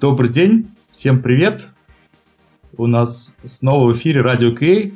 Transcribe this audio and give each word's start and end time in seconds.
Добрый 0.00 0.30
день, 0.30 0.70
всем 0.90 1.20
привет. 1.20 1.68
У 2.74 2.86
нас 2.86 3.36
снова 3.44 3.92
в 3.92 3.96
эфире 3.98 4.22
Радио 4.22 4.56
Кей. 4.56 4.94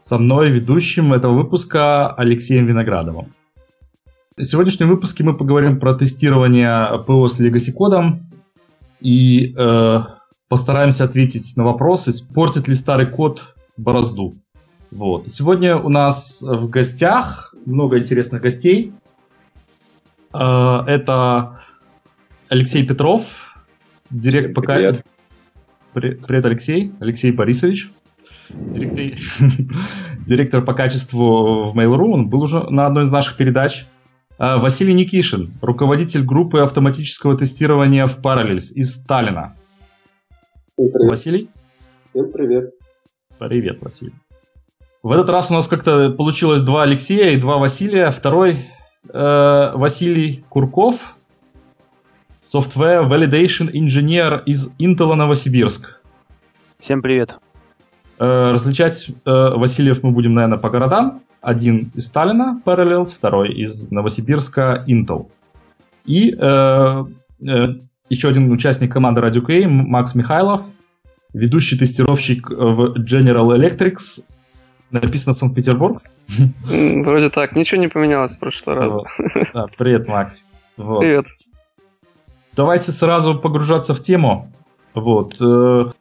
Со 0.00 0.18
мной 0.18 0.50
ведущим 0.50 1.12
этого 1.12 1.34
выпуска 1.34 2.12
Алексеем 2.14 2.66
Виноградовым. 2.66 3.32
В 4.36 4.42
сегодняшнем 4.42 4.88
выпуске 4.88 5.22
мы 5.22 5.36
поговорим 5.36 5.78
про 5.78 5.94
тестирование 5.94 6.98
ПО 7.06 7.28
с 7.28 7.40
Legacy 7.40 7.70
кодом 7.70 8.28
и 8.98 9.54
э, 9.56 10.00
постараемся 10.48 11.04
ответить 11.04 11.56
на 11.56 11.62
вопрос, 11.62 12.08
испортит 12.08 12.66
ли 12.66 12.74
старый 12.74 13.06
код 13.06 13.54
борозду. 13.76 14.34
Вот. 14.90 15.28
Сегодня 15.28 15.76
у 15.76 15.90
нас 15.90 16.42
в 16.42 16.68
гостях 16.68 17.54
много 17.64 18.00
интересных 18.00 18.42
гостей. 18.42 18.92
Э, 20.34 20.82
это 20.88 21.60
Алексей 22.48 22.84
Петров, 22.84 23.47
директор 24.10 24.54
пока... 24.54 24.74
Привет. 24.74 26.26
Привет, 26.26 26.46
Алексей. 26.46 26.92
Алексей 27.00 27.32
Борисович. 27.32 27.90
Директор, 28.50 29.18
директор 30.26 30.64
по 30.64 30.74
качеству 30.74 31.70
в 31.70 31.78
Mail.ru. 31.78 32.12
Он 32.12 32.28
был 32.28 32.42
уже 32.42 32.62
на 32.70 32.86
одной 32.86 33.04
из 33.04 33.10
наших 33.10 33.36
передач. 33.36 33.86
А, 34.38 34.58
Василий 34.58 34.94
Никишин, 34.94 35.52
руководитель 35.60 36.24
группы 36.24 36.60
автоматического 36.60 37.36
тестирования 37.36 38.06
в 38.06 38.20
Parallels 38.20 38.72
из 38.74 38.94
Сталина. 38.94 39.54
Привет. 40.76 40.94
Василий? 41.10 41.50
Всем 42.10 42.32
привет. 42.32 42.74
Привет, 43.38 43.82
Василий. 43.82 44.14
В 45.02 45.12
этот 45.12 45.28
раз 45.30 45.50
у 45.50 45.54
нас 45.54 45.66
как-то 45.66 46.10
получилось 46.10 46.62
два 46.62 46.84
Алексея 46.84 47.30
и 47.30 47.40
два 47.40 47.58
Василия. 47.58 48.10
Второй 48.10 48.66
э, 49.08 49.72
Василий 49.74 50.44
Курков, 50.48 51.16
Software 52.42 53.08
Validation 53.08 53.70
Engineer 53.72 54.42
из 54.44 54.76
Intel 54.78 55.14
Новосибирск. 55.14 56.00
Всем 56.78 57.02
привет. 57.02 57.34
Э, 58.18 58.52
различать 58.52 59.08
э, 59.08 59.12
Васильев 59.24 60.02
мы 60.02 60.12
будем, 60.12 60.34
наверное, 60.34 60.58
по 60.58 60.70
городам. 60.70 61.22
Один 61.40 61.90
из 61.94 62.06
Сталина, 62.06 62.60
Parallels, 62.64 63.16
второй 63.16 63.52
из 63.52 63.90
Новосибирска, 63.90 64.84
Intel. 64.86 65.28
И 66.04 66.32
э, 66.32 67.04
э, 67.46 67.66
еще 68.08 68.28
один 68.28 68.50
участник 68.50 68.92
команды 68.92 69.20
Radio 69.20 69.40
K, 69.40 69.68
Макс 69.68 70.14
Михайлов, 70.14 70.62
ведущий 71.34 71.76
тестировщик 71.76 72.50
в 72.50 72.98
General 72.98 73.46
Electric. 73.46 73.98
Написано 74.90 75.34
Санкт-Петербург. 75.34 76.02
Вроде 76.64 77.30
так, 77.30 77.54
ничего 77.54 77.80
не 77.80 77.88
поменялось 77.88 78.36
в 78.36 78.38
прошлый 78.38 78.76
раз. 78.76 78.88
Да, 79.52 79.66
привет, 79.76 80.08
Макс. 80.08 80.48
Вот. 80.76 81.00
Привет. 81.00 81.26
Давайте 82.58 82.90
сразу 82.90 83.38
погружаться 83.38 83.94
в 83.94 84.00
тему. 84.00 84.50
Вот. 84.92 85.40
Э, 85.40 85.92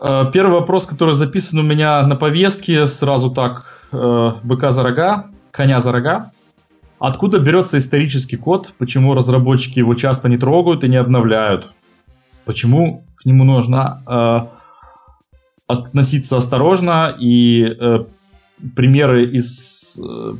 э, 0.00 0.24
первый 0.32 0.54
вопрос, 0.54 0.86
который 0.86 1.14
записан 1.14 1.60
у 1.60 1.62
меня 1.62 2.04
на 2.04 2.16
повестке, 2.16 2.88
сразу 2.88 3.30
так, 3.30 3.86
э, 3.92 4.32
быка 4.42 4.72
за 4.72 4.82
рога, 4.82 5.30
коня 5.52 5.78
за 5.78 5.92
рога. 5.92 6.32
Откуда 6.98 7.38
берется 7.38 7.78
исторический 7.78 8.36
код? 8.36 8.74
Почему 8.76 9.14
разработчики 9.14 9.78
его 9.78 9.94
часто 9.94 10.28
не 10.28 10.36
трогают 10.36 10.82
и 10.82 10.88
не 10.88 10.96
обновляют? 10.96 11.70
Почему 12.44 13.04
к 13.14 13.24
нему 13.24 13.44
нужно 13.44 14.50
относиться 15.68 16.38
осторожно 16.38 17.14
и 17.16 17.64
примеры 18.76 19.26
из... 19.26 20.00
Э, 20.00 20.34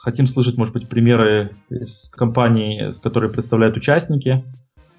хотим 0.00 0.26
слышать, 0.26 0.56
может 0.56 0.74
быть, 0.74 0.88
примеры 0.88 1.56
из 1.70 2.10
компаний, 2.10 2.90
с 2.90 2.98
которой 2.98 3.30
представляют 3.30 3.76
участники, 3.76 4.44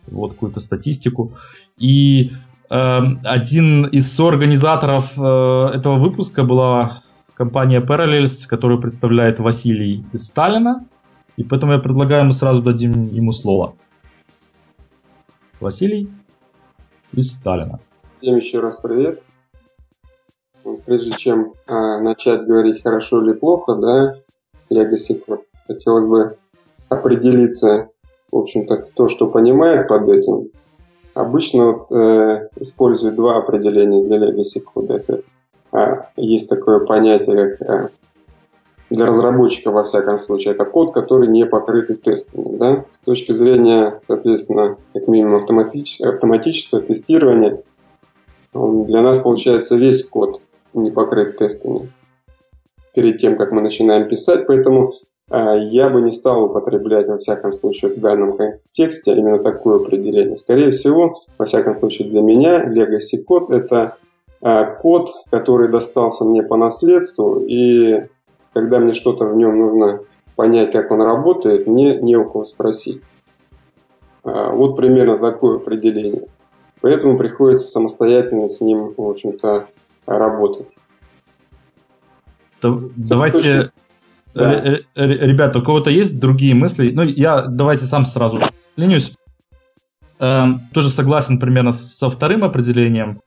вот 0.08 0.34
какую-то 0.34 0.60
статистику. 0.60 1.34
И 1.78 2.32
э, 2.70 3.00
один 3.24 3.86
из 3.86 4.12
соорганизаторов 4.14 5.14
э, 5.18 5.72
этого 5.76 5.98
выпуска 5.98 6.44
была 6.44 7.02
компания 7.34 7.82
Parallels, 7.82 8.48
которую 8.48 8.82
представляет 8.82 9.40
Василий 9.40 10.06
из 10.12 10.26
Сталина. 10.26 10.86
И 11.38 11.44
поэтому 11.44 11.74
я 11.74 11.80
предлагаю, 11.80 12.26
мы 12.26 12.34
сразу 12.34 12.62
дадим 12.62 13.06
ему 13.14 13.32
слово. 13.32 13.76
Василий 15.60 16.10
из 17.14 17.32
Сталина. 17.32 17.80
Всем 18.20 18.36
еще 18.36 18.60
раз 18.60 18.78
привет 18.78 19.24
прежде 20.78 21.16
чем 21.18 21.54
э, 21.68 22.00
начать 22.00 22.46
говорить 22.46 22.84
хорошо 22.84 23.24
или 23.24 23.34
плохо, 23.34 23.76
да, 23.76 24.16
Legacy 24.72 25.22
Code, 25.26 25.44
хотелось 25.68 26.08
бы 26.08 26.38
определиться, 26.90 27.90
в 28.32 28.38
общем-то, 28.38 28.88
то, 28.94 29.08
что 29.08 29.28
понимает 29.28 29.88
под 29.88 30.10
этим. 30.10 30.50
Обычно 31.14 31.72
вот, 31.72 31.92
э, 31.92 32.50
используют 32.60 33.16
два 33.16 33.38
определения 33.38 34.04
для 34.04 34.18
Legacy 34.18 34.62
Code. 34.74 34.94
Это, 34.96 35.22
э, 35.74 36.02
есть 36.18 36.50
такое 36.50 36.80
понятие, 36.80 37.56
как 37.58 37.70
э, 37.70 37.90
для 38.90 39.06
разработчика, 39.06 39.70
во 39.70 39.84
всяком 39.84 40.20
случае, 40.20 40.56
это 40.56 40.66
код, 40.66 40.94
который 40.94 41.28
не 41.28 41.46
покрытый 41.46 41.96
тестами. 41.96 42.58
Да? 42.58 42.86
С 42.92 43.00
точки 43.00 43.34
зрения, 43.34 44.00
соответственно, 44.02 44.78
как 44.94 45.08
минимум 45.08 45.42
автоматического, 45.42 46.14
автоматического 46.14 46.82
тестирования, 46.82 47.62
для 48.54 49.02
нас 49.02 49.20
получается 49.20 49.76
весь 49.76 50.04
код 50.08 50.42
не 50.74 50.92
покрыт 50.92 51.38
тестами 51.38 51.92
перед 52.94 53.20
тем, 53.20 53.38
как 53.38 53.52
мы 53.52 53.62
начинаем 53.62 54.08
писать, 54.08 54.48
поэтому 54.48 54.94
э, 55.32 55.60
я 55.72 55.90
бы 55.90 56.02
не 56.02 56.12
стал 56.12 56.46
употреблять, 56.46 57.08
во 57.08 57.18
всяком 57.18 57.54
случае, 57.54 57.94
в 57.94 58.00
данном 58.00 58.36
контексте 58.36 59.14
именно 59.14 59.40
такое 59.40 59.78
определение. 59.78 60.36
Скорее 60.36 60.72
всего, 60.72 61.22
во 61.38 61.46
всяком 61.46 61.78
случае 61.80 62.10
для 62.10 62.22
меня, 62.22 62.66
Legacy 62.66 63.24
код– 63.24 63.50
это 63.52 63.98
э, 64.42 64.76
код, 64.82 65.12
который 65.30 65.70
достался 65.70 66.26
мне 66.26 66.44
по 66.44 66.58
наследству, 66.58 67.44
и 67.46 68.04
когда 68.54 68.80
мне 68.80 68.94
что-то 68.94 69.26
в 69.26 69.36
нем 69.36 69.58
нужно 69.58 70.02
понять, 70.36 70.72
как 70.72 70.92
он 70.92 71.02
работает, 71.02 71.68
мне 71.68 72.00
не 72.00 72.16
у 72.18 72.26
кого 72.26 72.44
спросить. 72.44 73.02
Э, 74.24 74.52
вот 74.52 74.76
примерно 74.76 75.18
такое 75.18 75.58
определение. 75.58 76.28
Поэтому 76.82 77.18
приходится 77.18 77.68
самостоятельно 77.68 78.48
с 78.48 78.62
ним, 78.62 78.94
в 78.96 79.10
общем-то, 79.10 79.68
работать. 80.18 80.68
Давайте, 82.62 83.72
да. 84.34 84.80
ребята, 84.96 85.60
у 85.60 85.62
кого-то 85.62 85.90
есть 85.90 86.20
другие 86.20 86.54
мысли? 86.54 86.92
Ну, 86.92 87.04
я 87.04 87.44
давайте 87.44 87.86
сам 87.86 88.06
сразу 88.06 88.42
ленюсь. 88.76 89.14
Эм, 90.20 90.68
тоже 90.74 90.90
согласен 90.90 91.40
примерно 91.40 91.72
со 91.72 92.10
вторым 92.10 92.44
определением. 92.44 93.22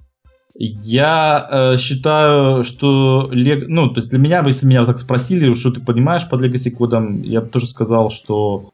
Я 0.55 1.49
э, 1.50 1.76
считаю, 1.79 2.62
что 2.62 3.31
лег... 3.32 3.69
ну, 3.69 3.88
то 3.88 4.00
есть 4.00 4.11
для 4.11 4.19
меня, 4.19 4.43
если 4.44 4.67
меня 4.67 4.85
так 4.85 4.99
спросили, 4.99 5.55
что 5.55 5.70
ты 5.70 5.81
понимаешь 5.81 6.28
под 6.28 6.43
Legacy 6.43 6.70
кодом, 6.70 7.23
я 7.23 7.40
бы 7.40 7.49
тоже 7.49 7.67
сказал, 7.67 8.11
что 8.11 8.70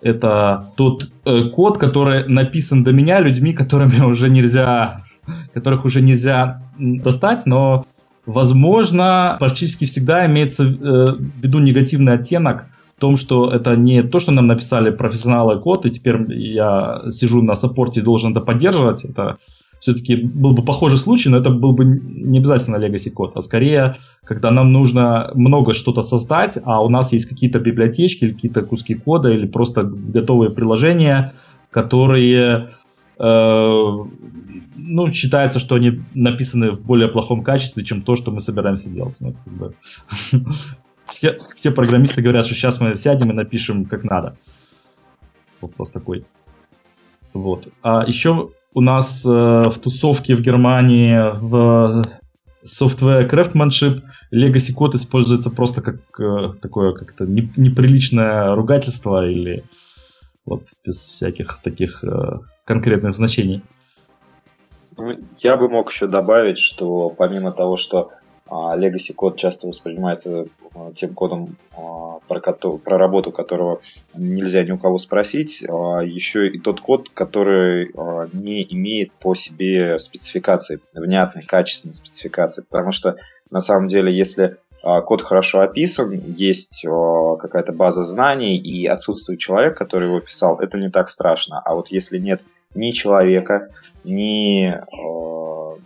это 0.00 0.72
тот 0.76 1.10
э, 1.24 1.48
код, 1.48 1.78
который 1.78 2.28
написан 2.28 2.84
до 2.84 2.92
меня 2.92 3.18
людьми, 3.18 3.52
которыми 3.52 4.00
уже 4.04 4.30
нельзя 4.30 5.02
которых 5.54 5.84
уже 5.84 6.00
нельзя 6.00 6.62
достать, 6.78 7.46
но, 7.46 7.84
возможно, 8.26 9.36
практически 9.38 9.84
всегда 9.84 10.26
имеется 10.26 10.64
э, 10.64 10.66
в 10.66 11.42
виду 11.42 11.58
негативный 11.58 12.14
оттенок 12.14 12.66
в 12.96 13.00
том, 13.00 13.16
что 13.16 13.50
это 13.50 13.76
не 13.76 14.02
то, 14.02 14.18
что 14.18 14.32
нам 14.32 14.46
написали 14.46 14.90
профессионалы 14.90 15.60
код, 15.60 15.84
и 15.84 15.90
теперь 15.90 16.32
я 16.32 17.02
сижу 17.10 17.42
на 17.42 17.54
саппорте 17.54 18.00
и 18.00 18.04
должен 18.04 18.32
это 18.32 18.40
поддерживать. 18.40 19.04
Это 19.04 19.36
все-таки 19.80 20.16
был 20.16 20.54
бы 20.54 20.64
похожий 20.64 20.98
случай, 20.98 21.28
но 21.28 21.38
это 21.38 21.50
был 21.50 21.72
бы 21.72 21.84
не 21.84 22.38
обязательно 22.38 22.76
legacy 22.76 23.10
код, 23.10 23.32
а 23.34 23.40
скорее, 23.42 23.96
когда 24.24 24.50
нам 24.50 24.72
нужно 24.72 25.30
много 25.34 25.74
что-то 25.74 26.02
создать, 26.02 26.58
а 26.64 26.82
у 26.82 26.88
нас 26.88 27.12
есть 27.12 27.26
какие-то 27.26 27.60
библиотечки 27.60 28.24
или 28.24 28.32
какие-то 28.32 28.62
куски 28.62 28.94
кода 28.94 29.28
или 29.28 29.46
просто 29.46 29.82
готовые 29.82 30.50
приложения, 30.50 31.34
которые 31.70 32.70
ну, 33.18 35.12
считается, 35.12 35.58
что 35.58 35.74
они 35.74 36.02
написаны 36.14 36.72
в 36.72 36.80
более 36.80 37.08
плохом 37.08 37.42
качестве, 37.42 37.84
чем 37.84 38.02
то, 38.02 38.14
что 38.14 38.30
мы 38.30 38.40
собираемся 38.40 38.90
делать. 38.90 39.16
Ну, 39.20 39.32
как 39.32 39.52
бы. 39.52 39.74
все, 41.08 41.38
все 41.54 41.70
программисты 41.70 42.22
говорят, 42.22 42.46
что 42.46 42.54
сейчас 42.54 42.80
мы 42.80 42.94
сядем 42.94 43.30
и 43.30 43.34
напишем 43.34 43.84
как 43.86 44.04
надо. 44.04 44.36
Вопрос 45.60 45.90
такой. 45.90 46.24
Вот. 47.32 47.68
А 47.82 48.04
еще 48.06 48.50
у 48.74 48.80
нас 48.80 49.24
э, 49.24 49.28
в 49.28 49.78
тусовке 49.78 50.34
в 50.34 50.40
Германии 50.40 51.16
в 51.38 52.06
software 52.64 53.28
craftsmanship 53.28 54.02
legacy 54.32 54.72
код 54.72 54.94
используется 54.94 55.50
просто 55.50 55.82
как 55.82 55.96
э, 56.18 56.52
такое 56.60 56.92
как-то 56.92 57.26
неприличное 57.26 58.54
ругательство 58.54 59.26
или 59.28 59.64
вот 60.44 60.64
без 60.84 60.96
всяких 60.96 61.58
таких 61.62 62.04
э, 62.04 62.40
конкретных 62.66 63.14
значений. 63.14 63.62
Ну, 64.98 65.18
я 65.38 65.56
бы 65.56 65.70
мог 65.70 65.90
еще 65.90 66.06
добавить, 66.06 66.58
что 66.58 67.08
помимо 67.08 67.52
того, 67.52 67.76
что 67.76 68.10
а 68.48 68.76
legacy 68.78 69.12
код 69.12 69.36
часто 69.36 69.66
воспринимается 69.66 70.46
а, 70.74 70.92
тем 70.92 71.14
кодом, 71.14 71.56
а, 71.76 72.18
про, 72.28 72.40
про 72.40 72.98
работу 72.98 73.32
которого 73.32 73.80
нельзя 74.14 74.62
ни 74.62 74.70
у 74.70 74.78
кого 74.78 74.98
спросить, 74.98 75.62
еще 75.62 76.48
и 76.48 76.58
тот 76.58 76.80
код, 76.80 77.08
который 77.10 77.90
не 78.32 78.64
имеет 78.70 79.12
по 79.12 79.34
себе 79.34 79.98
спецификации, 79.98 80.80
внятных, 80.94 81.46
качественных 81.46 81.96
спецификаций. 81.96 82.64
Потому 82.68 82.92
что 82.92 83.16
на 83.50 83.60
самом 83.60 83.88
деле, 83.88 84.16
если 84.16 84.58
код 85.04 85.22
хорошо 85.22 85.60
описан, 85.60 86.12
есть 86.12 86.84
какая-то 86.84 87.72
база 87.72 88.02
знаний 88.02 88.56
и 88.56 88.86
отсутствует 88.86 89.40
человек, 89.40 89.76
который 89.76 90.08
его 90.08 90.20
писал, 90.20 90.58
это 90.60 90.78
не 90.78 90.90
так 90.90 91.08
страшно. 91.08 91.60
А 91.64 91.74
вот 91.74 91.88
если 91.88 92.18
нет 92.18 92.42
ни 92.74 92.90
человека, 92.92 93.70
ни 94.04 94.74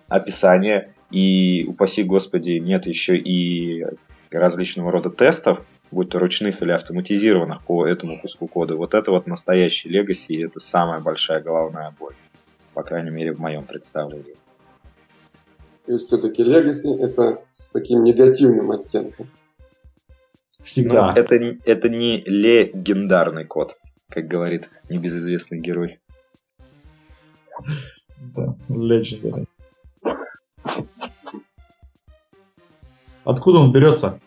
описания, 0.09 0.93
и, 1.11 1.65
упаси 1.67 2.03
господи, 2.03 2.59
нет 2.59 2.87
еще 2.87 3.17
и 3.17 3.87
различного 4.31 4.93
рода 4.93 5.11
тестов, 5.11 5.63
будь 5.91 6.11
то 6.11 6.19
ручных 6.19 6.63
или 6.63 6.71
автоматизированных 6.71 7.63
по 7.63 7.87
этому 7.87 8.21
куску 8.21 8.47
кода. 8.47 8.77
Вот 8.77 8.95
это 8.95 9.11
вот 9.11 9.27
настоящий 9.27 9.89
легаси, 9.89 10.33
и 10.35 10.45
это 10.45 10.61
самая 10.61 11.01
большая 11.01 11.41
головная 11.41 11.93
боль. 11.99 12.15
По 12.75 12.83
крайней 12.83 13.11
мере, 13.11 13.33
в 13.33 13.41
моем 13.41 13.65
представлении. 13.65 14.37
То 15.91 15.95
есть 15.95 16.07
все-таки 16.07 16.45
легаси 16.45 16.87
это 16.87 17.43
с 17.49 17.71
таким 17.71 18.05
негативным 18.05 18.71
оттенком. 18.71 19.27
Всегда. 20.63 21.11
Но 21.11 21.19
это, 21.21 21.35
это 21.65 21.89
не 21.89 22.21
легендарный 22.21 23.45
код, 23.45 23.77
как 24.09 24.29
говорит 24.29 24.71
небезызвестный 24.89 25.59
герой. 25.59 25.99
Да, 28.37 28.55
legendary. 28.69 29.49
Откуда 33.25 33.59
он 33.59 33.73
берется? 33.73 34.21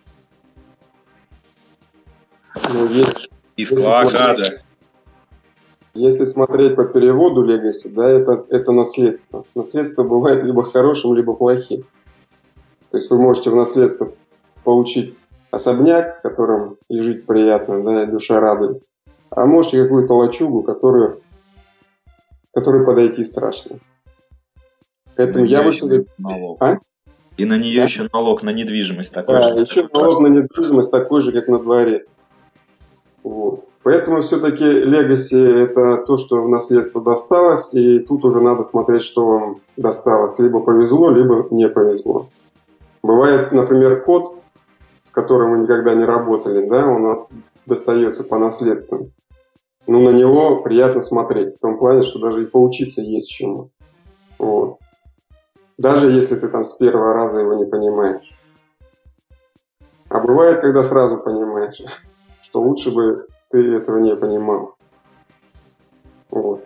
Ну, 2.73 2.89
есть, 2.89 3.29
Из 3.55 3.69
Клоакада. 3.69 4.51
Если 5.95 6.25
смотреть 6.25 6.75
по 6.75 6.85
переводу 6.85 7.45
Legacy, 7.45 7.89
да, 7.93 8.09
это, 8.09 8.45
это 8.49 8.71
наследство. 8.71 9.45
Наследство 9.53 10.03
бывает 10.03 10.43
либо 10.43 10.63
хорошим, 10.63 11.13
либо 11.13 11.33
плохим. 11.33 11.83
То 12.89 12.97
есть 12.97 13.11
вы 13.11 13.19
можете 13.19 13.51
в 13.51 13.55
наследство 13.55 14.11
получить 14.63 15.15
особняк, 15.51 16.21
которым 16.23 16.77
и 16.89 16.99
жить 16.99 17.27
приятно, 17.27 17.81
да, 17.81 18.03
и 18.03 18.07
душа 18.07 18.39
радуется. 18.39 18.89
А 19.29 19.45
можете 19.45 19.83
какую-то 19.83 20.15
лачугу, 20.15 20.63
которую, 20.63 21.21
которой 22.53 22.83
подойти 22.85 23.23
страшно. 23.23 23.77
Поэтому 25.15 25.45
я 25.45 25.61
бы... 25.61 26.07
А? 26.59 26.77
И 27.37 27.45
на 27.45 27.57
нее 27.57 27.77
да. 27.77 27.83
еще 27.83 28.07
налог 28.11 28.41
на 28.41 28.51
недвижимость 28.51 29.13
такой 29.13 29.37
да, 29.37 29.55
же. 29.55 29.63
еще 29.63 29.87
налог 29.93 30.21
на 30.21 30.27
недвижимость 30.27 30.89
такой 30.89 31.21
же, 31.21 31.31
как 31.31 31.47
на 31.47 31.59
дворец. 31.59 32.11
Вот. 33.23 33.59
Поэтому 33.83 34.19
все-таки 34.19 34.63
легаси 34.63 35.39
это 35.39 36.03
то, 36.05 36.17
что 36.17 36.43
в 36.43 36.49
наследство 36.49 37.01
досталось, 37.01 37.73
и 37.73 37.99
тут 37.99 38.25
уже 38.25 38.41
надо 38.41 38.63
смотреть, 38.63 39.03
что 39.03 39.25
вам 39.25 39.55
досталось. 39.77 40.37
Либо 40.39 40.59
повезло, 40.59 41.09
либо 41.09 41.47
не 41.51 41.69
повезло. 41.69 42.27
Бывает, 43.01 43.51
например, 43.51 44.03
код, 44.03 44.35
с 45.01 45.11
которым 45.11 45.51
вы 45.51 45.57
никогда 45.59 45.93
не 45.93 46.05
работали, 46.05 46.67
да, 46.67 46.85
он 46.85 47.27
достается 47.65 48.23
по 48.23 48.37
наследству. 48.37 49.09
Ну, 49.87 50.01
на 50.01 50.09
него 50.09 50.61
приятно 50.61 51.01
смотреть, 51.01 51.57
в 51.57 51.59
том 51.59 51.77
плане, 51.77 52.03
что 52.03 52.19
даже 52.19 52.43
и 52.43 52.45
поучиться 52.45 53.01
есть 53.01 53.29
чему. 53.29 53.69
Вот. 54.37 54.77
Даже 55.77 56.11
если 56.11 56.35
ты 56.35 56.47
там 56.47 56.63
с 56.63 56.73
первого 56.73 57.13
раза 57.13 57.39
его 57.39 57.55
не 57.55 57.65
понимаешь. 57.65 58.29
А 60.07 60.19
бывает, 60.19 60.61
когда 60.61 60.83
сразу 60.83 61.17
понимаешь, 61.17 61.81
что 62.53 62.61
лучше 62.61 62.91
бы 62.91 63.25
ты 63.49 63.77
этого 63.77 63.97
не 63.97 64.15
понимал. 64.15 64.75
Вот. 66.29 66.63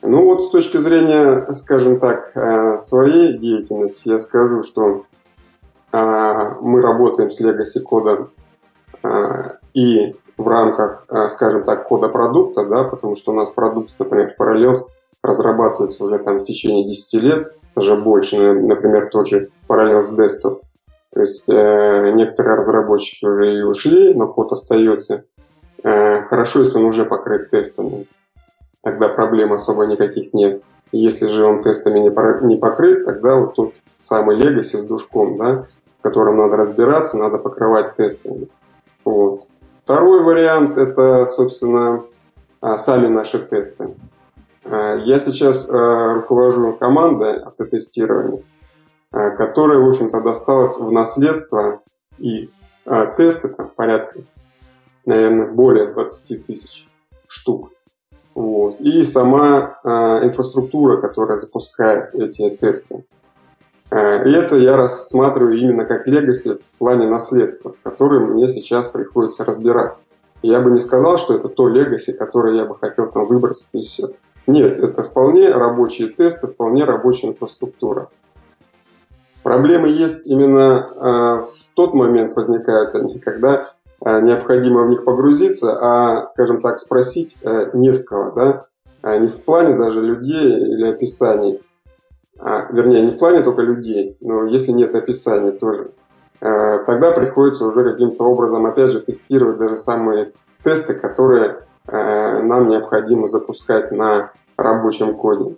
Ну 0.00 0.24
вот 0.24 0.42
с 0.42 0.48
точки 0.48 0.78
зрения, 0.78 1.52
скажем 1.52 2.00
так, 2.00 2.34
э, 2.34 2.78
своей 2.78 3.36
деятельности, 3.36 4.08
я 4.08 4.18
скажу, 4.18 4.62
что 4.62 5.04
э, 5.92 6.54
мы 6.62 6.80
работаем 6.80 7.30
с 7.30 7.38
Legacy 7.38 7.82
кодом 7.82 8.30
э, 9.02 9.08
и 9.74 10.14
в 10.38 10.48
рамках, 10.48 11.06
скажем 11.28 11.64
так, 11.64 11.86
кода 11.86 12.08
продукта, 12.08 12.64
да, 12.64 12.84
потому 12.84 13.14
что 13.14 13.32
у 13.32 13.34
нас 13.34 13.50
продукт, 13.50 13.90
например, 13.98 14.34
Parallels 14.38 14.86
разрабатывается 15.22 16.02
уже 16.02 16.18
там 16.18 16.38
в 16.38 16.44
течение 16.44 16.86
10 16.86 17.22
лет, 17.22 17.52
даже 17.74 17.94
больше, 17.96 18.38
например, 18.38 19.10
тот 19.10 19.28
же 19.28 19.50
Parallels 19.68 20.14
Desktop. 20.14 20.60
То 21.12 21.20
есть 21.20 21.48
э, 21.48 22.12
некоторые 22.12 22.56
разработчики 22.56 23.24
уже 23.24 23.58
и 23.58 23.62
ушли, 23.62 24.14
но 24.14 24.26
код 24.26 24.52
остается. 24.52 25.24
Э, 25.82 26.22
хорошо, 26.22 26.60
если 26.60 26.78
он 26.78 26.86
уже 26.86 27.04
покрыт 27.04 27.50
тестами. 27.50 28.06
Тогда 28.82 29.08
проблем 29.08 29.52
особо 29.52 29.86
никаких 29.86 30.34
нет. 30.34 30.62
Если 30.92 31.26
же 31.26 31.44
он 31.44 31.62
тестами 31.62 31.98
не, 31.98 32.56
покрыт, 32.56 33.04
тогда 33.04 33.36
вот 33.36 33.54
тут 33.54 33.74
самый 34.00 34.38
Legacy 34.38 34.78
с 34.78 34.84
душком, 34.84 35.36
да, 35.36 35.66
в 35.98 36.02
котором 36.02 36.36
надо 36.36 36.56
разбираться, 36.56 37.18
надо 37.18 37.38
покрывать 37.38 37.96
тестами. 37.96 38.48
Вот. 39.04 39.46
Второй 39.82 40.22
вариант 40.22 40.78
это, 40.78 41.26
собственно, 41.26 42.04
а, 42.60 42.78
сами 42.78 43.06
наши 43.06 43.38
тесты. 43.38 43.94
Э, 44.64 44.96
я 45.04 45.18
сейчас 45.20 45.68
э, 45.68 45.72
руковожу 45.72 46.72
командой 46.72 47.38
автотестирования, 47.40 48.42
э, 49.12 49.30
которая, 49.36 49.78
в 49.78 49.88
общем-то, 49.88 50.20
досталась 50.20 50.78
в 50.78 50.90
наследство, 50.90 51.82
и 52.18 52.50
тесты 53.16 53.48
там 53.48 53.70
порядка, 53.74 54.20
наверное, 55.04 55.46
более 55.48 55.86
20 55.92 56.46
тысяч 56.46 56.86
штук. 57.26 57.72
Вот. 58.34 58.80
И 58.80 59.02
сама 59.04 59.80
инфраструктура, 59.84 61.00
которая 61.00 61.36
запускает 61.36 62.14
эти 62.14 62.48
тесты. 62.50 63.04
И 63.90 63.94
это 63.94 64.56
я 64.56 64.76
рассматриваю 64.76 65.58
именно 65.58 65.84
как 65.84 66.06
легаси 66.06 66.54
в 66.54 66.78
плане 66.78 67.08
наследства, 67.08 67.72
с 67.72 67.78
которым 67.78 68.34
мне 68.34 68.48
сейчас 68.48 68.88
приходится 68.88 69.44
разбираться. 69.44 70.06
Я 70.42 70.60
бы 70.60 70.70
не 70.70 70.78
сказал, 70.78 71.18
что 71.18 71.34
это 71.34 71.48
то 71.48 71.68
легаси, 71.68 72.12
которое 72.12 72.56
я 72.56 72.66
бы 72.66 72.76
хотел 72.78 73.10
там 73.10 73.26
выбросить 73.26 73.68
и 73.72 73.80
все. 73.80 74.12
Нет, 74.46 74.78
это 74.78 75.02
вполне 75.02 75.50
рабочие 75.50 76.08
тесты, 76.08 76.46
вполне 76.46 76.84
рабочая 76.84 77.28
инфраструктура. 77.28 78.10
Проблемы 79.46 79.88
есть 79.88 80.26
именно 80.26 80.88
э, 80.90 81.44
в 81.44 81.74
тот 81.74 81.94
момент 81.94 82.34
возникают 82.34 82.96
они, 82.96 83.20
когда 83.20 83.70
э, 84.04 84.20
необходимо 84.22 84.82
в 84.82 84.88
них 84.88 85.04
погрузиться, 85.04 85.78
а, 85.80 86.26
скажем 86.26 86.60
так, 86.60 86.80
спросить 86.80 87.36
э, 87.42 87.70
не 87.72 87.94
с 87.94 88.04
кого, 88.04 88.32
да, 88.32 88.66
а 89.02 89.16
не 89.18 89.28
в 89.28 89.40
плане 89.40 89.76
даже 89.76 90.02
людей 90.02 90.50
или 90.50 90.88
описаний, 90.88 91.60
а, 92.40 92.66
вернее, 92.72 93.02
не 93.02 93.12
в 93.12 93.18
плане 93.18 93.42
только 93.42 93.62
людей, 93.62 94.16
но 94.20 94.46
если 94.46 94.72
нет 94.72 94.92
описаний 94.96 95.52
тоже, 95.52 95.92
э, 96.40 96.78
тогда 96.84 97.12
приходится 97.12 97.66
уже 97.66 97.84
каким-то 97.84 98.24
образом, 98.24 98.66
опять 98.66 98.90
же, 98.90 99.00
тестировать 99.00 99.58
даже 99.58 99.76
самые 99.76 100.32
тесты, 100.64 100.94
которые 100.94 101.60
Э, 101.88 102.42
нам 102.42 102.68
необходимо 102.68 103.28
запускать 103.28 103.92
на 103.92 104.32
рабочем 104.56 105.14
коде. 105.14 105.56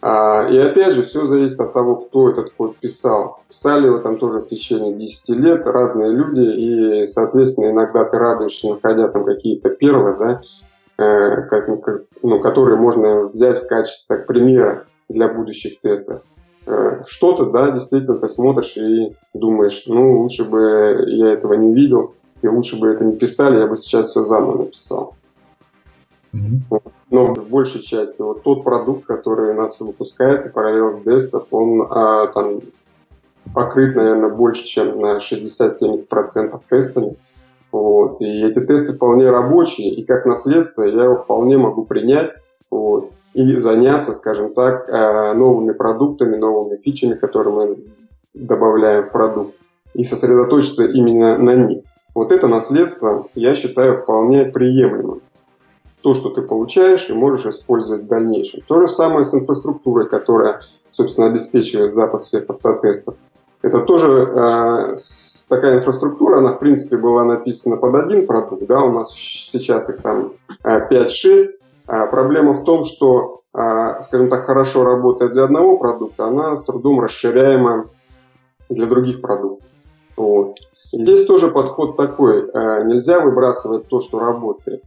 А, 0.00 0.48
и 0.48 0.56
опять 0.56 0.92
же, 0.92 1.02
все 1.02 1.26
зависит 1.26 1.58
от 1.58 1.72
того, 1.72 1.96
кто 1.96 2.30
этот 2.30 2.52
код 2.52 2.76
писал. 2.76 3.40
Писали 3.48 3.86
его 3.86 3.98
там 3.98 4.18
тоже 4.18 4.38
в 4.38 4.48
течение 4.48 4.94
10 4.94 5.28
лет 5.30 5.66
разные 5.66 6.12
люди, 6.12 7.02
и, 7.02 7.06
соответственно, 7.06 7.70
иногда 7.72 8.04
ты 8.04 8.16
радуешься, 8.16 8.68
находя 8.68 9.08
там 9.08 9.24
какие-то 9.24 9.70
перлы, 9.70 10.16
да, 10.18 10.40
э, 11.04 11.42
как, 11.48 11.68
ну, 12.22 12.38
которые 12.38 12.78
можно 12.78 13.24
взять 13.24 13.64
в 13.64 13.66
качестве 13.66 14.16
так, 14.16 14.26
примера 14.26 14.84
для 15.08 15.26
будущих 15.26 15.80
тестов. 15.80 16.22
Э, 16.66 17.02
что-то, 17.04 17.46
да, 17.46 17.72
действительно 17.72 18.18
ты 18.18 18.28
смотришь 18.28 18.76
и 18.76 19.16
думаешь, 19.34 19.82
ну, 19.86 20.20
лучше 20.20 20.44
бы 20.44 21.04
я 21.08 21.32
этого 21.32 21.54
не 21.54 21.74
видел, 21.74 22.14
и 22.42 22.46
лучше 22.46 22.78
бы 22.78 22.88
это 22.88 23.04
не 23.04 23.16
писали, 23.16 23.58
я 23.58 23.66
бы 23.66 23.74
сейчас 23.74 24.10
все 24.10 24.22
заново 24.22 24.58
написал. 24.58 25.14
Но 27.10 27.34
в 27.34 27.48
большей 27.48 27.80
части 27.80 28.20
вот 28.20 28.42
тот 28.42 28.64
продукт, 28.64 29.06
который 29.06 29.50
у 29.50 29.54
нас 29.54 29.80
выпускается, 29.80 30.50
параллельно 30.50 31.00
Desktop, 31.04 31.46
он 31.50 31.82
а, 31.90 32.26
там 32.28 32.60
покрыт, 33.54 33.96
наверное, 33.96 34.28
больше, 34.28 34.64
чем 34.64 35.00
на 35.00 35.16
60-70% 35.18 36.60
тестами. 36.68 37.16
Вот. 37.72 38.20
И 38.20 38.44
эти 38.44 38.60
тесты 38.60 38.92
вполне 38.92 39.30
рабочие, 39.30 39.94
и 39.94 40.04
как 40.04 40.26
наследство 40.26 40.82
я 40.82 41.04
его 41.04 41.16
вполне 41.16 41.58
могу 41.58 41.84
принять 41.84 42.32
вот, 42.70 43.12
и 43.34 43.56
заняться, 43.56 44.12
скажем 44.12 44.54
так, 44.54 44.88
а, 44.88 45.34
новыми 45.34 45.72
продуктами, 45.72 46.36
новыми 46.36 46.76
фичами, 46.76 47.14
которые 47.14 47.54
мы 47.54 47.78
добавляем 48.34 49.04
в 49.04 49.12
продукт, 49.12 49.56
и 49.94 50.02
сосредоточиться 50.02 50.84
именно 50.84 51.38
на 51.38 51.54
них. 51.54 51.84
Вот 52.14 52.32
это 52.32 52.48
наследство 52.48 53.28
я 53.34 53.54
считаю 53.54 53.96
вполне 53.96 54.44
приемлемым. 54.44 55.22
То, 56.02 56.14
что 56.14 56.30
ты 56.30 56.42
получаешь 56.42 57.10
и 57.10 57.12
можешь 57.12 57.46
использовать 57.46 58.04
в 58.04 58.06
дальнейшем. 58.06 58.62
То 58.66 58.80
же 58.80 58.88
самое 58.88 59.24
с 59.24 59.34
инфраструктурой, 59.34 60.08
которая, 60.08 60.60
собственно, 60.92 61.26
обеспечивает 61.26 61.94
запуск 61.94 62.26
всех 62.26 62.48
автотестов. 62.48 63.16
Это 63.62 63.80
тоже 63.80 64.06
э, 64.06 64.96
такая 65.48 65.78
инфраструктура, 65.78 66.38
она 66.38 66.52
в 66.52 66.60
принципе 66.60 66.96
была 66.96 67.24
написана 67.24 67.76
под 67.76 67.94
один 67.96 68.26
продукт, 68.26 68.66
да, 68.66 68.82
у 68.82 68.92
нас 68.92 69.12
сейчас 69.12 69.88
их 69.88 70.00
там 70.02 70.32
5-6. 70.64 71.54
А 71.86 72.06
проблема 72.06 72.52
в 72.52 72.64
том, 72.64 72.84
что, 72.84 73.40
э, 73.54 74.02
скажем 74.02 74.28
так, 74.28 74.44
хорошо 74.44 74.84
работает 74.84 75.32
для 75.32 75.44
одного 75.44 75.78
продукта, 75.78 76.26
она 76.26 76.54
с 76.54 76.62
трудом 76.62 77.00
расширяема 77.00 77.86
для 78.68 78.86
других 78.86 79.20
продуктов. 79.20 79.66
Вот. 80.16 80.58
здесь 80.92 81.24
тоже 81.26 81.48
подход 81.48 81.96
такой, 81.96 82.42
э, 82.42 82.84
нельзя 82.84 83.20
выбрасывать 83.20 83.88
то, 83.88 84.00
что 84.00 84.18
работает. 84.18 84.82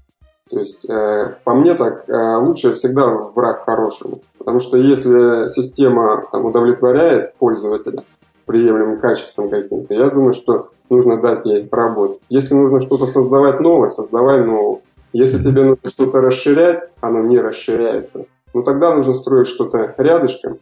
То 0.51 0.59
есть, 0.59 0.83
э, 0.87 1.35
по 1.45 1.53
мне 1.53 1.75
так, 1.75 2.09
э, 2.09 2.35
лучше 2.35 2.73
всегда 2.73 3.07
враг 3.07 3.63
хорошему. 3.63 4.19
Потому 4.37 4.59
что 4.59 4.75
если 4.75 5.47
система 5.47 6.25
там, 6.29 6.45
удовлетворяет 6.45 7.35
пользователя 7.35 8.03
приемлемым 8.45 8.99
качеством 8.99 9.49
каким-то, 9.49 9.93
я 9.93 10.09
думаю, 10.09 10.33
что 10.33 10.71
нужно 10.89 11.21
дать 11.21 11.45
ей 11.45 11.69
работать. 11.71 12.19
Если 12.29 12.53
нужно 12.53 12.81
что-то 12.81 13.05
создавать 13.05 13.61
новое, 13.61 13.87
создавай 13.87 14.43
новое. 14.43 14.81
Если 15.13 15.37
тебе 15.37 15.63
нужно 15.63 15.89
что-то 15.89 16.19
расширять, 16.19 16.89
оно 16.99 17.21
не 17.21 17.39
расширяется. 17.39 18.25
Ну 18.53 18.63
тогда 18.63 18.93
нужно 18.93 19.13
строить 19.13 19.47
что-то 19.47 19.95
рядышком, 19.97 20.57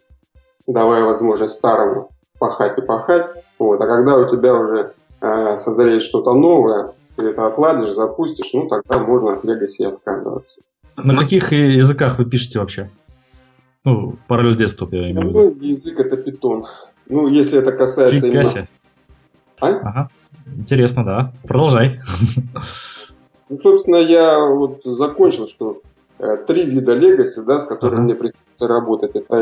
давая 0.67 1.03
возможность 1.03 1.55
старому 1.55 2.09
пахать 2.37 2.77
и 2.77 2.81
пахать. 2.81 3.31
Вот. 3.57 3.81
А 3.81 3.87
когда 3.87 4.17
у 4.17 4.29
тебя 4.29 4.55
уже 4.55 4.93
э, 5.21 5.57
созреет 5.57 6.03
что-то 6.03 6.33
новое, 6.33 6.93
это 7.27 7.47
отладишь, 7.47 7.91
запустишь, 7.91 8.51
ну 8.53 8.67
тогда 8.67 8.99
можно 8.99 9.33
от 9.33 9.45
Legacy 9.45 9.85
отказываться. 9.85 10.61
На 10.95 11.15
каких 11.15 11.51
языках 11.51 12.17
вы 12.19 12.25
пишете 12.25 12.59
вообще? 12.59 12.89
Ну, 13.85 14.17
параллель 14.27 14.57
десктоп 14.57 14.93
я 14.93 15.09
имею 15.09 15.31
в 15.31 15.55
виду. 15.55 15.65
язык 15.65 15.99
это 15.99 16.15
Python. 16.17 16.65
Ну, 17.07 17.27
если 17.27 17.59
это 17.59 17.71
касается 17.71 18.25
Фига 18.27 18.41
именно... 18.41 18.67
А? 19.61 19.67
Ага. 19.69 20.09
Интересно, 20.45 21.05
да. 21.05 21.33
Продолжай. 21.47 21.99
Ну, 23.49 23.57
собственно, 23.59 23.97
я 23.97 24.39
вот 24.39 24.81
закончил, 24.83 25.47
что 25.47 25.81
э, 26.19 26.37
три 26.45 26.65
вида 26.65 26.95
Legacy, 26.97 27.43
да, 27.45 27.59
с 27.59 27.65
которыми 27.65 27.95
ага. 27.95 28.03
мне 28.03 28.15
приходится 28.15 28.67
работать. 28.67 29.15
Это 29.15 29.41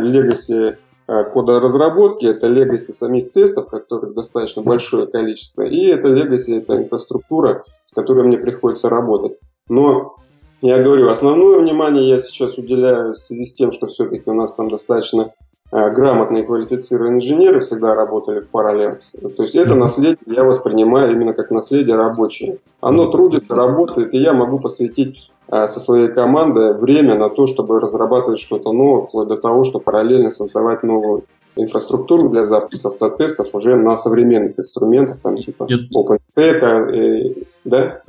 Э, 0.50 0.78
кода 1.08 1.60
разработки, 1.60 2.26
это 2.26 2.48
legacy 2.48 2.92
самих 2.92 3.32
тестов, 3.32 3.70
которых 3.70 4.14
достаточно 4.14 4.62
большое 4.62 5.08
количество, 5.08 5.62
и 5.62 5.86
это 5.88 6.10
legacy, 6.10 6.58
это 6.58 6.78
инфраструктура, 6.78 7.64
с 7.86 7.94
которой 7.94 8.26
мне 8.26 8.38
приходится 8.38 8.90
работать. 8.90 9.38
Но 9.70 10.18
я 10.62 10.82
говорю, 10.82 11.10
основное 11.10 11.60
внимание 11.60 12.10
я 12.10 12.20
сейчас 12.20 12.58
уделяю 12.58 13.14
в 13.14 13.18
связи 13.18 13.46
с 13.46 13.54
тем, 13.54 13.72
что 13.72 13.88
все-таки 13.88 14.30
у 14.30 14.34
нас 14.34 14.54
там 14.54 14.70
достаточно 14.70 15.22
э, 15.22 15.47
грамотные 15.72 16.44
квалифицированные 16.44 17.18
инженеры 17.18 17.60
всегда 17.60 17.94
работали 17.96 18.40
в 18.40 18.50
параллель. 18.50 18.98
То 19.36 19.44
есть 19.44 19.56
это 19.56 19.76
наследие 19.76 20.18
я 20.26 20.44
воспринимаю 20.44 21.12
именно 21.12 21.34
как 21.34 21.52
наследие 21.52 21.96
рабочее. 21.96 22.58
Оно 22.82 23.12
трудится, 23.12 23.56
работает, 23.56 24.14
и 24.14 24.18
я 24.18 24.34
могу 24.34 24.60
посвятить 24.60 25.30
Э, 25.50 25.68
со 25.68 25.80
своей 25.80 26.10
командой 26.10 26.78
время 26.78 27.16
на 27.16 27.30
то, 27.30 27.48
чтобы 27.48 27.80
разрабатывать 27.80 28.40
что-то 28.40 28.74
новое, 28.74 29.08
вплоть 29.08 29.30
до 29.30 29.38
того, 29.38 29.64
что 29.64 29.80
параллельно 29.80 30.30
создавать 30.30 30.84
новую 30.84 31.24
инфраструктуру 31.56 32.30
для 32.30 32.46
запуска 32.46 32.90
автотестов 32.90 33.48
уже 33.54 33.78
на 33.78 33.96
современных 33.96 34.60
инструментах, 34.60 35.20
там 35.22 35.38
типа 35.38 35.68
OpenStack, 35.96 36.96
и, 36.96 37.48
да? 37.64 38.02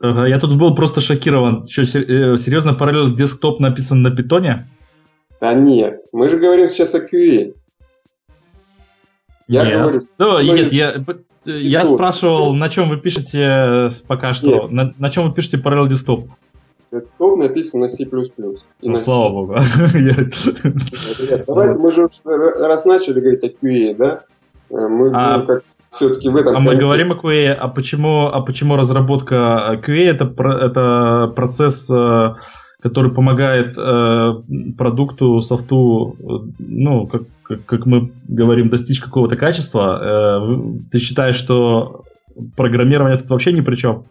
Ага, 0.00 0.26
я 0.26 0.38
тут 0.38 0.56
был 0.56 0.76
просто 0.76 1.00
шокирован. 1.00 1.66
Что, 1.66 1.82
э, 1.82 2.36
серьезно, 2.36 2.72
параллельно 2.72 3.16
десктоп 3.16 3.58
написан 3.58 4.02
на 4.02 4.12
питоне? 4.12 4.68
Да 5.40 5.54
нет, 5.54 6.04
мы 6.12 6.28
же 6.28 6.38
говорим 6.38 6.66
сейчас 6.66 6.94
о 6.94 7.00
QA. 7.00 7.54
Я 9.48 9.64
нет. 9.64 9.80
говорю... 9.80 10.00
Ну, 10.18 10.40
нет, 10.40 10.72
я, 10.72 11.04
я 11.44 11.84
спрашивал, 11.84 12.54
на 12.54 12.68
чем 12.68 12.88
вы 12.88 12.96
пишете 12.96 13.40
э, 13.40 13.88
пока 14.08 14.34
что, 14.34 14.68
на, 14.68 14.94
на 14.98 15.10
чем 15.10 15.28
вы 15.28 15.34
пишете 15.34 15.58
параллель 15.58 15.90
десктоп? 15.90 16.26
Код 17.18 17.38
написан 17.38 17.80
на 17.80 17.88
C++. 17.88 18.04
И 18.04 18.08
ну, 18.10 18.56
на 18.82 18.96
слава 18.96 19.28
богу. 19.28 19.54
Давайте, 21.46 21.78
мы 21.78 21.92
же 21.92 22.08
раз 22.24 22.84
начали 22.84 23.20
говорить 23.20 23.42
о 23.44 23.48
QA, 23.48 23.94
да? 23.94 24.24
Э, 24.70 24.88
мы 24.88 25.10
а, 25.12 25.40
как 25.42 25.64
все-таки 25.90 26.28
в 26.28 26.36
этом... 26.36 26.56
А 26.56 26.60
мы 26.60 26.76
говорим 26.76 27.12
о 27.12 27.16
QA, 27.16 27.52
а 27.52 27.68
почему, 27.68 28.26
а 28.26 28.40
почему 28.40 28.76
разработка 28.76 29.80
QA 29.84 30.10
это, 30.10 30.24
это 30.24 31.32
процесс, 31.34 31.90
э, 31.90 32.34
который 32.88 33.10
помогает 33.12 33.76
э, 33.76 34.34
продукту, 34.76 35.40
софту, 35.42 36.16
ну, 36.58 37.06
как, 37.06 37.22
как, 37.42 37.64
как 37.64 37.86
мы 37.86 38.12
говорим, 38.28 38.68
достичь 38.68 39.00
какого-то 39.00 39.36
качества? 39.36 40.58
Ты 40.90 40.98
считаешь, 40.98 41.36
что 41.36 42.04
программирование 42.56 43.18
тут 43.18 43.30
вообще 43.30 43.52
ни 43.52 43.60
при 43.60 43.76
чем? 43.76 44.04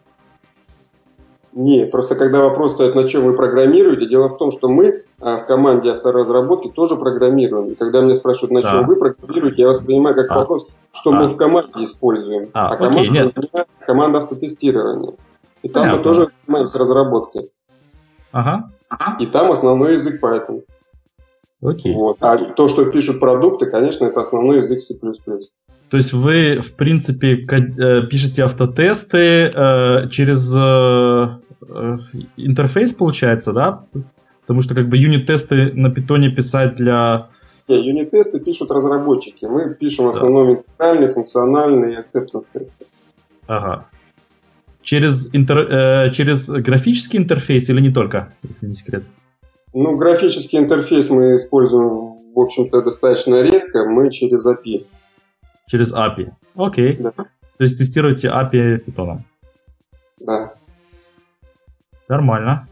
Не, 1.56 1.86
просто 1.86 2.16
когда 2.16 2.42
вопрос 2.42 2.72
стоит, 2.72 2.94
на 2.94 3.08
чем 3.08 3.24
вы 3.24 3.34
программируете, 3.34 4.06
дело 4.06 4.28
в 4.28 4.36
том, 4.36 4.50
что 4.50 4.68
мы 4.68 5.04
а, 5.18 5.38
в 5.38 5.46
команде 5.46 5.90
авторазработки 5.90 6.68
тоже 6.68 6.96
программируем. 6.96 7.68
И 7.70 7.74
когда 7.74 8.02
меня 8.02 8.14
спрашивают, 8.14 8.52
на 8.52 8.60
да. 8.60 8.70
чем 8.70 8.86
вы 8.86 8.96
программируете, 8.96 9.62
я 9.62 9.68
воспринимаю 9.68 10.14
как 10.14 10.30
а. 10.30 10.40
вопрос, 10.40 10.66
что 10.92 11.12
а. 11.12 11.14
мы 11.14 11.28
в 11.28 11.36
команде 11.38 11.82
используем. 11.82 12.50
А, 12.52 12.74
а 12.74 12.76
команда, 12.76 13.00
окей, 13.00 13.10
нет. 13.10 13.34
команда 13.86 14.18
автотестирования. 14.18 15.14
И 15.62 15.68
там 15.70 15.84
Понятно. 15.84 15.96
мы 15.96 16.04
тоже 16.04 16.30
занимаемся 16.44 16.78
разработкой. 16.78 17.50
Ага. 18.36 18.70
И 19.18 19.26
там 19.26 19.50
основной 19.50 19.94
язык 19.94 20.22
Python. 20.22 20.62
Окей. 21.62 21.94
Вот. 21.94 22.18
А 22.20 22.36
то, 22.36 22.68
что 22.68 22.84
пишут 22.84 23.18
продукты, 23.18 23.64
конечно, 23.64 24.04
это 24.04 24.20
основной 24.20 24.58
язык 24.58 24.80
C++. 24.80 24.94
То 24.94 25.96
есть 25.96 26.12
вы, 26.12 26.60
в 26.60 26.74
принципе, 26.74 27.46
э, 27.46 28.06
пишете 28.06 28.44
автотесты 28.44 29.18
э, 29.18 30.08
через 30.10 30.54
э, 30.54 31.38
интерфейс, 32.36 32.92
получается, 32.92 33.54
да? 33.54 33.84
Потому 34.42 34.60
что 34.60 34.74
как 34.74 34.88
бы 34.88 34.98
юнит-тесты 34.98 35.72
на 35.72 35.90
питоне 35.90 36.28
писать 36.28 36.76
для... 36.76 37.28
Нет, 37.68 37.84
юнит-тесты 37.84 38.38
пишут 38.40 38.70
разработчики. 38.70 39.46
Мы 39.46 39.74
пишем 39.74 40.06
в 40.06 40.10
основном 40.10 40.46
да. 40.46 40.52
интегральные, 40.60 41.08
функциональные 41.08 41.94
и 41.94 41.96
acceptance-тесты. 41.96 42.86
Ага. 43.46 43.86
Через, 44.86 45.34
интер, 45.34 45.58
э, 45.58 46.12
через 46.12 46.48
графический 46.48 47.18
интерфейс 47.18 47.68
или 47.68 47.80
не 47.80 47.90
только, 47.90 48.32
если 48.44 48.68
не 48.68 48.76
секрет? 48.76 49.02
Ну, 49.74 49.96
графический 49.96 50.60
интерфейс 50.60 51.10
мы 51.10 51.34
используем, 51.34 51.88
в 52.32 52.38
общем-то, 52.38 52.82
достаточно 52.82 53.42
редко. 53.42 53.84
Мы 53.84 54.12
через 54.12 54.46
API. 54.46 54.86
Через 55.66 55.92
API. 55.92 56.30
Окей. 56.54 56.98
Да. 56.98 57.10
То 57.10 57.24
есть 57.58 57.76
тестируете 57.78 58.28
API 58.28 58.84
Python. 58.84 59.18
Да. 60.20 60.54
Нормально. 62.08 62.68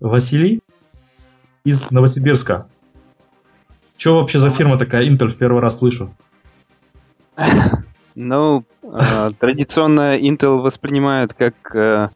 Василий 0.00 0.62
из 1.64 1.92
Новосибирска. 1.92 2.66
Что 3.96 4.16
вообще 4.16 4.40
за 4.40 4.50
фирма 4.50 4.78
такая? 4.78 5.08
Intel 5.08 5.28
в 5.28 5.36
первый 5.36 5.62
раз 5.62 5.78
слышу. 5.78 6.12
Ну, 8.14 8.64
э, 8.82 9.30
традиционно 9.38 10.16
Intel 10.16 10.60
воспринимают 10.60 11.34
как 11.34 11.54
э, 11.74 12.10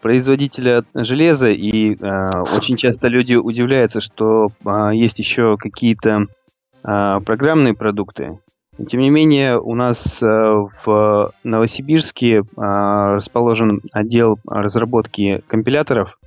производителя 0.00 0.84
железа, 0.94 1.50
и 1.50 1.94
э, 1.94 2.28
очень 2.56 2.76
часто 2.76 3.08
люди 3.08 3.34
удивляются, 3.34 4.00
что 4.00 4.48
э, 4.64 4.90
есть 4.94 5.18
еще 5.18 5.56
какие-то 5.56 6.26
э, 6.84 7.20
программные 7.24 7.74
продукты. 7.74 8.38
Тем 8.88 9.00
не 9.00 9.10
менее, 9.10 9.60
у 9.60 9.74
нас 9.74 10.22
э, 10.22 10.26
в 10.26 11.32
Новосибирске 11.44 12.38
э, 12.38 12.42
расположен 12.56 13.80
отдел 13.92 14.38
разработки 14.46 15.42
компиляторов 15.46 16.18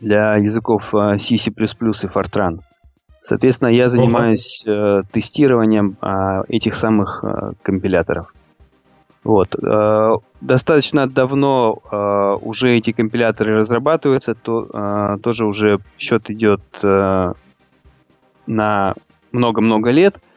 для 0.00 0.36
языков 0.36 0.94
э, 0.94 1.18
C, 1.18 1.34
и 1.34 1.38
Fortran. 1.38 2.60
Соответственно, 3.30 3.68
я 3.68 3.88
занимаюсь 3.88 4.64
тестированием 5.12 5.96
этих 6.48 6.74
самых 6.74 7.24
компиляторов. 7.62 8.34
Вот. 9.22 9.54
Достаточно 10.40 11.08
давно 11.08 12.38
уже 12.42 12.76
эти 12.76 12.92
компиляторы 12.92 13.56
разрабатываются, 13.58 14.34
то 14.34 15.18
тоже 15.22 15.44
уже 15.46 15.78
счет 15.98 16.28
идет 16.30 16.62
на 18.46 18.94
много-много 19.32 19.90
лет– 19.90 20.16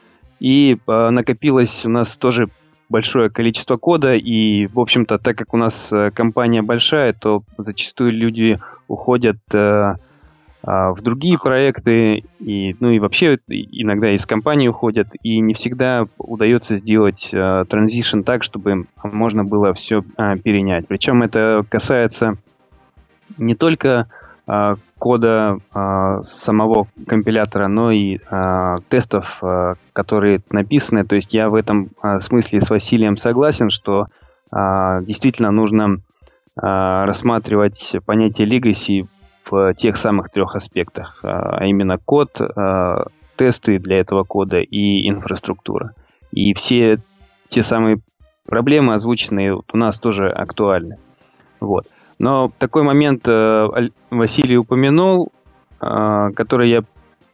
и 0.44 0.76
э, 0.76 1.10
накопилось 1.10 1.86
у 1.86 1.90
нас 1.90 2.18
тоже 2.18 2.50
большое 2.90 3.30
количество 3.30 3.78
кода, 3.78 4.14
и, 4.14 4.68
в 4.68 4.78
общем-то, 4.78 5.18
так 5.18 5.38
как 5.38 5.54
у 5.54 5.58
нас 5.58 5.88
э, 5.90 6.12
компания 6.12 6.62
большая, 6.62 7.14
то 7.14 7.44
зачастую 7.58 8.12
люди 8.12 8.60
уходят 8.90 9.38
э, 9.54 9.58
э, 9.58 9.96
в 10.66 11.02
другие 11.02 11.38
проекты, 11.38 12.24
и, 12.40 12.76
ну 12.80 12.90
и 12.90 13.00
вообще 13.00 13.38
иногда 13.48 14.12
из 14.12 14.26
компании 14.26 14.70
уходят, 14.70 15.10
и 15.22 15.40
не 15.40 15.54
всегда 15.54 16.08
удается 16.18 16.78
сделать 16.78 17.30
э, 17.34 17.66
транзишн 17.68 18.22
так, 18.22 18.44
чтобы 18.44 18.86
можно 19.04 19.44
было 19.44 19.74
все 19.74 20.06
э, 20.18 20.38
перенять. 20.38 20.88
Причем 20.88 21.22
это 21.22 21.66
касается 21.68 22.38
не 23.38 23.56
только 23.56 24.08
э, 24.48 24.76
кода 25.00 25.58
э, 25.74 26.22
самого 26.32 26.88
компилятора, 27.08 27.68
но 27.68 27.92
и 27.92 28.20
э, 28.20 28.76
тестов, 28.88 29.40
э, 29.42 29.76
которые 29.92 30.42
написаны. 30.50 31.04
То 31.04 31.16
есть 31.16 31.34
я 31.34 31.50
в 31.50 31.56
этом 31.56 31.90
э, 32.02 32.20
смысле 32.20 32.62
с 32.62 32.70
Василием 32.70 33.18
согласен, 33.18 33.70
что 33.70 34.06
э, 34.50 35.02
действительно 35.02 35.52
нужно 35.52 35.98
э, 35.98 36.62
рассматривать 36.62 37.98
понятие 38.06 38.48
legacy 38.48 39.08
в 39.50 39.74
тех 39.76 39.98
самых 39.98 40.30
трех 40.30 40.56
аспектах, 40.56 41.20
э, 41.24 41.28
а 41.28 41.66
именно 41.66 41.98
код, 41.98 42.40
э, 42.40 42.96
тесты 43.36 43.80
для 43.80 44.00
этого 44.00 44.24
кода 44.24 44.60
и 44.60 45.10
инфраструктура. 45.10 45.94
И 46.32 46.54
все 46.54 47.00
те 47.50 47.64
самые 47.64 48.00
проблемы, 48.46 48.94
озвученные 48.94 49.56
у 49.56 49.78
нас 49.78 50.00
тоже 50.00 50.30
актуальны. 50.30 50.98
Вот. 51.60 51.88
Но 52.20 52.52
такой 52.58 52.84
момент 52.84 53.28
э, 53.28 53.90
Василий 54.10 54.58
упомянул, 54.58 55.32
э, 55.82 56.32
который 56.36 56.70
я 56.70 56.84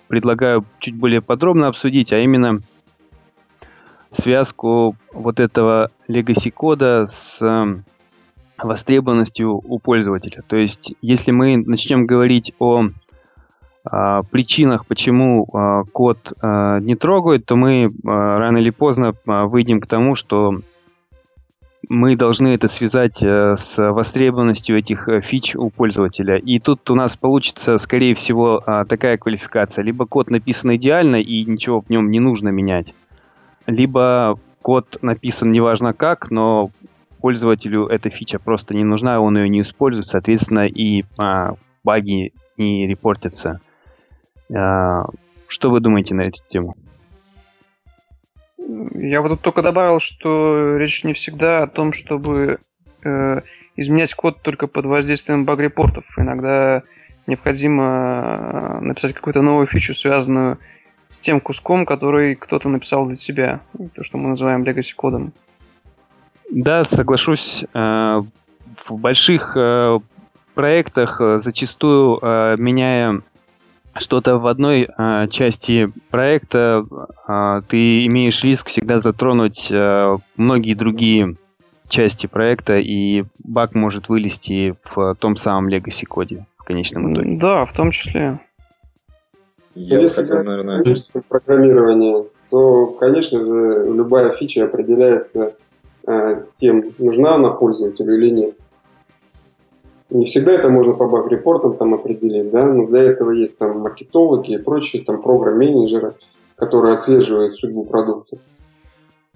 предлагаю 0.07 0.65
чуть 0.79 0.95
более 0.95 1.21
подробно 1.21 1.67
обсудить, 1.67 2.11
а 2.13 2.17
именно 2.17 2.61
связку 4.11 4.95
вот 5.13 5.39
этого 5.39 5.91
legacy 6.07 6.51
кода 6.51 7.07
с 7.07 7.41
э, 7.41 7.81
востребованностью 8.63 9.61
у 9.63 9.79
пользователя. 9.79 10.43
То 10.47 10.57
есть, 10.57 10.93
если 11.01 11.31
мы 11.31 11.57
начнем 11.57 12.05
говорить 12.05 12.53
о 12.59 12.85
э, 12.85 14.21
причинах, 14.31 14.85
почему 14.85 15.47
э, 15.47 15.83
код 15.91 16.33
э, 16.41 16.79
не 16.81 16.95
трогают, 16.95 17.45
то 17.45 17.55
мы 17.55 17.85
э, 17.85 17.89
рано 18.03 18.57
или 18.57 18.69
поздно 18.69 19.13
э, 19.13 19.43
выйдем 19.45 19.81
к 19.81 19.87
тому, 19.87 20.15
что 20.15 20.61
мы 21.87 22.15
должны 22.15 22.49
это 22.49 22.67
связать 22.67 23.21
э, 23.23 23.55
с 23.57 23.91
востребованностью 23.91 24.77
этих 24.77 25.07
э, 25.07 25.21
фич 25.21 25.55
у 25.55 25.69
пользователя. 25.69 26.37
И 26.37 26.59
тут 26.59 26.89
у 26.91 26.95
нас 26.95 27.17
получится, 27.17 27.77
скорее 27.79 28.13
всего, 28.13 28.63
э, 28.65 28.85
такая 28.87 29.17
квалификация. 29.17 29.83
Либо 29.83 30.05
код 30.05 30.29
написан 30.29 30.75
идеально 30.75 31.17
и 31.17 31.43
ничего 31.45 31.81
в 31.81 31.89
нем 31.89 32.11
не 32.11 32.19
нужно 32.19 32.49
менять, 32.49 32.93
либо 33.65 34.39
код 34.61 34.97
написан 35.01 35.51
неважно 35.51 35.93
как, 35.93 36.29
но 36.29 36.69
пользователю 37.21 37.87
эта 37.87 38.09
фича 38.09 38.39
просто 38.39 38.73
не 38.73 38.83
нужна, 38.83 39.21
он 39.21 39.37
ее 39.37 39.49
не 39.49 39.61
использует, 39.61 40.07
соответственно, 40.07 40.67
и 40.67 41.03
а, 41.17 41.53
баги 41.83 42.33
не 42.57 42.87
репортятся. 42.87 43.61
А, 44.53 45.05
что 45.47 45.69
вы 45.69 45.79
думаете 45.79 46.15
на 46.15 46.21
эту 46.21 46.39
тему? 46.49 46.75
Я 48.93 49.21
вот 49.21 49.29
тут 49.29 49.41
только 49.41 49.61
добавил, 49.61 49.99
что 49.99 50.77
речь 50.77 51.03
не 51.03 51.13
всегда 51.13 51.63
о 51.63 51.67
том, 51.67 51.91
чтобы 51.91 52.59
э, 53.03 53.41
изменять 53.75 54.13
код 54.13 54.41
только 54.41 54.67
под 54.67 54.85
воздействием 54.85 55.45
баг-репортов. 55.45 56.05
Иногда 56.17 56.83
необходимо 57.25 57.83
э, 57.83 58.79
написать 58.81 59.13
какую-то 59.13 59.41
новую 59.41 59.65
фичу, 59.65 59.95
связанную 59.95 60.59
с 61.09 61.19
тем 61.19 61.39
куском, 61.39 61.85
который 61.85 62.35
кто-то 62.35 62.69
написал 62.69 63.07
для 63.07 63.15
себя. 63.15 63.61
То, 63.95 64.03
что 64.03 64.17
мы 64.17 64.29
называем 64.29 64.63
legacy 64.63 64.93
кодом. 64.95 65.33
Да, 66.51 66.83
соглашусь. 66.85 67.63
Э, 67.73 68.21
в 68.87 68.97
больших 68.97 69.55
э, 69.55 69.99
проектах 70.55 71.21
зачастую, 71.41 72.19
меняя 72.57 73.21
что-то 73.97 74.37
в 74.37 74.47
одной 74.47 74.87
э, 74.87 75.27
части 75.29 75.91
проекта, 76.09 76.85
э, 77.27 77.61
ты 77.67 78.05
имеешь 78.05 78.43
риск 78.43 78.67
всегда 78.67 78.99
затронуть 78.99 79.67
э, 79.71 80.17
многие 80.37 80.73
другие 80.73 81.35
части 81.87 82.27
проекта, 82.27 82.77
и 82.77 83.23
баг 83.43 83.73
может 83.73 84.09
вылезти 84.09 84.75
в 84.83 85.15
том 85.15 85.35
самом 85.35 85.69
legacy 85.69 86.05
коде 86.05 86.45
в 86.57 86.63
конечном 86.63 87.13
итоге. 87.13 87.37
Да, 87.37 87.65
в 87.65 87.73
том 87.73 87.91
числе. 87.91 88.39
Я 89.75 89.99
Если 89.99 90.23
хотел, 90.23 90.43
наверное... 90.43 90.83
программирование, 91.27 92.25
то, 92.49 92.87
конечно 92.87 93.39
же, 93.39 93.93
любая 93.93 94.33
фича 94.33 94.65
определяется 94.65 95.39
э, 95.39 95.51
тем, 96.59 96.93
нужна 96.97 97.35
она 97.35 97.49
пользователю 97.49 98.15
или 98.15 98.29
нет. 98.31 98.53
Не 100.09 100.25
всегда 100.25 100.53
это 100.53 100.69
можно 100.69 100.93
по 100.93 101.07
баг-репортам 101.07 101.77
там 101.77 101.93
определить, 101.93 102.49
да, 102.49 102.65
но 102.65 102.87
для 102.87 103.03
этого 103.03 103.31
есть 103.31 103.57
там 103.57 103.79
маркетологи 103.79 104.55
и 104.55 104.57
прочие 104.57 105.03
там 105.03 105.21
программ-менеджеры, 105.21 106.15
которые 106.55 106.95
отслеживают 106.95 107.53
судьбу 107.53 107.85
продукта. 107.85 108.39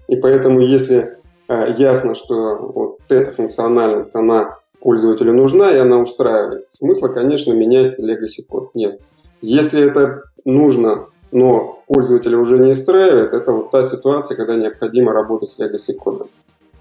И 0.08 0.16
поэтому, 0.16 0.60
если 0.60 1.18
э, 1.48 1.74
ясно, 1.78 2.16
что 2.16 2.56
вот 2.56 2.98
эта 3.08 3.30
функциональность, 3.30 4.14
она 4.14 4.58
пользователю 4.80 5.32
нужна 5.32 5.70
и 5.70 5.78
она 5.78 5.98
устраивает, 5.98 6.68
смысла, 6.70 7.08
конечно, 7.08 7.52
менять 7.52 7.98
legacy 7.98 8.44
код 8.46 8.74
нет. 8.74 9.00
Если 9.40 9.88
это 9.88 10.24
нужно, 10.44 11.06
но 11.30 11.82
пользователя 11.86 12.36
уже 12.36 12.58
не 12.58 12.72
устраивает, 12.72 13.32
это 13.32 13.52
вот 13.52 13.70
та 13.70 13.82
ситуация, 13.82 14.36
когда 14.36 14.56
необходимо 14.56 15.12
работать 15.12 15.50
с 15.50 15.58
legacy 15.58 15.94
кодом, 15.94 16.28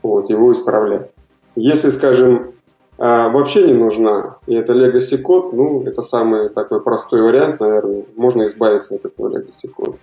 вот, 0.03 0.29
его 0.29 0.51
исправлять. 0.51 1.09
Если, 1.55 1.89
скажем, 1.89 2.53
а, 2.97 3.29
вообще 3.29 3.65
не 3.65 3.73
нужна. 3.73 4.37
И 4.45 4.53
это 4.53 4.73
legacy 4.73 5.17
код, 5.17 5.53
ну, 5.53 5.83
это 5.83 6.01
самый 6.01 6.49
такой 6.49 6.81
простой 6.81 7.21
вариант, 7.21 7.59
наверное. 7.59 8.05
Можно 8.15 8.45
избавиться 8.45 8.95
от 8.95 9.05
этого 9.05 9.29
legacy 9.29 9.67
кода. 9.75 9.97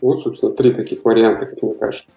Вот, 0.00 0.22
собственно, 0.22 0.52
три 0.52 0.72
таких 0.72 1.04
варианта, 1.04 1.46
как 1.46 1.62
мне 1.62 1.74
кажется. 1.74 2.14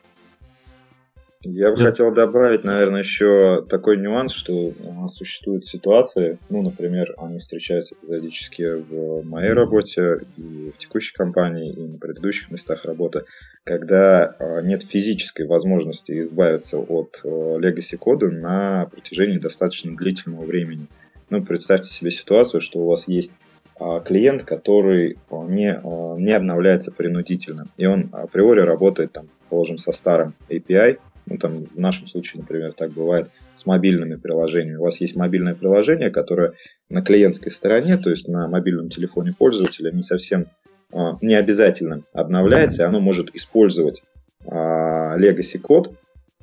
Я 1.49 1.71
бы 1.71 1.77
хотел 1.77 2.12
добавить, 2.12 2.65
наверное, 2.65 3.03
еще 3.03 3.65
такой 3.69 3.95
нюанс, 3.95 4.33
что 4.33 4.73
существуют 5.15 5.65
ситуации, 5.65 6.38
ну, 6.49 6.62
например, 6.62 7.13
они 7.17 7.39
встречаются 7.39 7.95
эпизодически 7.95 8.81
в 8.81 9.25
моей 9.25 9.51
работе 9.53 10.25
и 10.36 10.73
в 10.75 10.77
текущей 10.77 11.13
компании, 11.15 11.71
и 11.71 11.88
на 11.88 11.97
предыдущих 11.99 12.51
местах 12.51 12.83
работы, 12.83 13.23
когда 13.63 14.36
а, 14.39 14.62
нет 14.62 14.83
физической 14.83 15.47
возможности 15.47 16.19
избавиться 16.19 16.79
от 16.79 17.21
legacy 17.23 17.95
кода 17.95 18.29
на 18.29 18.88
протяжении 18.91 19.38
достаточно 19.38 19.95
длительного 19.95 20.43
времени. 20.43 20.88
Ну, 21.29 21.45
представьте 21.45 21.89
себе 21.89 22.12
ситуацию, 22.12 22.60
что 22.60 22.79
у 22.79 22.88
вас 22.88 23.07
есть 23.07 23.38
а, 23.79 24.01
клиент, 24.01 24.43
который 24.43 25.17
не, 25.31 25.79
не 26.21 26.33
обновляется 26.33 26.91
принудительно, 26.91 27.67
и 27.77 27.86
он 27.86 28.10
априори 28.12 28.62
работает, 28.62 29.13
там, 29.13 29.29
положим, 29.49 29.77
со 29.77 29.93
старым 29.93 30.33
API, 30.49 30.99
ну, 31.29 31.37
там, 31.37 31.65
в 31.65 31.77
нашем 31.77 32.07
случае, 32.07 32.41
например, 32.41 32.73
так 32.73 32.91
бывает 32.91 33.29
с 33.53 33.65
мобильными 33.65 34.15
приложениями. 34.15 34.77
У 34.77 34.83
вас 34.83 35.01
есть 35.01 35.15
мобильное 35.15 35.55
приложение, 35.55 36.09
которое 36.09 36.53
на 36.89 37.01
клиентской 37.01 37.51
стороне, 37.51 37.97
то 37.97 38.09
есть 38.09 38.27
на 38.27 38.47
мобильном 38.47 38.89
телефоне 38.89 39.33
пользователя, 39.37 39.91
не 39.91 40.03
совсем 40.03 40.47
а, 40.93 41.13
не 41.21 41.35
обязательно 41.35 42.03
обновляется, 42.13 42.83
и 42.83 42.85
оно 42.85 43.01
может 43.01 43.35
использовать 43.35 44.03
а, 44.45 45.17
legacy 45.17 45.59
код, 45.59 45.93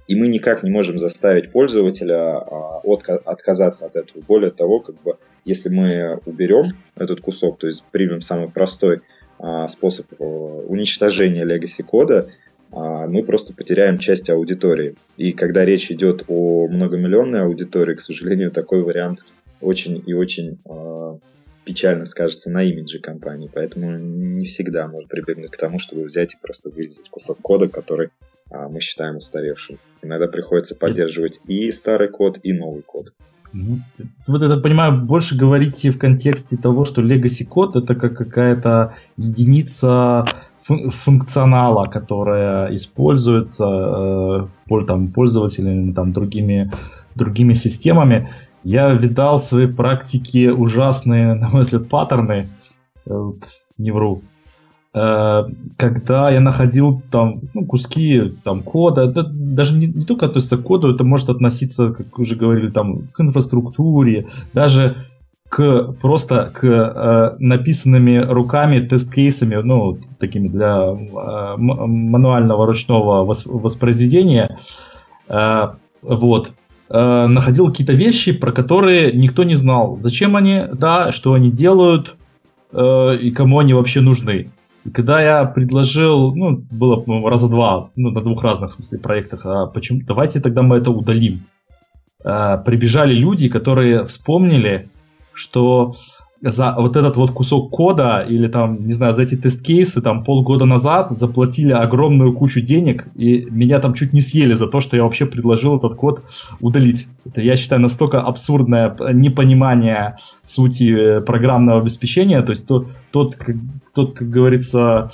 и 0.07 0.15
мы 0.15 0.29
никак 0.29 0.63
не 0.63 0.71
можем 0.71 0.99
заставить 0.99 1.51
пользователя 1.51 2.39
а, 2.39 2.81
от, 2.85 3.09
отказаться 3.09 3.87
от 3.87 3.97
этого. 3.97 4.23
Более 4.23 4.51
того, 4.51 4.81
как 4.81 5.01
бы, 5.03 5.17
если 5.47 5.71
мы 5.71 6.21
уберем 6.27 6.67
этот 6.95 7.23
кусок, 7.23 7.59
то 7.59 7.67
есть 7.67 7.85
примем 7.91 8.21
самый 8.21 8.51
простой 8.51 9.01
способ 9.69 10.07
а, 10.19 10.25
уничтожения 10.25 11.45
legacy 11.45 11.83
кода, 11.83 12.29
мы 12.75 13.23
просто 13.23 13.53
потеряем 13.53 13.99
часть 13.99 14.29
аудитории. 14.31 14.97
И 15.17 15.33
когда 15.33 15.65
речь 15.65 15.91
идет 15.91 16.25
о 16.29 16.67
многомиллионной 16.69 17.43
аудитории, 17.43 17.95
к 17.95 18.01
сожалению, 18.01 18.51
такой 18.51 18.83
вариант 18.83 19.27
очень 19.61 20.03
и 20.07 20.13
очень 20.13 20.59
э, 20.65 21.19
печально 21.65 22.05
скажется 22.05 22.51
на 22.51 22.63
имидже 22.63 22.99
компании. 22.99 23.51
Поэтому 23.53 23.97
не 23.99 24.45
всегда 24.45 24.87
можно 24.87 25.09
прибегнуть 25.09 25.51
к 25.51 25.57
тому, 25.57 25.79
чтобы 25.79 26.05
взять 26.05 26.35
и 26.35 26.39
просто 26.41 26.71
вырезать 26.71 27.09
кусок 27.09 27.39
кода, 27.41 27.69
который 27.69 28.09
э, 28.51 28.69
мы 28.69 28.81
считаем 28.81 29.17
устаревшим. 29.17 29.79
Иногда 30.03 30.29
приходится 30.29 30.75
поддерживать 30.75 31.41
и 31.47 31.71
старый 31.71 32.09
код, 32.09 32.39
и 32.43 32.53
новый 32.53 32.83
код. 32.83 33.13
Вот 34.27 34.43
это, 34.43 34.57
понимаю, 34.57 35.01
больше 35.01 35.39
говорите 35.39 35.91
в 35.91 35.99
контексте 35.99 36.57
того, 36.57 36.85
что 36.85 37.03
legacy 37.03 37.47
код 37.49 37.77
это 37.77 37.95
как 37.95 38.17
какая-то 38.17 38.97
единица 39.17 40.25
функционала, 40.65 41.87
которая 41.87 42.75
используется 42.75 44.49
э, 44.71 44.85
там, 44.87 45.09
пользователями, 45.09 45.93
там, 45.93 46.13
другими, 46.13 46.73
другими 47.15 47.55
системами. 47.55 48.29
Я 48.63 48.91
видал 48.93 49.37
в 49.37 49.43
своей 49.43 49.69
практике 49.69 50.53
ужасные, 50.53 51.35
на 51.41 51.49
мой 51.49 51.63
взгляд, 51.63 51.89
паттерны, 51.89 52.49
вот, 53.05 53.41
не 53.77 53.91
вру, 53.91 54.23
э, 54.95 55.45
когда 55.77 56.31
я 56.31 56.41
находил 56.41 57.03
там 57.11 57.43
ну, 57.53 57.67
куски 57.67 58.35
там, 58.43 58.63
кода, 58.63 59.03
это 59.03 59.25
даже 59.25 59.79
не, 59.79 59.87
не 59.87 60.05
только 60.07 60.27
относится 60.27 60.57
к 60.57 60.63
коду, 60.63 60.95
это 60.95 61.05
может 61.05 61.29
относиться, 61.29 61.93
как 61.93 62.19
уже 62.19 62.37
говорили, 62.37 62.71
там, 62.71 63.09
к 63.09 63.21
инфраструктуре, 63.21 64.29
даже 64.55 64.97
к 65.55 65.93
просто 66.01 66.51
к 66.53 66.65
э, 66.65 67.37
написанными 67.39 68.19
руками 68.19 68.81
тест-кейсами, 68.81 69.55
ну, 69.63 69.99
такими 70.19 70.49
для 70.49 70.89
э, 70.89 71.55
мануального 71.57 72.67
ручного 72.67 73.25
воспроизведения. 73.25 74.59
Э, 75.29 75.75
вот. 76.03 76.51
Э, 76.91 77.27
находил 77.29 77.69
какие-то 77.69 77.93
вещи, 77.93 78.33
про 78.33 78.51
которые 78.51 79.13
никто 79.13 79.45
не 79.45 79.55
знал. 79.55 79.99
Зачем 80.01 80.35
они, 80.35 80.65
да, 80.73 81.13
что 81.13 81.35
они 81.35 81.53
делают 81.53 82.17
э, 82.73 83.17
и 83.17 83.31
кому 83.31 83.61
они 83.61 83.75
вообще 83.75 84.01
нужны. 84.01 84.51
И 84.85 84.91
когда 84.91 85.23
я 85.23 85.45
предложил, 85.45 86.35
ну, 86.35 86.65
было, 86.69 87.31
раза 87.31 87.49
два, 87.49 87.91
ну, 87.95 88.11
на 88.11 88.23
двух 88.23 88.43
разных, 88.43 88.73
в 88.73 88.75
смысле, 88.75 88.99
проектах, 88.99 89.47
а 89.47 89.67
почему, 89.67 90.01
давайте 90.05 90.41
тогда 90.41 90.63
мы 90.63 90.79
это 90.79 90.91
удалим. 90.91 91.45
Э, 92.25 92.59
прибежали 92.67 93.15
люди, 93.15 93.49
которые 93.49 94.05
вспомнили, 94.05 94.89
что 95.35 95.95
за 96.41 96.75
вот 96.77 96.97
этот 96.97 97.17
вот 97.17 97.31
кусок 97.31 97.71
кода 97.71 98.21
или 98.21 98.49
там, 98.49 98.87
не 98.87 98.93
знаю, 98.93 99.15
за 99.15 99.23
эти 99.23 99.35
тест-кейсы 99.35 100.03
там 100.03 100.25
полгода 100.25 100.67
назад 100.67 101.13
заплатили 101.13 101.73
огромную 101.73 102.35
кучу 102.35 102.61
денег, 102.61 103.09
и 103.15 103.47
меня 103.51 103.81
там 103.81 103.95
чуть 103.95 104.13
не 104.13 104.21
съели 104.21 104.53
за 104.53 104.67
то, 104.67 104.81
что 104.81 104.95
я 104.97 105.05
вообще 105.05 105.25
предложил 105.25 105.79
этот 105.79 105.95
код 105.95 106.23
удалить. 106.61 107.07
Это, 107.25 107.41
я 107.41 107.57
считаю, 107.57 107.81
настолько 107.81 108.21
абсурдное 108.21 108.95
непонимание 109.15 110.19
сути 110.43 111.21
программного 111.21 111.81
обеспечения, 111.81 112.43
то 112.43 112.51
есть 112.51 112.67
тот, 112.67 112.89
тот, 113.11 113.37
как, 113.37 113.57
тот 113.95 114.15
как 114.15 114.29
говорится, 114.29 115.11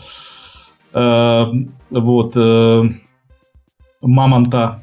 э, 0.93 1.45
вот, 1.91 2.33
э, 2.35 2.83
мамонта, 4.03 4.83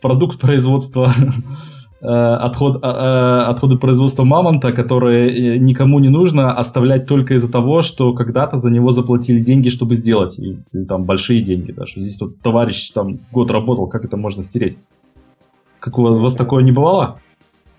продукт 0.00 0.40
производства 0.40 1.12
Э, 1.12 1.18
отход, 2.06 2.82
э, 2.82 2.86
э, 2.86 3.42
отходы 3.44 3.76
производства 3.76 4.24
мамонта, 4.24 4.72
которые 4.72 5.58
никому 5.58 6.00
не 6.00 6.08
нужно 6.08 6.52
оставлять 6.56 7.06
только 7.06 7.34
из-за 7.34 7.50
того, 7.50 7.82
что 7.82 8.12
когда-то 8.12 8.56
за 8.56 8.72
него 8.72 8.90
заплатили 8.90 9.38
деньги, 9.38 9.68
чтобы 9.68 9.94
сделать. 9.94 10.38
И, 10.38 10.58
или 10.72 10.84
там 10.84 11.04
большие 11.04 11.40
деньги, 11.40 11.72
да, 11.72 11.86
что 11.86 12.00
здесь 12.00 12.20
вот 12.20 12.40
товарищ 12.40 12.90
там 12.90 13.18
год 13.30 13.50
работал, 13.50 13.86
как 13.86 14.04
это 14.04 14.16
можно 14.16 14.42
стереть? 14.42 14.76
Как 15.78 15.98
у 15.98 16.02
вас 16.02 16.34
такое 16.34 16.62
не 16.62 16.72
бывало? 16.72 17.20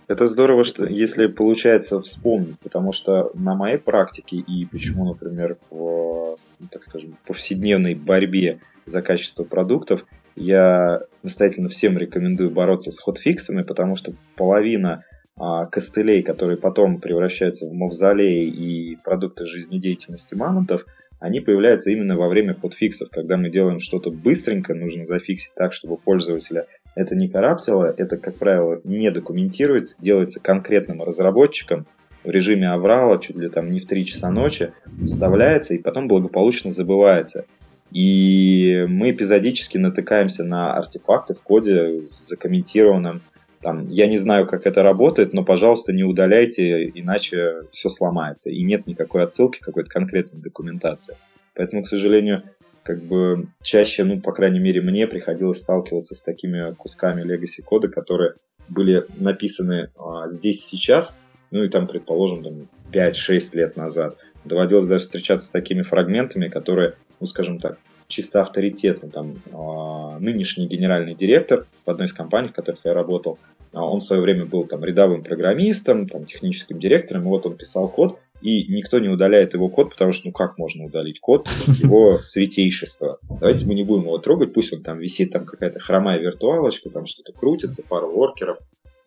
Это 0.07 0.29
здорово, 0.29 0.65
что 0.65 0.85
если 0.85 1.27
получается 1.27 2.01
вспомнить, 2.01 2.59
потому 2.59 2.93
что 2.93 3.31
на 3.33 3.55
моей 3.55 3.77
практике 3.77 4.37
и 4.37 4.65
почему, 4.65 5.05
например, 5.05 5.57
в, 5.71 6.37
так 6.71 6.83
скажем, 6.83 7.15
повседневной 7.25 7.95
борьбе 7.95 8.59
за 8.85 9.01
качество 9.01 9.43
продуктов 9.43 10.05
я 10.35 11.01
настоятельно 11.21 11.69
всем 11.69 11.97
рекомендую 11.97 12.51
бороться 12.51 12.91
с 12.91 12.99
хотфиксами, 12.99 13.61
потому 13.61 13.95
что 13.95 14.13
половина 14.35 15.03
а, 15.35 15.65
костылей, 15.65 16.21
которые 16.21 16.57
потом 16.57 16.99
превращаются 16.99 17.65
в 17.65 17.73
мавзолеи 17.73 18.47
и 18.47 18.97
продукты 19.03 19.45
жизнедеятельности 19.45 20.35
мамонтов, 20.35 20.85
они 21.19 21.39
появляются 21.39 21.89
именно 21.89 22.17
во 22.17 22.27
время 22.27 22.53
хотфиксов, 22.53 23.09
когда 23.09 23.37
мы 23.37 23.49
делаем 23.49 23.79
что-то 23.79 24.11
быстренько, 24.11 24.73
нужно 24.73 25.05
зафиксить 25.05 25.53
так, 25.55 25.71
чтобы 25.71 25.97
пользователя 25.97 26.67
это 26.95 27.15
не 27.15 27.29
караптило, 27.29 27.93
это, 27.97 28.17
как 28.17 28.35
правило, 28.35 28.81
не 28.83 29.09
документируется, 29.09 29.95
делается 29.99 30.39
конкретным 30.39 31.01
разработчиком 31.01 31.87
в 32.23 32.29
режиме 32.29 32.69
аврала, 32.69 33.19
чуть 33.19 33.35
ли 33.35 33.49
там 33.49 33.71
не 33.71 33.79
в 33.79 33.87
3 33.87 34.05
часа 34.05 34.29
ночи, 34.29 34.73
вставляется 35.03 35.73
и 35.73 35.79
потом 35.79 36.07
благополучно 36.07 36.71
забывается. 36.71 37.45
И 37.93 38.85
мы 38.87 39.11
эпизодически 39.11 39.77
натыкаемся 39.77 40.43
на 40.43 40.73
артефакты 40.73 41.35
в 41.35 41.41
коде 41.41 42.07
с 42.11 42.27
закомментированным. 42.27 43.21
Там, 43.61 43.87
я 43.89 44.07
не 44.07 44.17
знаю, 44.17 44.47
как 44.47 44.65
это 44.65 44.81
работает, 44.81 45.31
но, 45.31 45.45
пожалуйста, 45.45 45.93
не 45.93 46.03
удаляйте, 46.03 46.89
иначе 46.89 47.61
все 47.71 47.89
сломается. 47.89 48.49
И 48.49 48.63
нет 48.63 48.87
никакой 48.87 49.23
отсылки 49.23 49.59
какой-то 49.59 49.89
конкретной 49.89 50.41
документации. 50.41 51.15
Поэтому, 51.53 51.83
к 51.83 51.87
сожалению, 51.87 52.43
как 52.81 53.03
бы 53.03 53.47
чаще, 53.61 54.03
ну, 54.03 54.19
по 54.19 54.33
крайней 54.33 54.59
мере, 54.59 54.81
мне 54.81 55.07
приходилось 55.07 55.61
сталкиваться 55.61 56.15
с 56.15 56.21
такими 56.21 56.73
кусками 56.73 57.23
legacy 57.23 57.61
кода, 57.63 57.89
которые 57.89 58.33
были 58.69 59.05
написаны 59.17 59.91
а, 59.97 60.27
здесь 60.27 60.65
сейчас, 60.65 61.19
ну 61.51 61.63
и 61.63 61.69
там, 61.69 61.87
предположим, 61.87 62.43
там, 62.43 62.67
5-6 62.91 63.55
лет 63.55 63.77
назад. 63.77 64.17
Доводилось 64.45 64.87
даже 64.87 65.03
встречаться 65.03 65.47
с 65.47 65.51
такими 65.51 65.83
фрагментами, 65.83 66.49
которые 66.49 66.95
ну, 67.23 67.27
скажем 67.27 67.57
так, 67.57 67.77
чисто 68.09 68.41
авторитетно. 68.41 69.09
Там, 69.09 69.37
э, 69.45 70.19
нынешний 70.19 70.67
генеральный 70.67 71.15
директор 71.15 71.65
в 71.85 71.89
одной 71.89 72.07
из 72.07 72.13
компаний, 72.13 72.49
в 72.49 72.53
которых 72.53 72.81
я 72.83 72.93
работал, 72.93 73.39
э, 73.73 73.77
он 73.77 74.01
в 74.01 74.03
свое 74.03 74.21
время 74.21 74.45
был 74.45 74.65
там 74.65 74.83
рядовым 74.83 75.23
программистом, 75.23 76.09
там, 76.09 76.25
техническим 76.25 76.81
директором, 76.81 77.23
и 77.23 77.27
вот 77.27 77.45
он 77.45 77.55
писал 77.55 77.87
код, 77.87 78.19
и 78.41 78.65
никто 78.67 78.99
не 78.99 79.07
удаляет 79.07 79.53
его 79.53 79.69
код, 79.69 79.91
потому 79.91 80.11
что, 80.11 80.27
ну 80.27 80.33
как 80.33 80.57
можно 80.57 80.83
удалить 80.83 81.21
код 81.21 81.47
его 81.81 82.17
святейшества? 82.23 83.19
Давайте 83.39 83.65
мы 83.67 83.73
не 83.73 83.85
будем 83.85 84.03
его 84.03 84.17
трогать, 84.17 84.53
пусть 84.53 84.73
он 84.73 84.83
там 84.83 84.99
висит, 84.99 85.31
там 85.31 85.45
какая-то 85.45 85.79
хромая 85.79 86.19
виртуалочка, 86.19 86.89
там 86.89 87.05
что-то 87.05 87.31
крутится, 87.31 87.83
пару 87.87 88.11
воркеров, 88.11 88.57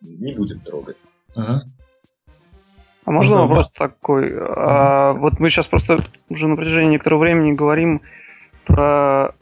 не 0.01 0.33
будем 0.33 0.61
трогать. 0.61 1.03
Ага. 1.35 1.61
А 3.07 3.11
можно 3.11 3.37
ну, 3.37 3.41
вопрос 3.43 3.71
да. 3.71 3.87
такой? 3.87 4.33
А, 4.37 5.13
вот 5.13 5.39
мы 5.39 5.49
сейчас 5.49 5.65
просто 5.65 5.99
уже 6.27 6.49
на 6.49 6.57
протяжении 6.57 6.91
некоторого 6.91 7.21
времени 7.21 7.53
говорим 7.53 8.01
про 8.65 9.33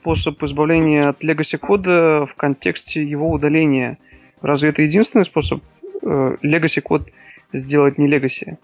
способ 0.00 0.42
избавления 0.42 1.08
от 1.08 1.22
legacy 1.22 1.58
кода 1.58 2.26
в 2.26 2.34
контексте 2.34 3.04
его 3.04 3.30
удаления. 3.30 3.98
Разве 4.42 4.70
это 4.70 4.82
единственный 4.82 5.24
способ 5.24 5.62
э, 6.02 6.36
legacy 6.42 6.80
код 6.80 7.08
сделать 7.52 7.98
не 7.98 8.08
legacy? 8.08 8.56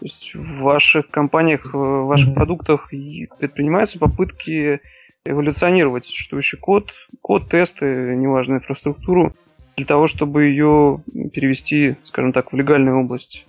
То 0.00 0.04
есть 0.04 0.34
в 0.34 0.62
ваших 0.62 1.08
компаниях, 1.08 1.72
в 1.72 2.06
ваших 2.06 2.30
mm-hmm. 2.30 2.34
продуктах 2.34 2.88
предпринимаются 2.90 4.00
попытки 4.00 4.80
эволюционировать 5.24 6.04
существующий 6.04 6.56
код, 6.56 6.92
код, 7.20 7.48
тесты, 7.48 8.16
неважно, 8.16 8.54
инфраструктуру, 8.54 9.32
для 9.78 9.86
того, 9.86 10.08
чтобы 10.08 10.46
ее 10.46 11.02
перевести, 11.32 11.96
скажем 12.02 12.32
так, 12.32 12.52
в 12.52 12.56
легальную 12.56 12.98
область? 12.98 13.46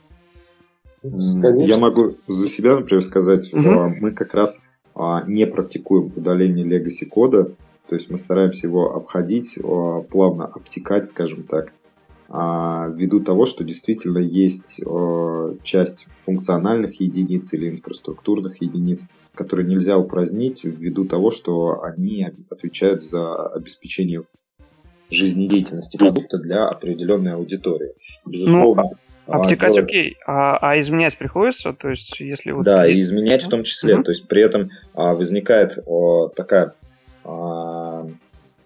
Конечно. 1.02 1.62
Я 1.62 1.78
могу 1.78 2.18
за 2.28 2.48
себя, 2.48 2.76
например, 2.76 3.02
сказать, 3.02 3.52
угу. 3.52 3.96
мы 4.00 4.12
как 4.12 4.36
раз 4.36 4.64
а, 4.94 5.24
не 5.26 5.48
практикуем 5.48 6.12
удаление 6.16 6.68
legacy 6.68 7.08
кода, 7.08 7.56
то 7.88 7.96
есть 7.96 8.12
мы 8.12 8.20
стараемся 8.20 8.68
его 8.68 8.96
обходить, 8.96 9.58
а, 9.58 10.02
плавно 10.02 10.46
обтекать, 10.46 11.08
скажем 11.08 11.44
так, 11.44 11.74
ввиду 12.32 13.22
того, 13.22 13.46
что 13.46 13.64
действительно 13.64 14.20
есть 14.20 14.80
часть 15.64 16.06
функциональных 16.26 17.02
единиц 17.02 17.52
или 17.54 17.72
инфраструктурных 17.72 18.62
единиц, 18.62 19.08
которые 19.34 19.68
нельзя 19.68 19.98
упразднить 19.98 20.64
ввиду 20.64 21.06
того, 21.06 21.32
что 21.32 21.82
они 21.82 22.30
отвечают 22.52 23.04
за 23.04 23.48
обеспечение 23.48 24.26
жизнедеятельности 25.10 25.98
продукта 25.98 26.38
для 26.38 26.68
определенной 26.68 27.34
аудитории. 27.34 27.94
Безусловно, 28.26 28.84
ну, 29.28 29.34
обтекать 29.34 29.74
делать... 29.74 29.90
окей, 29.90 30.18
а, 30.26 30.58
а 30.58 30.80
изменять 30.80 31.18
приходится? 31.18 31.74
То 31.74 31.90
есть, 31.90 32.20
если 32.20 32.52
вот 32.52 32.66
да, 32.66 32.86
есть... 32.86 33.02
изменять 33.02 33.44
в 33.44 33.50
том 33.50 33.64
числе. 33.64 33.96
Mm-hmm. 33.96 34.04
То 34.04 34.12
есть 34.12 34.28
при 34.28 34.44
этом 34.44 34.72
а, 34.94 35.14
возникает 35.14 35.78
а, 35.88 36.30
такая 36.30 36.74
а, 37.24 38.08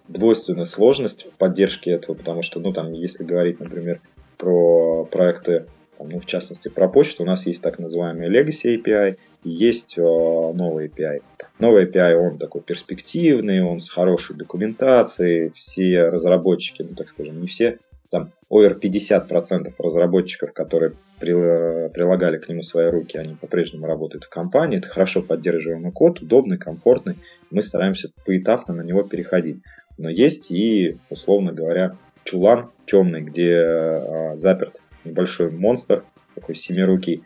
двойственная 0.07 0.65
сложность 0.65 1.27
в 1.31 1.33
поддержке 1.33 1.91
этого, 1.91 2.15
потому 2.15 2.41
что, 2.41 2.59
ну, 2.59 2.73
там, 2.73 2.93
если 2.93 3.23
говорить, 3.23 3.59
например, 3.59 4.01
про 4.37 5.05
проекты 5.05 5.65
ну, 5.99 6.19
в 6.19 6.25
частности, 6.25 6.69
про 6.69 6.87
почту 6.87 7.23
у 7.23 7.25
нас 7.25 7.45
есть 7.45 7.63
так 7.63 7.79
называемый 7.79 8.29
Legacy 8.29 8.77
API 8.77 9.13
и 9.13 9.17
есть 9.43 9.97
э, 9.97 10.01
новый 10.01 10.87
API. 10.87 11.21
Новый 11.59 11.85
API, 11.85 12.15
он 12.15 12.37
такой 12.37 12.61
перспективный, 12.61 13.61
он 13.61 13.79
с 13.79 13.89
хорошей 13.89 14.35
документацией, 14.35 15.51
все 15.53 16.09
разработчики, 16.09 16.81
ну, 16.81 16.95
так 16.95 17.09
скажем, 17.09 17.41
не 17.41 17.47
все, 17.47 17.79
там, 18.13 18.31
over 18.49 18.79
50% 18.79 19.73
разработчиков, 19.79 20.53
которые 20.53 20.93
прилагали 21.19 22.37
к 22.37 22.47
нему 22.47 22.61
свои 22.61 22.91
руки, 22.91 23.17
они 23.17 23.33
по-прежнему 23.33 23.87
работают 23.87 24.25
в 24.25 24.29
компании. 24.29 24.77
Это 24.77 24.87
хорошо 24.87 25.23
поддерживаемый 25.23 25.91
код, 25.91 26.21
удобный, 26.21 26.59
комфортный. 26.59 27.17
Мы 27.49 27.63
стараемся 27.63 28.11
поэтапно 28.25 28.75
на 28.75 28.81
него 28.81 29.01
переходить. 29.01 29.63
Но 29.97 30.09
есть 30.09 30.51
и, 30.51 30.97
условно 31.09 31.53
говоря, 31.53 31.97
чулан 32.23 32.69
темный, 32.85 33.21
где 33.21 33.51
э, 33.53 34.35
заперт 34.35 34.83
небольшой 35.05 35.49
монстр, 35.49 36.03
такой 36.35 36.53
семирукий, 36.53 37.23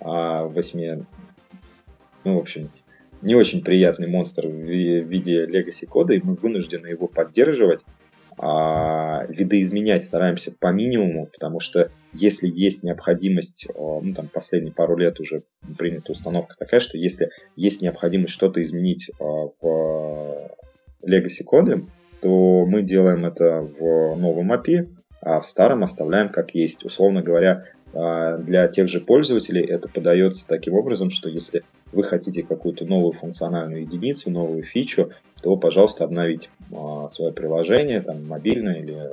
а 0.00 0.44
восьми, 0.44 1.04
ну, 2.24 2.36
в 2.36 2.38
общем, 2.38 2.70
не 3.22 3.34
очень 3.34 3.62
приятный 3.62 4.06
монстр 4.06 4.46
в 4.46 4.50
виде 4.50 5.46
Legacy 5.46 5.86
кода, 5.86 6.14
и 6.14 6.20
мы 6.22 6.34
вынуждены 6.34 6.88
его 6.88 7.06
поддерживать, 7.06 7.84
а, 8.36 9.24
видоизменять 9.28 10.04
стараемся 10.04 10.52
по 10.58 10.72
минимуму, 10.72 11.26
потому 11.26 11.60
что 11.60 11.90
если 12.12 12.48
есть 12.48 12.82
необходимость, 12.82 13.68
а, 13.74 14.00
ну 14.02 14.12
там 14.12 14.28
последние 14.28 14.72
пару 14.72 14.96
лет 14.96 15.20
уже 15.20 15.44
принята 15.78 16.12
установка 16.12 16.56
такая, 16.58 16.80
что 16.80 16.98
если 16.98 17.30
есть 17.54 17.80
необходимость 17.80 18.34
что-то 18.34 18.60
изменить 18.62 19.10
а, 19.20 19.24
в 19.60 20.50
Legacy 21.08 21.44
коде, 21.44 21.84
то 22.20 22.66
мы 22.66 22.82
делаем 22.82 23.24
это 23.24 23.60
в 23.60 24.16
новом 24.16 24.52
API, 24.52 24.88
а 25.20 25.40
в 25.40 25.46
старом 25.46 25.84
оставляем 25.84 26.28
как 26.28 26.54
есть. 26.54 26.84
Условно 26.84 27.22
говоря, 27.22 27.64
для 27.94 28.66
тех 28.68 28.88
же 28.88 29.00
пользователей 29.00 29.64
это 29.64 29.88
подается 29.88 30.46
таким 30.46 30.74
образом, 30.74 31.10
что 31.10 31.28
если 31.28 31.62
вы 31.92 32.02
хотите 32.02 32.42
какую-то 32.42 32.84
новую 32.84 33.12
функциональную 33.12 33.82
единицу, 33.82 34.30
новую 34.30 34.64
фичу, 34.64 35.12
то, 35.42 35.56
пожалуйста, 35.56 36.04
обновите 36.04 36.48
а, 36.72 37.06
свое 37.08 37.32
приложение, 37.32 38.00
там, 38.00 38.26
мобильное 38.26 38.80
или 38.80 39.10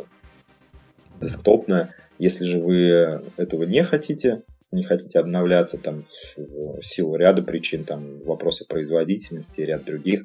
десктопная. 1.22 1.94
Если 2.18 2.46
же 2.46 2.60
вы 2.60 3.22
этого 3.38 3.64
не 3.64 3.84
хотите, 3.84 4.44
не 4.72 4.84
хотите 4.84 5.20
обновляться 5.20 5.78
там 5.78 6.02
в 6.04 6.82
силу 6.82 7.16
ряда 7.16 7.44
причин, 7.44 7.84
там 7.84 8.20
вопросы 8.20 8.66
производительности 8.66 9.62
и 9.62 9.66
ряд 9.66 9.86
других, 9.86 10.24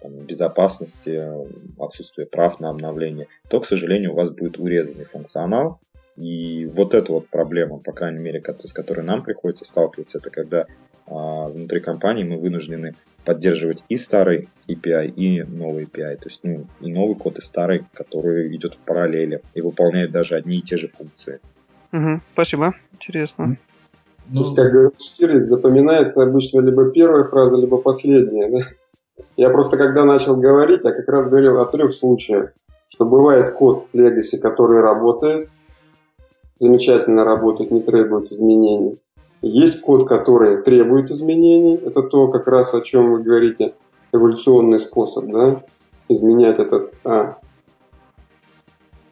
там, 0.00 0.18
безопасности, 0.18 1.22
отсутствие 1.78 2.26
прав 2.26 2.58
на 2.58 2.70
обновление, 2.70 3.28
то, 3.48 3.60
к 3.60 3.66
сожалению, 3.66 4.12
у 4.12 4.16
вас 4.16 4.30
будет 4.30 4.58
урезанный 4.58 5.04
функционал. 5.04 5.80
И 6.16 6.66
вот 6.66 6.94
эта 6.94 7.12
вот 7.12 7.28
проблема, 7.28 7.78
по 7.78 7.92
крайней 7.92 8.20
мере, 8.20 8.42
с 8.64 8.72
которой 8.72 9.02
нам 9.02 9.22
приходится 9.22 9.64
сталкиваться, 9.64 10.18
это 10.18 10.30
когда 10.30 10.66
а, 11.06 11.48
внутри 11.48 11.80
компании 11.80 12.24
мы 12.24 12.38
вынуждены 12.38 12.94
поддерживать 13.24 13.84
и 13.88 13.96
старый 13.96 14.48
API, 14.68 15.06
и 15.08 15.42
новый 15.42 15.84
API. 15.84 16.16
То 16.16 16.26
есть, 16.26 16.40
ну, 16.42 16.66
и 16.80 16.92
новый 16.92 17.14
код, 17.14 17.38
и 17.38 17.42
старый, 17.42 17.84
который 17.94 18.54
идет 18.56 18.74
в 18.74 18.78
параллели 18.80 19.42
и 19.54 19.60
выполняет 19.60 20.10
даже 20.10 20.34
одни 20.34 20.58
и 20.58 20.62
те 20.62 20.76
же 20.76 20.88
функции. 20.88 21.40
Угу, 21.92 22.20
спасибо, 22.32 22.74
интересно. 22.92 23.56
Ну, 24.28 24.44
ну, 24.44 24.54
как 24.54 24.72
говорит 24.72 25.00
Штирлиц, 25.00 25.46
запоминается 25.46 26.22
обычно 26.22 26.60
либо 26.60 26.90
первая 26.90 27.24
фраза, 27.24 27.56
либо 27.56 27.78
последняя. 27.78 28.50
Да? 28.50 29.24
Я 29.36 29.50
просто 29.50 29.76
когда 29.76 30.04
начал 30.04 30.36
говорить, 30.36 30.80
я 30.84 30.92
как 30.92 31.08
раз 31.08 31.28
говорил 31.28 31.60
о 31.60 31.66
трех 31.66 31.94
случаях. 31.94 32.52
Что 32.88 33.04
бывает 33.04 33.54
код 33.54 33.88
Legacy, 33.94 34.38
который 34.38 34.80
работает, 34.80 35.48
замечательно 36.58 37.24
работает, 37.24 37.70
не 37.70 37.80
требует 37.80 38.30
изменений. 38.32 38.98
Есть 39.42 39.80
код, 39.80 40.08
который 40.08 40.62
требует 40.62 41.10
изменений. 41.10 41.74
Это 41.74 42.02
то, 42.02 42.28
как 42.28 42.46
раз 42.46 42.74
о 42.74 42.80
чем 42.80 43.12
вы 43.12 43.22
говорите, 43.22 43.74
эволюционный 44.12 44.78
способ, 44.78 45.26
да, 45.26 45.62
изменять 46.08 46.58
этот 46.58 46.94
а, 47.04 47.38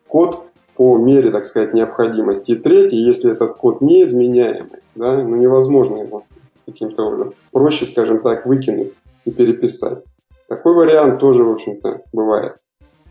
код 0.07 0.45
по 0.77 0.97
мере, 0.99 1.31
так 1.31 1.47
сказать, 1.47 1.75
необходимости. 1.75 2.53
И 2.53 2.57
третий, 2.57 2.97
если 2.97 3.33
этот 3.33 3.57
код 3.57 3.81
неизменяемый, 3.81 4.81
да, 4.95 5.23
ну 5.23 5.37
невозможно 5.37 5.97
его 5.97 6.25
каким-то 6.65 7.03
образом 7.03 7.35
проще, 7.51 7.87
скажем 7.87 8.21
так, 8.21 8.47
выкинуть 8.47 8.93
и 9.25 9.31
переписать. 9.31 10.05
Такой 10.49 10.75
вариант 10.75 11.21
тоже, 11.21 11.45
в 11.45 11.51
общем-то, 11.51 12.03
бывает. 12.13 12.57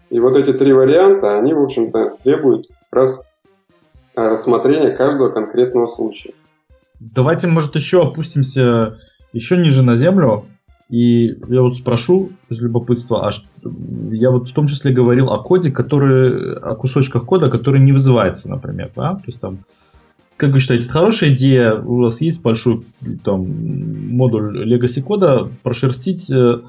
И 0.09 0.19
вот 0.19 0.35
эти 0.35 0.53
три 0.53 0.73
варианта, 0.73 1.37
они, 1.37 1.53
в 1.53 1.61
общем-то, 1.61 2.17
требуют 2.23 2.67
раз 2.91 3.21
рассмотрения 4.27 4.91
каждого 4.91 5.29
конкретного 5.29 5.87
случая. 5.87 6.31
Давайте, 6.99 7.47
может, 7.47 7.75
еще 7.75 8.01
опустимся 8.01 8.97
еще 9.33 9.57
ниже 9.57 9.83
на 9.83 9.95
землю. 9.95 10.45
И 10.89 11.37
я 11.47 11.61
вот 11.61 11.77
спрошу 11.77 12.31
из 12.49 12.59
любопытства, 12.61 13.27
а 13.27 13.31
что, 13.31 13.47
я 14.09 14.31
вот 14.31 14.49
в 14.49 14.53
том 14.53 14.65
числе 14.65 14.91
говорил 14.91 15.31
о 15.31 15.37
коде, 15.37 15.69
который, 15.69 16.55
о 16.55 16.73
кусочках 16.73 17.25
кода, 17.25 17.51
который 17.51 17.79
не 17.79 17.91
вызывается, 17.91 18.49
например, 18.49 18.89
да, 18.95 19.13
то 19.13 19.23
есть 19.27 19.39
там, 19.39 19.59
как 20.35 20.51
вы 20.51 20.59
считаете, 20.59 20.85
это 20.85 20.93
хорошая 20.93 21.29
идея, 21.35 21.75
у 21.75 21.97
вас 21.97 22.21
есть 22.21 22.41
большой 22.41 22.87
там 23.23 23.45
модуль 24.15 24.67
legacy 24.67 25.03
кода, 25.03 25.47
прошерстить 25.61 26.31
э, 26.31 26.61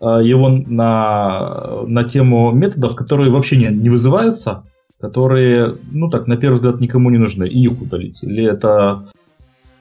его 0.00 0.48
на, 0.48 1.82
на 1.86 2.04
тему 2.04 2.52
методов, 2.52 2.96
которые 2.96 3.30
вообще 3.30 3.58
не, 3.58 3.66
не 3.66 3.90
вызываются, 3.90 4.64
которые, 5.00 5.78
ну 5.90 6.10
так, 6.10 6.26
на 6.26 6.36
первый 6.36 6.56
взгляд 6.56 6.80
никому 6.80 7.10
не 7.10 7.18
нужны, 7.18 7.48
и 7.48 7.62
их 7.62 7.80
удалить? 7.80 8.22
Или 8.22 8.44
это 8.44 9.10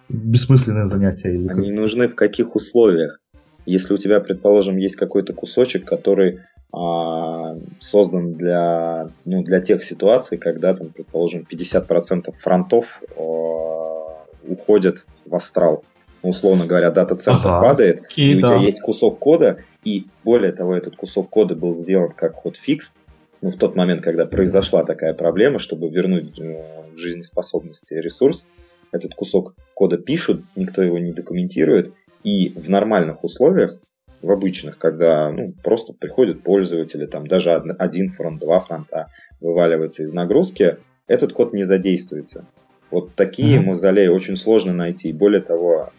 бессмысленное 0.08 0.88
занятие? 0.88 1.36
Или 1.36 1.50
Они 1.50 1.72
нужны 1.72 2.08
в 2.08 2.16
каких 2.16 2.56
условиях? 2.56 3.20
Если 3.66 3.94
у 3.94 3.98
тебя, 3.98 4.20
предположим, 4.20 4.78
есть 4.78 4.96
какой-то 4.96 5.34
кусочек, 5.34 5.86
который 5.86 6.40
а, 6.72 7.56
создан 7.80 8.34
для, 8.34 9.10
ну, 9.26 9.44
для 9.44 9.60
тех 9.60 9.84
ситуаций, 9.84 10.38
когда, 10.38 10.74
там, 10.74 10.90
предположим, 10.90 11.46
50% 11.50 12.34
фронтов 12.40 13.02
а, 13.18 14.26
уходят 14.48 15.06
в 15.26 15.36
астрал. 15.36 15.84
Ну, 16.24 16.30
условно 16.30 16.66
говоря, 16.66 16.92
дата-центр 16.92 17.50
ага. 17.50 17.60
падает, 17.60 18.02
Окей, 18.02 18.34
и 18.34 18.38
у 18.38 18.42
да. 18.42 18.48
тебя 18.48 18.58
есть 18.58 18.82
кусок 18.82 19.20
кода, 19.20 19.58
и 19.84 20.08
более 20.24 20.52
того, 20.52 20.76
этот 20.76 20.96
кусок 20.96 21.30
кода 21.30 21.56
был 21.56 21.74
сделан 21.74 22.12
как 22.12 22.36
хотфикс, 22.36 22.94
ну, 23.42 23.52
в 23.52 23.56
тот 23.56 23.76
момент, 23.76 24.02
когда 24.02 24.26
произошла 24.26 24.84
такая 24.84 25.14
проблема, 25.14 25.60
чтобы 25.60 25.90
вернуть 25.90 26.40
э, 26.40 26.64
жизнеспособности 26.96 27.94
ресурс, 27.94 28.48
этот 28.92 29.14
кусок 29.16 29.56
кода 29.74 29.98
пишут, 29.98 30.44
никто 30.56 30.82
его 30.82 31.00
не 31.00 31.14
документирует, 31.14 31.94
и 32.24 32.54
в 32.56 32.70
нормальных 32.70 33.24
условиях, 33.24 33.80
в 34.22 34.32
обычных, 34.32 34.78
когда 34.78 35.32
ну, 35.32 35.54
просто 35.64 35.94
приходят 35.94 36.44
пользователи, 36.44 37.06
там 37.06 37.26
даже 37.26 37.54
один 37.54 38.10
фронт, 38.10 38.40
два 38.42 38.60
фронта 38.60 39.08
вываливаются 39.40 40.04
из 40.04 40.12
нагрузки, 40.12 40.78
этот 41.08 41.32
код 41.34 41.54
не 41.54 41.64
задействуется. 41.64 42.46
Вот 42.92 43.16
такие 43.16 43.60
mm-hmm. 43.60 43.66
мавзолеи 43.66 44.08
очень 44.08 44.36
сложно 44.36 44.74
найти. 44.74 45.14
Более 45.14 45.42
того, 45.42 45.92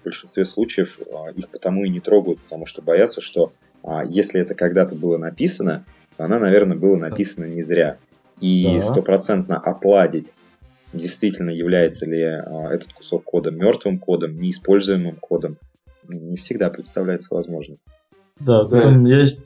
в 0.00 0.04
большинстве 0.04 0.44
случаев 0.44 0.98
а, 1.12 1.30
их 1.30 1.48
потому 1.48 1.84
и 1.84 1.88
не 1.88 2.00
трогают, 2.00 2.40
потому 2.42 2.66
что 2.66 2.82
боятся, 2.82 3.20
что 3.20 3.52
а, 3.82 4.04
если 4.04 4.40
это 4.40 4.54
когда-то 4.54 4.94
было 4.94 5.18
написано, 5.18 5.84
она, 6.18 6.38
наверное, 6.38 6.76
было 6.76 6.96
написано 6.96 7.44
не 7.44 7.62
зря. 7.62 7.98
И 8.40 8.80
стопроцентно 8.80 9.60
да. 9.64 9.70
опладить 9.70 10.32
действительно 10.92 11.50
является 11.50 12.06
ли 12.06 12.22
а, 12.22 12.68
этот 12.70 12.92
кусок 12.92 13.24
кода 13.24 13.50
мертвым 13.50 13.98
кодом, 13.98 14.38
неиспользуемым 14.38 15.16
кодом, 15.16 15.56
не 16.08 16.36
всегда 16.36 16.70
представляется 16.70 17.34
возможным. 17.34 17.78
Да, 18.40 18.64
да. 18.64 18.82
Там 18.82 19.04
есть 19.04 19.38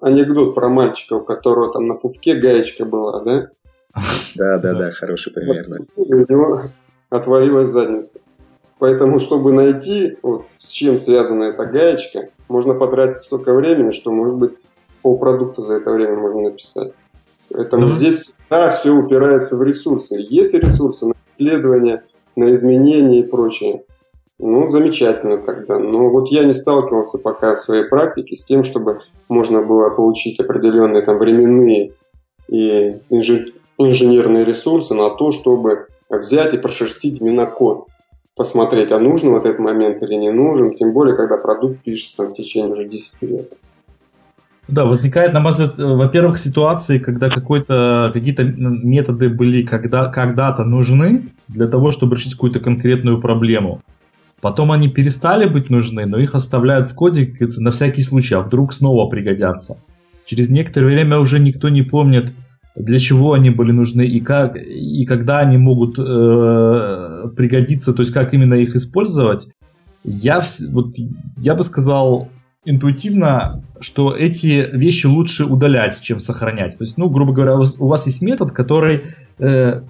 анекдот 0.00 0.54
про 0.54 0.68
мальчика, 0.68 1.14
у 1.14 1.20
которого 1.20 1.72
там 1.72 1.86
на 1.86 1.94
пупке 1.94 2.34
гаечка 2.34 2.84
была, 2.84 3.20
да? 3.22 3.48
Да, 4.34 4.58
да, 4.58 4.74
да, 4.74 4.90
хороший 4.90 5.32
пример. 5.32 5.66
У 5.96 6.14
него 6.14 6.62
отвалилась 7.10 7.68
задница. 7.68 8.18
Поэтому, 8.78 9.20
чтобы 9.20 9.52
найти, 9.52 10.16
вот, 10.22 10.46
с 10.58 10.70
чем 10.70 10.98
связана 10.98 11.44
эта 11.44 11.66
гаечка, 11.66 12.30
можно 12.48 12.74
потратить 12.74 13.20
столько 13.20 13.54
времени, 13.54 13.92
что, 13.92 14.10
может 14.10 14.34
быть, 14.34 14.52
полпродукта 15.02 15.62
за 15.62 15.76
это 15.76 15.90
время 15.90 16.16
можно 16.16 16.42
написать. 16.42 16.92
Поэтому 17.50 17.88
mm-hmm. 17.88 17.96
здесь 17.98 18.34
да, 18.48 18.70
все 18.70 18.90
упирается 18.90 19.56
в 19.56 19.62
ресурсы. 19.62 20.16
Есть 20.16 20.54
ресурсы 20.54 21.06
на 21.06 21.14
исследования, 21.30 22.04
на 22.36 22.50
изменения 22.52 23.20
и 23.20 23.28
прочее. 23.28 23.84
Ну, 24.38 24.70
замечательно 24.70 25.38
тогда. 25.38 25.78
Но 25.78 26.10
вот 26.10 26.28
я 26.28 26.44
не 26.44 26.52
сталкивался 26.52 27.18
пока 27.18 27.54
в 27.54 27.60
своей 27.60 27.84
практике 27.84 28.34
с 28.34 28.44
тем, 28.44 28.64
чтобы 28.64 29.00
можно 29.28 29.62
было 29.62 29.90
получить 29.90 30.40
определенные 30.40 31.02
там 31.02 31.18
временные 31.18 31.92
и 32.48 32.96
инженерные 33.10 34.44
ресурсы 34.44 34.94
на 34.94 35.10
то, 35.10 35.30
чтобы 35.30 35.86
взять 36.08 36.54
и 36.54 36.58
прошерстить 36.58 37.20
именно 37.20 37.46
код. 37.46 37.86
Посмотреть, 38.34 38.90
а 38.92 38.98
нужен 38.98 39.30
вот 39.30 39.44
этот 39.44 39.60
момент 39.60 40.02
или 40.02 40.14
не 40.14 40.32
нужен, 40.32 40.74
тем 40.74 40.92
более, 40.92 41.14
когда 41.14 41.36
продукт 41.36 41.82
пишется 41.82 42.16
там, 42.16 42.28
в 42.28 42.34
течение 42.34 42.72
уже 42.72 42.86
10 42.86 43.22
лет. 43.22 43.52
Да, 44.72 44.86
возникает, 44.86 45.34
на 45.34 45.40
мой 45.40 45.50
взгляд, 45.50 45.78
э, 45.78 45.84
во-первых, 45.84 46.38
ситуации, 46.38 46.98
когда 46.98 47.28
какой-то, 47.28 48.10
какие-то 48.14 48.42
методы 48.42 49.28
были 49.28 49.64
когда, 49.66 50.06
когда-то 50.06 50.64
нужны 50.64 51.24
для 51.46 51.66
того, 51.66 51.90
чтобы 51.90 52.16
решить 52.16 52.32
какую-то 52.32 52.58
конкретную 52.58 53.20
проблему. 53.20 53.82
Потом 54.40 54.72
они 54.72 54.88
перестали 54.88 55.46
быть 55.46 55.68
нужны, 55.68 56.06
но 56.06 56.18
их 56.18 56.34
оставляют 56.34 56.90
в 56.90 56.94
коде 56.94 57.36
на 57.58 57.70
всякий 57.70 58.00
случай, 58.00 58.34
а 58.34 58.40
вдруг 58.40 58.72
снова 58.72 59.10
пригодятся. 59.10 59.76
Через 60.24 60.48
некоторое 60.48 60.86
время 60.86 61.18
уже 61.18 61.38
никто 61.38 61.68
не 61.68 61.82
помнит, 61.82 62.32
для 62.74 62.98
чего 62.98 63.34
они 63.34 63.50
были 63.50 63.72
нужны 63.72 64.06
и 64.06 64.20
как 64.20 64.56
и 64.56 65.04
когда 65.04 65.40
они 65.40 65.58
могут 65.58 65.98
э, 65.98 67.28
пригодиться, 67.36 67.92
то 67.92 68.00
есть 68.00 68.14
как 68.14 68.32
именно 68.32 68.54
их 68.54 68.74
использовать. 68.74 69.48
Я, 70.02 70.40
вот, 70.70 70.94
я 71.36 71.54
бы 71.54 71.62
сказал, 71.62 72.30
интуитивно, 72.64 73.62
что 73.80 74.14
эти 74.14 74.68
вещи 74.72 75.06
лучше 75.06 75.44
удалять, 75.44 76.00
чем 76.00 76.20
сохранять. 76.20 76.78
То 76.78 76.84
есть, 76.84 76.96
ну, 76.96 77.08
грубо 77.08 77.32
говоря, 77.32 77.56
у 77.56 77.86
вас 77.88 78.06
есть 78.06 78.22
метод, 78.22 78.52
который 78.52 79.02
э, 79.38 79.82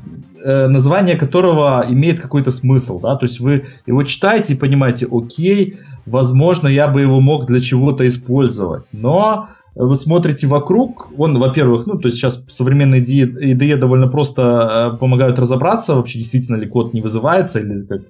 э, 0.42 0.68
название 0.68 1.16
которого 1.16 1.85
имеет 1.88 2.20
какой-то 2.20 2.50
смысл, 2.50 3.00
да, 3.00 3.16
то 3.16 3.26
есть 3.26 3.40
вы 3.40 3.66
его 3.87 4.02
читаете 4.04 4.54
и 4.54 4.56
понимаете, 4.56 5.06
окей, 5.11 5.78
возможно, 6.06 6.68
я 6.68 6.88
бы 6.88 7.02
его 7.02 7.20
мог 7.20 7.46
для 7.46 7.61
чего-то 7.61 8.06
использовать, 8.06 8.88
но 8.92 9.48
вы 9.74 9.94
смотрите 9.94 10.46
вокруг, 10.46 11.08
он, 11.18 11.38
во-первых, 11.38 11.87
ну, 11.87 11.98
то 11.98 12.06
есть 12.06 12.16
сейчас 12.16 12.44
современные 12.48 13.02
IDE 13.02 13.76
довольно 13.76 14.08
просто 14.08 14.92
э, 14.94 14.98
помогают 14.98 15.38
разобраться, 15.38 15.94
вообще 15.94 16.18
действительно 16.18 16.56
ли 16.56 16.66
код 16.66 16.94
не 16.94 17.02
вызывается, 17.02 17.61
или 17.61 17.82
как 17.82 18.02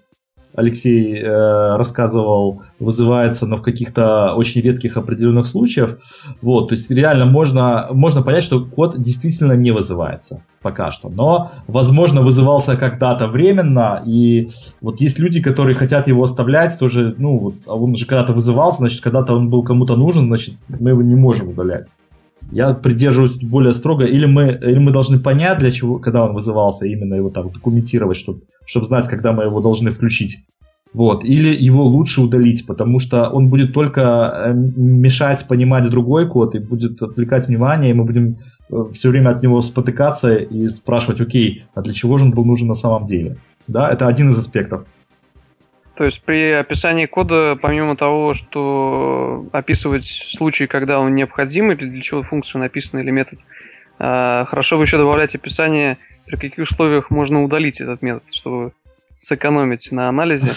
Алексей 0.54 1.18
э, 1.18 1.76
рассказывал, 1.76 2.62
вызывается, 2.78 3.46
но 3.46 3.56
в 3.56 3.62
каких-то 3.62 4.34
очень 4.34 4.60
редких 4.60 4.96
определенных 4.96 5.46
случаях. 5.46 5.98
Вот, 6.40 6.68
то 6.68 6.74
есть 6.74 6.90
реально 6.90 7.24
можно, 7.24 7.88
можно 7.90 8.22
понять, 8.22 8.44
что 8.44 8.64
код 8.64 9.00
действительно 9.00 9.54
не 9.54 9.70
вызывается 9.70 10.42
пока 10.60 10.90
что. 10.90 11.08
Но, 11.08 11.50
возможно, 11.66 12.22
вызывался 12.22 12.76
когда-то 12.76 13.26
временно, 13.26 14.02
и 14.06 14.50
вот 14.80 15.00
есть 15.00 15.18
люди, 15.18 15.42
которые 15.42 15.74
хотят 15.74 16.06
его 16.06 16.22
оставлять, 16.22 16.78
тоже, 16.78 17.14
ну, 17.18 17.38
вот, 17.38 17.54
а 17.66 17.74
он 17.74 17.96
же 17.96 18.06
когда-то 18.06 18.32
вызывался, 18.32 18.78
значит, 18.78 19.00
когда-то 19.02 19.34
он 19.34 19.50
был 19.50 19.62
кому-то 19.64 19.96
нужен, 19.96 20.26
значит, 20.26 20.54
мы 20.78 20.90
его 20.90 21.02
не 21.02 21.16
можем 21.16 21.48
удалять. 21.48 21.88
Я 22.52 22.74
придерживаюсь 22.74 23.34
более 23.36 23.72
строго, 23.72 24.04
или 24.04 24.26
мы, 24.26 24.52
или 24.52 24.78
мы 24.78 24.92
должны 24.92 25.18
понять, 25.18 25.58
для 25.58 25.70
чего, 25.70 25.98
когда 25.98 26.22
он 26.22 26.34
вызывался, 26.34 26.86
именно 26.86 27.14
его 27.14 27.30
так 27.30 27.50
документировать, 27.50 28.18
чтобы, 28.18 28.42
чтобы 28.66 28.84
знать, 28.84 29.08
когда 29.08 29.32
мы 29.32 29.44
его 29.44 29.60
должны 29.60 29.90
включить. 29.90 30.44
Вот. 30.92 31.24
Или 31.24 31.48
его 31.48 31.86
лучше 31.86 32.20
удалить, 32.20 32.66
потому 32.66 32.98
что 32.98 33.30
он 33.30 33.48
будет 33.48 33.72
только 33.72 34.00
э, 34.00 34.52
мешать 34.52 35.46
понимать 35.48 35.88
другой 35.88 36.28
код 36.28 36.54
и 36.54 36.58
будет 36.58 37.00
отвлекать 37.00 37.48
внимание, 37.48 37.92
и 37.92 37.94
мы 37.94 38.04
будем 38.04 38.36
э, 38.70 38.84
все 38.92 39.08
время 39.08 39.30
от 39.30 39.42
него 39.42 39.62
спотыкаться 39.62 40.36
и 40.36 40.68
спрашивать, 40.68 41.22
окей, 41.22 41.64
а 41.74 41.80
для 41.80 41.94
чего 41.94 42.18
же 42.18 42.24
он 42.24 42.32
был 42.32 42.44
нужен 42.44 42.68
на 42.68 42.74
самом 42.74 43.06
деле? 43.06 43.38
Да, 43.66 43.90
это 43.90 44.06
один 44.06 44.28
из 44.28 44.38
аспектов. 44.38 44.84
То 46.02 46.06
есть 46.06 46.20
при 46.22 46.50
описании 46.50 47.06
кода, 47.06 47.56
помимо 47.62 47.96
того, 47.96 48.34
что 48.34 49.46
описывать 49.52 50.04
случаи, 50.04 50.64
когда 50.64 50.98
он 50.98 51.14
необходим, 51.14 51.70
или 51.70 51.88
для 51.88 52.02
чего 52.02 52.24
функция 52.24 52.58
написана 52.58 53.02
или 53.02 53.12
метод, 53.12 53.38
э, 54.00 54.44
хорошо 54.48 54.78
бы 54.78 54.82
еще 54.82 54.98
добавлять 54.98 55.36
описание, 55.36 55.98
при 56.26 56.34
каких 56.34 56.58
условиях 56.58 57.10
можно 57.10 57.44
удалить 57.44 57.80
этот 57.80 58.02
метод, 58.02 58.24
чтобы 58.34 58.72
сэкономить 59.14 59.92
на 59.92 60.08
анализе. 60.08 60.50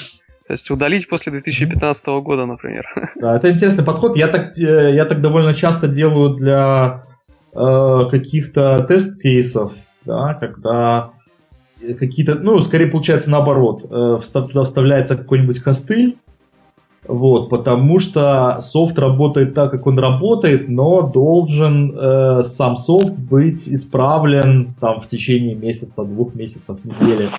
То 0.47 0.53
есть 0.53 0.71
удалить 0.71 1.07
после 1.07 1.31
2015 1.33 2.07
года, 2.23 2.47
например. 2.47 2.87
Да, 3.15 3.35
это 3.35 3.51
интересный 3.51 3.85
подход. 3.85 4.17
Я 4.17 4.29
так, 4.29 4.57
э, 4.57 4.95
я 4.95 5.05
так 5.05 5.21
довольно 5.21 5.53
часто 5.53 5.87
делаю 5.87 6.33
для 6.33 7.03
э, 7.53 7.99
каких-то 8.09 8.83
тест-кейсов, 8.83 9.73
да, 10.05 10.33
когда 10.33 11.11
какие-то, 11.93 12.35
ну, 12.35 12.59
скорее 12.61 12.87
получается 12.87 13.29
наоборот, 13.29 13.85
э, 13.89 14.19
туда 14.33 14.63
вставляется 14.63 15.15
какой-нибудь 15.15 15.59
костыль, 15.59 16.17
вот, 17.07 17.49
потому 17.49 17.99
что 17.99 18.57
софт 18.61 18.97
работает 18.97 19.53
так, 19.53 19.71
как 19.71 19.85
он 19.85 19.99
работает, 19.99 20.67
но 20.69 21.03
должен 21.03 21.95
э, 21.95 22.43
сам 22.43 22.75
софт 22.75 23.13
быть 23.13 23.67
исправлен 23.69 24.73
там 24.79 25.01
в 25.01 25.07
течение 25.07 25.53
месяца, 25.55 26.03
двух 26.03 26.33
месяцев, 26.33 26.83
недели. 26.83 27.29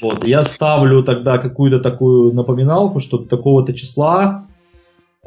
Вот, 0.00 0.24
я 0.24 0.42
ставлю 0.44 1.02
тогда 1.02 1.38
какую-то 1.38 1.80
такую 1.80 2.34
напоминалку, 2.34 3.00
что 3.00 3.18
такого-то 3.18 3.72
числа 3.72 4.46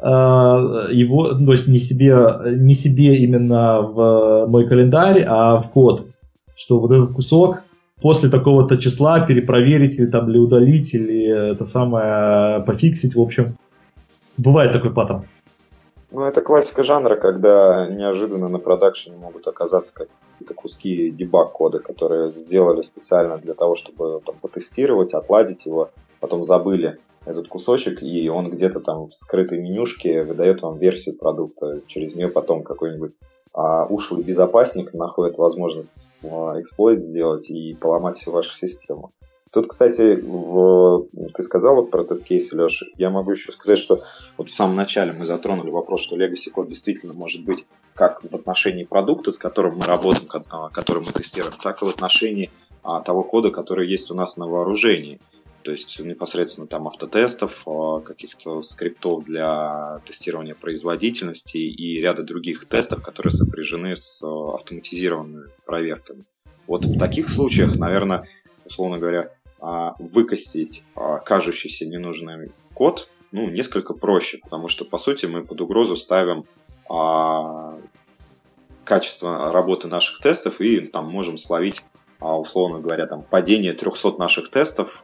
э, 0.00 0.06
его, 0.06 1.34
то 1.34 1.52
есть 1.52 1.68
не 1.68 1.78
себе, 1.78 2.56
не 2.56 2.74
себе 2.74 3.16
именно 3.18 3.82
в 3.82 4.46
мой 4.46 4.66
календарь, 4.66 5.24
а 5.28 5.60
в 5.60 5.70
код, 5.70 6.06
что 6.56 6.80
вот 6.80 6.90
этот 6.90 7.12
кусок 7.12 7.64
после 8.00 8.30
такого-то 8.30 8.76
числа 8.78 9.20
перепроверить 9.20 9.98
или 9.98 10.06
там 10.06 10.30
или 10.30 10.38
удалить, 10.38 10.94
или 10.94 11.52
это 11.52 11.64
самое 11.64 12.60
пофиксить, 12.64 13.14
в 13.14 13.20
общем. 13.20 13.56
Бывает 14.36 14.72
такой 14.72 14.92
паттерн. 14.92 15.26
Ну, 16.12 16.24
это 16.24 16.40
классика 16.40 16.82
жанра, 16.82 17.14
когда 17.14 17.86
неожиданно 17.86 18.48
на 18.48 18.58
продакшене 18.58 19.16
могут 19.16 19.46
оказаться 19.46 19.94
какие-то 19.94 20.54
куски 20.54 21.10
дебаг-кода, 21.10 21.78
которые 21.78 22.34
сделали 22.34 22.82
специально 22.82 23.38
для 23.38 23.54
того, 23.54 23.76
чтобы 23.76 24.20
там, 24.26 24.34
потестировать, 24.40 25.14
отладить 25.14 25.66
его, 25.66 25.90
потом 26.18 26.42
забыли 26.42 26.98
этот 27.26 27.46
кусочек, 27.48 28.02
и 28.02 28.28
он 28.28 28.50
где-то 28.50 28.80
там 28.80 29.06
в 29.06 29.14
скрытой 29.14 29.58
менюшке 29.58 30.24
выдает 30.24 30.62
вам 30.62 30.78
версию 30.78 31.16
продукта. 31.16 31.80
Через 31.86 32.16
нее 32.16 32.28
потом 32.28 32.64
какой-нибудь 32.64 33.12
а, 33.52 33.84
ушлый 33.84 34.22
безопасник 34.22 34.94
находит 34.94 35.38
возможность 35.38 36.08
а, 36.22 36.60
эксплойт 36.60 37.00
сделать 37.00 37.50
и 37.50 37.74
поломать 37.74 38.18
всю 38.18 38.30
вашу 38.30 38.54
систему. 38.56 39.12
Тут, 39.52 39.66
кстати, 39.66 40.14
в... 40.14 41.08
ты 41.34 41.42
сказал 41.42 41.74
вот 41.74 41.90
про 41.90 42.04
тест-кейсы, 42.04 42.54
Леша. 42.54 42.86
Я 42.96 43.10
могу 43.10 43.32
еще 43.32 43.50
сказать, 43.50 43.78
что 43.78 43.98
вот 44.36 44.48
в 44.48 44.54
самом 44.54 44.76
начале 44.76 45.12
мы 45.12 45.24
затронули 45.24 45.70
вопрос, 45.70 46.02
что 46.02 46.16
Legacy 46.16 46.50
код 46.50 46.68
действительно 46.68 47.14
может 47.14 47.44
быть 47.44 47.66
как 47.94 48.22
в 48.22 48.32
отношении 48.34 48.84
продукта, 48.84 49.32
с 49.32 49.38
которым 49.38 49.78
мы 49.78 49.84
работаем, 49.86 50.28
а, 50.50 50.68
который 50.68 51.02
мы 51.04 51.10
тестируем, 51.10 51.54
так 51.60 51.82
и 51.82 51.84
в 51.84 51.88
отношении 51.88 52.50
а, 52.84 53.00
того 53.00 53.24
кода, 53.24 53.50
который 53.50 53.88
есть 53.88 54.12
у 54.12 54.14
нас 54.14 54.36
на 54.36 54.46
вооружении. 54.46 55.20
То 55.70 55.74
есть 55.74 56.00
непосредственно 56.00 56.66
там 56.66 56.88
автотестов, 56.88 57.62
а, 57.64 58.00
каких-то 58.00 58.60
скриптов 58.60 59.24
для 59.24 60.00
тестирования 60.04 60.56
производительности 60.56 61.58
и 61.58 62.00
ряда 62.00 62.24
других 62.24 62.64
тестов, 62.64 63.04
которые 63.04 63.30
сопряжены 63.30 63.94
с 63.94 64.20
автоматизированными 64.24 65.46
проверками. 65.64 66.24
Вот 66.66 66.86
в 66.86 66.98
таких 66.98 67.28
случаях, 67.28 67.76
наверное, 67.76 68.26
условно 68.64 68.98
говоря, 68.98 69.32
а, 69.60 69.94
выкостить 70.00 70.86
а, 70.96 71.18
кажущийся 71.18 71.86
ненужный 71.86 72.50
код, 72.74 73.08
ну, 73.30 73.48
несколько 73.48 73.94
проще, 73.94 74.38
потому 74.42 74.66
что, 74.66 74.84
по 74.84 74.98
сути, 74.98 75.26
мы 75.26 75.44
под 75.44 75.60
угрозу 75.60 75.94
ставим 75.94 76.46
а, 76.88 77.78
качество 78.82 79.52
работы 79.52 79.86
наших 79.86 80.18
тестов 80.18 80.60
и 80.60 80.80
там 80.80 81.08
можем 81.08 81.38
словить, 81.38 81.80
условно 82.18 82.80
говоря, 82.80 83.06
там 83.06 83.22
падение 83.22 83.72
300 83.72 84.18
наших 84.18 84.50
тестов, 84.50 84.98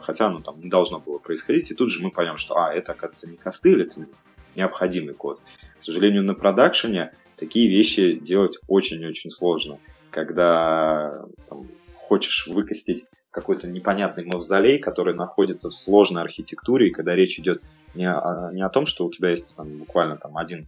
хотя 0.00 0.26
оно 0.26 0.40
там 0.40 0.60
не 0.60 0.68
должно 0.68 1.00
было 1.00 1.18
происходить, 1.18 1.70
и 1.70 1.74
тут 1.74 1.90
же 1.90 2.02
мы 2.02 2.10
поймем, 2.10 2.36
что, 2.36 2.56
а, 2.56 2.72
это, 2.72 2.92
оказывается, 2.92 3.28
не 3.28 3.36
костыль, 3.36 3.82
это 3.82 4.06
необходимый 4.54 5.14
код. 5.14 5.40
К 5.78 5.82
сожалению, 5.82 6.24
на 6.24 6.34
продакшене 6.34 7.12
такие 7.36 7.68
вещи 7.68 8.14
делать 8.14 8.58
очень-очень 8.66 9.30
сложно, 9.30 9.78
когда 10.10 11.24
там, 11.48 11.68
хочешь 11.96 12.46
выкостить 12.46 13.04
какой-то 13.30 13.68
непонятный 13.68 14.24
мавзолей, 14.24 14.78
который 14.78 15.14
находится 15.14 15.70
в 15.70 15.74
сложной 15.76 16.22
архитектуре, 16.22 16.88
и 16.88 16.92
когда 16.92 17.14
речь 17.14 17.38
идет 17.38 17.62
не 17.94 18.10
о, 18.10 18.50
не 18.52 18.62
о 18.62 18.68
том, 18.68 18.86
что 18.86 19.06
у 19.06 19.10
тебя 19.10 19.30
есть 19.30 19.54
там, 19.54 19.78
буквально 19.78 20.16
там 20.16 20.36
один, 20.36 20.66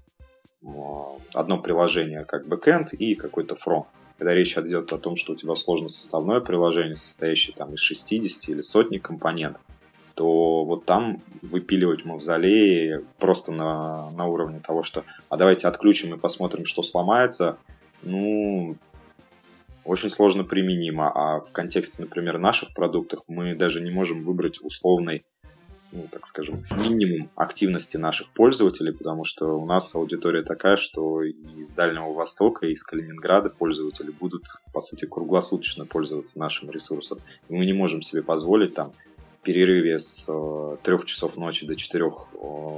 одно 1.34 1.58
приложение 1.58 2.24
как 2.24 2.46
бэкэнд 2.46 2.92
и 2.94 3.14
какой-то 3.14 3.56
фронт. 3.56 3.86
Когда 4.20 4.34
речь 4.34 4.54
идет 4.58 4.92
о 4.92 4.98
том, 4.98 5.16
что 5.16 5.32
у 5.32 5.34
тебя 5.34 5.54
сложно 5.54 5.88
составное 5.88 6.40
приложение, 6.40 6.94
состоящее 6.94 7.56
там 7.56 7.72
из 7.72 7.80
60 7.80 8.50
или 8.50 8.60
сотни 8.60 8.98
компонентов, 8.98 9.62
то 10.12 10.62
вот 10.66 10.84
там 10.84 11.22
выпиливать 11.40 12.04
мавзолеи 12.04 13.02
просто 13.18 13.50
на, 13.50 14.10
на 14.10 14.26
уровне 14.26 14.60
того, 14.60 14.82
что 14.82 15.04
а 15.30 15.38
давайте 15.38 15.68
отключим 15.68 16.12
и 16.12 16.18
посмотрим, 16.18 16.66
что 16.66 16.82
сломается, 16.82 17.56
ну, 18.02 18.76
очень 19.86 20.10
сложно 20.10 20.44
применимо. 20.44 21.10
А 21.14 21.40
в 21.40 21.50
контексте, 21.52 22.02
например, 22.02 22.38
наших 22.38 22.74
продуктов 22.74 23.20
мы 23.26 23.54
даже 23.54 23.80
не 23.80 23.90
можем 23.90 24.20
выбрать 24.20 24.60
условный 24.60 25.24
ну, 25.92 26.06
так 26.10 26.26
скажем, 26.26 26.64
минимум 26.70 27.30
активности 27.34 27.96
наших 27.96 28.28
пользователей, 28.30 28.92
потому 28.92 29.24
что 29.24 29.58
у 29.58 29.66
нас 29.66 29.94
аудитория 29.94 30.42
такая, 30.42 30.76
что 30.76 31.22
из 31.22 31.72
Дальнего 31.74 32.12
Востока, 32.12 32.66
из 32.66 32.82
Калининграда 32.82 33.50
пользователи 33.50 34.10
будут, 34.10 34.44
по 34.72 34.80
сути, 34.80 35.06
круглосуточно 35.06 35.86
пользоваться 35.86 36.38
нашим 36.38 36.70
ресурсом. 36.70 37.20
И 37.48 37.54
мы 37.54 37.66
не 37.66 37.72
можем 37.72 38.02
себе 38.02 38.22
позволить 38.22 38.74
там 38.74 38.92
в 39.40 39.44
перерыве 39.44 39.98
с 39.98 40.26
э, 40.28 40.76
трех 40.82 41.06
часов 41.06 41.36
ночи 41.36 41.66
до 41.66 41.74
4 41.74 42.04
э, 42.04 42.08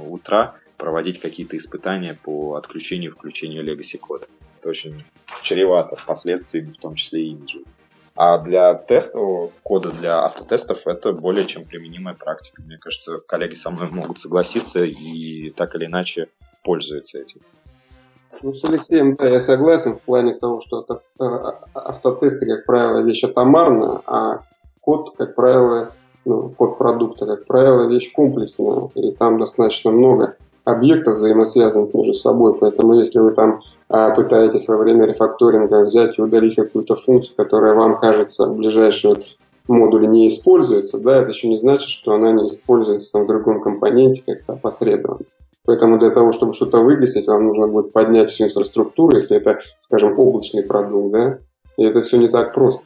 утра 0.09 0.55
проводить 0.77 1.19
какие-то 1.19 1.57
испытания 1.57 2.17
по 2.21 2.55
отключению 2.55 3.11
и 3.11 3.13
включению 3.13 3.63
legacy 3.63 3.97
кода. 3.97 4.27
Это 4.59 4.69
очень 4.69 4.97
чревато 5.43 5.97
последствиями, 6.07 6.71
в 6.71 6.77
том 6.77 6.95
числе 6.95 7.25
и 7.25 7.29
имиджевыми. 7.31 7.67
А 8.15 8.37
для 8.37 8.75
тестового 8.75 9.49
кода, 9.63 9.91
для 9.91 10.25
автотестов 10.25 10.85
это 10.85 11.13
более 11.13 11.45
чем 11.45 11.65
применимая 11.65 12.13
практика. 12.13 12.61
Мне 12.61 12.77
кажется, 12.77 13.17
коллеги 13.17 13.55
со 13.55 13.71
мной 13.71 13.89
могут 13.89 14.19
согласиться 14.19 14.83
и 14.83 15.49
так 15.49 15.73
или 15.75 15.85
иначе 15.85 16.27
пользуются 16.63 17.19
этим. 17.19 17.41
Ну, 18.41 18.53
с 18.53 18.63
Алексеем, 18.65 19.15
да, 19.15 19.29
я 19.29 19.39
согласен 19.39 19.95
в 19.95 20.01
плане 20.01 20.35
того, 20.35 20.61
что 20.61 20.85
автотесты, 21.73 22.45
как 22.45 22.65
правило, 22.65 22.99
вещь 22.99 23.23
атомарная, 23.23 24.01
а 24.05 24.43
код, 24.81 25.15
как 25.17 25.35
правило, 25.35 25.91
ну, 26.25 26.49
код 26.49 26.77
продукта, 26.77 27.25
как 27.25 27.45
правило, 27.45 27.87
вещь 27.87 28.11
комплексная, 28.11 28.89
и 28.95 29.11
там 29.11 29.39
достаточно 29.39 29.91
много 29.91 30.35
объектов 30.63 31.15
взаимосвязанных 31.15 31.93
между 31.93 32.13
собой. 32.13 32.55
Поэтому 32.59 32.95
если 32.95 33.19
вы 33.19 33.31
там 33.31 33.61
а, 33.89 34.11
пытаетесь 34.11 34.67
во 34.67 34.77
время 34.77 35.05
рефакторинга 35.05 35.85
взять 35.85 36.17
и 36.17 36.21
удалить 36.21 36.55
какую-то 36.55 36.95
функцию, 36.95 37.35
которая 37.35 37.73
вам 37.73 37.99
кажется 37.99 38.47
в 38.47 38.55
ближайшем 38.55 39.15
модуле 39.67 40.07
не 40.07 40.27
используется, 40.27 40.99
да, 40.99 41.17
это 41.17 41.29
еще 41.29 41.47
не 41.47 41.57
значит, 41.57 41.89
что 41.89 42.13
она 42.13 42.31
не 42.31 42.47
используется 42.47 43.19
в 43.19 43.27
другом 43.27 43.61
компоненте 43.61 44.23
как-то 44.25 44.53
опосредованно. 44.53 45.25
Поэтому 45.65 45.97
для 45.97 46.09
того, 46.09 46.33
чтобы 46.33 46.53
что-то 46.53 46.79
вывесить, 46.79 47.27
вам 47.27 47.45
нужно 47.45 47.67
будет 47.67 47.93
поднять 47.93 48.31
всю 48.31 48.45
инфраструктуру, 48.45 49.15
если 49.15 49.37
это, 49.37 49.59
скажем, 49.79 50.17
облачный 50.19 50.63
продукт, 50.63 51.13
да, 51.13 51.39
и 51.77 51.85
это 51.85 52.01
все 52.01 52.17
не 52.17 52.27
так 52.27 52.53
просто. 52.53 52.83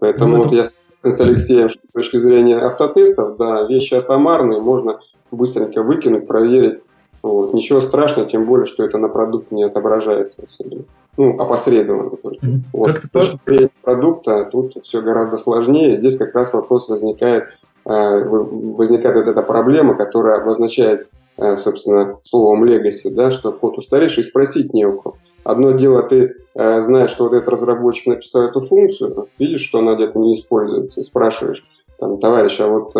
Поэтому 0.00 0.38
ну, 0.38 0.44
вот 0.44 0.52
я 0.52 0.64
с 0.64 1.20
Алексеем, 1.20 1.68
что 1.68 1.80
с 1.88 1.92
точки 1.92 2.18
зрения 2.18 2.58
автотестов, 2.58 3.36
да, 3.36 3.62
вещи 3.62 3.94
атомарные, 3.94 4.60
можно 4.60 4.98
быстренько 5.32 5.82
выкинуть, 5.82 6.26
проверить. 6.26 6.80
Вот. 7.22 7.54
Ничего 7.54 7.80
страшного, 7.80 8.28
тем 8.28 8.46
более, 8.46 8.66
что 8.66 8.84
это 8.84 8.98
на 8.98 9.08
продукт 9.08 9.52
не 9.52 9.62
отображается 9.62 10.42
особенно. 10.42 10.84
Ну, 11.16 11.40
опосредованно 11.40 12.10
только. 12.16 12.44
Mm-hmm. 12.44 12.58
Вот. 12.72 13.04
С 13.04 13.10
точки 13.10 13.38
зрения 13.46 13.70
продукта 13.82 14.48
тут 14.50 14.72
все 14.82 15.00
гораздо 15.00 15.36
сложнее. 15.36 15.96
Здесь 15.96 16.16
как 16.16 16.34
раз 16.34 16.52
вопрос 16.52 16.88
возникает, 16.88 17.44
э, 17.84 17.90
возникает 17.90 19.16
вот 19.16 19.28
эта 19.28 19.42
проблема, 19.42 19.96
которая 19.96 20.40
обозначает, 20.40 21.08
э, 21.36 21.56
собственно, 21.58 22.18
словом 22.24 22.64
legacy, 22.64 23.10
да, 23.10 23.30
что 23.30 23.52
код 23.52 23.78
устаревший, 23.78 24.24
спросить 24.24 24.74
не 24.74 24.84
у 24.84 25.00
кого. 25.00 25.16
Одно 25.44 25.72
дело, 25.72 26.02
ты 26.02 26.34
э, 26.54 26.82
знаешь, 26.82 27.10
что 27.10 27.24
вот 27.24 27.34
этот 27.34 27.48
разработчик 27.48 28.06
написал 28.06 28.42
эту 28.42 28.60
функцию, 28.60 29.28
видишь, 29.38 29.60
что 29.60 29.78
она 29.78 29.94
где-то 29.94 30.18
не 30.18 30.34
используется, 30.34 31.00
и 31.00 31.04
спрашиваешь, 31.04 31.64
там, 32.00 32.18
товарищ, 32.18 32.58
а 32.60 32.66
вот 32.66 32.94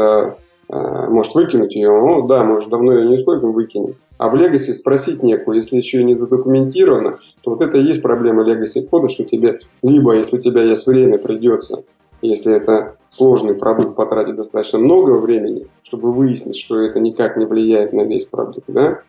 может 0.73 1.35
выкинуть 1.35 1.75
ее? 1.75 1.91
Ну 1.91 2.27
да, 2.27 2.45
может 2.45 2.71
давно 2.71 2.93
ее 2.93 3.09
не 3.09 3.21
используем, 3.21 3.55
выкинем. 3.55 3.95
А 4.19 4.29
в 4.29 4.35
Legacy 4.35 4.75
спросить 4.75 5.23
некую, 5.23 5.57
если 5.57 5.77
еще 5.77 6.01
и 6.01 6.05
не 6.05 6.15
задокументировано, 6.15 7.19
то 7.43 7.51
вот 7.51 7.61
это 7.61 7.79
и 7.79 7.85
есть 7.85 8.03
проблема 8.03 8.43
Legacy 8.43 8.87
кода, 8.89 9.09
что 9.09 9.25
тебе 9.25 9.61
либо, 9.83 10.15
если 10.15 10.39
у 10.39 10.41
тебя 10.41 10.63
есть 10.63 10.87
время, 10.87 11.19
придется, 11.19 11.85
если 12.23 12.55
это 12.55 12.97
сложный 13.11 13.55
продукт, 13.55 13.97
потратить 13.97 14.37
достаточно 14.37 14.79
много 14.79 15.13
времени, 15.13 15.67
чтобы 15.83 16.13
выяснить, 16.13 16.57
что 16.57 16.81
это 16.81 17.01
никак 17.01 17.37
не 17.37 17.47
влияет 17.47 17.93
на 17.93 18.03
весь 18.03 18.25
продукт, 18.25 18.65
да, 18.69 19.03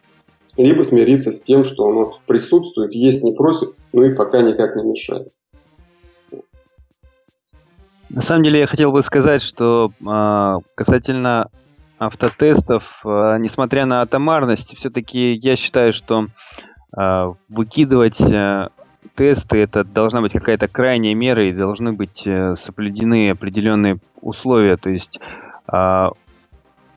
либо 0.58 0.84
смириться 0.84 1.32
с 1.32 1.42
тем, 1.42 1.64
что 1.64 1.88
оно 1.88 2.18
присутствует, 2.28 2.94
есть 2.94 3.24
не 3.24 3.34
просит, 3.34 3.70
но 3.92 4.04
и 4.04 4.14
пока 4.14 4.42
никак 4.42 4.76
не 4.76 4.84
мешает. 4.84 5.30
На 8.14 8.22
самом 8.22 8.44
деле 8.44 8.60
я 8.60 8.68
хотел 8.68 8.92
бы 8.92 9.02
сказать, 9.02 9.42
что 9.42 9.92
э, 10.00 10.60
касательно 10.76 11.50
автотестов, 11.98 13.02
э, 13.04 13.38
несмотря 13.40 13.88
на 13.88 14.04
атомарность, 14.04 14.78
все-таки 14.78 15.34
я 15.34 15.56
считаю, 15.56 15.94
что 15.94 16.28
э, 16.96 17.34
выкидывать 17.50 18.22
э, 18.22 18.70
тесты 19.16 19.58
это 19.58 19.84
должна 19.84 20.22
быть 20.22 20.32
какая-то 20.32 20.68
крайняя 20.68 21.16
мера 21.16 21.44
и 21.44 21.54
должны 21.54 21.92
быть 21.92 22.22
э, 22.28 22.54
соблюдены 22.56 23.32
определенные 23.32 23.98
условия. 24.22 24.78
То 24.78 24.92
есть 24.92 25.20
э, 25.74 26.10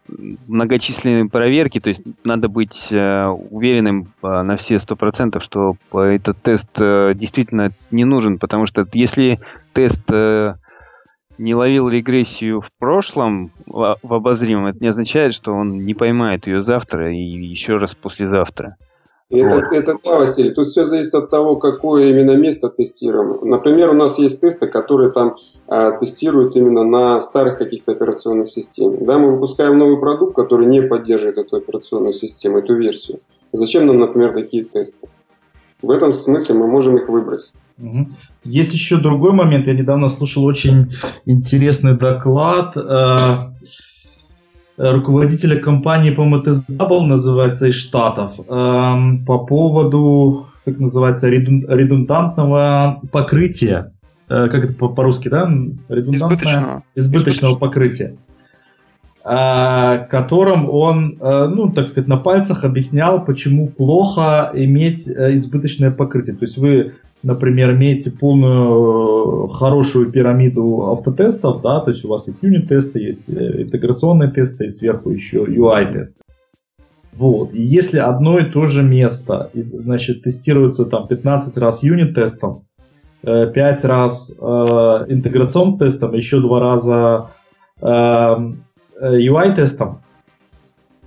многочисленные 0.09 1.31
проверки, 1.31 1.81
то 1.81 1.89
есть 1.89 2.03
надо 2.25 2.51
быть 2.51 2.89
э, 2.93 3.27
уверенным 3.27 4.13
э, 4.23 4.43
на 4.43 4.59
все 4.59 4.79
сто 4.79 4.97
процентов, 4.97 5.43
что 5.43 5.79
этот 5.95 6.43
тест 6.43 6.69
э, 6.79 7.15
действительно 7.15 7.73
не 7.91 8.05
нужен, 8.05 8.39
потому 8.39 8.67
что 8.67 8.87
если 8.93 9.41
тест 9.73 10.03
э, 10.13 10.57
не 11.39 11.55
ловил 11.55 11.89
регрессию 11.89 12.61
в 12.61 12.71
прошлом 12.79 13.53
в, 13.67 13.99
обозримом, 14.03 14.67
это 14.67 14.79
не 14.81 14.89
означает, 14.89 15.35
что 15.35 15.53
он 15.53 15.85
не 15.85 15.95
поймает 15.95 16.47
ее 16.47 16.63
завтра 16.63 17.13
и 17.13 17.19
еще 17.19 17.77
раз 17.77 17.95
послезавтра. 17.95 18.77
Это, 19.29 19.57
вот. 19.57 19.65
это 19.73 19.99
да, 20.05 20.19
Василий. 20.19 20.51
Тут 20.51 20.69
все 20.69 20.85
зависит 20.87 21.15
от 21.15 21.31
того, 21.31 21.57
какое 21.57 22.11
именно 22.11 22.37
место 22.37 22.69
тестируем. 22.69 23.39
Например, 23.43 23.91
у 23.91 23.95
нас 23.95 24.19
есть 24.19 24.41
тесты, 24.41 24.69
которые 24.69 25.11
там 25.11 25.37
а, 25.67 25.93
тестируют 25.99 26.55
именно 26.55 26.85
на 26.85 27.19
старых 27.19 27.59
каких-то 27.59 27.93
операционных 27.93 28.49
системах. 28.49 29.01
Да, 29.01 29.19
мы 29.19 29.33
выпускаем 29.33 29.79
новый 29.79 29.99
продукт, 29.99 30.37
который 30.37 30.67
не 30.67 30.81
поддерживает 30.81 31.39
эту 31.39 31.57
операционную 31.57 32.15
систему, 32.15 32.59
эту 32.59 32.77
версию. 32.77 33.19
Зачем 33.53 33.87
нам, 33.87 33.99
например, 33.99 34.33
такие 34.33 34.65
тесты? 34.65 35.09
В 35.83 35.91
этом 35.91 36.15
смысле 36.15 36.55
мы 36.55 36.69
можем 36.69 36.97
их 36.97 37.09
выбросить. 37.09 37.53
Есть 38.45 38.75
еще 38.75 38.99
другой 38.99 39.33
момент. 39.33 39.67
Я 39.67 39.75
недавно 39.75 40.09
слушал 40.09 40.45
очень 40.45 40.95
интересный 41.27 41.97
доклад. 41.97 42.77
Э, 42.77 43.53
руководителя 44.79 45.61
компании, 45.61 46.11
по-моему, 46.11 46.43
Тезабл 46.43 47.03
называется, 47.03 47.69
из 47.69 47.75
Штатов, 47.75 48.39
эм, 48.49 49.25
по 49.27 49.45
поводу, 49.45 50.49
как 50.65 50.79
называется, 50.79 51.29
редундантного 51.29 53.01
покрытия. 53.13 53.93
Э, 54.29 54.49
как 54.49 54.65
это 54.65 54.73
по-русски, 54.73 55.29
да? 55.29 55.47
Редундантное, 55.89 56.13
избыточного. 56.15 56.83
избыточного 56.95 57.57
покрытия 57.57 58.17
э, 59.27 60.07
котором 60.09 60.71
он, 60.71 61.19
э, 61.21 61.47
ну, 61.49 61.73
так 61.73 61.89
сказать, 61.89 62.09
на 62.09 62.17
пальцах 62.17 62.65
объяснял, 62.65 63.25
почему 63.25 63.69
плохо 63.69 64.53
иметь 64.55 65.09
избыточное 65.09 65.91
покрытие. 65.91 66.37
То 66.37 66.45
есть 66.45 66.59
вы 66.59 66.93
например, 67.23 67.75
имеете 67.75 68.13
полную 68.13 69.49
э, 69.49 69.53
хорошую 69.53 70.13
пирамиду 70.13 70.93
автотестов, 70.93 71.61
да, 71.61 71.81
то 71.81 71.91
есть 71.91 72.05
у 72.05 72.09
вас 72.09 72.29
есть 72.29 72.43
юнит-тесты, 72.43 73.01
есть 73.01 73.29
э, 73.29 73.63
интеграционные 73.63 74.31
тесты 74.31 74.67
и 74.67 74.71
сверху 74.71 75.11
еще 75.11 75.45
UI-тесты. 75.45 76.23
Вот. 77.15 77.53
И 77.53 77.63
если 77.63 77.99
одно 77.99 78.39
и 78.39 78.45
то 78.45 78.67
же 78.67 78.83
место, 78.83 79.51
значит, 79.55 80.23
тестируется 80.23 80.85
там 80.85 81.09
15 81.09 81.57
раз 81.59 81.83
юнит-тестом, 81.83 82.63
5 83.23 83.57
э, 83.57 83.89
раз 83.89 84.39
э, 84.41 84.45
интеграционным 84.45 85.79
тестом, 85.79 86.15
еще 86.15 86.41
2 86.41 86.61
раза 86.61 87.31
э, 87.81 88.37
UI-тестом, 89.01 90.03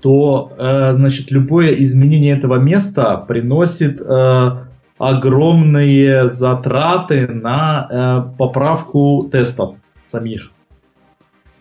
то, 0.01 0.53
э, 0.57 0.93
значит, 0.93 1.31
любое 1.31 1.73
изменение 1.83 2.37
этого 2.37 2.55
места 2.55 3.17
приносит 3.17 4.01
э, 4.01 4.65
огромные 4.97 6.27
затраты 6.27 7.27
на 7.27 7.87
э, 7.89 8.37
поправку 8.37 9.27
тестов 9.31 9.75
самих. 10.03 10.51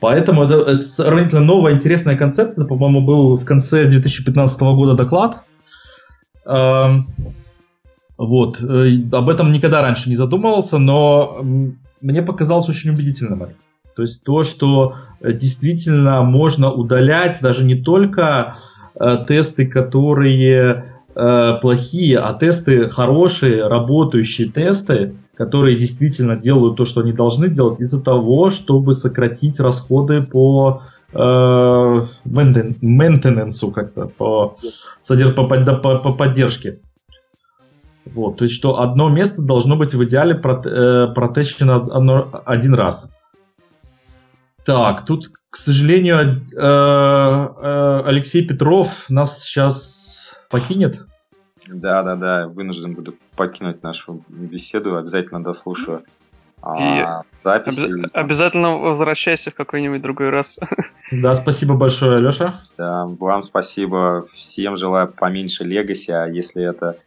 Поэтому 0.00 0.44
это, 0.44 0.54
это 0.58 0.82
сравнительно 0.82 1.42
новая 1.42 1.72
интересная 1.72 2.16
концепция. 2.16 2.66
По-моему, 2.66 3.00
был 3.00 3.36
в 3.36 3.44
конце 3.44 3.86
2015 3.86 4.60
года 4.60 4.94
доклад. 4.94 5.42
Э, 6.44 6.98
вот. 8.16 8.62
Э, 8.62 8.88
об 9.12 9.28
этом 9.28 9.52
никогда 9.52 9.82
раньше 9.82 10.08
не 10.08 10.16
задумывался, 10.16 10.78
но 10.78 11.40
мне 12.00 12.22
показалось 12.22 12.68
очень 12.68 12.90
убедительным 12.90 13.42
это. 13.42 13.54
То 13.96 14.02
есть 14.02 14.24
то, 14.24 14.44
что 14.44 14.94
э, 14.94 15.07
действительно 15.20 16.22
можно 16.22 16.72
удалять 16.72 17.38
даже 17.42 17.64
не 17.64 17.74
только 17.74 18.56
э, 18.98 19.24
тесты, 19.26 19.66
которые 19.66 20.84
э, 21.14 21.54
плохие, 21.60 22.18
а 22.18 22.34
тесты 22.34 22.88
хорошие, 22.88 23.66
работающие 23.66 24.48
тесты, 24.48 25.14
которые 25.36 25.76
действительно 25.76 26.36
делают 26.36 26.76
то, 26.76 26.84
что 26.84 27.00
они 27.00 27.12
должны 27.12 27.48
делать, 27.48 27.80
из-за 27.80 28.04
того, 28.04 28.50
чтобы 28.50 28.92
сократить 28.92 29.60
расходы 29.60 30.22
по 30.22 30.82
э, 31.12 32.06
как-то, 33.72 34.06
по, 34.06 34.56
по, 35.36 35.44
по, 35.76 35.98
по 35.98 36.12
поддержке. 36.12 36.78
Вот, 38.14 38.38
то 38.38 38.44
есть, 38.44 38.54
что 38.54 38.80
одно 38.80 39.08
место 39.10 39.42
должно 39.42 39.76
быть 39.76 39.94
в 39.94 40.02
идеале 40.04 40.34
э, 40.34 41.06
протещено 41.14 42.42
один 42.46 42.74
раз. 42.74 43.17
Так, 44.68 45.06
тут, 45.06 45.30
к 45.48 45.56
сожалению, 45.56 46.18
э, 46.18 46.60
э, 46.60 48.02
Алексей 48.04 48.46
Петров 48.46 49.08
нас 49.08 49.42
сейчас 49.42 50.38
покинет. 50.50 51.06
Да, 51.66 52.02
да, 52.02 52.16
да, 52.16 52.48
вынужден 52.48 52.92
буду 52.92 53.14
покинуть 53.34 53.82
нашу 53.82 54.22
беседу, 54.28 54.98
обязательно 54.98 55.42
дослушаю. 55.42 56.04
А, 56.60 57.22
записи. 57.42 57.80
Обяз... 57.80 58.10
Обязательно 58.12 58.76
возвращайся 58.76 59.50
в 59.50 59.54
какой-нибудь 59.54 60.02
другой 60.02 60.28
раз. 60.28 60.58
Да, 61.10 61.32
спасибо 61.34 61.78
большое, 61.78 62.20
Леша. 62.20 62.60
Да, 62.76 63.06
вам 63.06 63.42
спасибо. 63.42 64.26
Всем 64.34 64.76
желаю 64.76 65.08
поменьше 65.08 65.64
легаси, 65.64 66.10
а 66.10 66.26
если 66.26 66.62
это 66.62 66.98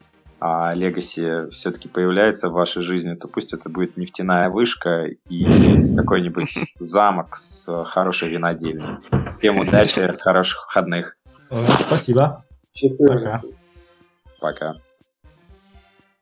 а 0.43 0.75
Legacy 0.75 1.51
все-таки 1.51 1.87
появляется 1.87 2.49
в 2.49 2.53
вашей 2.53 2.81
жизни, 2.81 3.13
то 3.13 3.27
пусть 3.27 3.53
это 3.53 3.69
будет 3.69 3.95
нефтяная 3.95 4.49
вышка 4.49 5.05
и 5.29 5.95
какой-нибудь 5.95 6.57
замок 6.79 7.37
с 7.37 7.85
хорошей 7.85 8.29
винодельней. 8.29 8.97
Всем 9.37 9.59
удачи, 9.59 10.17
хороших 10.19 10.65
выходных. 10.65 11.15
Спасибо. 11.51 12.43
Счастливо. 12.73 13.13
Пока. 13.13 13.41
Пока. 14.41 14.75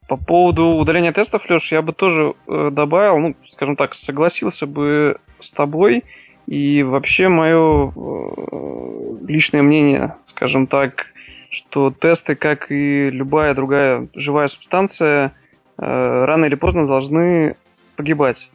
По 0.10 0.18
поводу 0.18 0.66
удаления 0.66 1.14
тестов, 1.14 1.50
Леш, 1.50 1.72
я 1.72 1.82
бы 1.82 1.94
тоже 1.94 2.34
э, 2.48 2.72
добавил, 2.72 3.20
ну, 3.20 3.36
скажем 3.48 3.78
так, 3.78 3.94
согласился 3.94 4.66
бы 4.66 5.18
с 5.40 5.54
тобой. 5.54 6.04
И 6.46 6.84
вообще 6.84 7.30
мое 7.30 7.94
э, 7.96 9.26
личное 9.28 9.62
мнение, 9.62 10.16
скажем 10.26 10.68
так, 10.68 11.06
что 11.50 11.92
тесты, 11.92 12.36
как 12.36 12.72
и 12.72 13.10
любая 13.10 13.54
другая 13.54 14.08
живая 14.14 14.48
субстанция, 14.48 15.34
э, 15.78 15.82
рано 15.82 16.46
или 16.46 16.56
поздно 16.56 16.88
должны 16.88 17.56
погибать. 17.96 18.50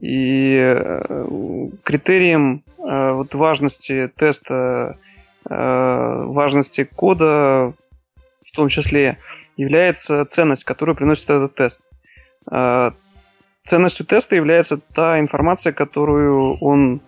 И 0.00 0.54
э, 0.56 1.68
критерием 1.82 2.62
э, 2.78 3.12
вот 3.12 3.34
важности 3.34 4.10
теста, 4.16 4.98
важности 5.50 6.84
кода 6.84 7.72
в 8.44 8.52
том 8.54 8.68
числе, 8.68 9.16
является 9.56 10.22
ценность, 10.26 10.64
которую 10.64 10.94
приносит 10.94 11.30
этот 11.30 11.54
тест. 11.54 11.82
Ценностью 13.64 14.04
теста 14.04 14.36
является 14.36 14.76
та 14.76 15.18
информация, 15.20 15.72
которую 15.72 16.58
он 16.58 17.00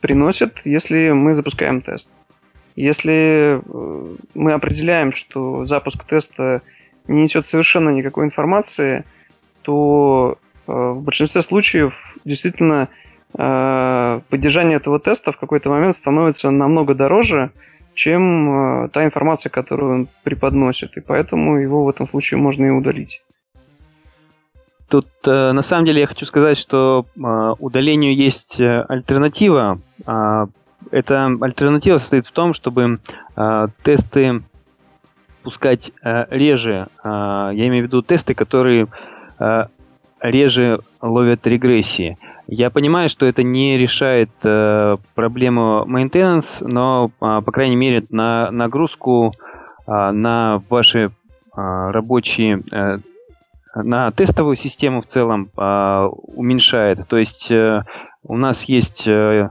приносит, 0.00 0.62
если 0.64 1.10
мы 1.10 1.34
запускаем 1.34 1.82
тест. 1.82 2.10
Если 2.76 3.60
э, 3.60 4.16
мы 4.34 4.52
определяем, 4.52 5.12
что 5.12 5.64
запуск 5.64 6.04
теста 6.04 6.62
не 7.06 7.22
несет 7.22 7.46
совершенно 7.46 7.90
никакой 7.90 8.24
информации, 8.24 9.04
то 9.62 10.38
э, 10.66 10.72
в 10.72 11.02
большинстве 11.02 11.42
случаев 11.42 12.16
действительно 12.24 12.88
поддержание 13.34 14.76
этого 14.76 15.00
теста 15.00 15.32
в 15.32 15.38
какой-то 15.38 15.70
момент 15.70 15.96
становится 15.96 16.50
намного 16.50 16.94
дороже, 16.94 17.50
чем 17.94 18.90
та 18.92 19.06
информация, 19.06 19.48
которую 19.48 19.94
он 19.94 20.08
преподносит. 20.22 20.98
И 20.98 21.00
поэтому 21.00 21.56
его 21.56 21.82
в 21.82 21.88
этом 21.88 22.06
случае 22.06 22.40
можно 22.40 22.66
и 22.66 22.68
удалить. 22.68 23.22
Тут 24.86 25.06
на 25.24 25.62
самом 25.62 25.86
деле 25.86 26.02
я 26.02 26.06
хочу 26.06 26.26
сказать, 26.26 26.58
что 26.58 27.06
удалению 27.58 28.14
есть 28.14 28.60
альтернатива. 28.60 29.80
Эта 30.90 31.26
альтернатива 31.40 31.98
состоит 31.98 32.26
в 32.26 32.32
том, 32.32 32.52
чтобы 32.52 33.00
тесты 33.82 34.42
пускать 35.42 35.92
реже. 36.02 36.88
А, 37.02 37.50
я 37.50 37.66
имею 37.68 37.84
в 37.84 37.86
виду 37.88 38.02
тесты, 38.02 38.34
которые 38.34 38.88
реже 40.22 40.80
ловят 41.00 41.46
регрессии. 41.46 42.16
Я 42.46 42.70
понимаю, 42.70 43.08
что 43.08 43.26
это 43.26 43.42
не 43.42 43.78
решает 43.78 44.30
э, 44.44 44.96
проблему 45.14 45.86
maintenance, 45.88 46.66
но, 46.66 47.10
э, 47.20 47.40
по 47.44 47.52
крайней 47.52 47.76
мере, 47.76 48.04
на 48.10 48.50
нагрузку 48.50 49.32
э, 49.86 50.10
на 50.10 50.62
ваши 50.68 50.98
э, 51.06 51.10
рабочие, 51.56 52.62
э, 52.70 52.98
на 53.74 54.10
тестовую 54.10 54.56
систему 54.56 55.02
в 55.02 55.06
целом 55.06 55.50
э, 55.56 56.08
уменьшает. 56.34 57.06
То 57.08 57.16
есть 57.16 57.50
э, 57.50 57.84
у 58.24 58.36
нас 58.36 58.64
есть 58.64 59.08
э, 59.08 59.50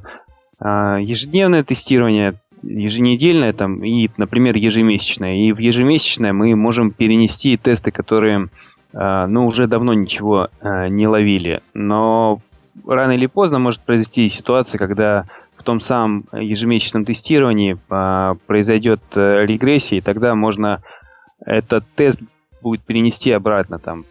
ежедневное 0.63 1.63
тестирование, 1.63 2.35
еженедельное 2.61 3.53
там, 3.53 3.83
и, 3.83 4.09
например, 4.17 4.55
ежемесячное. 4.55 5.37
И 5.37 5.51
в 5.51 5.57
ежемесячное 5.57 6.33
мы 6.33 6.55
можем 6.55 6.91
перенести 6.91 7.57
тесты, 7.57 7.91
которые 7.91 8.49
а, 8.93 9.27
ну, 9.27 9.47
уже 9.47 9.67
давно 9.67 9.93
ничего 9.93 10.49
а, 10.59 10.87
не 10.89 11.07
ловили. 11.07 11.61
Но 11.73 12.41
рано 12.85 13.13
или 13.13 13.25
поздно 13.25 13.59
может 13.59 13.81
произойти 13.81 14.29
ситуация, 14.29 14.79
когда 14.79 15.25
в 15.57 15.63
том 15.63 15.79
самом 15.79 16.25
ежемесячном 16.33 17.05
тестировании 17.05 17.77
а, 17.89 18.35
произойдет 18.47 19.01
э, 19.15 19.45
регрессия, 19.45 19.99
и 19.99 20.01
тогда 20.01 20.33
можно 20.33 20.81
этот 21.45 21.85
тест 21.95 22.19
будет 22.61 22.81
перенести 22.81 23.31
обратно 23.31 23.79
там. 23.79 24.05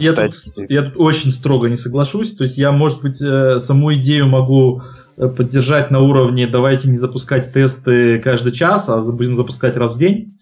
я, 0.00 0.12
тут, 0.14 0.34
я 0.68 0.82
тут 0.82 0.94
очень 0.96 1.30
строго 1.30 1.68
не 1.68 1.76
соглашусь. 1.76 2.34
То 2.34 2.42
есть 2.42 2.58
я, 2.58 2.72
может 2.72 3.02
быть, 3.02 3.20
э, 3.22 3.58
саму 3.58 3.94
идею 3.94 4.26
могу 4.26 4.82
поддержать 5.16 5.90
на 5.90 6.00
уровне 6.00 6.46
давайте 6.46 6.88
не 6.88 6.96
запускать 6.96 7.52
тесты 7.52 8.18
каждый 8.18 8.52
час, 8.52 8.88
а 8.88 9.00
будем 9.12 9.34
запускать 9.34 9.76
раз 9.76 9.94
в 9.94 9.98
день, 9.98 10.34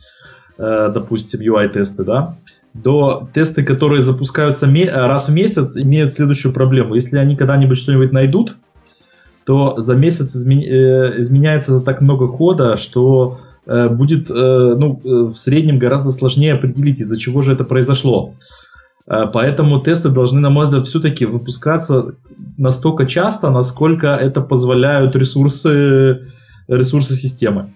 допустим, 0.56 1.40
UI-тесты, 1.40 2.04
да 2.04 2.36
до 2.74 3.28
тесты, 3.32 3.64
которые 3.64 4.00
запускаются 4.00 4.66
раз 4.92 5.28
в 5.28 5.34
месяц, 5.34 5.76
имеют 5.76 6.14
следующую 6.14 6.52
проблему. 6.52 6.94
Если 6.94 7.18
они 7.18 7.36
когда-нибудь 7.36 7.78
что-нибудь 7.78 8.12
найдут, 8.12 8.56
то 9.44 9.80
за 9.80 9.96
месяц 9.96 10.36
изме... 10.36 10.64
Э, 10.64 11.18
изменяется 11.18 11.80
так 11.80 12.00
много 12.00 12.28
кода, 12.28 12.76
что 12.76 13.40
э, 13.66 13.88
будет 13.88 14.30
э, 14.30 14.34
ну, 14.34 15.00
в 15.02 15.36
среднем 15.36 15.78
гораздо 15.78 16.10
сложнее 16.10 16.54
определить, 16.54 17.00
из-за 17.00 17.18
чего 17.18 17.42
же 17.42 17.52
это 17.52 17.64
произошло. 17.64 18.34
Поэтому 19.32 19.80
тесты 19.80 20.08
должны, 20.08 20.40
на 20.40 20.50
мой 20.50 20.64
взгляд, 20.64 20.86
все-таки 20.86 21.26
выпускаться 21.26 22.14
настолько 22.56 23.06
часто, 23.06 23.50
насколько 23.50 24.06
это 24.06 24.40
позволяют 24.40 25.16
ресурсы, 25.16 26.28
ресурсы 26.68 27.14
системы. 27.14 27.72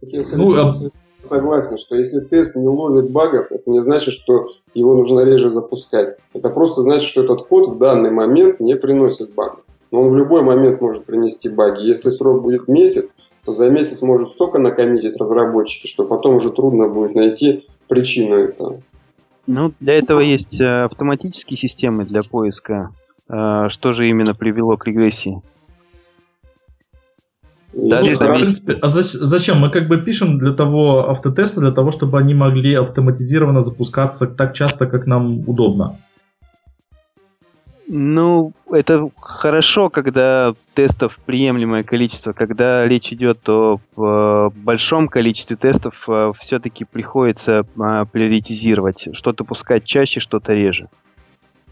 Ну, 0.00 0.90
согласен, 1.22 1.76
что 1.76 1.96
если 1.96 2.20
тест 2.20 2.54
не 2.54 2.68
ловит 2.68 3.10
багов, 3.10 3.46
это 3.50 3.68
не 3.68 3.82
значит, 3.82 4.14
что 4.14 4.50
его 4.74 4.94
нужно 4.94 5.20
реже 5.20 5.50
запускать. 5.50 6.18
Это 6.32 6.50
просто 6.50 6.82
значит, 6.82 7.08
что 7.08 7.24
этот 7.24 7.48
код 7.48 7.74
в 7.74 7.78
данный 7.78 8.12
момент 8.12 8.60
не 8.60 8.76
приносит 8.76 9.34
багов. 9.34 9.60
Но 9.90 10.02
он 10.02 10.10
в 10.10 10.16
любой 10.16 10.42
момент 10.42 10.80
может 10.80 11.04
принести 11.04 11.48
баги. 11.48 11.82
Если 11.82 12.10
срок 12.10 12.42
будет 12.42 12.68
месяц, 12.68 13.16
то 13.44 13.52
за 13.52 13.70
месяц 13.70 14.02
может 14.02 14.30
столько 14.30 14.58
накоммитить 14.58 15.16
разработчики, 15.16 15.88
что 15.88 16.04
потом 16.04 16.36
уже 16.36 16.50
трудно 16.50 16.86
будет 16.88 17.16
найти 17.16 17.66
причину 17.88 18.36
этого. 18.36 18.82
Ну, 19.46 19.72
для 19.80 19.94
этого 19.98 20.20
есть 20.20 20.58
э, 20.58 20.84
автоматические 20.84 21.58
системы 21.58 22.04
для 22.04 22.22
поиска. 22.22 22.90
Э, 23.28 23.68
что 23.70 23.92
же 23.92 24.08
именно 24.08 24.34
привело 24.34 24.76
к 24.76 24.86
регрессии? 24.86 25.42
Даже 27.74 28.12
ну, 28.12 28.14
в 28.14 28.40
принципе, 28.40 28.74
а 28.74 28.86
зачем? 28.86 29.58
Мы 29.58 29.68
как 29.68 29.88
бы 29.88 29.98
пишем 29.98 30.38
для 30.38 30.52
того 30.52 31.10
автотесты, 31.10 31.60
для 31.60 31.72
того, 31.72 31.90
чтобы 31.90 32.18
они 32.18 32.32
могли 32.32 32.74
автоматизированно 32.74 33.62
запускаться 33.62 34.26
так 34.32 34.54
часто, 34.54 34.86
как 34.86 35.06
нам 35.06 35.40
удобно. 35.48 35.98
Ну, 37.86 38.52
это 38.70 39.08
хорошо, 39.20 39.90
когда 39.90 40.54
тестов 40.74 41.18
приемлемое 41.26 41.82
количество. 41.82 42.32
Когда 42.32 42.86
речь 42.86 43.12
идет 43.12 43.46
о, 43.48 43.78
о 43.96 44.50
большом 44.50 45.08
количестве 45.08 45.56
тестов, 45.56 46.08
э, 46.08 46.32
все-таки 46.40 46.84
приходится 46.84 47.66
а, 47.78 48.04
приоритизировать. 48.06 49.08
Что-то 49.12 49.44
пускать 49.44 49.84
чаще, 49.84 50.20
что-то 50.20 50.54
реже. 50.54 50.88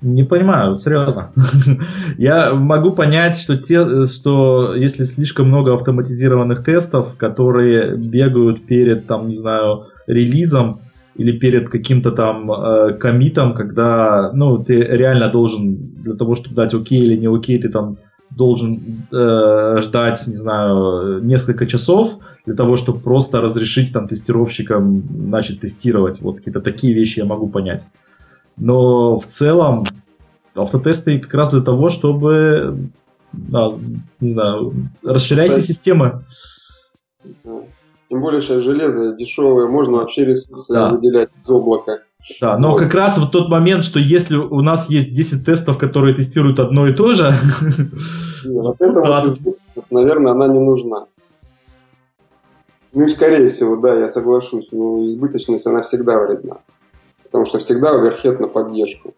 Не 0.02 0.24
понимаю, 0.24 0.74
серьезно. 0.74 1.30
Я 2.18 2.52
могу 2.54 2.90
понять, 2.90 3.38
что, 3.38 3.56
те, 3.56 4.04
что 4.06 4.74
если 4.74 5.04
слишком 5.04 5.48
много 5.48 5.74
автоматизированных 5.74 6.64
тестов, 6.64 7.16
которые 7.16 7.96
бегают 7.96 8.66
перед, 8.66 9.06
там, 9.06 9.28
не 9.28 9.34
знаю, 9.34 9.86
релизом 10.06 10.80
или 11.14 11.38
перед 11.38 11.68
каким-то 11.68 12.10
там 12.12 12.50
э, 12.50 12.94
комитом, 12.94 13.54
когда, 13.54 14.30
ну, 14.32 14.62
ты 14.62 14.74
реально 14.74 15.30
должен 15.30 15.76
для 16.02 16.14
того, 16.14 16.34
чтобы 16.34 16.56
дать 16.56 16.74
окей 16.74 17.00
или 17.00 17.16
не 17.16 17.26
окей, 17.26 17.58
ты 17.58 17.68
там 17.68 17.98
должен 18.30 19.06
э, 19.12 19.80
ждать, 19.80 20.24
не 20.26 20.36
знаю, 20.36 21.22
несколько 21.22 21.66
часов 21.66 22.18
для 22.46 22.54
того, 22.54 22.76
чтобы 22.76 23.00
просто 23.00 23.40
разрешить 23.40 23.92
там 23.92 24.08
тестировщикам 24.08 25.30
начать 25.30 25.60
тестировать. 25.60 26.20
Вот 26.22 26.38
какие-то 26.38 26.60
такие 26.60 26.94
вещи 26.94 27.18
я 27.18 27.26
могу 27.26 27.48
понять. 27.48 27.86
Но 28.56 29.18
в 29.18 29.26
целом 29.26 29.86
автотесты 30.54 31.18
как 31.18 31.34
раз 31.34 31.50
для 31.50 31.60
того, 31.62 31.88
чтобы, 31.88 32.90
а, 33.52 33.78
не 34.20 34.28
знаю, 34.28 34.74
расширяйте 35.02 35.56
есть, 35.56 35.66
системы. 35.66 36.24
Тем 38.12 38.20
более 38.20 38.42
сейчас 38.42 38.62
железо 38.62 39.14
дешевое, 39.14 39.68
можно 39.68 39.96
вообще 39.96 40.26
ресурсы 40.26 40.74
да. 40.74 40.90
выделять 40.90 41.30
из 41.42 41.48
облака. 41.48 42.00
Да, 42.42 42.58
но 42.58 42.72
вот. 42.72 42.78
как 42.78 42.92
раз 42.92 43.16
вот 43.16 43.32
тот 43.32 43.48
момент, 43.48 43.86
что 43.86 43.98
если 43.98 44.36
у 44.36 44.60
нас 44.60 44.90
есть 44.90 45.14
10 45.14 45.46
тестов, 45.46 45.78
которые 45.78 46.14
тестируют 46.14 46.60
одно 46.60 46.86
и 46.86 46.92
то 46.92 47.14
же... 47.14 47.32
Вот 48.44 48.76
это 48.80 49.00
да. 49.00 49.24
вот 49.74 49.84
наверное, 49.90 50.32
она 50.32 50.48
не 50.48 50.58
нужна. 50.58 51.06
Ну 52.92 53.04
и 53.04 53.08
скорее 53.08 53.48
всего, 53.48 53.76
да, 53.76 53.94
я 53.94 54.08
соглашусь, 54.08 54.68
но 54.72 55.06
избыточность, 55.06 55.66
она 55.66 55.80
всегда 55.80 56.18
вредна 56.18 56.58
потому 57.32 57.46
что 57.46 57.58
всегда 57.60 57.92
оверхед 57.92 58.40
на 58.40 58.46
поддержку. 58.46 59.14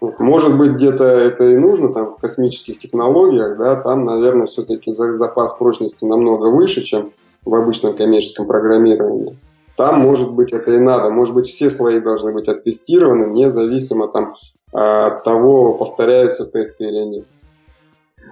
Может 0.00 0.56
быть, 0.56 0.72
где-то 0.72 1.04
это 1.04 1.44
и 1.44 1.56
нужно, 1.56 1.92
там, 1.92 2.14
в 2.14 2.16
космических 2.16 2.80
технологиях, 2.80 3.58
да, 3.58 3.76
там, 3.76 4.06
наверное, 4.06 4.46
все-таки 4.46 4.90
запас 4.92 5.52
прочности 5.52 6.04
намного 6.04 6.46
выше, 6.46 6.82
чем 6.82 7.12
в 7.46 7.54
обычном 7.54 7.96
коммерческом 7.96 8.46
программировании. 8.46 9.38
Там, 9.76 10.00
может 10.00 10.32
быть, 10.32 10.54
это 10.54 10.74
и 10.74 10.78
надо. 10.78 11.10
Может 11.10 11.34
быть, 11.34 11.46
все 11.46 11.70
слои 11.70 12.00
должны 12.00 12.32
быть 12.32 12.48
оттестированы, 12.48 13.32
независимо 13.32 14.08
там, 14.08 14.34
а, 14.72 15.06
от 15.06 15.24
того, 15.24 15.74
повторяются 15.74 16.46
тесты 16.46 16.84
или 16.84 17.04
нет. 17.04 17.24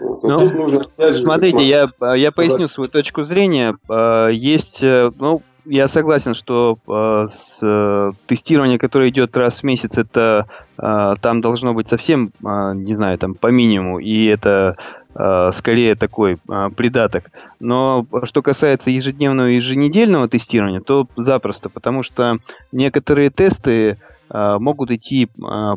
Вот. 0.00 0.22
Ну, 0.24 0.50
нужно, 0.50 0.82
же, 0.98 1.14
смотрите, 1.14 1.66
я, 1.66 1.88
я 2.16 2.32
поясню 2.32 2.66
свою 2.66 2.90
точку 2.90 3.24
зрения. 3.24 3.76
А, 3.88 4.28
есть, 4.28 4.82
э, 4.82 5.10
ну, 5.18 5.42
я 5.66 5.88
согласен, 5.88 6.34
что 6.34 6.78
э, 6.86 7.28
с, 7.34 7.58
э, 7.62 8.12
тестирование, 8.26 8.78
которое 8.78 9.10
идет 9.10 9.36
раз 9.36 9.60
в 9.60 9.62
месяц, 9.62 9.96
это 9.96 10.46
э, 10.78 11.14
там 11.20 11.40
должно 11.40 11.72
быть 11.74 11.88
совсем, 11.88 12.32
э, 12.44 12.72
не 12.74 12.94
знаю, 12.94 13.18
там 13.18 13.34
по 13.34 13.48
минимуму, 13.48 13.98
и 13.98 14.26
это 14.26 14.76
скорее 15.52 15.94
такой 15.94 16.34
э, 16.48 16.70
придаток. 16.76 17.30
Но 17.60 18.06
что 18.24 18.42
касается 18.42 18.90
ежедневного 18.90 19.48
и 19.48 19.56
еженедельного 19.56 20.28
тестирования, 20.28 20.80
то 20.80 21.06
запросто, 21.16 21.68
потому 21.68 22.02
что 22.02 22.38
некоторые 22.72 23.30
тесты 23.30 23.98
э, 24.30 24.56
могут 24.58 24.90
идти 24.90 25.24
э, 25.24 25.28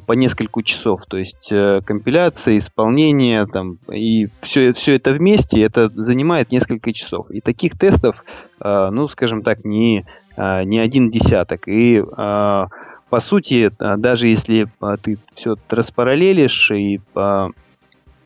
по 0.06 0.14
несколько 0.14 0.64
часов, 0.64 1.06
то 1.08 1.18
есть 1.18 1.52
э, 1.52 1.82
компиляция, 1.86 2.58
исполнение, 2.58 3.46
там, 3.46 3.78
и 3.92 4.30
все, 4.42 4.74
все 4.74 4.96
это 4.96 5.12
вместе, 5.12 5.62
это 5.62 5.90
занимает 5.90 6.52
несколько 6.52 6.92
часов. 6.94 7.30
И 7.30 7.42
таких 7.42 7.78
тестов 7.78 8.24
Э, 8.60 8.90
ну, 8.92 9.08
скажем 9.08 9.44
так, 9.44 9.64
не, 9.66 10.06
э, 10.36 10.64
не 10.64 10.80
один 10.80 11.10
десяток. 11.12 11.68
И 11.68 11.98
э, 12.00 12.66
по 13.10 13.20
сути, 13.22 13.72
даже 13.80 14.28
если 14.28 14.68
ты 15.02 15.18
все 15.34 15.56
распараллелишь 15.70 16.72
и 16.72 17.00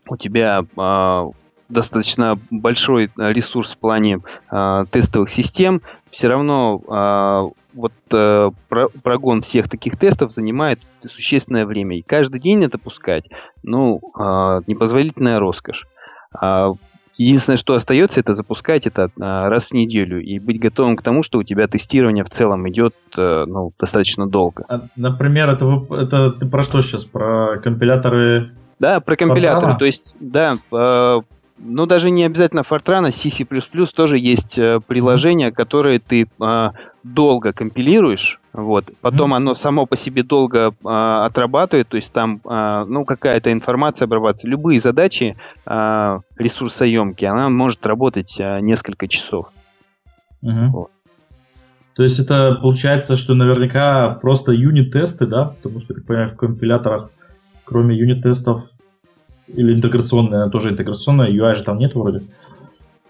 у 0.08 0.16
тебя 0.16 0.64
достаточно 1.68 2.38
большой 2.50 3.10
ресурс 3.16 3.72
в 3.72 3.78
плане 3.78 4.20
тестовых 4.50 5.30
систем, 5.30 5.82
все 6.10 6.28
равно 6.28 7.54
вот 7.72 7.92
прогон 9.02 9.40
всех 9.40 9.68
таких 9.68 9.96
тестов 9.96 10.32
занимает 10.32 10.80
существенное 11.06 11.64
время. 11.64 11.98
И 11.98 12.02
каждый 12.02 12.40
день 12.40 12.64
это 12.64 12.78
пускать, 12.78 13.24
ну, 13.62 14.00
непозволительная 14.66 15.38
роскошь. 15.38 15.86
А 16.34 16.72
Единственное, 17.18 17.56
что 17.56 17.74
остается, 17.74 18.20
это 18.20 18.34
запускать 18.34 18.86
это 18.86 19.10
а, 19.20 19.48
раз 19.48 19.68
в 19.68 19.74
неделю 19.74 20.22
и 20.22 20.38
быть 20.38 20.58
готовым 20.58 20.96
к 20.96 21.02
тому, 21.02 21.22
что 21.22 21.38
у 21.38 21.42
тебя 21.42 21.66
тестирование 21.68 22.24
в 22.24 22.30
целом 22.30 22.68
идет 22.68 22.94
э, 23.16 23.44
ну, 23.46 23.72
достаточно 23.78 24.26
долго. 24.26 24.64
А, 24.68 24.86
например, 24.96 25.50
это, 25.50 25.86
это 25.90 26.30
ты 26.32 26.46
про 26.46 26.62
что 26.62 26.80
сейчас? 26.80 27.04
Про 27.04 27.58
компиляторы? 27.58 28.52
Да, 28.82 29.00
про 29.00 29.16
компиляторы. 29.16 29.72
Fortran? 29.72 29.78
То 29.78 29.84
есть, 29.86 30.02
да, 30.20 30.56
э, 30.72 31.20
ну 31.58 31.86
даже 31.86 32.10
не 32.10 32.24
обязательно 32.24 32.60
Fortran, 32.60 33.10
C++ 33.12 33.44
тоже 33.94 34.18
есть 34.18 34.58
э, 34.58 34.80
приложения, 34.86 35.52
которые 35.52 36.00
ты 36.00 36.28
долго 37.04 37.52
компилируешь, 37.52 38.40
вот. 38.52 38.90
Потом 39.00 39.32
mm-hmm. 39.32 39.36
оно 39.36 39.54
само 39.54 39.86
по 39.86 39.96
себе 39.96 40.22
долго 40.22 40.74
а, 40.84 41.26
отрабатывает, 41.26 41.88
то 41.88 41.96
есть 41.96 42.12
там 42.12 42.40
а, 42.44 42.84
ну, 42.84 43.04
какая-то 43.04 43.52
информация 43.52 44.06
обрабатывается. 44.06 44.46
Любые 44.46 44.80
задачи 44.80 45.36
а, 45.66 46.20
ресурсоемкие, 46.36 47.30
она 47.30 47.48
может 47.48 47.84
работать 47.86 48.36
а, 48.38 48.60
несколько 48.60 49.08
часов. 49.08 49.48
Mm-hmm. 50.44 50.68
Вот. 50.68 50.90
То 51.94 52.02
есть 52.02 52.18
это 52.18 52.58
получается, 52.60 53.16
что 53.16 53.34
наверняка 53.34 54.10
просто 54.10 54.52
юнит-тесты, 54.52 55.26
да? 55.26 55.44
Потому 55.44 55.80
что, 55.80 55.94
как 55.94 56.06
понимаю, 56.06 56.30
в 56.30 56.36
компиляторах, 56.36 57.10
кроме 57.64 57.96
юнит-тестов, 57.96 58.64
или 59.54 59.74
интеграционная, 59.74 60.48
тоже 60.50 60.70
интеграционная, 60.70 61.30
UI 61.30 61.54
же 61.54 61.64
там 61.64 61.78
нет 61.78 61.94
вроде. 61.94 62.22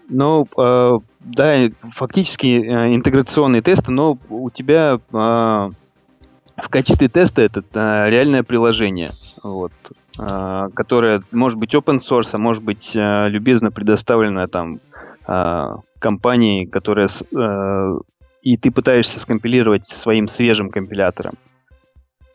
Ну, 0.09 0.47
э, 0.57 0.91
да, 1.21 1.55
фактически 1.93 2.45
э, 2.45 2.95
интеграционные 2.95 3.61
тесты, 3.61 3.91
но 3.91 4.17
у 4.29 4.49
тебя 4.49 4.95
э, 4.95 4.99
в 5.11 6.69
качестве 6.69 7.07
теста 7.07 7.41
это 7.41 7.61
э, 7.61 8.09
реальное 8.09 8.43
приложение, 8.43 9.11
вот, 9.41 9.71
э, 10.19 10.69
которое 10.73 11.23
может 11.31 11.57
быть 11.57 11.73
open 11.73 11.99
source, 11.99 12.29
а 12.33 12.37
может 12.37 12.63
быть 12.63 12.95
э, 12.95 13.29
любезно 13.29 13.71
предоставлено 13.71 14.47
там 14.47 14.79
э, 15.27 15.67
компанией, 15.99 16.65
которая 16.65 17.07
э, 17.07 17.99
и 18.43 18.57
ты 18.57 18.71
пытаешься 18.71 19.21
скомпилировать 19.21 19.87
своим 19.87 20.27
свежим 20.27 20.69
компилятором. 20.69 21.35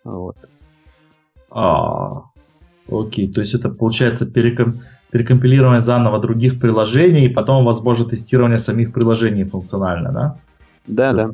Вот. 0.05 0.37
А, 1.51 2.23
окей, 2.91 3.33
то 3.33 3.41
есть 3.41 3.55
это 3.55 3.69
получается 3.69 4.31
переком 4.31 4.81
перекомпилирование 5.11 5.81
заново 5.81 6.19
других 6.21 6.61
приложений, 6.61 7.27
и 7.27 7.29
потом 7.29 7.65
возможно 7.65 8.05
тестирование 8.05 8.59
самих 8.59 8.93
приложений 8.93 9.45
функционально, 9.45 10.13
да? 10.13 10.37
Да, 10.87 11.13
да. 11.13 11.31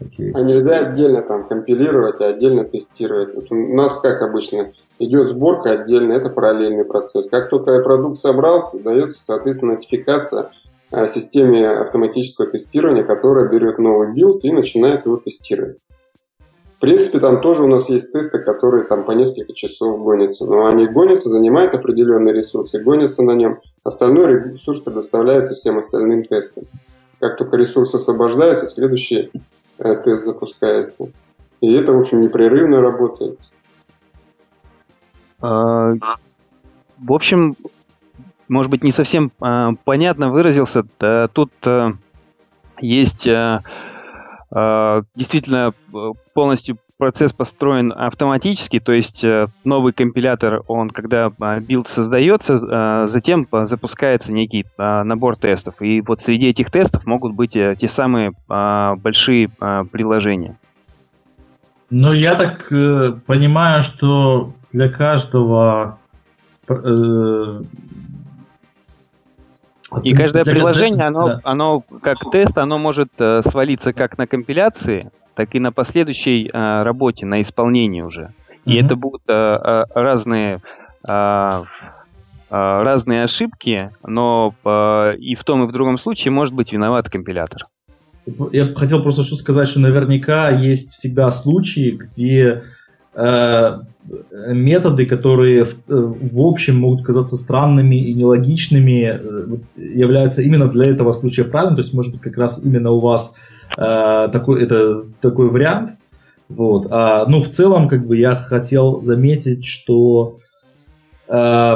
Okay. 0.00 0.30
А 0.32 0.42
нельзя 0.42 0.78
отдельно 0.78 1.22
там 1.22 1.48
компилировать, 1.48 2.20
а 2.20 2.26
отдельно 2.26 2.64
тестировать. 2.64 3.34
Вот 3.34 3.50
у 3.50 3.74
нас 3.74 3.98
как 3.98 4.22
обычно 4.22 4.72
идет 5.00 5.28
сборка 5.28 5.72
отдельно, 5.72 6.12
это 6.12 6.28
параллельный 6.28 6.84
процесс. 6.84 7.28
Как 7.28 7.50
только 7.50 7.80
продукт 7.82 8.18
собрался, 8.18 8.78
дается, 8.80 9.20
соответственно, 9.20 9.74
нотификация 9.74 10.50
о 10.90 11.06
системе 11.06 11.68
автоматического 11.68 12.46
тестирования, 12.46 13.02
которая 13.02 13.48
берет 13.48 13.78
новый 13.78 14.14
билд 14.14 14.44
и 14.44 14.52
начинает 14.52 15.04
его 15.04 15.16
тестировать. 15.16 15.78
В 16.78 16.80
принципе, 16.80 17.18
там 17.18 17.40
тоже 17.40 17.64
у 17.64 17.66
нас 17.66 17.88
есть 17.88 18.12
тесты, 18.12 18.38
которые 18.38 18.84
там 18.84 19.02
по 19.02 19.10
несколько 19.10 19.52
часов 19.52 20.00
гонятся. 20.00 20.46
Но 20.46 20.66
они 20.66 20.86
гонятся, 20.86 21.28
занимают 21.28 21.74
определенные 21.74 22.32
ресурсы, 22.32 22.78
гонятся 22.80 23.24
на 23.24 23.32
нем. 23.32 23.58
Остальной 23.82 24.52
ресурс 24.52 24.78
предоставляется 24.82 25.56
всем 25.56 25.78
остальным 25.78 26.22
тестам. 26.22 26.62
Как 27.18 27.36
только 27.36 27.56
ресурс 27.56 27.96
освобождается, 27.96 28.68
следующий 28.68 29.32
э, 29.78 29.96
тест 29.96 30.24
запускается. 30.24 31.10
И 31.60 31.72
это, 31.72 31.92
в 31.92 31.98
общем, 31.98 32.20
непрерывно 32.20 32.80
работает. 32.80 33.40
А, 35.40 35.94
в 36.96 37.12
общем, 37.12 37.56
может 38.46 38.70
быть, 38.70 38.84
не 38.84 38.92
совсем 38.92 39.32
а, 39.40 39.72
понятно 39.84 40.30
выразился. 40.30 40.84
Тут 41.32 41.50
а, 41.66 41.94
есть 42.80 43.26
Э, 43.26 43.62
действительно 44.50 45.72
э, 45.92 46.12
полностью 46.34 46.78
процесс 46.96 47.32
построен 47.32 47.92
автоматически, 47.92 48.80
то 48.80 48.92
есть 48.92 49.22
э, 49.22 49.48
новый 49.64 49.92
компилятор, 49.92 50.62
он 50.66 50.90
когда 50.90 51.30
билд 51.60 51.88
создается, 51.88 53.08
затем 53.08 53.46
запускается 53.50 54.32
некий 54.32 54.64
набор 54.76 55.36
тестов. 55.36 55.80
И 55.80 56.00
вот 56.00 56.22
среди 56.22 56.48
этих 56.48 56.70
тестов 56.70 57.06
могут 57.06 57.34
быть 57.34 57.52
те 57.52 57.88
самые 57.88 58.32
большие 58.48 59.48
приложения. 59.92 60.56
Ну, 61.90 62.12
я 62.12 62.34
так 62.34 62.68
понимаю, 62.68 63.84
что 63.94 64.52
для 64.72 64.88
каждого 64.88 65.98
и 70.02 70.12
каждое 70.12 70.44
приложение, 70.44 71.06
оно, 71.06 71.28
да. 71.28 71.40
оно 71.44 71.80
как 72.02 72.18
тест, 72.30 72.56
оно 72.58 72.78
может 72.78 73.08
э, 73.18 73.42
свалиться 73.42 73.92
как 73.92 74.18
на 74.18 74.26
компиляции, 74.26 75.10
так 75.34 75.54
и 75.54 75.60
на 75.60 75.72
последующей 75.72 76.50
э, 76.52 76.82
работе, 76.82 77.26
на 77.26 77.40
исполнении 77.40 78.02
уже. 78.02 78.32
И 78.64 78.76
mm 78.76 78.84
это 78.84 78.96
будут 78.96 79.22
э, 79.28 79.32
э, 79.32 79.84
разные 79.94 80.60
э, 81.06 81.10
э, 81.10 81.62
разные 82.50 83.24
ошибки, 83.24 83.90
но 84.06 84.54
э, 84.64 85.16
и 85.18 85.34
в 85.34 85.44
том 85.44 85.64
и 85.64 85.66
в 85.66 85.72
другом 85.72 85.98
случае 85.98 86.32
может 86.32 86.54
быть 86.54 86.72
виноват 86.72 87.08
компилятор. 87.08 87.66
Я 88.52 88.74
хотел 88.74 89.02
просто 89.02 89.22
что 89.22 89.36
сказать, 89.36 89.68
что 89.68 89.80
наверняка 89.80 90.50
есть 90.50 90.90
всегда 90.90 91.30
случаи, 91.30 91.92
где 91.92 92.64
методы, 94.52 95.06
которые 95.06 95.64
в, 95.64 95.74
э, 95.88 95.94
в 95.94 96.40
общем 96.40 96.78
могут 96.78 97.04
казаться 97.04 97.36
странными 97.36 97.96
и 97.96 98.14
нелогичными, 98.14 99.04
э, 99.04 99.56
являются 99.76 100.42
именно 100.42 100.68
для 100.68 100.86
этого 100.86 101.12
случая 101.12 101.44
правильным. 101.44 101.76
То 101.76 101.82
есть, 101.82 101.94
может 101.94 102.12
быть, 102.12 102.22
как 102.22 102.36
раз 102.36 102.64
именно 102.64 102.90
у 102.90 103.00
вас 103.00 103.38
э, 103.76 104.28
такой, 104.32 104.62
это, 104.62 105.04
такой 105.20 105.50
вариант. 105.50 105.92
Вот. 106.48 106.86
А, 106.90 107.26
ну, 107.26 107.42
в 107.42 107.48
целом, 107.48 107.88
как 107.88 108.06
бы 108.06 108.16
я 108.16 108.36
хотел 108.36 109.02
заметить, 109.02 109.66
что 109.66 110.38
э, 111.28 111.74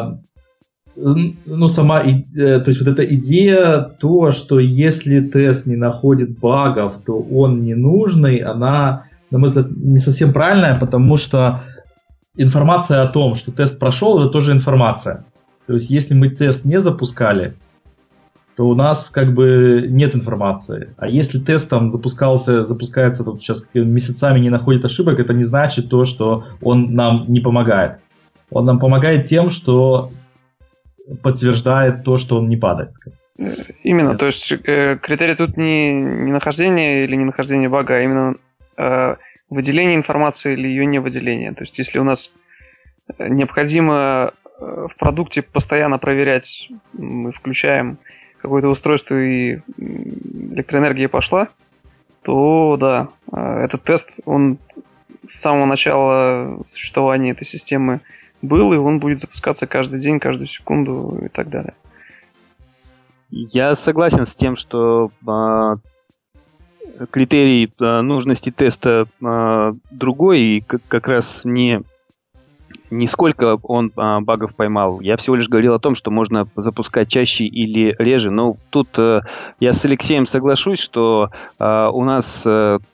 ну, 0.96 1.68
сама, 1.68 2.02
э, 2.02 2.22
то 2.34 2.64
есть 2.66 2.80
вот 2.80 2.88
эта 2.88 3.02
идея, 3.14 3.80
то, 3.80 4.30
что 4.30 4.58
если 4.58 5.20
тест 5.20 5.66
не 5.66 5.76
находит 5.76 6.38
багов, 6.38 7.00
то 7.04 7.18
он 7.18 7.62
ненужный, 7.62 8.38
она 8.38 9.04
на 9.32 9.38
мой 9.38 9.48
взгляд, 9.48 9.70
не 9.70 9.98
совсем 9.98 10.32
правильная, 10.32 10.78
потому 10.78 11.16
что 11.16 11.62
информация 12.36 13.02
о 13.02 13.08
том, 13.08 13.34
что 13.34 13.50
тест 13.50 13.80
прошел, 13.80 14.20
это 14.20 14.30
тоже 14.30 14.52
информация. 14.52 15.24
То 15.66 15.74
есть, 15.74 15.90
если 15.90 16.14
мы 16.14 16.28
тест 16.28 16.66
не 16.66 16.78
запускали, 16.80 17.54
то 18.56 18.68
у 18.68 18.74
нас 18.74 19.08
как 19.08 19.32
бы 19.32 19.86
нет 19.88 20.14
информации. 20.14 20.94
А 20.98 21.08
если 21.08 21.38
тест 21.38 21.70
там 21.70 21.90
запускался, 21.90 22.66
запускается 22.66 23.24
тут 23.24 23.42
сейчас 23.42 23.66
месяцами 23.72 24.38
не 24.38 24.50
находит 24.50 24.84
ошибок, 24.84 25.18
это 25.18 25.32
не 25.32 25.42
значит 25.42 25.88
то, 25.88 26.04
что 26.04 26.44
он 26.60 26.92
нам 26.92 27.24
не 27.28 27.40
помогает. 27.40 28.00
Он 28.50 28.66
нам 28.66 28.78
помогает 28.78 29.24
тем, 29.24 29.48
что 29.48 30.12
подтверждает 31.22 32.04
то, 32.04 32.18
что 32.18 32.36
он 32.36 32.50
не 32.50 32.58
падает. 32.58 32.92
Именно, 33.82 34.18
то 34.18 34.26
есть 34.26 34.52
э, 34.52 34.98
критерий 35.00 35.34
тут 35.34 35.56
не, 35.56 35.90
не 35.94 36.32
нахождение 36.32 37.04
или 37.04 37.16
не 37.16 37.24
нахождение 37.24 37.70
бага, 37.70 37.94
а 37.94 38.00
именно 38.00 38.34
выделение 38.76 39.96
информации 39.96 40.54
или 40.54 40.68
ее 40.68 40.86
не 40.86 40.98
выделение. 40.98 41.52
То 41.52 41.62
есть, 41.62 41.78
если 41.78 41.98
у 41.98 42.04
нас 42.04 42.32
необходимо 43.18 44.32
э, 44.32 44.86
в 44.88 44.96
продукте 44.96 45.42
постоянно 45.42 45.98
проверять, 45.98 46.68
мы 46.92 47.32
включаем 47.32 47.98
какое-то 48.40 48.68
устройство 48.68 49.16
и 49.16 49.60
электроэнергия 49.78 51.08
пошла, 51.08 51.48
то 52.22 52.76
да, 52.78 53.08
э, 53.30 53.64
этот 53.64 53.82
тест, 53.82 54.20
он 54.24 54.58
с 55.24 55.40
самого 55.40 55.66
начала 55.66 56.62
существования 56.68 57.30
этой 57.32 57.44
системы 57.44 58.00
был, 58.40 58.72
и 58.72 58.76
он 58.76 58.98
будет 58.98 59.20
запускаться 59.20 59.66
каждый 59.66 60.00
день, 60.00 60.18
каждую 60.18 60.46
секунду 60.46 61.20
и 61.24 61.28
так 61.28 61.48
далее. 61.48 61.74
Я 63.30 63.76
согласен 63.76 64.26
с 64.26 64.34
тем, 64.34 64.56
что 64.56 65.10
а, 65.26 65.76
критерий 67.10 67.72
э, 67.78 68.00
нужности 68.00 68.50
теста 68.50 69.06
э, 69.20 69.72
другой, 69.90 70.40
и 70.40 70.60
как 70.60 71.08
раз 71.08 71.42
не 71.44 71.82
не 72.90 73.06
сколько 73.06 73.58
он 73.62 73.90
а, 73.96 74.20
багов 74.20 74.54
поймал. 74.54 75.00
Я 75.00 75.16
всего 75.16 75.36
лишь 75.36 75.48
говорил 75.48 75.72
о 75.72 75.78
том, 75.78 75.94
что 75.94 76.10
можно 76.10 76.46
запускать 76.56 77.08
чаще 77.08 77.46
или 77.46 77.96
реже. 77.98 78.30
Но 78.30 78.56
тут 78.68 78.98
а, 78.98 79.22
я 79.60 79.72
с 79.72 79.82
Алексеем 79.86 80.26
соглашусь, 80.26 80.78
что 80.78 81.30
у 81.58 82.04
нас 82.04 82.46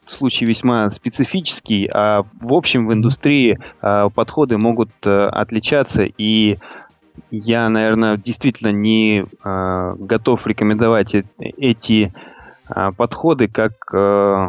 случай 0.06 0.44
весьма 0.44 0.88
специфический, 0.90 1.90
а 1.92 2.22
в 2.40 2.52
общем 2.52 2.86
в 2.86 2.92
индустрии 2.92 3.58
подходы 3.80 4.56
могут 4.56 4.90
отличаться. 5.04 6.04
И 6.04 6.58
я, 7.30 7.68
наверное, 7.68 8.16
действительно 8.16 8.70
не 8.70 9.26
а, 9.42 9.94
готов 9.94 10.46
рекомендовать 10.46 11.14
эти 11.38 12.12
подходы 12.96 13.48
как 13.48 13.72
э, 13.92 14.48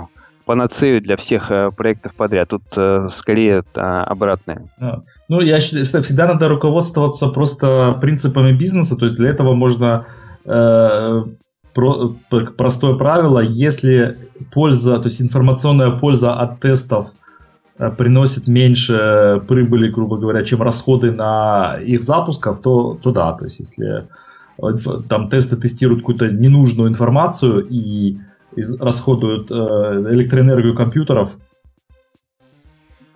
панацею 0.49 0.99
для 0.99 1.15
всех 1.15 1.51
э, 1.51 1.69
проектов 1.69 2.15
подряд. 2.15 2.49
Тут 2.49 2.63
э, 2.75 3.09
скорее 3.11 3.63
обратное. 3.75 4.63
Ну, 5.27 5.41
я 5.41 5.59
считаю, 5.59 5.85
что 5.85 6.01
всегда 6.01 6.25
надо 6.25 6.47
руководствоваться 6.47 7.27
просто 7.27 7.95
принципами 8.01 8.51
бизнеса, 8.51 8.95
то 8.97 9.05
есть 9.05 9.15
для 9.17 9.29
этого 9.29 9.53
можно 9.53 10.07
э, 10.45 11.23
про, 11.75 12.15
простое 12.57 12.95
правило, 12.95 13.41
если 13.41 14.17
польза, 14.51 14.97
то 14.97 15.05
есть 15.05 15.21
информационная 15.21 15.91
польза 15.91 16.33
от 16.33 16.59
тестов 16.59 17.11
приносит 17.99 18.47
меньше 18.47 19.43
прибыли, 19.47 19.91
грубо 19.91 20.17
говоря, 20.17 20.43
чем 20.43 20.63
расходы 20.63 21.11
на 21.11 21.77
их 21.79 22.01
запусков, 22.01 22.61
то, 22.63 22.97
то 23.03 23.11
да, 23.11 23.33
то 23.33 23.43
есть 23.43 23.59
если 23.59 24.07
там 25.07 25.29
тесты 25.29 25.57
тестируют 25.57 26.01
какую-то 26.01 26.27
ненужную 26.27 26.89
информацию 26.89 27.65
и 27.67 28.17
расходуют 28.79 29.51
э, 29.51 29.53
электроэнергию 29.53 30.75
компьютеров, 30.75 31.35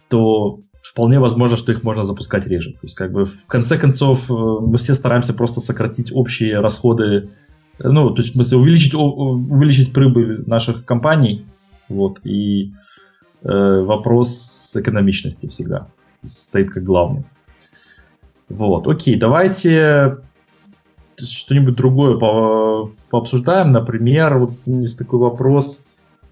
то 0.10 0.60
вполне 0.84 1.20
возможно, 1.20 1.58
что 1.58 1.72
их 1.72 1.84
можно 1.84 2.04
запускать 2.04 2.46
реже. 2.46 2.74
То 2.74 2.80
есть, 2.84 2.96
как 2.96 3.12
бы, 3.12 3.26
в 3.26 3.46
конце 3.48 3.78
концов, 3.78 4.30
э, 4.30 4.34
мы 4.34 4.78
все 4.78 4.94
стараемся 4.94 5.34
просто 5.34 5.60
сократить 5.60 6.12
общие 6.14 6.60
расходы, 6.60 7.30
э, 7.80 7.90
ну, 7.90 8.12
то 8.12 8.22
есть, 8.22 8.32
в 8.32 8.34
смысле, 8.34 8.58
увеличить, 8.60 8.94
увеличить 8.94 9.94
прибыль 9.94 10.44
наших 10.46 10.86
компаний, 10.86 11.46
вот, 11.90 12.20
и 12.24 12.74
э, 13.42 13.82
вопрос 13.82 14.76
экономичности 14.76 15.48
всегда 15.48 15.88
стоит 16.26 16.70
как 16.70 16.84
главный. 16.84 17.24
Вот, 18.50 18.88
окей, 18.88 19.16
давайте 19.16 20.18
что-нибудь 21.20 21.76
другое 21.76 22.18
по, 22.18 22.92
пообсуждаем. 23.10 23.72
Например, 23.72 24.38
вот 24.38 24.54
есть 24.66 24.98
такой 24.98 25.20
вопрос. 25.20 25.90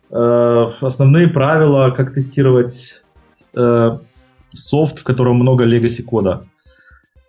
Э, 0.09 0.71
основные 0.81 1.27
правила, 1.27 1.91
как 1.91 2.13
тестировать 2.13 3.03
э, 3.53 3.91
софт, 4.53 4.99
в 4.99 5.03
котором 5.03 5.37
много 5.37 5.65
legacy 5.65 6.03
кода. 6.03 6.45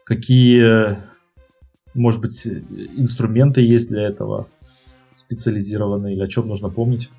Какие, 0.05 0.99
может 1.95 2.21
быть, 2.21 2.45
инструменты 2.45 3.61
есть 3.61 3.89
для 3.89 4.03
этого 4.03 4.47
специализированные, 5.15 6.15
или 6.15 6.23
о 6.23 6.29
чем 6.29 6.49
нужно 6.49 6.69
помнить? 6.69 7.11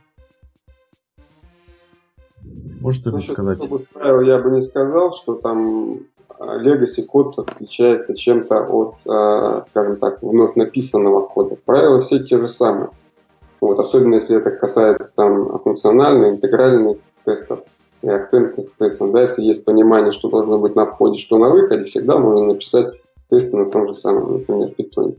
Может 2.81 3.01
что-нибудь 3.01 3.27
сказать? 3.27 3.69
Правил 3.93 4.21
я 4.21 4.39
бы 4.39 4.51
не 4.51 4.61
сказал, 4.61 5.13
что 5.13 5.35
там 5.35 5.99
legacy 6.61 7.03
код 7.03 7.37
отличается 7.39 8.15
чем-то 8.15 8.65
от, 8.65 8.95
э, 9.05 9.61
скажем 9.63 9.97
так, 9.97 10.21
вновь 10.21 10.55
написанного 10.55 11.21
кода. 11.21 11.57
Правила 11.65 11.99
все 11.99 12.19
те 12.19 12.37
же 12.37 12.47
самые. 12.47 12.89
Вот, 13.61 13.79
особенно 13.79 14.15
если 14.15 14.37
это 14.37 14.51
касается 14.51 15.13
там 15.15 15.59
функциональных, 15.59 16.33
интегральных 16.33 16.97
тестов 17.23 17.61
и 18.01 18.09
акцент 18.09 18.55
тестов. 18.77 19.11
Да, 19.11 19.21
если 19.21 19.43
есть 19.43 19.63
понимание, 19.63 20.11
что 20.11 20.29
должно 20.29 20.59
быть 20.59 20.75
на 20.75 20.85
входе, 20.85 21.17
что 21.17 21.37
на 21.37 21.49
выходе, 21.49 21.85
всегда 21.85 22.17
можно 22.17 22.45
написать 22.47 22.95
тесты 23.29 23.55
на 23.55 23.69
том 23.69 23.87
же 23.87 23.93
самом, 23.93 24.33
например, 24.33 24.69
питоне. 24.69 25.15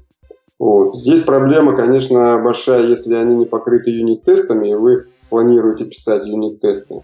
Вот. 0.59 0.95
Здесь 0.97 1.23
проблема, 1.23 1.75
конечно, 1.75 2.39
большая, 2.39 2.87
если 2.87 3.15
они 3.15 3.35
не 3.37 3.47
покрыты 3.47 3.91
юнит-тестами, 3.91 4.71
и 4.71 4.75
вы 4.75 5.05
планируете 5.31 5.85
писать 5.85 6.27
юнит-тесты. 6.27 7.03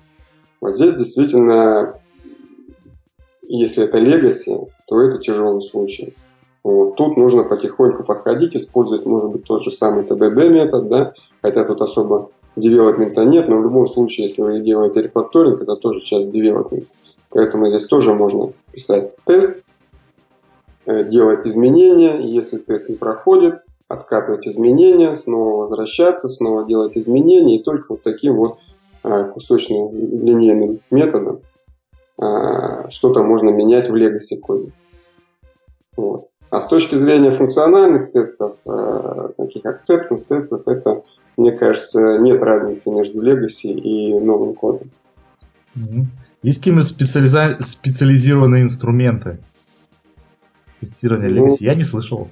Вот 0.61 0.77
здесь 0.77 0.95
действительно 0.95 1.95
если 3.51 3.85
это 3.85 3.99
legacy, 3.99 4.69
то 4.87 5.01
это 5.01 5.19
тяжелый 5.19 5.61
случай. 5.63 6.15
Вот. 6.63 6.95
Тут 6.97 7.17
нужно 7.17 7.43
потихоньку 7.43 8.05
подходить, 8.05 8.55
использовать, 8.55 9.07
может 9.07 9.31
быть, 9.31 9.45
тот 9.45 9.63
же 9.63 9.73
самый 9.73 10.05
TDD 10.05 10.51
метод, 10.51 10.89
да, 10.89 11.15
хотя 11.43 11.65
тут 11.65 11.81
особо 11.81 12.31
девелопмента 12.55 13.25
нет, 13.25 13.49
но 13.49 13.59
в 13.59 13.63
любом 13.63 13.87
случае, 13.87 14.29
если 14.29 14.43
вы 14.43 14.61
делаете 14.61 15.03
рефакторинг, 15.03 15.63
это 15.63 15.77
тоже 15.77 16.01
часть 16.03 16.31
девелопмента. 16.31 16.87
Поэтому 17.31 17.69
здесь 17.69 17.87
тоже 17.87 18.15
можно 18.15 18.53
писать 18.73 19.17
тест, 19.25 19.57
э, 20.87 21.05
делать 21.05 21.47
изменения, 21.47 22.21
если 22.21 22.59
тест 22.59 22.89
не 22.89 22.97
проходит, 22.97 23.63
откатывать 23.89 24.47
изменения, 24.47 25.17
снова 25.17 25.63
возвращаться, 25.63 26.29
снова 26.29 26.67
делать 26.67 26.97
изменения, 26.97 27.57
и 27.57 27.63
только 27.63 27.87
вот 27.91 28.03
таким 28.03 28.37
вот 28.37 28.59
э, 29.03 29.25
кусочным 29.33 29.91
линейным 29.93 30.81
методом 30.91 31.41
что-то 32.91 33.23
можно 33.23 33.51
менять 33.51 33.89
в 33.89 33.95
Legacy 33.95 34.39
коде. 34.41 34.73
Вот. 35.97 36.31
А 36.51 36.59
с 36.59 36.67
точки 36.67 36.97
зрения 36.97 37.31
функциональных 37.31 38.11
тестов, 38.11 38.57
э, 38.67 39.29
таких 39.37 39.65
акцептных 39.65 40.25
тестов, 40.25 40.67
это, 40.67 40.99
мне 41.37 41.53
кажется, 41.53 42.19
нет 42.19 42.43
разницы 42.43 42.91
между 42.91 43.23
Legacy 43.23 43.69
и 43.69 44.19
новым 44.19 44.55
кодом. 44.55 44.91
Есть 46.43 46.59
какие-нибудь 46.59 46.87
специализа... 46.87 47.57
специализированные 47.61 48.65
инструменты 48.65 49.39
тестирования 50.81 51.31
ну, 51.31 51.47
Legacy? 51.47 51.59
Я 51.61 51.77
не 51.77 51.85
слышал. 51.85 52.29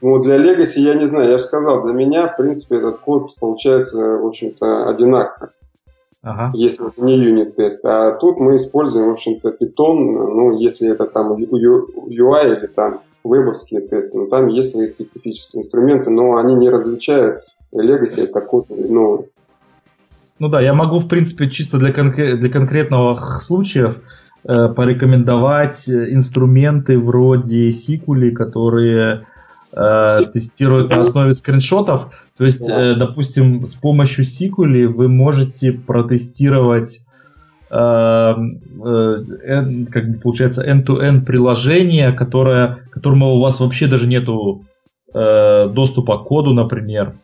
Ну, 0.00 0.18
для 0.18 0.36
Legacy 0.38 0.80
я 0.80 0.94
не 0.94 1.06
знаю. 1.06 1.30
Я 1.30 1.38
же 1.38 1.44
сказал, 1.44 1.84
для 1.84 1.92
меня, 1.92 2.26
в 2.26 2.36
принципе, 2.36 2.78
этот 2.78 2.98
код 2.98 3.36
получается, 3.38 3.98
в 3.98 4.26
общем-то, 4.26 4.88
одинаково 4.88 5.52
ага. 6.22 6.50
если 6.54 6.88
это 6.88 7.02
не 7.02 7.16
юнит-тест. 7.16 7.84
А 7.84 8.12
тут 8.12 8.38
мы 8.38 8.56
используем, 8.56 9.08
в 9.08 9.12
общем-то, 9.12 9.50
Python, 9.50 9.94
ну, 9.94 10.58
если 10.58 10.90
это 10.90 11.06
там 11.06 11.36
UI 11.36 12.58
или 12.58 12.66
там 12.66 13.00
вебовские 13.24 13.82
тесты, 13.82 14.16
ну, 14.16 14.26
там 14.26 14.48
есть 14.48 14.70
свои 14.72 14.86
специфические 14.86 15.62
инструменты, 15.62 16.10
но 16.10 16.36
они 16.36 16.54
не 16.54 16.70
различают 16.70 17.34
Legacy 17.74 18.24
от 18.24 18.32
какого-то 18.32 18.74
нового. 18.74 19.26
Ну 20.38 20.48
да, 20.48 20.60
я 20.60 20.72
могу, 20.72 21.00
в 21.00 21.08
принципе, 21.08 21.50
чисто 21.50 21.78
для, 21.78 21.90
конкре- 21.90 22.36
для 22.36 22.48
конкретного 22.48 23.14
случаев 23.40 23.98
э, 24.44 24.68
порекомендовать 24.68 25.86
инструменты 25.88 26.98
вроде 26.98 27.70
Сикули, 27.70 28.30
которые 28.30 29.26
э, 29.72 30.18
тестируют 30.32 30.90
на 30.90 31.00
основе 31.00 31.34
скриншотов. 31.34 32.24
То 32.36 32.44
есть, 32.44 32.68
э, 32.68 32.94
допустим, 32.96 33.66
с 33.66 33.74
помощью 33.74 34.24
Сикули 34.24 34.84
вы 34.84 35.08
можете 35.08 35.72
протестировать 35.72 37.00
э, 37.70 37.74
э, 37.76 38.34
как 39.90 40.10
бы 40.10 40.18
получается 40.20 40.68
end-to-end 40.68 41.24
приложение, 41.24 42.12
которое, 42.12 42.78
которому 42.90 43.34
у 43.34 43.40
вас 43.40 43.60
вообще 43.60 43.86
даже 43.86 44.06
нету 44.06 44.64
э, 45.14 45.68
доступа 45.68 46.18
к 46.18 46.24
коду, 46.24 46.52
например, 46.52 47.14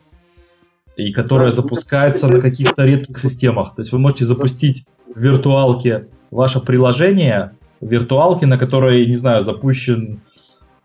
и 0.96 1.12
которое 1.12 1.50
запускается 1.50 2.28
на 2.28 2.40
каких-то 2.40 2.84
редких 2.84 3.18
системах. 3.18 3.74
То 3.74 3.82
есть 3.82 3.92
вы 3.92 3.98
можете 3.98 4.24
запустить 4.24 4.86
в 5.14 5.20
виртуалке 5.20 6.06
ваше 6.30 6.60
приложение, 6.60 7.52
в 7.80 7.88
виртуалке, 7.88 8.46
на 8.46 8.58
которой, 8.58 9.06
не 9.06 9.14
знаю, 9.14 9.42
запущен 9.42 10.20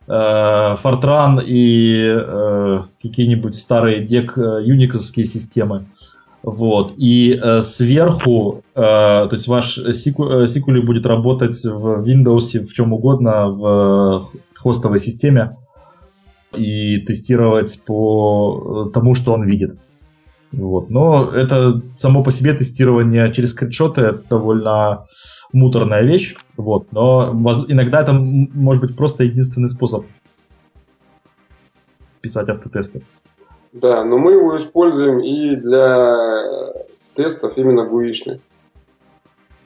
Fortran 0.07 1.43
и 1.43 2.05
э, 2.05 2.81
какие-нибудь 3.01 3.55
старые 3.55 4.03
дек 4.03 4.35
юниксовские 4.35 5.25
системы. 5.25 5.85
Вот. 6.43 6.93
И 6.97 7.33
э, 7.33 7.61
сверху, 7.61 8.63
э, 8.73 8.79
то 8.81 9.29
есть 9.31 9.47
ваш 9.47 9.75
Сикули 9.75 10.81
будет 10.81 11.05
работать 11.05 11.63
в 11.63 12.03
Windows, 12.03 12.67
в 12.67 12.73
чем 12.73 12.93
угодно, 12.93 13.47
в 13.47 14.29
хостовой 14.57 14.99
системе 14.99 15.57
и 16.55 16.97
тестировать 16.99 17.83
по 17.85 18.89
тому, 18.93 19.15
что 19.15 19.33
он 19.33 19.43
видит. 19.43 19.77
Вот. 20.51 20.89
Но 20.89 21.31
это 21.31 21.81
само 21.97 22.23
по 22.23 22.31
себе 22.31 22.53
тестирование 22.53 23.31
через 23.31 23.51
скриншоты 23.51 24.19
довольно 24.29 25.05
муторная 25.53 26.03
вещь, 26.03 26.35
вот, 26.57 26.87
но 26.91 27.31
иногда 27.67 28.01
это 28.01 28.13
может 28.13 28.81
быть 28.81 28.95
просто 28.95 29.23
единственный 29.23 29.69
способ 29.69 30.05
писать 32.21 32.49
автотесты. 32.49 33.03
Да, 33.73 34.03
но 34.03 34.17
мы 34.17 34.33
его 34.33 34.57
используем 34.57 35.19
и 35.19 35.55
для 35.55 36.73
тестов 37.15 37.57
именно 37.57 37.85
гуишных. 37.85 38.41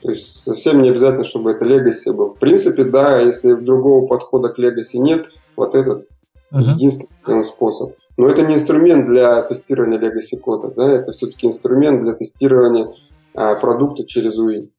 То 0.02 0.10
есть 0.10 0.36
совсем 0.36 0.82
не 0.82 0.90
обязательно, 0.90 1.24
чтобы 1.24 1.52
это 1.52 1.64
Legacy 1.64 2.12
был. 2.12 2.32
В 2.32 2.38
принципе, 2.38 2.84
да, 2.84 3.20
если 3.20 3.54
другого 3.54 4.06
подхода 4.06 4.50
к 4.50 4.58
Legacy 4.58 4.98
нет, 4.98 5.26
вот 5.56 5.74
этот 5.74 6.06
uh-huh. 6.52 6.74
единственный 6.74 7.44
способ. 7.44 7.94
Но 8.16 8.28
это 8.28 8.42
не 8.42 8.54
инструмент 8.54 9.06
для 9.06 9.42
тестирования 9.42 9.98
Legacy 9.98 10.38
кода, 10.38 10.72
да, 10.74 10.92
это 10.92 11.12
все-таки 11.12 11.46
инструмент 11.46 12.02
для 12.02 12.12
тестирования 12.12 12.94
а, 13.34 13.54
продукта 13.56 14.04
через 14.06 14.38
UI. 14.38 14.70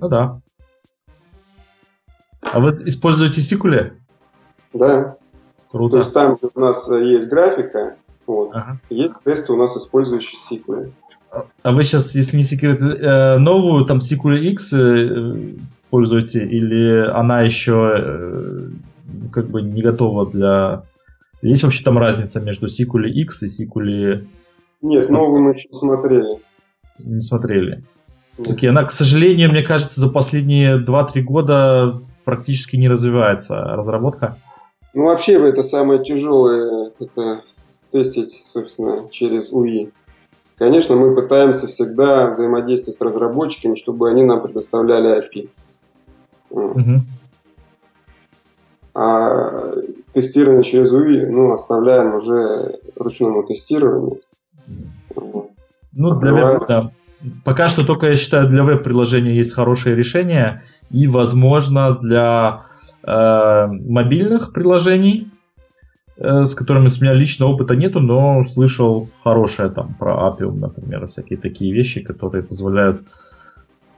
Ну 0.00 0.08
да. 0.08 0.40
А 2.40 2.60
вы 2.60 2.70
используете 2.86 3.42
Сикуле? 3.42 3.94
Да. 4.72 5.16
Круто. 5.70 5.92
То 5.92 5.96
есть 5.98 6.12
там, 6.12 6.38
у 6.54 6.60
нас 6.60 6.90
есть 6.90 7.28
графика, 7.28 7.96
вот, 8.26 8.50
ага. 8.52 8.80
есть 8.90 9.22
тесты 9.22 9.52
у 9.52 9.56
нас, 9.56 9.76
использующие 9.76 10.38
Сикуле. 10.38 10.90
А 11.62 11.72
вы 11.72 11.84
сейчас, 11.84 12.14
если 12.16 12.38
не 12.38 12.42
секрет, 12.42 12.80
э, 12.80 13.38
новую 13.38 13.84
там 13.84 14.00
Сикуле 14.00 14.50
X 14.50 14.72
э, 14.72 15.54
пользуете, 15.90 16.44
или 16.44 17.08
она 17.08 17.42
еще 17.42 17.94
э, 17.96 18.60
как 19.32 19.48
бы 19.48 19.62
не 19.62 19.80
готова 19.80 20.28
для... 20.28 20.82
Есть 21.40 21.62
вообще 21.62 21.84
там 21.84 21.98
разница 21.98 22.40
между 22.40 22.66
Сикуле 22.66 23.10
X 23.22 23.44
и 23.44 23.48
Сикуле... 23.48 24.26
Нет, 24.82 25.08
новую 25.08 25.42
мы 25.42 25.52
еще 25.52 25.68
не 25.68 25.78
смотрели. 25.78 26.38
Не 26.98 27.20
смотрели. 27.20 27.84
Окей, 28.48 28.70
она, 28.70 28.84
к 28.84 28.90
сожалению, 28.90 29.50
мне 29.50 29.62
кажется, 29.62 30.00
за 30.00 30.12
последние 30.12 30.78
2-3 30.78 31.20
года 31.22 32.00
практически 32.24 32.76
не 32.76 32.88
развивается 32.88 33.62
разработка. 33.62 34.36
Ну, 34.94 35.04
вообще, 35.04 35.34
это 35.48 35.62
самое 35.62 36.02
тяжелое, 36.02 36.92
это 36.98 37.42
тестить, 37.92 38.42
собственно, 38.46 39.08
через 39.10 39.52
УИ. 39.52 39.92
Конечно, 40.56 40.96
мы 40.96 41.14
пытаемся 41.14 41.66
всегда 41.68 42.28
взаимодействовать 42.28 42.98
с 42.98 43.00
разработчиками, 43.00 43.74
чтобы 43.74 44.10
они 44.10 44.24
нам 44.24 44.42
предоставляли 44.42 45.18
API. 45.18 45.48
Угу. 46.50 47.00
А 48.94 49.72
тестирование 50.12 50.64
через 50.64 50.92
УИ, 50.92 51.26
ну, 51.26 51.52
оставляем 51.52 52.14
уже 52.14 52.80
ручному 52.96 53.42
тестированию. 53.44 54.20
Ну, 55.92 56.20
для 56.20 56.32
веб, 56.32 56.66
да. 56.68 56.90
Пока 57.44 57.68
что 57.68 57.84
только, 57.84 58.08
я 58.08 58.16
считаю, 58.16 58.48
для 58.48 58.62
веб-приложения 58.62 59.34
есть 59.34 59.54
хорошее 59.54 59.94
решение, 59.94 60.62
и, 60.90 61.06
возможно, 61.06 61.98
для 61.98 62.62
э, 63.02 63.66
мобильных 63.66 64.52
приложений, 64.52 65.28
э, 66.16 66.44
с 66.44 66.54
которыми 66.54 66.88
у 66.88 67.02
меня 67.02 67.12
лично 67.12 67.46
опыта 67.46 67.76
нету, 67.76 68.00
но 68.00 68.42
слышал 68.44 69.10
хорошее 69.22 69.68
там 69.68 69.94
про 69.94 70.14
Appium, 70.28 70.58
например, 70.58 71.08
всякие 71.08 71.38
такие 71.38 71.72
вещи, 71.74 72.00
которые 72.00 72.42
позволяют 72.42 73.02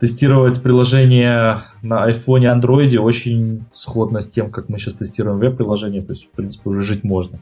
тестировать 0.01 0.61
приложение 0.61 1.63
на 1.81 2.11
iPhone 2.11 2.41
и 2.41 2.47
Android 2.47 2.99
очень 2.99 3.67
сходно 3.71 4.21
с 4.21 4.29
тем, 4.29 4.51
как 4.51 4.69
мы 4.69 4.81
сейчас 4.81 4.95
тестируем 4.95 5.39
веб-приложение, 5.39 6.03
то 6.03 6.13
есть, 6.13 6.25
в 6.25 6.31
принципе, 6.31 6.71
уже 6.71 6.83
жить 6.83 7.05
можно. 7.05 7.39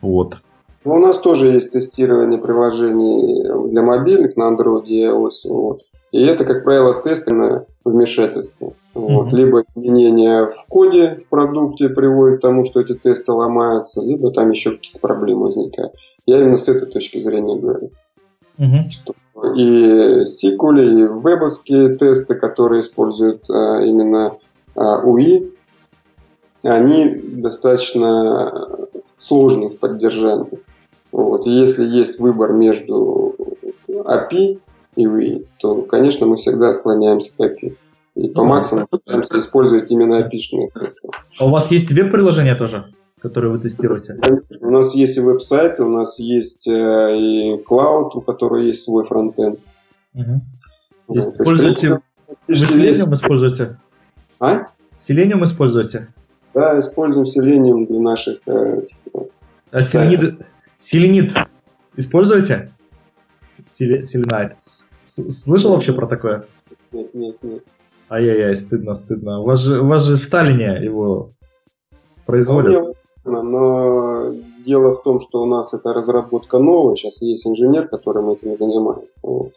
Вот. 0.00 0.38
Ну, 0.84 0.94
у 0.94 0.98
нас 0.98 1.18
тоже 1.18 1.52
есть 1.52 1.70
тестирование 1.70 2.40
приложений 2.40 3.70
для 3.70 3.82
мобильных 3.82 4.36
на 4.36 4.50
Android 4.52 4.86
и 4.86 5.04
iOS. 5.04 5.48
Вот. 5.48 5.82
И 6.10 6.20
это, 6.22 6.44
как 6.44 6.64
правило, 6.64 7.00
тесты 7.02 7.34
на 7.34 7.66
вмешательство. 7.84 8.74
Вот. 8.94 9.28
Mm-hmm. 9.28 9.36
Либо 9.36 9.64
изменения 9.74 10.46
в 10.46 10.66
коде 10.68 11.22
в 11.24 11.28
продукте 11.28 11.88
приводят 11.88 12.38
к 12.38 12.42
тому, 12.42 12.64
что 12.64 12.80
эти 12.80 12.94
тесты 12.94 13.32
ломаются, 13.32 14.02
либо 14.02 14.30
там 14.32 14.50
еще 14.50 14.72
какие-то 14.72 14.98
проблемы 14.98 15.46
возникают. 15.46 15.92
Я 16.26 16.40
именно 16.40 16.58
с 16.58 16.68
этой 16.68 16.86
точки 16.86 17.22
зрения 17.22 17.56
говорю. 17.56 17.90
Mm-hmm. 18.58 18.90
Что 18.90 19.14
и 19.54 20.24
SQL, 20.24 20.82
и 20.82 21.02
вебовские 21.04 21.96
тесты, 21.96 22.34
которые 22.34 22.82
используют 22.82 23.48
а, 23.50 23.82
именно 23.82 24.36
а, 24.76 25.02
UI, 25.04 25.52
они 26.62 27.06
достаточно 27.14 28.86
сложны 29.16 29.68
в 29.68 29.78
поддержании. 29.78 30.60
Вот. 31.12 31.46
И 31.46 31.50
если 31.50 31.84
есть 31.84 32.18
выбор 32.18 32.52
между 32.52 33.36
API 33.88 34.58
и 34.96 35.06
UI, 35.06 35.46
то, 35.58 35.82
конечно, 35.82 36.26
мы 36.26 36.36
всегда 36.36 36.72
склоняемся 36.72 37.32
к 37.36 37.40
API. 37.40 37.76
И 38.14 38.28
по 38.28 38.44
максимуму 38.44 38.86
пытаемся 38.88 39.38
использовать 39.38 39.90
именно 39.90 40.20
API-шные 40.22 40.68
тесты. 40.74 41.08
А 41.38 41.46
у 41.46 41.50
вас 41.50 41.70
есть 41.70 41.92
веб-приложение 41.92 42.54
тоже? 42.54 42.86
которые 43.22 43.52
вы 43.52 43.60
тестируете? 43.60 44.16
У 44.60 44.70
нас 44.70 44.94
есть 44.94 45.16
и 45.16 45.20
веб-сайт, 45.20 45.78
у 45.78 45.88
нас 45.88 46.18
есть 46.18 46.66
э, 46.66 47.16
и 47.16 47.58
клауд, 47.58 48.16
у 48.16 48.20
которого 48.20 48.58
есть 48.58 48.82
свой 48.82 49.06
фронтенд. 49.06 49.60
Угу. 50.14 50.40
Используете... 51.10 52.00
Вы 52.48 52.54
Selenium 52.54 53.12
используете? 53.12 53.78
А? 54.40 54.66
Selenium 54.96 55.44
используете? 55.44 56.08
Да, 56.52 56.78
используем 56.80 57.26
Selenium 57.26 57.86
для 57.86 58.00
наших... 58.00 58.40
Э, 58.46 58.82
а 59.70 59.78
Selenid, 59.78 60.42
Selenid 60.82 61.32
используете? 61.96 62.72
Selenite. 63.62 64.56
Слышал 65.04 65.74
вообще 65.74 65.92
про 65.92 66.06
такое? 66.06 66.46
Нет, 66.90 67.14
нет, 67.14 67.36
нет. 67.42 67.62
Ай-яй-яй, 68.10 68.54
стыдно, 68.56 68.94
стыдно. 68.94 69.40
У 69.40 69.44
вас 69.44 69.60
же, 69.60 69.80
у 69.80 69.86
вас 69.86 70.04
же 70.04 70.16
в 70.16 70.28
Таллине 70.28 70.84
его 70.84 71.30
производят 72.26 72.96
но 73.24 74.32
дело 74.64 74.92
в 74.92 75.02
том, 75.02 75.20
что 75.20 75.42
у 75.42 75.46
нас 75.46 75.74
это 75.74 75.92
разработка 75.92 76.58
новая, 76.58 76.96
сейчас 76.96 77.22
есть 77.22 77.46
инженер, 77.46 77.88
которым 77.88 78.30
этим 78.30 78.56
занимается. 78.56 79.20
Вот. 79.22 79.52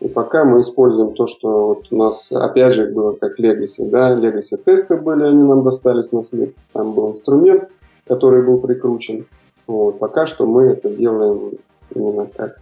И 0.00 0.08
пока 0.08 0.44
мы 0.44 0.60
используем 0.60 1.14
то, 1.14 1.26
что 1.26 1.68
вот 1.68 1.86
у 1.90 1.96
нас, 1.96 2.30
опять 2.30 2.74
же, 2.74 2.86
было 2.86 3.12
как 3.12 3.38
Legacy, 3.38 3.90
да, 3.90 4.14
Legacy 4.16 4.56
тесты 4.64 4.96
были, 4.96 5.24
они 5.24 5.42
нам 5.42 5.64
достались 5.64 6.12
наследство, 6.12 6.62
там 6.72 6.92
был 6.92 7.10
инструмент, 7.10 7.68
который 8.06 8.44
был 8.44 8.60
прикручен. 8.60 9.26
Вот. 9.68 9.98
Пока 10.00 10.26
что 10.26 10.46
мы 10.46 10.72
это 10.72 10.88
делаем 10.88 11.52
именно 11.94 12.26
как 12.26 12.58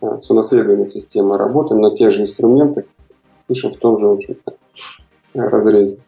с 0.00 0.28
унаследованной 0.28 0.86
системой, 0.86 1.38
работаем 1.38 1.80
на 1.80 1.96
тех 1.96 2.12
же 2.12 2.22
инструментах, 2.22 2.84
пишем 3.46 3.72
в 3.72 3.78
том 3.78 4.00
же, 4.00 4.08
общем-то, 4.08 4.54
разрезе. 5.34 5.98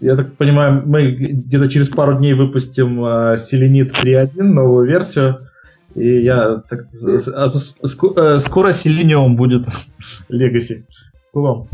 Я 0.00 0.16
так 0.16 0.36
понимаю, 0.36 0.82
мы 0.84 1.12
где-то 1.12 1.68
через 1.68 1.88
пару 1.88 2.18
дней 2.18 2.34
выпустим 2.34 3.04
uh, 3.04 3.34
Selenit 3.34 3.90
3.1, 3.92 4.42
новую 4.42 4.86
версию. 4.86 5.46
И 5.94 6.22
я 6.22 6.62
так, 6.68 6.86
а, 7.02 7.44
э, 7.44 8.38
скоро 8.38 8.70
Selenium 8.70 9.36
будет 9.36 9.66
Legacy. 10.28 10.84
Ну, 11.34 11.42
вам. 11.42 11.68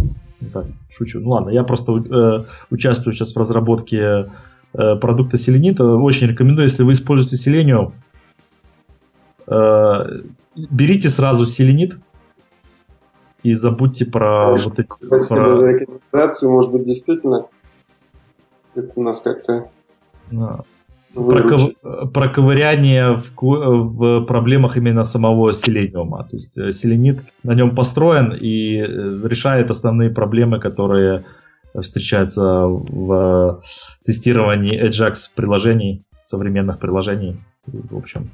Так, 0.52 0.66
шучу. 0.90 1.20
Ну 1.20 1.30
ладно, 1.30 1.50
я 1.50 1.64
просто 1.64 1.92
э, 1.92 2.44
участвую 2.70 3.14
сейчас 3.14 3.34
в 3.34 3.38
разработке 3.38 4.26
э, 4.76 4.96
продукта 4.96 5.36
Selenit. 5.36 5.82
Очень 5.82 6.28
рекомендую, 6.28 6.64
если 6.64 6.82
вы 6.82 6.92
используете 6.92 7.36
Selenium, 7.36 7.92
э, 9.46 10.22
берите 10.54 11.08
сразу 11.08 11.44
Selenit 11.44 11.94
и 13.42 13.54
забудьте 13.54 14.06
про 14.06 14.50
вот 14.50 14.78
эти... 14.78 14.88
Спасибо 14.88 15.40
про... 15.40 15.56
за 15.56 15.68
рекомендацию. 15.68 16.50
Может 16.50 16.72
быть, 16.72 16.84
действительно 16.84 17.46
это 18.74 19.00
нас 19.00 19.20
как-то 19.20 19.68
да. 20.30 20.60
Проков... 21.14 21.70
Проковыряние 22.12 23.16
в, 23.16 23.32
в 23.40 24.24
проблемах 24.26 24.76
именно 24.76 25.04
самого 25.04 25.52
селениума. 25.52 26.24
То 26.24 26.36
есть 26.36 26.58
э, 26.58 26.72
селенит 26.72 27.20
на 27.42 27.54
нем 27.54 27.74
построен 27.74 28.32
и 28.32 28.76
решает 28.76 29.70
основные 29.70 30.10
проблемы, 30.10 30.60
которые 30.60 31.24
встречаются 31.82 32.66
в 32.66 33.62
тестировании 34.04 34.88
Ajax 34.88 35.14
приложений, 35.34 36.04
современных 36.22 36.78
приложений. 36.78 37.38
В 37.66 37.96
общем. 37.96 38.30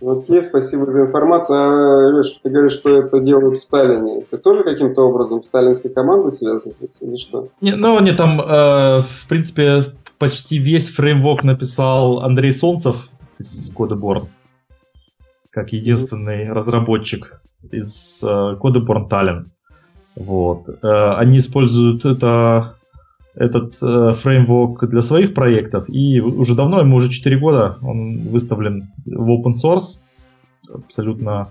Окей, 0.00 0.44
спасибо 0.44 0.90
за 0.92 1.06
информацию. 1.06 1.58
А, 1.58 2.16
Леш, 2.16 2.38
ты 2.42 2.50
говоришь, 2.50 2.72
что 2.72 2.98
это 2.98 3.20
делают 3.20 3.58
в 3.58 3.62
Сталине. 3.62 4.24
Ты 4.30 4.38
тоже 4.38 4.62
каким-то 4.62 5.02
образом 5.02 5.42
сталинской 5.42 5.90
командой 5.90 6.30
связан 6.30 6.72
с 6.72 6.82
этим 6.82 7.08
или 7.08 7.16
что? 7.16 7.48
Не, 7.60 7.74
ну, 7.74 7.96
они 7.96 8.12
там, 8.12 8.40
э, 8.40 9.02
в 9.02 9.26
принципе, 9.28 9.82
почти 10.18 10.58
весь 10.58 10.90
фреймворк 10.90 11.42
написал 11.42 12.20
Андрей 12.20 12.52
Солнцев 12.52 13.08
из 13.38 13.74
Codeborn, 13.76 14.28
как 15.50 15.72
единственный 15.72 16.52
разработчик 16.52 17.40
из 17.72 18.22
э, 18.22 18.26
Codeborn 18.26 19.08
Tallinn. 19.08 19.46
Вот. 20.18 20.68
Э, 20.68 21.12
они 21.16 21.36
используют 21.38 22.04
это 22.04 22.74
этот 23.34 23.74
э, 23.80 24.14
фреймворк 24.14 24.88
для 24.88 25.00
своих 25.00 25.32
проектов, 25.32 25.88
и 25.88 26.20
уже 26.20 26.56
давно, 26.56 26.80
ему 26.80 26.96
уже 26.96 27.08
4 27.08 27.38
года, 27.38 27.78
он 27.82 28.28
выставлен 28.28 28.90
в 29.06 29.30
open 29.30 29.52
source, 29.52 30.02
абсолютно 30.68 31.46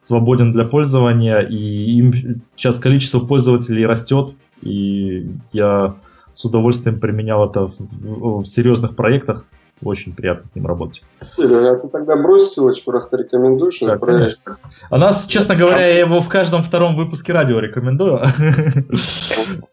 свободен 0.00 0.52
для 0.52 0.64
пользования, 0.64 1.40
и 1.40 1.98
им 1.98 2.14
сейчас 2.56 2.78
количество 2.78 3.18
пользователей 3.18 3.84
растет, 3.84 4.34
и 4.62 5.28
я 5.52 5.96
с 6.32 6.44
удовольствием 6.46 6.98
применял 6.98 7.46
это 7.46 7.66
в, 7.66 8.40
в 8.40 8.44
серьезных 8.46 8.96
проектах, 8.96 9.44
очень 9.82 10.14
приятно 10.14 10.46
с 10.46 10.54
ним 10.54 10.66
работать. 10.66 11.02
А 11.20 11.74
ты 11.76 11.88
тогда 11.88 12.16
брось 12.16 12.52
ссылочку, 12.52 12.90
раз 12.90 13.08
ты 13.08 13.18
рекомендуешь 13.18 13.78
да, 13.80 13.96
проект. 13.96 14.40
А 14.90 14.98
нас, 14.98 15.26
честно 15.26 15.54
говоря, 15.54 15.86
я 15.86 16.00
его 16.00 16.20
в 16.20 16.28
каждом 16.28 16.62
втором 16.62 16.96
выпуске 16.96 17.32
радио 17.32 17.58
рекомендую. 17.58 18.20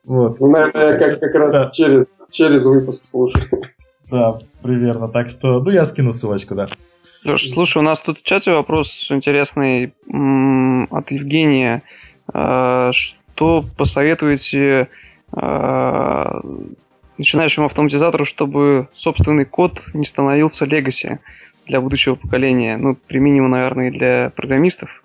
Вот. 0.06 0.39
Ну, 0.39 0.47
наверное, 0.47 0.99
я 0.99 1.16
как, 1.16 1.34
раз 1.34 1.76
через, 1.76 2.06
через 2.30 2.66
выпуск 2.66 3.06
слушаю. 3.06 3.49
Да, 4.12 4.38
примерно. 4.62 5.08
Так 5.08 5.30
что, 5.30 5.60
ну, 5.62 5.72
я 5.72 5.86
скину 5.86 6.12
ссылочку, 6.12 6.56
да. 6.56 6.68
Леш, 7.24 7.49
слушай, 7.49 7.78
у 7.78 7.82
нас 7.82 8.01
тут 8.01 8.20
в 8.20 8.24
чате 8.24 8.51
вопрос 8.51 9.08
интересный 9.10 9.93
от 10.91 11.12
Евгения. 11.12 11.84
А, 12.32 12.91
что 12.91 13.64
посоветуете 13.78 14.89
а, 15.32 16.41
начинающему 17.18 17.66
автоматизатору, 17.66 18.26
чтобы 18.26 18.88
собственный 18.93 19.45
код 19.45 19.82
не 19.93 20.05
становился 20.05 20.66
легаси 20.66 21.20
для 21.66 21.82
будущего 21.82 22.16
поколения. 22.16 22.78
Ну, 22.78 22.95
применимо, 22.95 23.47
наверное, 23.47 23.89
и 23.89 23.91
для 23.91 24.32
программистов. 24.36 25.03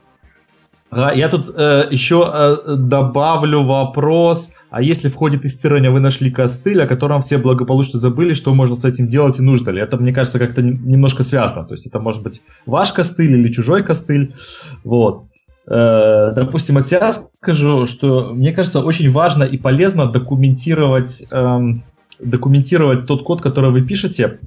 Ага, 0.91 1.13
я 1.13 1.29
тут 1.29 1.55
э, 1.55 1.89
еще 1.91 2.31
э, 2.33 2.57
добавлю 2.77 3.63
вопрос. 3.63 4.55
А 4.71 4.81
если 4.81 5.09
в 5.09 5.15
ходе 5.15 5.39
тестирования 5.39 5.91
вы 5.91 6.01
нашли 6.01 6.31
костыль, 6.31 6.83
о 6.83 6.87
котором 6.87 7.21
все 7.21 7.37
благополучно 7.37 7.99
забыли, 7.99 8.33
что 8.33 8.55
можно 8.55 8.75
с 8.75 8.87
этим 8.87 9.07
делать 9.07 9.39
и 9.39 9.43
нужно 9.43 9.71
ли? 9.71 9.83
Это, 9.83 9.99
мне 9.99 10.15
кажется, 10.15 10.39
как-то 10.39 10.63
немножко 10.63 11.23
связано. 11.23 11.67
То 11.67 11.75
есть 11.75 11.87
это 11.87 12.01
может 12.01 12.23
быть 12.23 12.41
ваш 12.65 12.93
костыль 12.93 13.35
или 13.35 13.53
чужой 13.53 13.83
костыль. 13.83 14.35
Вот. 14.83 15.25
Э, 15.67 16.33
допустим, 16.35 16.79
от 16.79 16.87
себя 16.87 17.13
скажу, 17.13 17.87
что 17.87 18.33
мне 18.33 18.53
кажется 18.53 18.81
очень 18.81 19.11
важно 19.13 19.45
и 19.45 19.59
полезно 19.59 20.07
документировать, 20.07 21.27
эм, 21.31 21.83
документировать 22.21 23.07
тот 23.07 23.23
код, 23.23 23.41
который 23.41 23.71
вы 23.71 23.83
пишете. 23.83 24.39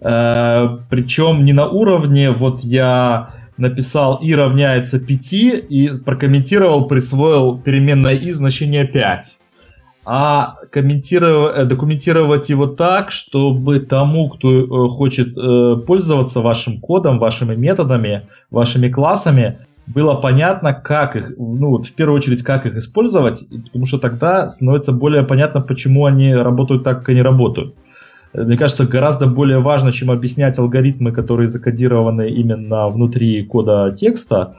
Э, 0.00 0.78
причем 0.88 1.44
не 1.44 1.52
на 1.52 1.66
уровне 1.68 2.30
вот 2.30 2.60
я 2.60 3.30
написал 3.56 4.16
и 4.16 4.34
равняется 4.34 5.04
5 5.04 5.32
и 5.32 5.90
прокомментировал, 6.04 6.86
присвоил 6.86 7.58
переменное 7.58 8.14
и 8.14 8.30
значение 8.30 8.84
5 8.84 9.38
а 10.10 10.56
комментировать, 10.70 11.58
э, 11.58 11.64
документировать 11.66 12.48
его 12.48 12.66
так, 12.66 13.10
чтобы 13.10 13.80
тому, 13.80 14.30
кто 14.30 14.86
э, 14.86 14.88
хочет 14.88 15.34
пользоваться 15.86 16.40
вашим 16.40 16.80
кодом, 16.80 17.18
вашими 17.18 17.54
методами, 17.54 18.22
вашими 18.50 18.88
классами, 18.88 19.58
было 19.94 20.14
понятно, 20.14 20.74
как 20.74 21.16
их, 21.16 21.32
ну 21.38 21.70
вот 21.70 21.86
в 21.86 21.94
первую 21.94 22.16
очередь, 22.16 22.42
как 22.42 22.66
их 22.66 22.76
использовать, 22.76 23.44
потому 23.66 23.86
что 23.86 23.98
тогда 23.98 24.48
становится 24.48 24.92
более 24.92 25.22
понятно, 25.22 25.60
почему 25.60 26.04
они 26.04 26.34
работают 26.34 26.84
так, 26.84 27.00
как 27.00 27.10
они 27.10 27.22
работают. 27.22 27.74
Мне 28.34 28.56
кажется, 28.58 28.86
гораздо 28.86 29.26
более 29.26 29.60
важно, 29.60 29.90
чем 29.90 30.10
объяснять 30.10 30.58
алгоритмы, 30.58 31.12
которые 31.12 31.48
закодированы 31.48 32.28
именно 32.28 32.88
внутри 32.88 33.42
кода 33.42 33.92
текста, 33.92 34.56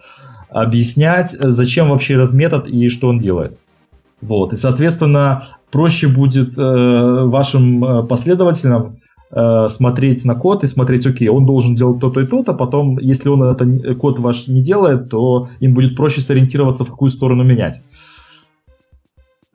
объяснять, 0.49 1.29
зачем 1.39 1.89
вообще 1.89 2.15
этот 2.15 2.33
метод 2.33 2.67
и 2.67 2.89
что 2.89 3.09
он 3.09 3.19
делает. 3.19 3.57
Вот. 4.21 4.53
И, 4.53 4.57
соответственно, 4.57 5.43
проще 5.71 6.07
будет 6.07 6.57
э, 6.57 7.23
вашим 7.25 7.85
э, 7.85 8.03
последователям 8.03 8.97
смотреть 9.31 10.25
на 10.25 10.35
код 10.35 10.63
и 10.63 10.67
смотреть, 10.67 11.05
окей, 11.05 11.27
он 11.27 11.45
должен 11.45 11.75
делать 11.75 11.99
то-то 11.99 12.21
и 12.21 12.25
то-то, 12.25 12.53
потом, 12.53 12.97
если 12.97 13.29
он 13.29 13.43
это 13.43 13.95
код 13.95 14.19
ваш 14.19 14.47
не 14.47 14.63
делает, 14.63 15.09
то 15.09 15.47
им 15.59 15.73
будет 15.73 15.95
проще 15.95 16.21
сориентироваться, 16.21 16.83
в 16.83 16.89
какую 16.89 17.09
сторону 17.09 17.43
менять. 17.43 17.81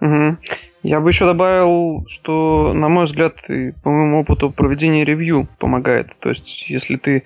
Угу. 0.01 0.37
Я 0.85 1.01
бы 1.01 1.09
еще 1.09 1.25
добавил, 1.25 2.05
что, 2.09 2.73
на 2.75 2.89
мой 2.89 3.07
взгляд, 3.07 3.39
и 3.49 3.73
по 3.83 3.91
моему 3.91 4.21
опыту, 4.21 4.51
проведение 4.51 5.05
ревью 5.05 5.49
помогает. 5.59 6.09
То 6.21 6.29
есть, 6.29 6.69
если 6.69 6.97
ты 6.97 7.25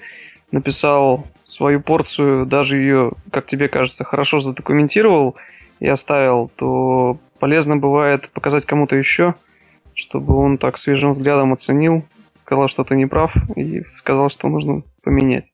написал 0.53 1.27
свою 1.45 1.81
порцию, 1.81 2.47
даже 2.47 2.77
ее, 2.77 3.13
как 3.33 3.47
тебе 3.47 3.69
кажется, 3.69 4.05
хорошо 4.05 4.39
задокументировал 4.39 5.35
и 5.81 5.89
оставил, 5.89 6.51
то 6.55 7.19
полезно 7.41 7.77
бывает 7.77 8.31
показать 8.31 8.65
кому-то 8.65 8.97
еще, 8.97 9.35
чтобы 9.95 10.37
он 10.37 10.57
так 10.57 10.79
свежим 10.79 11.11
взглядом 11.11 11.53
оценил, 11.53 12.05
сказал, 12.39 12.69
что 12.69 12.85
ты 12.85 12.97
не 12.97 13.07
прав, 13.07 13.35
и 13.57 13.83
сказал, 13.95 14.31
что 14.31 14.49
нужно 14.49 14.83
поменять. 15.03 15.53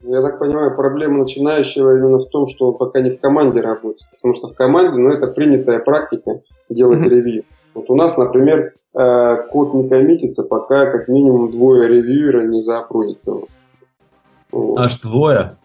Я 0.00 0.22
так 0.22 0.38
понимаю, 0.38 0.76
проблема 0.76 1.18
начинающего 1.18 1.96
именно 1.96 2.18
в 2.18 2.28
том, 2.28 2.48
что 2.48 2.70
он 2.70 2.78
пока 2.78 3.00
не 3.00 3.10
в 3.10 3.20
команде 3.20 3.60
работает. 3.60 4.08
Потому 4.12 4.34
что 4.36 4.48
в 4.48 4.54
команде, 4.54 4.96
ну, 4.98 5.10
это 5.10 5.26
принятая 5.26 5.80
практика 5.80 6.40
делать 6.68 7.00
mm-hmm. 7.00 7.08
ревью. 7.08 7.44
Вот 7.74 7.90
у 7.90 7.96
нас, 7.96 8.16
например, 8.16 8.74
э, 8.94 9.36
код 9.50 9.74
не 9.74 9.88
коммитится, 9.88 10.44
пока 10.44 10.86
как 10.86 11.08
минимум 11.08 11.50
двое 11.50 11.88
ревьюера 11.88 12.46
не 12.46 12.62
заапрувит 12.62 13.26
его. 13.26 13.48
Вот. 14.52 14.78
Аж 14.78 15.00
двое? 15.00 15.56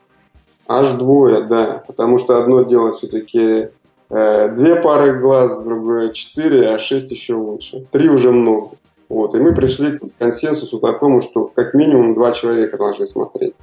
Аж 0.68 0.92
двое, 0.94 1.44
да. 1.44 1.84
Потому 1.86 2.18
что 2.18 2.40
одно 2.40 2.64
дело 2.64 2.92
все-таки 2.92 3.70
Э, 4.16 4.48
две 4.50 4.76
пары 4.76 5.20
глаз, 5.20 5.60
другое 5.64 6.12
четыре, 6.12 6.70
а 6.70 6.78
шесть 6.78 7.12
еще 7.12 7.34
лучше. 7.34 7.84
Три 7.92 8.10
уже 8.10 8.32
много. 8.32 8.76
Вот. 9.14 9.36
И 9.36 9.40
мы 9.40 9.54
пришли 9.54 9.98
к 9.98 10.02
консенсусу 10.18 10.80
такому, 10.80 11.22
что 11.22 11.52
как 11.54 11.74
минимум 11.74 12.14
два 12.14 12.32
человека 12.32 12.78
должны 12.78 13.08
смотреть. 13.08 13.54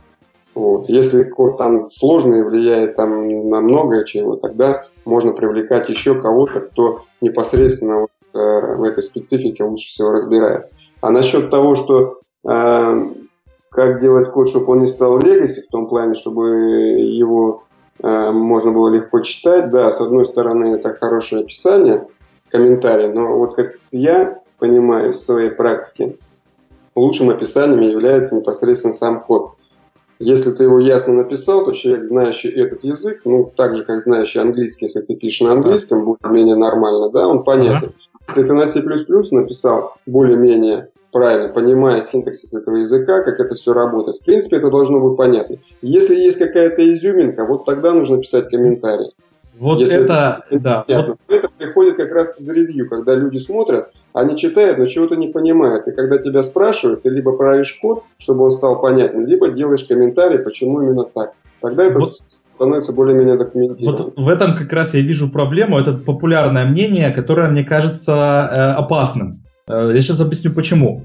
Вот. 0.55 0.89
Если 0.89 1.25
код 1.25 1.59
там 1.59 1.89
сложный, 1.89 2.45
влияет 2.45 2.97
там 2.97 3.49
на 3.49 3.61
многое 3.61 4.05
чего, 4.05 4.37
тогда 4.37 4.87
можно 5.05 5.33
привлекать 5.33 5.89
еще 5.89 6.21
кого-то, 6.21 6.61
кто 6.61 7.03
непосредственно 7.21 8.01
вот, 8.01 8.11
э, 8.35 8.77
в 8.77 8.83
этой 8.85 9.03
специфике 9.03 9.65
лучше 9.65 9.89
всего 9.89 10.13
разбирается. 10.13 10.73
А 11.01 11.11
насчет 11.11 11.51
того, 11.51 11.75
что 11.75 12.21
э, 12.49 13.09
как 13.71 14.01
делать 14.01 14.31
код, 14.33 14.49
чтобы 14.49 14.73
он 14.73 14.81
не 14.81 14.87
стал 14.87 15.19
легаси, 15.19 15.63
в 15.63 15.69
том 15.69 15.89
плане, 15.89 16.15
чтобы 16.15 16.49
его 16.49 17.63
Э, 18.03 18.31
можно 18.31 18.73
было 18.73 18.89
легко 18.89 19.21
читать. 19.21 19.71
Да, 19.71 19.93
с 19.93 20.01
одной 20.01 20.27
стороны, 20.27 20.75
это 20.75 20.95
хорошее 20.95 21.43
описание, 21.43 22.01
комментарий, 22.49 23.09
но 23.13 23.37
вот 23.37 23.55
как 23.55 23.75
я 23.91 24.40
понимаю 24.61 25.13
в 25.13 25.17
своей 25.17 25.51
практике, 25.51 26.17
лучшим 26.95 27.31
описанием 27.31 27.81
является 27.81 28.37
непосредственно 28.37 28.93
сам 28.93 29.21
код. 29.23 29.55
Если 30.19 30.53
ты 30.53 30.65
его 30.65 30.79
ясно 30.79 31.15
написал, 31.15 31.65
то 31.65 31.73
человек, 31.73 32.05
знающий 32.05 32.51
этот 32.51 32.85
язык, 32.85 33.23
ну, 33.25 33.51
так 33.57 33.77
же, 33.77 33.85
как 33.85 34.03
знающий 34.03 34.39
английский, 34.39 34.85
если 34.85 35.01
ты 35.01 35.17
пишешь 35.17 35.41
на 35.41 35.53
английском, 35.53 36.05
более-менее 36.05 36.57
нормально, 36.57 37.11
да, 37.11 37.27
он 37.27 37.43
понятен. 37.43 37.95
Если 38.29 38.43
ты 38.43 38.53
на 38.53 38.67
C++ 38.67 38.83
написал 38.83 39.95
более-менее 40.07 40.91
правильно, 41.11 41.53
понимая 41.53 42.01
синтаксис 42.01 42.55
этого 42.55 42.77
языка, 42.77 43.23
как 43.23 43.41
это 43.41 43.55
все 43.55 43.73
работает. 43.73 44.19
В 44.19 44.25
принципе, 44.25 44.57
это 44.57 44.71
должно 44.71 45.01
быть 45.01 45.17
понятно. 45.17 45.57
Если 45.83 46.15
есть 46.15 46.39
какая-то 46.39 46.93
изюминка, 46.95 47.45
вот 47.45 47.65
тогда 47.65 47.93
нужно 47.93 48.19
писать 48.19 48.49
комментарий. 48.49 49.13
Вот 49.59 49.79
Если 49.81 50.05
это, 50.05 50.45
это, 50.49 50.61
да. 50.61 50.85
Вот... 50.89 51.19
это 51.29 51.50
приходит 51.61 51.97
как 51.97 52.11
раз 52.11 52.41
из 52.41 52.49
ревью, 52.49 52.89
когда 52.89 53.15
люди 53.15 53.39
смотрят, 53.39 53.93
они 54.13 54.37
читают, 54.37 54.79
но 54.79 54.87
чего-то 54.87 55.15
не 55.15 55.29
понимают. 55.29 55.87
И 55.87 55.93
когда 55.93 56.19
тебя 56.19 56.43
спрашивают, 56.43 57.03
ты 57.03 57.11
либо 57.11 57.37
правишь 57.37 57.79
код, 57.81 58.05
чтобы 58.19 58.45
он 58.45 58.51
стал 58.51 58.81
понятным, 58.81 59.27
либо 59.27 59.51
делаешь 59.51 59.85
комментарий, 59.85 60.39
почему 60.39 60.83
именно 60.83 61.05
так. 61.05 61.33
Тогда 61.61 61.85
это 61.85 61.99
вот, 61.99 62.09
становится 62.09 62.93
более-менее 62.93 63.37
документированным. 63.37 64.13
Вот 64.17 64.25
в 64.25 64.29
этом 64.29 64.57
как 64.57 64.73
раз 64.73 64.95
я 64.95 65.03
вижу 65.03 65.31
проблему. 65.31 65.79
Это 65.79 65.93
популярное 65.93 66.65
мнение, 66.65 67.11
которое 67.11 67.51
мне 67.51 67.65
кажется 67.65 68.13
э, 68.13 68.61
опасным. 68.79 69.43
Э, 69.69 69.93
я 69.95 70.01
сейчас 70.01 70.23
объясню 70.23 70.53
почему. 70.53 71.05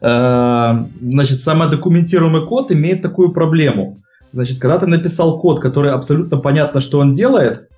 Э, 0.00 0.72
значит, 1.00 1.40
самодокументируемый 1.40 2.44
код 2.44 2.72
имеет 2.72 3.02
такую 3.02 3.32
проблему. 3.32 3.98
Значит, 4.28 4.58
когда 4.58 4.80
ты 4.80 4.86
написал 4.86 5.38
код, 5.38 5.60
который 5.60 5.92
абсолютно 5.92 6.38
понятно, 6.38 6.80
что 6.80 6.98
он 6.98 7.12
делает, 7.12 7.68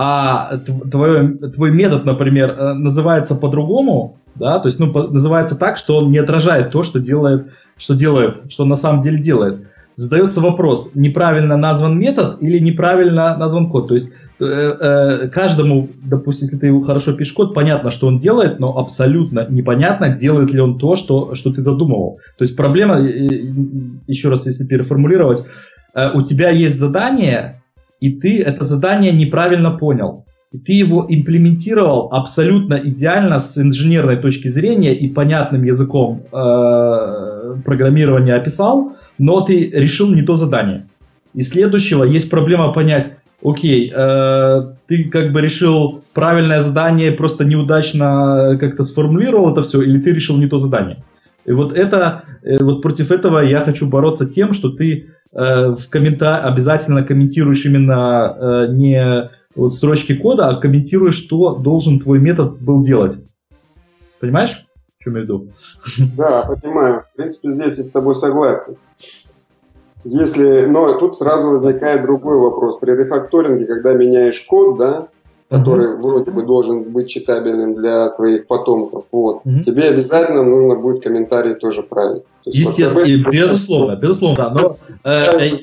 а 0.00 0.58
твой, 0.58 1.38
твой 1.50 1.70
метод, 1.72 2.04
например, 2.04 2.50
э, 2.50 2.72
называется 2.74 3.34
по-другому, 3.34 4.18
да, 4.36 4.60
то 4.60 4.68
есть, 4.68 4.78
ну, 4.78 4.92
называется 4.92 5.58
так, 5.58 5.76
что 5.76 5.96
он 5.96 6.10
не 6.10 6.18
отражает 6.18 6.70
то, 6.70 6.82
что 6.84 7.00
делает, 7.00 7.48
что 7.76 7.94
делает, 7.94 8.42
что 8.48 8.64
на 8.64 8.76
самом 8.76 9.02
деле 9.02 9.18
делает. 9.18 9.66
Задается 9.94 10.40
вопрос, 10.40 10.92
неправильно 10.94 11.56
назван 11.56 11.98
метод 11.98 12.36
или 12.40 12.58
неправильно 12.60 13.36
назван 13.36 13.68
код. 13.68 13.88
То 13.88 13.94
есть 13.94 14.12
Э, 14.40 14.44
э, 14.44 15.28
каждому, 15.28 15.88
допустим, 16.04 16.44
если 16.44 16.58
ты 16.58 16.82
хорошо 16.84 17.12
пишешь 17.12 17.32
код, 17.32 17.54
понятно, 17.54 17.90
что 17.90 18.06
он 18.06 18.18
делает, 18.18 18.60
но 18.60 18.78
абсолютно 18.78 19.46
непонятно, 19.48 20.10
делает 20.10 20.52
ли 20.52 20.60
он 20.60 20.78
то, 20.78 20.94
что, 20.94 21.34
что 21.34 21.52
ты 21.52 21.64
задумывал. 21.64 22.20
То 22.36 22.42
есть 22.44 22.56
проблема, 22.56 23.00
еще 23.00 24.28
раз, 24.28 24.46
если 24.46 24.64
переформулировать, 24.64 25.44
у 26.14 26.22
тебя 26.22 26.50
есть 26.50 26.78
задание, 26.78 27.57
и 28.00 28.10
ты 28.10 28.42
это 28.42 28.64
задание 28.64 29.12
неправильно 29.12 29.70
понял. 29.70 30.24
И 30.50 30.58
ты 30.58 30.72
его 30.72 31.04
имплементировал 31.08 32.08
абсолютно 32.10 32.74
идеально 32.82 33.38
с 33.38 33.58
инженерной 33.58 34.16
точки 34.16 34.48
зрения 34.48 34.94
и 34.94 35.10
понятным 35.10 35.62
языком 35.62 36.22
э, 36.32 37.56
программирования 37.64 38.34
описал, 38.34 38.96
но 39.18 39.42
ты 39.42 39.70
решил 39.70 40.08
не 40.10 40.22
то 40.22 40.36
задание. 40.36 40.86
И 41.34 41.42
следующего 41.42 42.04
есть 42.04 42.30
проблема 42.30 42.72
понять, 42.72 43.18
окей, 43.44 43.92
э, 43.94 44.72
ты 44.86 45.04
как 45.04 45.32
бы 45.32 45.42
решил 45.42 46.02
правильное 46.14 46.60
задание, 46.60 47.12
просто 47.12 47.44
неудачно 47.44 48.56
как-то 48.58 48.82
сформулировал 48.82 49.52
это 49.52 49.60
все, 49.62 49.82
или 49.82 50.00
ты 50.00 50.12
решил 50.12 50.38
не 50.38 50.46
то 50.46 50.58
задание. 50.58 51.04
И 51.48 51.52
вот 51.52 51.72
это, 51.72 52.24
э, 52.42 52.62
вот 52.62 52.82
против 52.82 53.10
этого 53.10 53.38
я 53.38 53.62
хочу 53.62 53.88
бороться 53.88 54.28
тем, 54.28 54.52
что 54.52 54.68
ты 54.68 55.14
э, 55.32 55.70
в 55.70 55.88
коммента 55.88 56.44
обязательно 56.44 57.02
комментируешь 57.02 57.64
именно 57.64 58.36
э, 58.38 58.72
не 58.72 59.30
вот 59.56 59.72
строчки 59.72 60.14
кода, 60.14 60.48
а 60.48 60.60
комментируешь, 60.60 61.14
что 61.16 61.54
должен 61.54 62.00
твой 62.00 62.18
метод 62.18 62.60
был 62.60 62.82
делать. 62.82 63.24
Понимаешь, 64.20 64.66
в 64.98 65.04
чем 65.04 65.16
я 65.16 65.24
иду? 65.24 65.48
Да, 66.18 66.42
понимаю. 66.42 67.04
В 67.14 67.16
принципе, 67.16 67.50
здесь 67.52 67.78
я 67.78 67.84
с 67.84 67.90
тобой 67.90 68.14
согласен. 68.14 68.76
Если, 70.04 70.66
но 70.66 70.98
тут 70.98 71.16
сразу 71.16 71.48
возникает 71.48 72.02
другой 72.02 72.36
вопрос. 72.36 72.78
При 72.78 72.90
рефакторинге, 72.90 73.64
когда 73.64 73.94
меняешь 73.94 74.42
код, 74.42 74.76
да, 74.76 75.08
который 75.48 75.88
uh-huh. 75.88 75.96
вроде 75.96 76.30
бы 76.30 76.42
должен 76.42 76.82
быть 76.84 77.08
читабельным 77.08 77.74
для 77.74 78.10
твоих 78.10 78.46
потомков, 78.46 79.04
вот, 79.10 79.42
uh-huh. 79.44 79.64
тебе 79.64 79.84
обязательно 79.84 80.42
нужно 80.42 80.74
будет 80.76 81.02
комментарий 81.02 81.54
тоже 81.54 81.82
править. 81.82 82.22
Естественно, 82.44 83.06
СПБ, 83.06 83.30
безусловно, 83.30 83.96
безусловно, 83.96 84.50
но... 84.50 84.76
Э, 85.04 85.56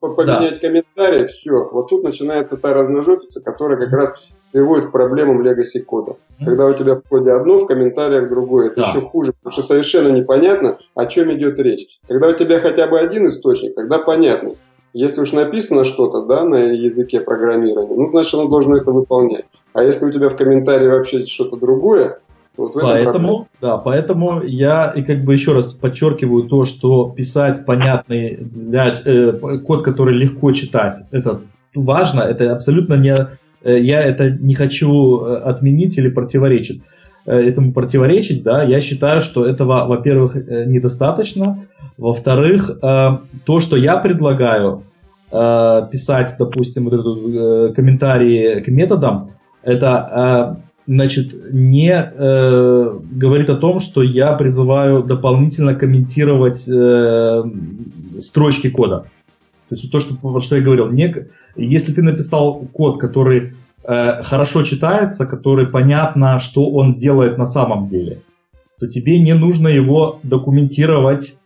поменять 0.00 0.60
да. 0.60 0.68
комментарий, 0.68 1.26
все. 1.26 1.68
Вот 1.72 1.88
тут 1.88 2.04
начинается 2.04 2.56
та 2.56 2.72
разножопица, 2.72 3.40
которая 3.40 3.78
как 3.78 3.92
раз 3.92 4.14
приводит 4.52 4.86
к 4.86 4.92
проблемам 4.92 5.42
legacy 5.46 5.80
кода. 5.84 6.12
Mm-hmm. 6.12 6.44
Когда 6.44 6.66
у 6.66 6.74
тебя 6.74 6.94
в 6.94 7.02
коде 7.02 7.30
одно, 7.32 7.58
в 7.58 7.66
комментариях 7.66 8.28
другое, 8.28 8.68
это 8.68 8.82
да. 8.82 8.88
еще 8.88 9.00
хуже, 9.02 9.32
потому 9.32 9.52
что 9.52 9.62
совершенно 9.62 10.08
непонятно, 10.08 10.78
о 10.94 11.06
чем 11.06 11.32
идет 11.34 11.58
речь. 11.58 11.86
Когда 12.06 12.28
у 12.28 12.32
тебя 12.34 12.60
хотя 12.60 12.86
бы 12.86 12.98
один 12.98 13.28
источник, 13.28 13.74
тогда 13.74 13.98
понятно. 13.98 14.54
Если 14.98 15.20
уж 15.20 15.30
написано 15.30 15.84
что-то, 15.84 16.26
да, 16.26 16.44
на 16.44 16.56
языке 16.56 17.20
программирования, 17.20 17.94
ну, 17.94 18.10
значит, 18.10 18.34
оно 18.34 18.48
должно 18.48 18.78
это 18.78 18.90
выполнять. 18.90 19.44
А 19.72 19.84
если 19.84 20.06
у 20.06 20.12
тебя 20.12 20.28
в 20.28 20.34
комментарии 20.34 20.88
вообще 20.88 21.24
что-то 21.24 21.56
другое, 21.56 22.18
вот 22.56 22.72
поэтому, 22.74 23.46
да, 23.60 23.76
поэтому 23.76 24.42
я 24.42 24.92
и 24.96 25.02
как 25.02 25.22
бы 25.22 25.34
еще 25.34 25.52
раз 25.52 25.72
подчеркиваю 25.72 26.48
то, 26.48 26.64
что 26.64 27.10
писать 27.16 27.64
понятный 27.64 28.38
для, 28.38 29.00
э, 29.04 29.58
код, 29.64 29.84
который 29.84 30.16
легко 30.16 30.50
читать, 30.50 30.96
это 31.12 31.42
важно, 31.76 32.22
это 32.22 32.52
абсолютно 32.52 32.94
не, 32.94 33.28
э, 33.62 33.78
я 33.78 34.02
это 34.02 34.30
не 34.30 34.54
хочу 34.54 35.20
э, 35.20 35.36
отменить 35.36 35.96
или 35.96 36.10
противоречить 36.10 36.82
этому 37.32 37.72
противоречить, 37.72 38.42
да, 38.42 38.62
я 38.62 38.80
считаю, 38.80 39.22
что 39.22 39.46
этого, 39.46 39.86
во-первых, 39.86 40.34
недостаточно, 40.34 41.66
во-вторых, 41.96 42.78
то, 42.80 43.60
что 43.60 43.76
я 43.76 43.96
предлагаю 43.98 44.84
писать, 45.30 46.34
допустим, 46.38 46.84
вот 46.84 46.94
этот 46.94 47.74
комментарии 47.74 48.60
к 48.60 48.68
методам, 48.68 49.32
это 49.62 50.62
значит, 50.88 51.52
не 51.52 51.92
э, 51.92 52.98
говорит 53.12 53.50
о 53.50 53.56
том, 53.56 53.78
что 53.78 54.02
я 54.02 54.32
призываю 54.32 55.02
дополнительно 55.02 55.74
комментировать 55.74 56.66
э, 56.66 57.42
строчки 58.18 58.70
кода. 58.70 59.04
То 59.68 59.74
есть 59.74 59.92
то, 59.92 59.98
что, 59.98 60.40
что 60.40 60.56
я 60.56 60.62
говорил, 60.62 60.90
не, 60.90 61.14
если 61.56 61.92
ты 61.92 62.02
написал 62.02 62.66
код, 62.72 62.98
который 62.98 63.52
э, 63.84 64.22
хорошо 64.22 64.62
читается, 64.62 65.26
который 65.26 65.66
понятно, 65.66 66.38
что 66.38 66.70
он 66.70 66.96
делает 66.96 67.38
на 67.38 67.46
самом 67.46 67.86
деле, 67.86 68.22
то 68.78 68.86
тебе 68.86 69.20
не 69.20 69.34
нужно 69.34 69.68
его 69.68 70.20
документировать 70.22 71.38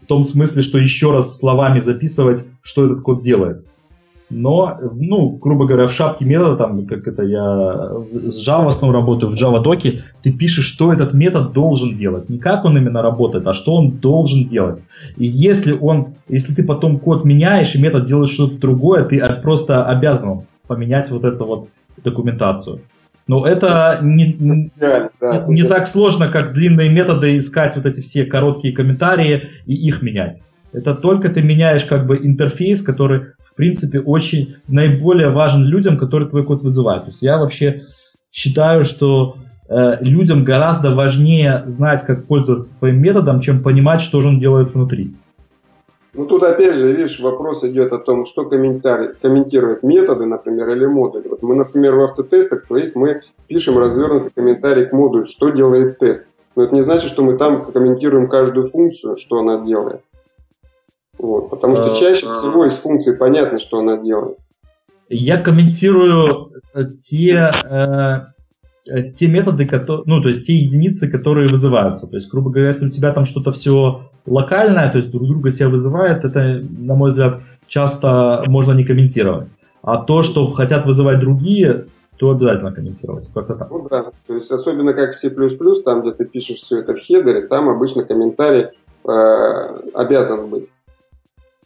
в 0.00 0.06
том 0.06 0.24
смысле, 0.24 0.62
что 0.62 0.78
еще 0.78 1.12
раз 1.12 1.38
словами 1.38 1.78
записывать, 1.80 2.48
что 2.62 2.86
этот 2.86 3.02
код 3.02 3.22
делает 3.22 3.64
но, 4.30 4.78
ну, 4.94 5.30
грубо 5.30 5.66
говоря, 5.66 5.88
в 5.88 5.92
шапке 5.92 6.24
метода, 6.24 6.56
там, 6.56 6.86
как 6.86 7.06
это 7.08 7.24
я 7.24 7.88
с 8.30 8.48
Java 8.48 8.68
основном 8.68 9.00
работаю, 9.00 9.30
в 9.30 9.34
Java 9.34 9.60
доке, 9.60 10.04
ты 10.22 10.32
пишешь, 10.32 10.66
что 10.66 10.92
этот 10.92 11.12
метод 11.12 11.52
должен 11.52 11.96
делать. 11.96 12.28
Не 12.28 12.38
как 12.38 12.64
он 12.64 12.78
именно 12.78 13.02
работает, 13.02 13.46
а 13.48 13.52
что 13.52 13.74
он 13.74 13.90
должен 13.90 14.46
делать. 14.46 14.82
И 15.16 15.26
если 15.26 15.72
он, 15.72 16.14
если 16.28 16.54
ты 16.54 16.62
потом 16.62 17.00
код 17.00 17.24
меняешь, 17.24 17.74
и 17.74 17.82
метод 17.82 18.04
делает 18.04 18.30
что-то 18.30 18.56
другое, 18.56 19.04
ты 19.04 19.20
просто 19.42 19.84
обязан 19.84 20.42
поменять 20.68 21.10
вот 21.10 21.24
эту 21.24 21.44
вот 21.44 21.68
документацию. 22.02 22.80
Но 23.26 23.46
это 23.46 24.00
не, 24.02 24.32
не, 24.32 24.70
да, 24.76 25.10
не 25.46 25.62
так 25.62 25.86
сложно, 25.86 26.28
как 26.28 26.52
длинные 26.52 26.88
методы 26.88 27.36
искать 27.36 27.76
вот 27.76 27.86
эти 27.86 28.00
все 28.00 28.24
короткие 28.24 28.74
комментарии 28.74 29.50
и 29.66 29.74
их 29.74 30.02
менять. 30.02 30.42
Это 30.72 30.94
только 30.94 31.28
ты 31.28 31.42
меняешь 31.42 31.84
как 31.84 32.06
бы 32.06 32.16
интерфейс, 32.16 32.82
который 32.82 33.32
в 33.50 33.56
принципе, 33.56 34.00
очень 34.00 34.56
наиболее 34.68 35.30
важен 35.30 35.64
людям, 35.64 35.98
которые 35.98 36.28
твой 36.28 36.44
код 36.44 36.62
вызывают. 36.62 37.04
То 37.04 37.10
есть 37.10 37.22
я 37.22 37.38
вообще 37.38 37.86
считаю, 38.32 38.84
что 38.84 39.36
э, 39.68 39.96
людям 40.00 40.44
гораздо 40.44 40.94
важнее 40.94 41.64
знать, 41.66 42.02
как 42.04 42.26
пользоваться 42.26 42.78
своим 42.78 43.02
методом, 43.02 43.40
чем 43.40 43.62
понимать, 43.62 44.02
что 44.02 44.20
же 44.20 44.28
он 44.28 44.38
делает 44.38 44.72
внутри. 44.72 45.14
Ну 46.12 46.26
тут 46.26 46.42
опять 46.42 46.74
же, 46.74 46.92
видишь, 46.92 47.20
вопрос 47.20 47.62
идет 47.62 47.92
о 47.92 47.98
том, 47.98 48.26
что 48.26 48.44
комментируют 48.44 49.82
методы, 49.82 50.26
например, 50.26 50.70
или 50.70 50.86
модули. 50.86 51.28
Вот 51.28 51.42
мы, 51.42 51.54
например, 51.54 51.94
в 51.94 52.02
автотестах 52.02 52.62
своих 52.62 52.96
мы 52.96 53.22
пишем 53.46 53.78
развернутый 53.78 54.32
комментарий 54.34 54.86
к 54.86 54.92
модулю, 54.92 55.26
что 55.26 55.50
делает 55.50 55.98
тест. 55.98 56.28
Но 56.56 56.64
это 56.64 56.74
не 56.74 56.82
значит, 56.82 57.10
что 57.10 57.22
мы 57.22 57.36
там 57.36 57.70
комментируем 57.70 58.28
каждую 58.28 58.68
функцию, 58.68 59.16
что 59.18 59.38
она 59.38 59.64
делает. 59.64 60.00
Вот, 61.16 61.50
потому 61.50 61.76
что 61.76 61.92
а, 61.92 61.94
чаще 61.94 62.26
а... 62.26 62.30
всего 62.30 62.66
из 62.66 62.74
функции 62.74 63.14
понятно, 63.14 63.58
что 63.58 63.78
она 63.78 63.96
делает. 63.98 64.38
Я 65.08 65.40
комментирую 65.40 66.52
те, 66.96 67.34
э, 67.34 68.39
те 69.14 69.26
методы, 69.28 69.66
которые, 69.66 70.04
ну, 70.06 70.22
то 70.22 70.28
есть 70.28 70.46
те 70.46 70.54
единицы, 70.54 71.10
которые 71.10 71.48
вызываются. 71.48 72.08
То 72.08 72.16
есть, 72.16 72.30
грубо 72.30 72.50
говоря, 72.50 72.68
если 72.68 72.86
у 72.86 72.90
тебя 72.90 73.12
там 73.12 73.24
что-то 73.24 73.52
все 73.52 74.10
локальное, 74.26 74.90
то 74.90 74.96
есть 74.96 75.10
друг 75.10 75.26
друга 75.26 75.50
себя 75.50 75.68
вызывает, 75.68 76.24
это, 76.24 76.62
на 76.78 76.94
мой 76.94 77.08
взгляд, 77.08 77.40
часто 77.66 78.44
можно 78.46 78.72
не 78.72 78.84
комментировать. 78.84 79.54
А 79.82 79.98
то, 79.98 80.22
что 80.22 80.46
хотят 80.48 80.84
вызывать 80.84 81.20
другие, 81.20 81.86
то 82.18 82.30
обязательно 82.30 82.72
комментировать. 82.72 83.28
Как-то 83.32 83.54
так. 83.54 83.70
Ну 83.70 83.86
да, 83.88 84.10
то 84.26 84.34
есть 84.34 84.50
особенно 84.50 84.92
как 84.92 85.14
C++, 85.14 85.30
там, 85.30 86.02
где 86.02 86.12
ты 86.12 86.24
пишешь 86.26 86.58
все 86.58 86.80
это 86.80 86.94
в 86.94 86.98
хедере, 86.98 87.46
там 87.46 87.68
обычно 87.70 88.04
комментарий 88.04 88.66
э, 89.04 89.90
обязан 89.94 90.50
быть. 90.50 90.68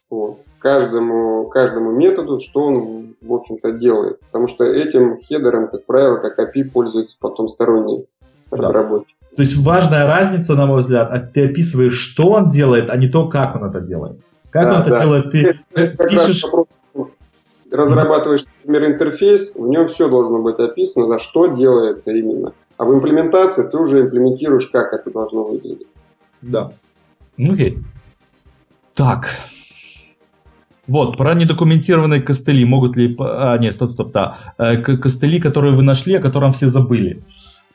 Вот. 0.08 0.38
Каждому, 0.64 1.50
каждому 1.50 1.92
методу, 1.92 2.40
что 2.40 2.64
он, 2.64 3.16
в 3.20 3.34
общем-то, 3.34 3.72
делает. 3.72 4.20
Потому 4.20 4.46
что 4.46 4.64
этим 4.64 5.20
хедером, 5.20 5.68
как 5.68 5.84
правило, 5.84 6.16
как 6.16 6.38
API 6.38 6.70
пользуются 6.72 7.18
потом 7.20 7.48
сторонние 7.48 8.06
да. 8.50 8.56
разработчики. 8.56 9.14
То 9.36 9.42
есть 9.42 9.58
важная 9.58 10.06
разница, 10.06 10.54
на 10.54 10.64
мой 10.64 10.80
взгляд, 10.80 11.10
а 11.12 11.20
ты 11.20 11.50
описываешь, 11.50 11.98
что 11.98 12.30
он 12.30 12.48
делает, 12.48 12.88
а 12.88 12.96
не 12.96 13.08
то, 13.08 13.28
как 13.28 13.56
он 13.56 13.64
это 13.68 13.82
делает. 13.82 14.20
Как 14.48 14.64
да, 14.64 14.76
он 14.76 14.80
это 14.80 14.90
да. 14.90 15.02
делает, 15.02 15.30
ты 15.30 15.60
как 15.74 16.08
пишешь... 16.08 16.42
Разрабатываешь, 17.70 18.44
например, 18.64 18.92
интерфейс, 18.92 19.54
в 19.54 19.68
нем 19.68 19.88
все 19.88 20.08
должно 20.08 20.40
быть 20.40 20.58
описано, 20.58 21.08
за 21.08 21.18
что 21.18 21.48
делается 21.48 22.10
именно. 22.10 22.54
А 22.78 22.86
в 22.86 22.94
имплементации 22.94 23.68
ты 23.68 23.76
уже 23.76 24.00
имплементируешь, 24.00 24.68
как 24.68 24.94
это 24.94 25.10
должно 25.10 25.44
выглядеть. 25.44 25.88
Да. 26.40 26.70
Окей. 27.38 27.80
Так, 28.94 29.28
вот, 30.87 31.16
про 31.16 31.35
недокументированные 31.35 32.20
костыли. 32.20 32.64
Могут 32.64 32.97
ли... 32.97 33.16
А, 33.18 33.57
нет, 33.59 33.72
стоп, 33.72 33.93
стоп, 33.93 34.12
да. 34.12 34.37
Э, 34.59 34.76
костыли, 34.76 35.41
которые 35.41 35.74
вы 35.74 35.82
нашли, 35.82 36.14
о 36.14 36.20
котором 36.20 36.53
все 36.53 36.68
забыли. 36.68 37.22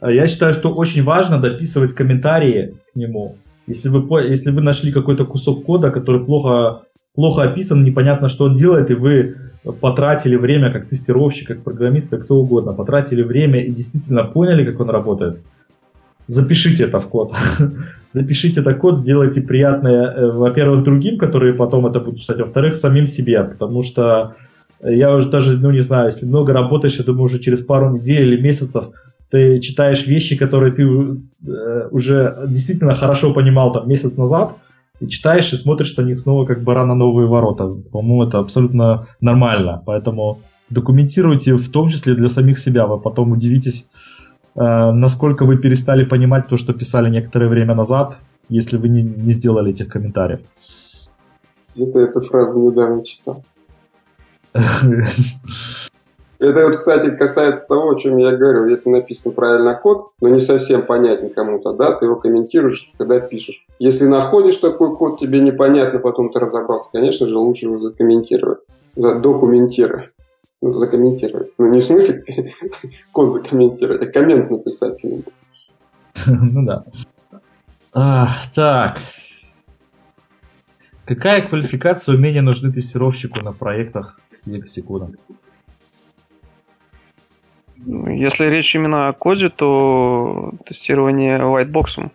Э, 0.02 0.14
я 0.14 0.28
считаю, 0.28 0.54
что 0.54 0.74
очень 0.74 1.04
важно 1.04 1.40
дописывать 1.40 1.94
комментарии 1.94 2.76
к 2.94 2.96
нему. 2.96 3.38
Если 3.68 3.90
вы, 3.90 4.24
если 4.24 4.52
вы 4.52 4.62
нашли 4.62 4.92
какой-то 4.92 5.26
кусок 5.26 5.66
кода, 5.66 5.92
который 5.92 6.24
плохо, 6.24 6.84
плохо 7.16 7.44
описан, 7.44 7.84
непонятно, 7.84 8.30
что 8.30 8.46
он 8.46 8.54
делает, 8.54 8.92
и 8.92 8.96
вы 8.96 9.36
потратили 9.82 10.36
время 10.36 10.72
как 10.72 10.88
тестировщик, 10.88 11.48
как 11.48 11.64
программист, 11.64 12.12
как 12.12 12.24
кто 12.24 12.36
угодно, 12.36 12.74
потратили 12.74 13.24
время 13.24 13.64
и 13.64 13.72
действительно 13.72 14.24
поняли, 14.24 14.66
как 14.66 14.80
он 14.80 14.90
работает, 14.90 15.40
запишите 16.30 16.84
это 16.84 17.00
в 17.00 17.08
код. 17.08 17.34
запишите 18.08 18.62
это 18.62 18.74
код, 18.76 19.00
сделайте 19.00 19.42
приятное, 19.42 20.14
э, 20.14 20.32
во-первых, 20.32 20.84
другим, 20.84 21.18
которые 21.18 21.54
потом 21.54 21.88
это 21.88 22.00
будут 22.00 22.22
читать, 22.22 22.40
во-вторых, 22.40 22.76
самим 22.76 23.06
себе, 23.06 23.44
потому 23.44 23.84
что 23.84 24.36
я 24.82 25.16
уже 25.16 25.30
даже, 25.30 25.58
ну 25.58 25.72
не 25.72 25.82
знаю, 25.82 26.06
если 26.06 26.28
много 26.28 26.54
работаешь, 26.54 26.98
я 26.98 27.04
думаю, 27.04 27.24
уже 27.24 27.40
через 27.40 27.62
пару 27.62 27.90
недель 27.90 28.22
или 28.22 28.42
месяцев 28.42 28.92
ты 29.32 29.60
читаешь 29.60 30.08
вещи, 30.08 30.38
которые 30.38 30.72
ты 30.72 30.84
э, 30.84 31.88
уже 31.92 32.46
действительно 32.48 32.94
хорошо 32.94 33.34
понимал 33.34 33.72
там 33.72 33.90
месяц 33.90 34.18
назад, 34.18 34.56
и 35.00 35.08
читаешь 35.08 35.52
и 35.52 35.56
смотришь 35.56 35.98
на 35.98 36.04
них 36.04 36.20
снова 36.20 36.46
как 36.46 36.64
баран 36.64 36.90
на 36.90 36.96
новые 36.96 37.28
ворота. 37.28 37.66
По-моему, 37.92 38.24
это 38.24 38.40
абсолютно 38.40 39.08
нормально. 39.22 39.82
Поэтому 39.86 40.40
документируйте 40.70 41.56
в 41.56 41.70
том 41.70 41.90
числе 41.90 42.16
для 42.16 42.30
самих 42.30 42.60
себя. 42.60 42.86
Вы 42.86 43.00
потом 43.00 43.32
удивитесь, 43.32 43.90
насколько 44.56 45.46
вы 45.46 45.58
перестали 45.58 46.04
понимать 46.04 46.48
то, 46.48 46.58
что 46.58 46.74
писали 46.74 47.10
некоторое 47.10 47.48
время 47.48 47.76
назад, 47.76 48.18
если 48.50 48.78
вы 48.78 48.90
не, 48.90 49.02
не 49.02 49.32
сделали 49.32 49.72
этих 49.72 49.88
комментариев. 49.90 50.40
Это 51.76 52.00
эту 52.02 52.22
фразу 52.22 52.60
недавно 52.62 53.06
читал. 53.06 53.44
Это 56.40 56.66
вот, 56.66 56.78
кстати, 56.78 57.12
касается 57.12 57.68
того, 57.68 57.92
о 57.92 57.96
чем 57.96 58.18
я 58.18 58.32
говорил. 58.32 58.66
Если 58.66 58.90
написан 58.90 59.34
правильно 59.34 59.76
код, 59.76 60.12
но 60.22 60.30
не 60.30 60.40
совсем 60.40 60.86
понятен 60.86 61.32
кому-то, 61.32 61.74
да, 61.74 61.92
ты 61.92 62.06
его 62.06 62.16
комментируешь, 62.16 62.90
когда 62.98 63.20
пишешь. 63.20 63.66
Если 63.78 64.06
находишь 64.06 64.56
такой 64.56 64.96
код, 64.96 65.20
тебе 65.20 65.42
непонятно, 65.42 66.00
потом 66.00 66.32
ты 66.32 66.40
разобрался, 66.40 66.90
конечно 66.94 67.28
же, 67.28 67.38
лучше 67.38 67.66
его 67.66 67.80
закомментировать, 67.80 68.60
задокументировать 68.96 70.12
закомментировать. 70.62 71.52
Ну, 71.58 71.72
не 71.72 71.80
в 71.80 71.84
смысле 71.84 72.24
код 73.12 73.30
закомментировать, 73.30 74.02
а 74.02 74.06
коммент 74.08 74.50
написать. 74.50 74.98
Ну 76.26 76.66
да. 76.66 76.84
А, 77.94 78.28
так. 78.54 79.00
Какая 81.06 81.48
квалификация 81.48 82.16
умения 82.16 82.42
нужны 82.42 82.74
тестировщику 82.74 83.40
на 83.40 83.54
проектах 83.54 84.20
Legacy 84.46 84.82
кода? 84.82 85.12
Если 87.86 88.46
речь 88.46 88.76
именно 88.76 89.08
о 89.08 89.14
коде, 89.14 89.50
то 89.50 90.54
тестирование 90.66 91.40
whitebox 91.40 92.12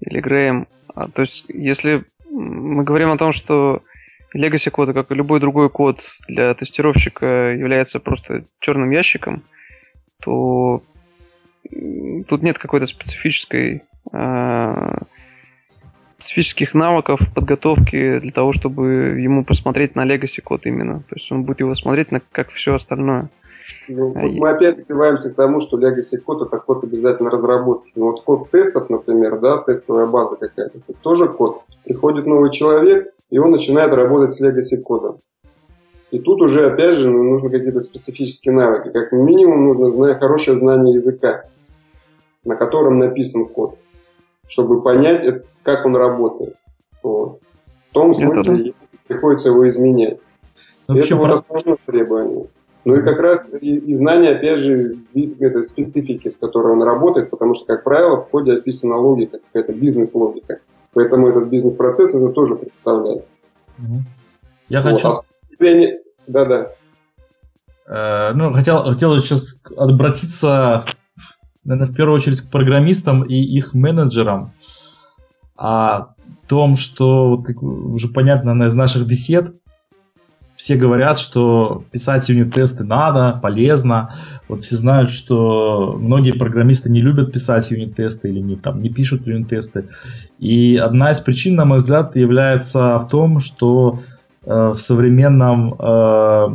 или 0.00 0.20
Греем. 0.20 0.66
А, 0.94 1.08
то 1.08 1.22
есть, 1.22 1.44
если 1.48 2.04
мы 2.30 2.82
говорим 2.82 3.10
о 3.12 3.18
том, 3.18 3.32
что 3.32 3.82
Legacy 4.34 4.70
кода, 4.70 4.92
как 4.92 5.10
и 5.10 5.14
любой 5.14 5.40
другой 5.40 5.70
код 5.70 6.00
для 6.28 6.52
тестировщика 6.54 7.26
является 7.52 8.00
просто 8.00 8.44
черным 8.60 8.90
ящиком, 8.90 9.42
то 10.22 10.82
тут 12.28 12.42
нет 12.42 12.58
какой-то 12.58 12.86
специфической 12.86 13.82
э, 14.12 14.98
специфических 16.18 16.74
навыков 16.74 17.20
подготовки 17.34 18.18
для 18.18 18.32
того, 18.32 18.52
чтобы 18.52 19.18
ему 19.20 19.44
посмотреть 19.44 19.94
на 19.94 20.04
Legacy 20.04 20.40
код 20.42 20.66
именно. 20.66 21.00
То 21.00 21.14
есть 21.14 21.30
он 21.30 21.44
будет 21.44 21.60
его 21.60 21.74
смотреть 21.74 22.10
на 22.10 22.20
как 22.20 22.50
все 22.50 22.74
остальное. 22.74 23.28
Ну, 23.88 24.12
а 24.14 24.20
мы 24.20 24.50
опять 24.50 24.78
сбиваемся 24.78 25.30
к 25.30 25.34
тому, 25.34 25.60
что 25.60 25.78
Legacy 25.78 26.18
код 26.18 26.46
это 26.46 26.58
код 26.58 26.84
обязательно 26.84 27.30
разработки. 27.30 27.92
Но 27.94 28.06
вот 28.06 28.22
код 28.22 28.50
тестов, 28.50 28.90
например, 28.90 29.38
да, 29.40 29.58
тестовая 29.58 30.06
база 30.06 30.36
какая-то, 30.36 30.78
это 30.78 30.98
тоже 31.00 31.28
код. 31.28 31.62
Приходит 31.84 32.26
новый 32.26 32.50
человек, 32.50 33.12
и 33.30 33.38
он 33.38 33.50
начинает 33.50 33.92
работать 33.92 34.32
с 34.32 34.40
Legacy 34.40 34.80
кодом. 34.80 35.18
И 36.10 36.20
тут 36.20 36.40
уже, 36.40 36.70
опять 36.70 36.98
же, 36.98 37.10
нужны 37.10 37.50
какие-то 37.50 37.80
специфические 37.80 38.54
навыки. 38.54 38.90
Как 38.90 39.12
минимум 39.12 39.66
нужно 39.66 39.90
знать 39.90 40.18
хорошее 40.18 40.56
знание 40.56 40.94
языка, 40.94 41.44
на 42.44 42.54
котором 42.54 42.98
написан 42.98 43.46
код, 43.46 43.76
чтобы 44.46 44.82
понять, 44.82 45.42
как 45.62 45.84
он 45.84 45.96
работает. 45.96 46.54
Вот. 47.02 47.40
В 47.90 47.92
том 47.92 48.14
смысле, 48.14 48.74
приходится 49.08 49.48
его 49.48 49.68
изменять. 49.68 50.18
Ну, 50.86 50.98
это 50.98 51.16
вот 51.16 51.44
основное 51.48 51.78
требование. 51.84 52.46
Ну 52.86 52.94
и 52.94 53.02
как 53.02 53.18
раз 53.18 53.50
и, 53.60 53.78
и 53.78 53.94
знание, 53.96 54.36
опять 54.36 54.60
же, 54.60 54.94
этой 55.12 55.64
специфики, 55.64 56.30
с 56.30 56.36
которой 56.36 56.72
он 56.72 56.84
работает, 56.84 57.30
потому 57.30 57.56
что, 57.56 57.66
как 57.66 57.82
правило, 57.82 58.18
в 58.22 58.28
коде 58.28 58.52
описана 58.52 58.96
логика, 58.96 59.40
какая-то 59.44 59.72
бизнес-логика. 59.72 60.60
Поэтому 60.92 61.26
этот 61.26 61.50
бизнес-процесс 61.50 62.12
нужно 62.12 62.30
тоже 62.30 62.54
представлять. 62.54 63.24
Я 64.68 64.82
вот. 64.82 64.92
хочу... 64.92 65.08
А 65.08 65.22
Да-да. 66.28 66.68
Э, 67.88 68.32
ну, 68.34 68.52
хотел, 68.52 68.84
хотел 68.84 69.18
сейчас 69.18 69.64
обратиться, 69.76 70.84
наверное, 71.64 71.92
в 71.92 71.96
первую 71.96 72.14
очередь 72.14 72.40
к 72.40 72.52
программистам 72.52 73.24
и 73.24 73.34
их 73.34 73.74
менеджерам. 73.74 74.52
О 75.56 76.14
том, 76.46 76.76
что, 76.76 77.42
уже 77.60 78.06
понятно, 78.14 78.54
наверное, 78.54 78.68
из 78.68 78.74
наших 78.76 79.08
бесед, 79.08 79.56
все 80.56 80.76
говорят, 80.76 81.18
что 81.18 81.84
писать 81.90 82.28
юнит-тесты 82.28 82.84
надо, 82.84 83.38
полезно. 83.42 84.14
Вот 84.48 84.62
все 84.62 84.76
знают, 84.76 85.10
что 85.10 85.96
многие 86.00 86.32
программисты 86.32 86.90
не 86.90 87.00
любят 87.00 87.32
писать 87.32 87.70
юнит-тесты 87.70 88.28
или 88.30 88.40
не, 88.40 88.56
там, 88.56 88.82
не 88.82 88.88
пишут 88.88 89.26
юнит-тесты. 89.26 89.88
И 90.38 90.76
одна 90.76 91.10
из 91.10 91.20
причин, 91.20 91.56
на 91.56 91.64
мой 91.64 91.78
взгляд, 91.78 92.16
является 92.16 92.98
в 92.98 93.08
том, 93.08 93.40
что 93.40 94.00
э, 94.44 94.72
в 94.74 94.78
современном 94.78 95.74
э, 95.78 96.46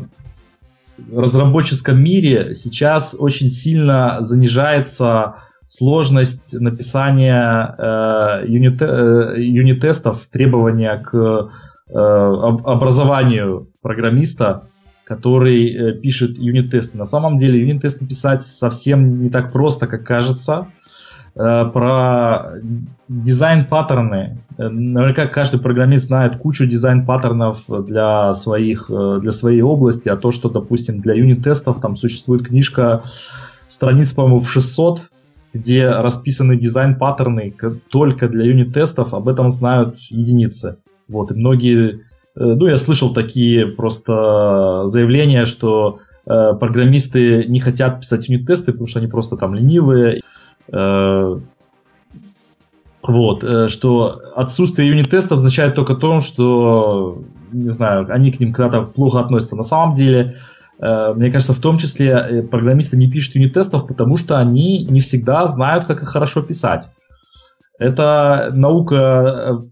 разработческом 1.14 2.02
мире 2.02 2.56
сейчас 2.56 3.16
очень 3.18 3.50
сильно 3.50 4.18
занижается 4.22 5.36
сложность 5.68 6.60
написания 6.60 7.76
э, 7.78 8.46
юнит, 8.48 8.82
э, 8.82 9.36
юнит-тестов, 9.38 10.28
требования 10.32 10.98
к 10.98 11.50
образованию 11.94 13.68
программиста, 13.82 14.64
который 15.04 15.74
э, 15.74 15.94
пишет 16.00 16.38
юнит-тесты. 16.38 16.98
На 16.98 17.06
самом 17.06 17.38
деле 17.38 17.60
юнит-тесты 17.60 18.08
писать 18.08 18.44
совсем 18.44 19.20
не 19.20 19.30
так 19.30 19.52
просто, 19.52 19.88
как 19.88 20.06
кажется. 20.06 20.68
Э, 21.36 21.66
про 21.66 22.54
дизайн-паттерны. 23.10 24.38
Наверняка 24.58 25.28
каждый 25.28 25.60
программист 25.60 26.08
знает 26.08 26.38
кучу 26.38 26.66
дизайн-паттернов 26.66 27.64
для, 27.68 28.34
своих, 28.34 28.88
для 28.88 29.32
своей 29.32 29.62
области, 29.62 30.08
а 30.08 30.16
то, 30.16 30.32
что, 30.32 30.50
допустим, 30.50 31.00
для 31.00 31.14
юнит-тестов 31.14 31.82
там 31.82 31.98
существует 31.98 32.48
книжка 32.48 33.04
страниц, 33.68 34.14
по-моему, 34.14 34.40
в 34.40 34.52
600, 34.52 35.02
где 35.54 35.90
расписаны 35.90 36.58
дизайн-паттерны 36.58 37.54
только 37.90 38.30
для 38.30 38.46
юнит-тестов, 38.46 39.14
об 39.14 39.28
этом 39.28 39.50
знают 39.50 39.98
единицы. 40.10 40.78
Вот, 41.12 41.32
и 41.32 41.36
многие, 41.36 41.96
э, 41.96 41.98
ну, 42.36 42.68
я 42.68 42.78
слышал 42.78 43.14
такие 43.14 43.68
просто 43.68 44.84
заявления, 44.86 45.46
что 45.46 46.00
э, 46.26 46.54
программисты 46.58 47.46
не 47.48 47.60
хотят 47.60 48.00
писать 48.00 48.30
юнит-тесты, 48.30 48.72
потому 48.72 48.88
что 48.88 49.00
они 49.00 49.08
просто 49.10 49.36
там 49.36 49.54
ленивые. 49.54 50.22
Э, 50.72 51.40
вот, 53.04 53.44
что 53.72 54.22
отсутствие 54.36 54.90
юнит-теста 54.90 55.36
означает 55.36 55.76
только 55.76 55.96
то, 55.96 56.22
что, 56.22 57.24
не 57.52 57.68
знаю, 57.68 58.08
они 58.10 58.32
к 58.32 58.40
ним 58.40 58.54
когда-то 58.54 58.84
плохо 58.84 59.20
относятся. 59.20 59.56
На 59.56 59.64
самом 59.64 59.96
деле, 59.96 60.36
мне 60.80 61.32
кажется, 61.32 61.54
в 61.54 61.60
том 61.60 61.80
числе 61.80 62.44
программисты 62.44 62.98
не 62.98 63.10
пишут 63.10 63.34
юнит-тестов, 63.34 63.88
потому 63.88 64.18
что 64.18 64.38
они 64.38 64.86
не 64.86 65.00
всегда 65.00 65.48
знают, 65.48 65.88
как 65.88 66.04
их 66.04 66.10
хорошо 66.10 66.44
писать. 66.44 66.92
Это 67.80 68.52
наука 68.54 69.64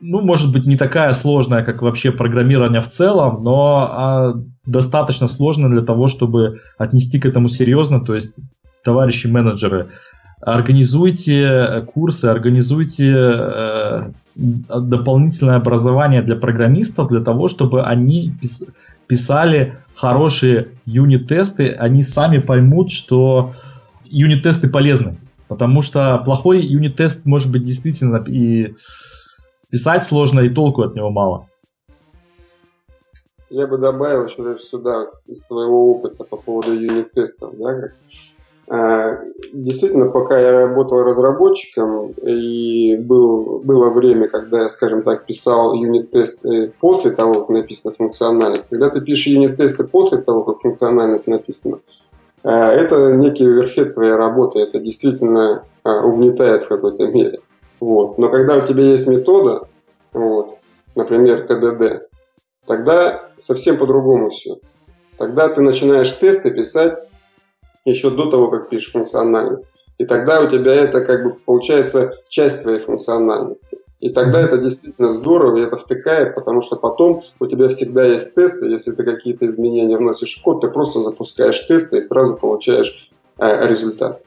ну, 0.00 0.20
может 0.22 0.52
быть, 0.52 0.66
не 0.66 0.76
такая 0.76 1.12
сложная, 1.12 1.62
как 1.62 1.82
вообще 1.82 2.10
программирование 2.10 2.80
в 2.80 2.88
целом, 2.88 3.42
но 3.42 3.88
а, 3.90 4.34
достаточно 4.64 5.28
сложная 5.28 5.70
для 5.70 5.82
того, 5.82 6.08
чтобы 6.08 6.60
отнести 6.78 7.18
к 7.18 7.26
этому 7.26 7.48
серьезно. 7.48 8.00
То 8.00 8.14
есть, 8.14 8.40
товарищи 8.82 9.26
менеджеры, 9.26 9.88
организуйте 10.40 11.86
курсы, 11.92 12.26
организуйте 12.26 13.14
э, 13.14 14.10
дополнительное 14.34 15.56
образование 15.56 16.22
для 16.22 16.36
программистов 16.36 17.08
для 17.08 17.20
того, 17.20 17.48
чтобы 17.48 17.82
они 17.82 18.32
пис 18.40 18.64
писали 19.06 19.76
хорошие 19.94 20.68
юнит-тесты, 20.86 21.70
они 21.70 22.04
сами 22.04 22.38
поймут, 22.38 22.92
что 22.92 23.54
юнит-тесты 24.04 24.70
полезны. 24.70 25.18
Потому 25.48 25.82
что 25.82 26.16
плохой 26.24 26.64
юнит-тест 26.64 27.26
может 27.26 27.50
быть 27.50 27.64
действительно 27.64 28.22
и 28.24 28.74
писать 29.70 30.04
сложно 30.04 30.40
и 30.40 30.50
толку 30.50 30.82
от 30.82 30.94
него 30.94 31.10
мало. 31.10 31.46
Я 33.48 33.66
бы 33.66 33.78
добавил 33.78 34.26
еще 34.26 34.58
сюда 34.58 35.04
из 35.04 35.46
своего 35.46 35.90
опыта 35.90 36.24
по 36.24 36.36
поводу 36.36 36.72
юнит-тестов. 36.72 37.52
Да, 37.58 37.90
а, 38.72 39.18
действительно, 39.52 40.06
пока 40.06 40.38
я 40.38 40.52
работал 40.52 41.02
разработчиком, 41.02 42.12
и 42.22 42.96
был, 42.96 43.60
было 43.64 43.90
время, 43.90 44.28
когда 44.28 44.62
я, 44.62 44.68
скажем 44.68 45.02
так, 45.02 45.26
писал 45.26 45.74
юнит-тесты 45.74 46.72
после 46.78 47.10
того, 47.10 47.32
как 47.32 47.48
написана 47.48 47.92
функциональность. 47.92 48.68
Когда 48.68 48.88
ты 48.90 49.00
пишешь 49.00 49.26
юнит-тесты 49.26 49.82
после 49.82 50.18
того, 50.18 50.44
как 50.44 50.60
функциональность 50.60 51.26
написана, 51.26 51.80
а, 52.44 52.70
это 52.72 53.12
некий 53.12 53.44
верхет 53.44 53.94
твоей 53.94 54.14
работы, 54.14 54.60
это 54.60 54.78
действительно 54.78 55.64
а, 55.82 56.06
угнетает 56.06 56.62
в 56.62 56.68
какой-то 56.68 57.08
мере. 57.08 57.40
Вот. 57.80 58.18
Но 58.18 58.30
когда 58.30 58.58
у 58.58 58.66
тебя 58.66 58.84
есть 58.84 59.06
метода, 59.06 59.68
вот, 60.12 60.58
например, 60.94 61.46
ТДД, 61.46 62.08
тогда 62.66 63.30
совсем 63.38 63.78
по-другому 63.78 64.30
все. 64.30 64.58
Тогда 65.18 65.48
ты 65.48 65.60
начинаешь 65.60 66.12
тесты 66.12 66.50
писать 66.50 66.98
еще 67.84 68.10
до 68.10 68.30
того, 68.30 68.50
как 68.50 68.68
пишешь 68.68 68.92
функциональность. 68.92 69.66
И 69.98 70.06
тогда 70.06 70.40
у 70.40 70.50
тебя 70.50 70.74
это 70.74 71.02
как 71.02 71.24
бы 71.24 71.34
получается 71.44 72.14
часть 72.28 72.62
твоей 72.62 72.78
функциональности. 72.78 73.78
И 74.00 74.08
тогда 74.08 74.40
это 74.40 74.56
действительно 74.56 75.12
здорово, 75.12 75.58
и 75.58 75.62
это 75.62 75.76
втыкает, 75.76 76.34
потому 76.34 76.62
что 76.62 76.76
потом 76.76 77.22
у 77.38 77.46
тебя 77.46 77.68
всегда 77.68 78.06
есть 78.06 78.34
тесты. 78.34 78.66
Если 78.66 78.92
ты 78.92 79.04
какие-то 79.04 79.46
изменения 79.46 79.98
вносишь 79.98 80.38
в 80.38 80.42
код, 80.42 80.62
ты 80.62 80.68
просто 80.68 81.02
запускаешь 81.02 81.66
тесты 81.66 81.98
и 81.98 82.02
сразу 82.02 82.36
получаешь 82.36 83.10
э, 83.36 83.68
результат. 83.68 84.22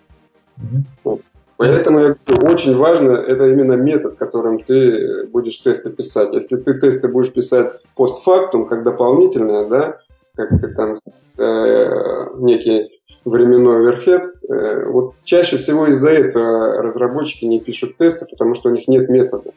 Mm-hmm. 0.60 0.82
Вот. 1.04 1.22
Поэтому 1.64 2.00
я 2.00 2.16
говорю, 2.26 2.54
очень 2.54 2.78
важно 2.78 3.12
это 3.12 3.48
именно 3.48 3.74
метод, 3.74 4.18
которым 4.18 4.64
ты 4.64 5.28
будешь 5.28 5.58
тесты 5.60 5.92
писать. 5.92 6.34
Если 6.34 6.58
ты 6.58 6.80
тесты 6.80 7.08
будешь 7.08 7.32
писать 7.32 7.74
постфактум, 7.96 8.68
как 8.68 8.84
дополнительное, 8.84 9.66
да, 9.68 10.00
как 10.36 10.50
там 10.76 10.96
э, 11.38 12.26
некий 12.40 12.90
временной 13.24 13.78
оверхед, 13.78 14.34
э, 14.50 14.90
вот 14.90 15.14
чаще 15.24 15.58
всего 15.58 15.88
из-за 15.88 16.10
этого 16.10 16.82
разработчики 16.82 17.46
не 17.46 17.62
пишут 17.62 17.98
тесты, 17.98 18.26
потому 18.26 18.56
что 18.56 18.70
у 18.70 18.74
них 18.74 18.88
нет 18.88 19.08
метода. 19.10 19.52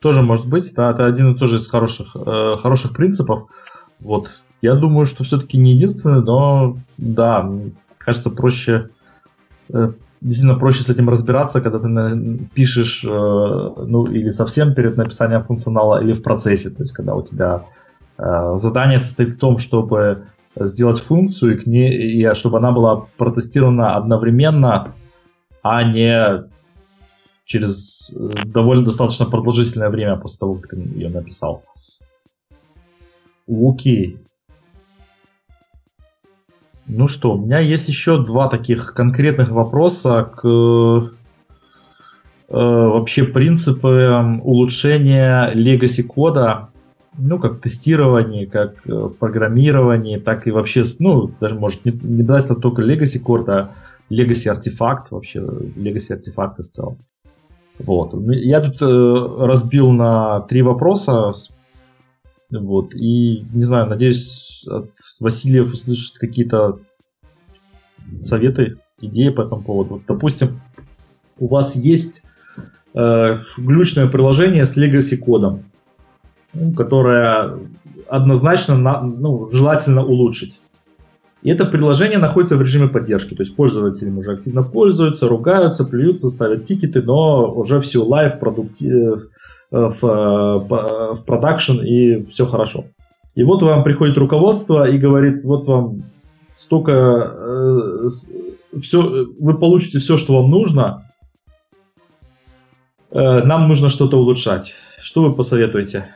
Тоже 0.00 0.22
может 0.22 0.48
быть, 0.48 0.72
да, 0.76 0.92
это 0.92 1.06
один 1.06 1.36
тоже 1.36 1.56
из 1.56 1.68
хороших, 1.68 2.14
э, 2.14 2.56
хороших 2.56 2.94
принципов. 2.94 3.48
Вот. 4.00 4.28
Я 4.62 4.74
думаю, 4.74 5.06
что 5.06 5.24
все-таки 5.24 5.58
не 5.58 5.72
единственный, 5.72 6.22
но 6.22 6.76
да, 6.98 7.50
кажется, 7.98 8.30
проще 8.30 8.90
э, 9.72 9.90
действительно 10.20 10.58
проще 10.58 10.82
с 10.82 10.90
этим 10.90 11.08
разбираться, 11.08 11.60
когда 11.60 11.78
ты 11.78 12.48
пишешь, 12.54 13.04
э, 13.04 13.08
ну, 13.08 14.06
или 14.06 14.30
совсем 14.30 14.74
перед 14.74 14.96
написанием 14.96 15.44
функционала, 15.44 16.02
или 16.02 16.12
в 16.12 16.22
процессе, 16.22 16.70
то 16.70 16.82
есть 16.82 16.92
когда 16.92 17.14
у 17.14 17.22
тебя 17.22 17.66
э, 18.18 18.56
задание 18.56 18.98
состоит 18.98 19.30
в 19.30 19.38
том, 19.38 19.58
чтобы 19.58 20.26
сделать 20.56 21.00
функцию, 21.00 21.54
и, 21.54 21.62
к 21.62 21.66
ней, 21.66 22.12
и 22.12 22.34
чтобы 22.34 22.58
она 22.58 22.72
была 22.72 23.06
протестирована 23.16 23.96
одновременно, 23.96 24.94
а 25.62 25.84
не 25.84 26.44
через 27.44 28.14
э, 28.14 28.44
довольно 28.46 28.84
достаточно 28.84 29.26
продолжительное 29.26 29.90
время 29.90 30.16
после 30.16 30.38
того, 30.38 30.54
как 30.56 30.70
ты 30.70 30.76
ее 30.76 31.08
написал. 31.08 31.64
Окей. 33.48 34.18
Ну 36.92 37.06
что, 37.06 37.34
у 37.34 37.38
меня 37.38 37.60
есть 37.60 37.88
еще 37.88 38.24
два 38.24 38.48
таких 38.48 38.94
конкретных 38.94 39.50
вопроса 39.50 40.30
к 40.36 41.12
вообще 42.48 43.24
принципы 43.24 44.40
улучшения 44.42 45.52
legacy 45.54 46.02
кода, 46.02 46.70
ну, 47.16 47.38
как 47.38 47.58
в 47.58 47.60
как 48.46 48.84
в 48.84 49.10
программировании, 49.10 50.16
так 50.16 50.48
и 50.48 50.50
вообще, 50.50 50.82
ну, 50.98 51.30
даже, 51.40 51.54
может, 51.54 51.84
не, 51.84 51.92
не 51.92 52.22
обязательно 52.22 52.56
только 52.56 52.82
legacy 52.82 53.20
кода, 53.20 53.52
а 53.54 53.70
legacy 54.12 54.48
артефакт, 54.48 55.12
вообще 55.12 55.38
legacy 55.38 56.12
артефакты 56.12 56.64
в 56.64 56.68
целом. 56.68 56.98
Вот. 57.78 58.14
Я 58.26 58.60
тут 58.60 58.82
э, 58.82 59.46
разбил 59.46 59.90
на 59.90 60.40
три 60.40 60.62
вопроса. 60.62 61.32
Вот. 62.50 62.94
И, 62.94 63.44
не 63.52 63.62
знаю, 63.62 63.88
надеюсь, 63.88 64.49
от 64.66 64.90
Василия 65.20 65.62
услышать 65.62 66.14
какие-то 66.14 66.78
советы, 68.22 68.78
идеи 69.00 69.30
по 69.30 69.42
этому 69.42 69.62
поводу. 69.62 69.94
Вот, 69.94 70.02
допустим, 70.06 70.60
у 71.38 71.48
вас 71.48 71.76
есть 71.76 72.24
э, 72.94 73.38
глючное 73.56 74.08
приложение 74.08 74.66
с 74.66 74.76
legacy 74.76 75.16
кодом, 75.16 75.64
ну, 76.52 76.72
которое 76.72 77.58
однозначно 78.08 78.76
на, 78.76 79.00
ну, 79.00 79.48
желательно 79.50 80.04
улучшить. 80.04 80.60
И 81.42 81.50
это 81.50 81.64
приложение 81.64 82.18
находится 82.18 82.56
в 82.56 82.62
режиме 82.62 82.88
поддержки, 82.88 83.34
то 83.34 83.42
есть 83.42 83.56
пользователи 83.56 84.10
уже 84.10 84.32
активно 84.32 84.62
пользуются, 84.62 85.26
ругаются, 85.26 85.86
плюются, 85.86 86.28
ставят 86.28 86.64
тикеты, 86.64 87.00
но 87.00 87.50
уже 87.52 87.80
все 87.80 88.04
live, 88.04 88.38
producti... 88.38 88.92
Э, 88.92 89.16
в, 89.70 90.04
э, 90.04 91.14
в 91.14 91.24
production 91.24 91.80
и 91.80 92.24
все 92.26 92.46
хорошо. 92.46 92.86
И 93.34 93.44
вот 93.44 93.62
вам 93.62 93.84
приходит 93.84 94.16
руководство 94.18 94.88
и 94.88 94.98
говорит, 94.98 95.44
вот 95.44 95.66
вам 95.66 96.04
столько, 96.56 96.92
э, 96.92 98.06
все, 98.80 99.26
вы 99.38 99.56
получите 99.56 99.98
все, 99.98 100.16
что 100.16 100.40
вам 100.40 100.50
нужно, 100.50 101.10
э, 103.10 103.42
нам 103.44 103.68
нужно 103.68 103.88
что-то 103.88 104.18
улучшать. 104.18 104.74
Что 104.98 105.22
вы 105.22 105.34
посоветуете? 105.34 106.14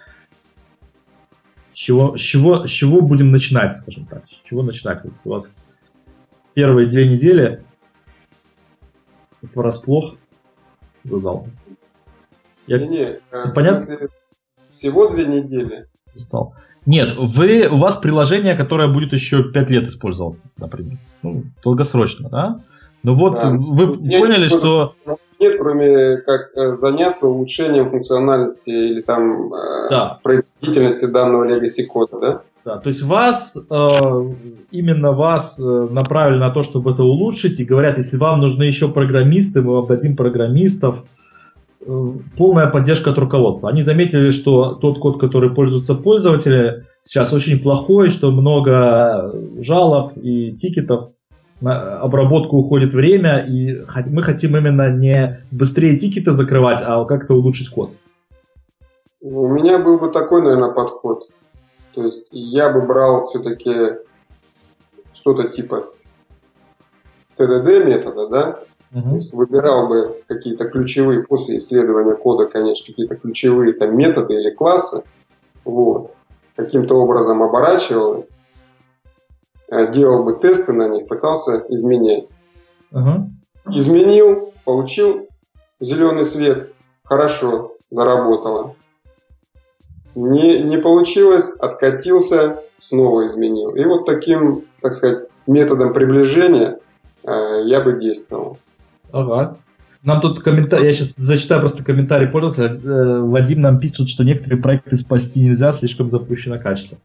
С 1.72 1.76
чего, 1.76 2.16
с 2.16 2.20
чего, 2.20 2.66
с 2.66 2.70
чего 2.70 3.00
будем 3.00 3.30
начинать, 3.30 3.76
скажем 3.76 4.06
так? 4.06 4.26
С 4.26 4.48
чего 4.48 4.62
начинать? 4.62 5.02
У 5.24 5.30
вас 5.30 5.64
первые 6.54 6.88
две 6.88 7.08
недели 7.08 7.64
врасплох 9.54 10.16
задал. 11.04 11.46
Я... 12.66 12.78
Не, 12.78 12.88
не, 12.88 13.20
понятно? 13.54 13.86
Всего 14.70 15.08
две 15.08 15.26
недели. 15.26 15.88
Стал. 16.16 16.54
Нет, 16.86 17.14
вы, 17.16 17.68
у 17.70 17.76
вас 17.76 17.96
приложение, 17.98 18.54
которое 18.54 18.88
будет 18.88 19.12
еще 19.12 19.44
пять 19.44 19.70
лет 19.70 19.86
использоваться, 19.86 20.50
например. 20.58 20.98
Ну, 21.22 21.44
долгосрочно, 21.62 22.28
да? 22.28 22.60
Ну 23.02 23.14
вот, 23.14 23.34
да. 23.34 23.50
вы 23.50 23.96
Нет, 23.98 24.20
поняли, 24.20 24.48
что 24.48 24.94
нет, 25.38 25.58
кроме 25.58 26.18
как 26.18 26.50
э, 26.56 26.74
заняться 26.74 27.28
улучшением 27.28 27.88
функциональности 27.90 28.70
или 28.70 29.00
там 29.00 29.52
э, 29.52 29.88
да. 29.90 30.20
производительности 30.22 31.06
данного 31.06 31.44
legacy 31.44 31.84
кода, 31.84 32.18
да? 32.20 32.42
Да, 32.64 32.78
то 32.78 32.88
есть 32.88 33.02
вас, 33.02 33.58
э, 33.70 34.34
именно 34.70 35.12
вас 35.12 35.58
направили 35.58 36.38
на 36.38 36.50
то, 36.50 36.62
чтобы 36.62 36.92
это 36.92 37.02
улучшить, 37.02 37.60
и 37.60 37.64
говорят, 37.64 37.98
если 37.98 38.16
вам 38.16 38.40
нужны 38.40 38.64
еще 38.64 38.88
программисты, 38.88 39.60
мы 39.60 39.74
вам 39.74 39.86
дадим 39.86 40.16
программистов, 40.16 41.04
полная 42.36 42.68
поддержка 42.68 43.10
от 43.10 43.18
руководства. 43.18 43.70
Они 43.70 43.82
заметили, 43.82 44.30
что 44.30 44.74
тот 44.74 44.98
код, 44.98 45.20
который 45.20 45.50
пользуются 45.50 45.94
пользователи, 45.94 46.84
сейчас 47.02 47.32
очень 47.32 47.62
плохой, 47.62 48.10
что 48.10 48.30
много 48.30 49.32
жалоб 49.60 50.12
и 50.16 50.52
тикетов, 50.52 51.10
на 51.60 51.98
обработку 51.98 52.58
уходит 52.58 52.92
время, 52.92 53.38
и 53.38 53.84
мы 54.06 54.22
хотим 54.22 54.56
именно 54.56 54.90
не 54.90 55.40
быстрее 55.50 55.96
тикеты 55.96 56.32
закрывать, 56.32 56.82
а 56.84 57.04
как-то 57.04 57.34
улучшить 57.34 57.70
код. 57.70 57.90
У 59.22 59.48
меня 59.48 59.78
был 59.78 59.98
бы 59.98 60.10
такой, 60.10 60.42
наверное, 60.42 60.72
подход. 60.72 61.28
То 61.94 62.04
есть 62.04 62.26
я 62.32 62.70
бы 62.70 62.82
брал 62.82 63.28
все-таки 63.28 63.98
что-то 65.14 65.48
типа 65.48 65.86
TDD 67.38 67.84
метода, 67.84 68.28
да? 68.28 68.58
То 69.02 69.16
есть 69.16 69.32
выбирал 69.32 69.88
бы 69.88 70.22
какие-то 70.28 70.68
ключевые, 70.68 71.24
после 71.24 71.56
исследования 71.56 72.14
кода, 72.14 72.46
конечно, 72.46 72.86
какие-то 72.86 73.16
ключевые 73.16 73.72
там 73.72 73.96
методы 73.96 74.34
или 74.34 74.50
классы, 74.50 75.02
вот, 75.64 76.12
каким-то 76.56 76.94
образом 76.94 77.42
оборачивал 77.42 78.26
Э, 79.74 79.92
делал 79.92 80.24
бы 80.24 80.38
тесты 80.40 80.72
на 80.72 80.88
них, 80.88 81.08
пытался 81.08 81.64
изменять. 81.68 82.26
Ага. 82.92 83.28
Изменил, 83.70 84.52
получил 84.64 85.26
зеленый 85.80 86.24
свет, 86.24 86.72
хорошо, 87.02 87.72
заработало. 87.90 88.76
Не, 90.14 90.62
не 90.62 90.76
получилось, 90.76 91.50
откатился, 91.58 92.62
снова 92.80 93.26
изменил. 93.26 93.74
И 93.74 93.84
вот 93.84 94.06
таким, 94.06 94.64
так 94.80 94.94
сказать, 94.94 95.28
методом 95.46 95.92
приближения 95.92 96.78
э, 97.24 97.62
я 97.64 97.80
бы 97.80 97.98
действовал. 97.98 98.58
Ага. 99.14 99.56
Нам 100.02 100.20
тут 100.20 100.42
комментарий, 100.42 100.86
я 100.86 100.92
сейчас 100.92 101.14
зачитаю 101.14 101.60
просто 101.60 101.84
комментарий 101.84 102.26
пользователя. 102.26 102.78
Э, 102.78 103.20
Вадим 103.20 103.60
нам 103.60 103.78
пишет, 103.78 104.08
что 104.08 104.24
некоторые 104.24 104.60
проекты 104.60 104.96
спасти 104.96 105.40
нельзя, 105.40 105.72
слишком 105.72 106.08
запущено 106.10 106.58
качество. 106.58 106.98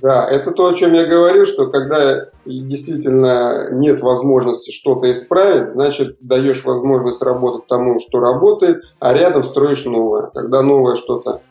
Да, 0.00 0.30
это 0.30 0.52
то, 0.52 0.68
о 0.68 0.74
чем 0.74 0.94
я 0.94 1.06
говорил, 1.06 1.44
что 1.44 1.66
когда 1.66 2.26
действительно 2.46 3.68
нет 3.72 4.00
возможности 4.00 4.70
что-то 4.70 5.10
исправить, 5.10 5.72
значит, 5.72 6.18
даешь 6.20 6.62
возможность 6.64 7.20
работать 7.20 7.66
тому, 7.66 7.98
что 7.98 8.20
работает, 8.20 8.84
а 9.00 9.12
рядом 9.12 9.42
строишь 9.42 9.84
новое. 9.84 10.30
Когда 10.32 10.62
новое 10.62 10.94
что-то 10.94 11.42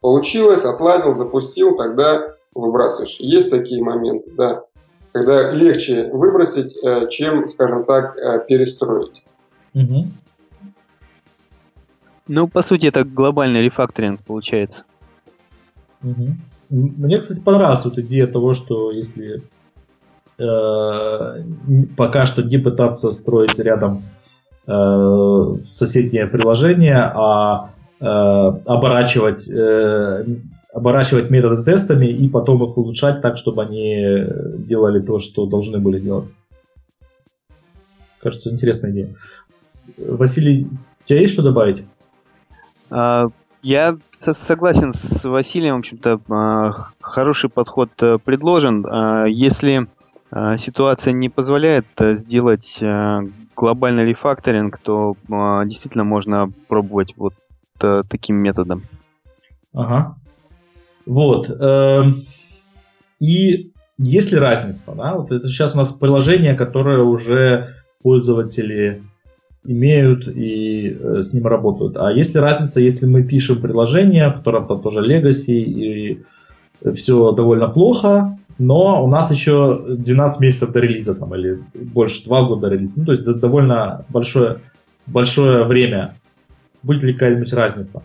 получилось, 0.00 0.64
отладил, 0.64 1.12
запустил, 1.12 1.76
тогда 1.76 2.34
выбрасываешь. 2.54 3.16
Есть 3.20 3.50
такие 3.50 3.84
моменты, 3.84 4.30
да. 4.34 4.64
Когда 5.12 5.52
легче 5.52 6.10
выбросить, 6.10 6.74
э, 6.76 7.08
чем, 7.10 7.48
скажем 7.48 7.84
так, 7.84 8.16
э, 8.16 8.44
перестроить. 8.48 9.22
Угу. 9.74 10.06
Ну, 12.28 12.48
по 12.48 12.62
сути, 12.62 12.86
это 12.86 13.04
глобальный 13.04 13.62
рефакторинг 13.62 14.22
получается. 14.22 14.84
Угу. 16.02 16.28
Мне, 16.70 17.18
кстати, 17.18 17.44
понравилась 17.44 17.84
вот 17.84 17.98
идея 17.98 18.26
того, 18.26 18.54
что 18.54 18.90
если 18.90 19.42
э, 20.38 21.42
пока 21.96 22.24
что 22.24 22.42
не 22.42 22.58
пытаться 22.58 23.10
строить 23.12 23.58
рядом 23.58 24.04
э, 24.66 25.56
соседнее 25.72 26.26
приложение, 26.26 26.96
а 26.96 27.70
э, 28.00 28.04
оборачивать, 28.04 29.50
э, 29.50 30.24
оборачивать 30.72 31.30
методы 31.30 31.62
тестами 31.62 32.06
и 32.06 32.28
потом 32.28 32.64
их 32.64 32.76
улучшать 32.76 33.20
так, 33.20 33.36
чтобы 33.36 33.62
они 33.62 34.24
делали 34.58 35.00
то, 35.00 35.18
что 35.18 35.46
должны 35.46 35.78
были 35.78 35.98
делать. 36.00 36.32
Кажется, 38.20 38.50
интересная 38.50 38.92
идея. 38.92 39.14
Василий, 39.98 40.66
у 40.66 41.04
тебя 41.04 41.20
есть 41.20 41.34
что 41.34 41.42
добавить? 41.42 41.84
А, 42.90 43.28
я 43.62 43.96
согласен 43.98 44.94
с 44.98 45.24
Василием, 45.24 45.76
в 45.76 45.78
общем-то, 45.80 46.20
а, 46.30 46.90
хороший 47.00 47.50
подход 47.50 47.90
э, 48.00 48.18
предложен. 48.18 48.86
А, 48.88 49.26
если 49.26 49.86
а, 50.30 50.56
ситуация 50.58 51.12
не 51.12 51.28
позволяет 51.28 51.86
э, 51.98 52.16
сделать 52.16 52.78
э, 52.80 53.20
глобальный 53.56 54.04
рефакторинг, 54.04 54.78
то 54.78 55.16
действительно 55.66 56.04
можно 56.04 56.48
пробовать 56.68 57.14
вот 57.16 57.34
таким 58.08 58.36
методом. 58.36 58.82
Ага. 59.74 60.16
Вот. 61.06 61.48
Эм, 61.48 62.24
и 63.20 63.72
есть 63.98 64.32
ли 64.32 64.38
разница, 64.38 64.94
да? 64.96 65.14
Вот 65.14 65.30
это 65.30 65.46
сейчас 65.48 65.74
у 65.74 65.78
нас 65.78 65.92
приложение, 65.92 66.54
которое 66.54 67.02
уже 67.02 67.74
пользователи 68.02 69.02
имеют 69.64 70.26
и 70.26 70.96
э, 70.98 71.22
с 71.22 71.32
ним 71.32 71.46
работают. 71.46 71.96
А 71.96 72.10
есть 72.10 72.34
ли 72.34 72.40
разница, 72.40 72.80
если 72.80 73.06
мы 73.06 73.22
пишем 73.22 73.60
приложение, 73.60 74.30
которое 74.30 74.64
там 74.66 74.82
тоже 74.82 75.06
legacy 75.06 75.54
и 75.54 76.22
все 76.94 77.30
довольно 77.32 77.68
плохо, 77.68 78.38
но 78.58 79.04
у 79.04 79.08
нас 79.08 79.30
еще 79.30 79.84
12 79.88 80.40
месяцев 80.40 80.72
до 80.72 80.80
релиза 80.80 81.14
там, 81.14 81.34
или 81.34 81.62
больше, 81.74 82.24
2 82.24 82.42
года 82.44 82.62
до 82.62 82.74
релиза. 82.74 82.98
Ну, 82.98 83.04
то 83.06 83.12
есть 83.12 83.24
довольно 83.24 84.04
большое, 84.08 84.58
большое 85.06 85.64
время. 85.64 86.16
Будет 86.82 87.04
ли 87.04 87.12
какая-нибудь 87.12 87.52
разница 87.52 88.02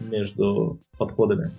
между 0.00 0.78
подходами? 0.98 1.52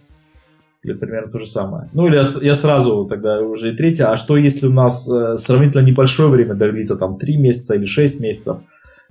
или 0.83 0.93
примерно 0.93 1.31
то 1.31 1.39
же 1.39 1.47
самое. 1.47 1.89
Ну 1.93 2.07
или 2.07 2.15
я, 2.15 2.23
я 2.41 2.55
сразу 2.55 3.05
тогда 3.05 3.41
уже 3.41 3.73
и 3.73 3.75
третье. 3.75 4.05
А 4.05 4.17
что 4.17 4.37
если 4.37 4.67
у 4.67 4.73
нас 4.73 5.09
э, 5.09 5.35
сравнительно 5.35 5.81
небольшое 5.81 6.29
время 6.29 6.53
до 6.53 6.67
релиза, 6.67 6.97
там 6.97 7.17
3 7.17 7.37
месяца 7.37 7.75
или 7.75 7.85
6 7.85 8.21
месяцев 8.21 8.57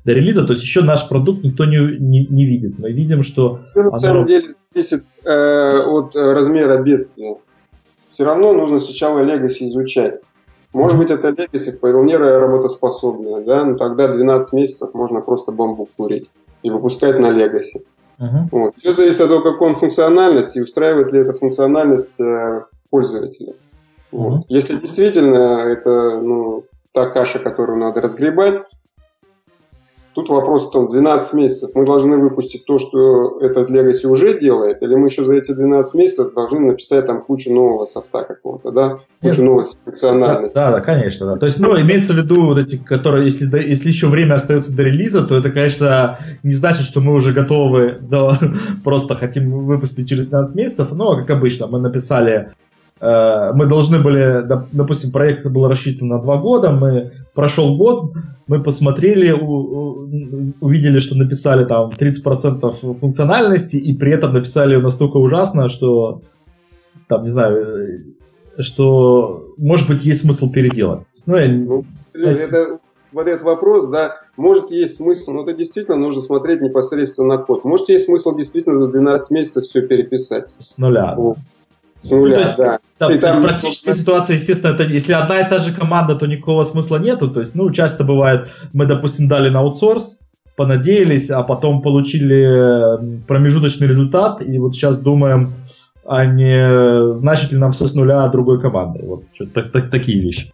до 0.05 0.12
релиза, 0.12 0.44
то 0.44 0.53
есть 0.53 0.62
еще 0.62 0.82
наш 0.82 1.09
продукт 1.09 1.44
никто 1.44 1.65
не, 1.65 1.98
не, 1.98 2.27
не 2.27 2.47
видит. 2.47 2.78
Мы 2.78 2.93
видим, 2.93 3.23
что... 3.23 3.61
Ну, 3.74 3.90
на 3.90 3.98
самом 3.98 4.27
деле 4.27 4.48
зависит 4.73 5.05
э, 5.24 5.78
от 5.81 6.15
размера 6.15 6.82
бедствия. 6.82 7.36
Все 8.11 8.24
равно 8.24 8.55
нужно 8.55 8.78
сначала 8.78 9.20
Legacy 9.20 9.69
изучать. 9.69 10.20
Может 10.73 10.98
быть, 10.98 11.11
это 11.11 11.28
Legacy 11.28 11.73
вполне 11.73 12.16
работоспособная, 12.16 13.44
да, 13.44 13.65
но 13.65 13.77
тогда 13.77 14.09
12 14.09 14.53
месяцев 14.53 14.94
можно 14.94 15.20
просто 15.20 15.53
бамбук 15.53 15.90
курить 15.97 16.31
и 16.62 16.70
выпускать 16.70 17.19
на 17.19 17.32
Legacy. 17.32 17.82
Uh-huh. 18.18 18.48
Вот. 18.51 18.76
Все 18.76 18.93
зависит 18.93 19.20
от 19.20 19.28
того, 19.28 19.43
какой 19.43 19.68
он 19.68 19.74
функциональность 19.74 20.56
и 20.56 20.60
устраивает 20.60 21.12
ли 21.12 21.20
эта 21.20 21.32
функциональность 21.32 22.18
э, 22.20 22.64
пользователя. 22.90 23.52
Uh-huh. 23.52 23.56
Вот. 24.12 24.44
Если 24.48 24.78
действительно 24.78 25.66
это 25.68 26.20
ну, 26.20 26.64
та 26.93 27.10
каша, 27.10 27.38
которую 27.38 27.78
надо 27.78 28.01
разгребать, 28.01 28.62
Тут 30.16 30.30
вопрос 30.30 30.68
в 30.68 30.70
том, 30.70 30.88
12 30.88 31.34
месяцев 31.34 31.72
мы 31.74 31.84
должны 31.84 32.16
выпустить 32.16 32.64
то, 32.64 32.78
что 32.78 33.38
этот 33.38 33.68
Legacy 33.68 34.06
уже 34.06 34.40
делает, 34.40 34.80
или 34.80 34.94
мы 34.94 35.09
еще 35.09 35.24
за 35.24 35.36
эти 35.36 35.52
12 35.52 35.94
месяцев 35.94 36.32
должны 36.32 36.60
написать 36.60 37.06
там 37.06 37.20
кучу 37.20 37.52
нового 37.52 37.84
софта 37.84 38.24
какого-то, 38.24 38.70
да? 38.70 39.01
Кучу 39.20 39.44
новой 39.44 39.64
функциональности. 39.84 40.56
Да, 40.56 40.70
да, 40.70 40.80
конечно, 40.80 41.26
да. 41.26 41.36
То 41.36 41.44
есть, 41.44 41.60
ну, 41.60 41.78
имеется 41.78 42.14
в 42.14 42.16
виду 42.16 42.47
вот 42.47 42.56
эти, 42.56 42.82
которые, 42.82 43.26
если, 43.26 43.44
если 43.62 43.88
еще 43.88 44.06
время 44.06 44.36
остается 44.36 44.74
до 44.74 44.84
релиза, 44.84 45.22
то 45.22 45.36
это, 45.36 45.51
конечно, 45.51 46.18
не 46.43 46.52
значит, 46.52 46.86
что 46.86 47.02
мы 47.02 47.12
уже 47.12 47.34
готовы, 47.34 47.98
но 48.01 48.32
просто 48.84 49.16
хотим 49.16 49.66
выпустить 49.66 50.09
через 50.09 50.28
12 50.28 50.56
месяцев, 50.56 50.93
но, 50.93 51.14
как 51.18 51.28
обычно, 51.28 51.66
мы 51.66 51.78
написали 51.78 52.52
мы 52.98 53.66
должны 53.66 54.02
были, 54.02 54.47
допустим, 54.73 55.12
проект 55.12 55.47
был 55.47 55.68
рассчитан 55.68 56.09
на 56.09 56.18
два 56.18 56.39
года, 56.39 56.70
мы 56.70 57.12
прошел 57.35 57.77
год, 57.77 58.14
мы 58.47 58.62
посмотрели, 58.62 59.32
увидели, 59.32 60.98
что 60.98 61.16
написали 61.16 61.66
там 61.66 61.90
30% 61.90 62.98
функциональности, 62.98 63.77
и 63.77 63.94
при 63.94 64.14
этом 64.14 64.32
написали 64.32 64.77
настолько 64.77 65.18
ужасно, 65.18 65.68
что 65.68 66.23
там, 67.09 67.23
не 67.23 67.28
знаю, 67.28 68.14
что, 68.59 69.52
может 69.59 69.89
быть, 69.89 70.05
есть 70.05 70.23
смысл 70.23 70.51
переделать. 70.51 71.05
Ну, 71.27 71.36
я... 71.36 71.48
ну 71.48 71.85
это, 72.14 72.78
вот 73.12 73.27
этот 73.27 73.43
вопрос, 73.43 73.86
да, 73.89 74.20
может 74.36 74.70
есть 74.70 74.97
смысл, 74.97 75.32
но 75.32 75.43
это 75.43 75.52
действительно 75.52 75.97
нужно 75.97 76.23
смотреть 76.23 76.60
непосредственно 76.60 77.36
на 77.36 77.39
код. 77.43 77.64
Может 77.64 77.89
есть 77.89 78.06
смысл 78.06 78.35
действительно 78.35 78.78
за 78.78 78.90
12 78.90 79.31
месяцев 79.31 79.64
все 79.64 79.82
переписать. 79.82 80.47
С 80.59 80.78
нуля. 80.78 81.14
Вот. 81.16 81.39
С 82.02 82.10
нуля, 82.10 82.36
ну, 82.36 82.40
есть, 82.40 82.56
да. 82.56 82.78
Там, 82.98 83.12
и 83.12 83.18
там, 83.18 83.40
в 83.40 83.43
практической 83.43 83.86
просто... 83.86 84.02
ситуации, 84.02 84.32
естественно, 84.35 84.73
это, 84.73 84.85
если 84.85 85.12
одна 85.12 85.40
и 85.40 85.48
та 85.48 85.59
же 85.59 85.74
команда, 85.74 86.14
то 86.14 86.27
никакого 86.27 86.62
смысла 86.62 86.98
нету. 86.98 87.31
То 87.31 87.40
есть, 87.40 87.55
ну, 87.55 87.70
часто 87.70 88.05
бывает, 88.05 88.48
мы, 88.73 88.86
допустим, 88.86 89.28
дали 89.28 89.48
на 89.48 89.60
аутсорс, 89.60 90.20
понадеялись, 90.56 91.31
а 91.31 91.43
потом 91.43 91.82
получили 91.82 93.24
промежуточный 93.27 93.86
результат, 93.86 94.40
и 94.40 94.59
вот 94.59 94.74
сейчас 94.74 95.02
думаем, 95.02 95.55
а 96.05 96.24
не 96.24 97.12
значит 97.12 97.52
ли 97.52 97.59
нам 97.59 97.73
все 97.73 97.86
с 97.86 97.94
нуля 97.94 98.27
другой 98.28 98.60
командой. 98.60 99.05
Вот 99.06 99.24
так, 99.52 99.73
так, 99.73 99.90
такие 99.90 100.20
вещи 100.20 100.52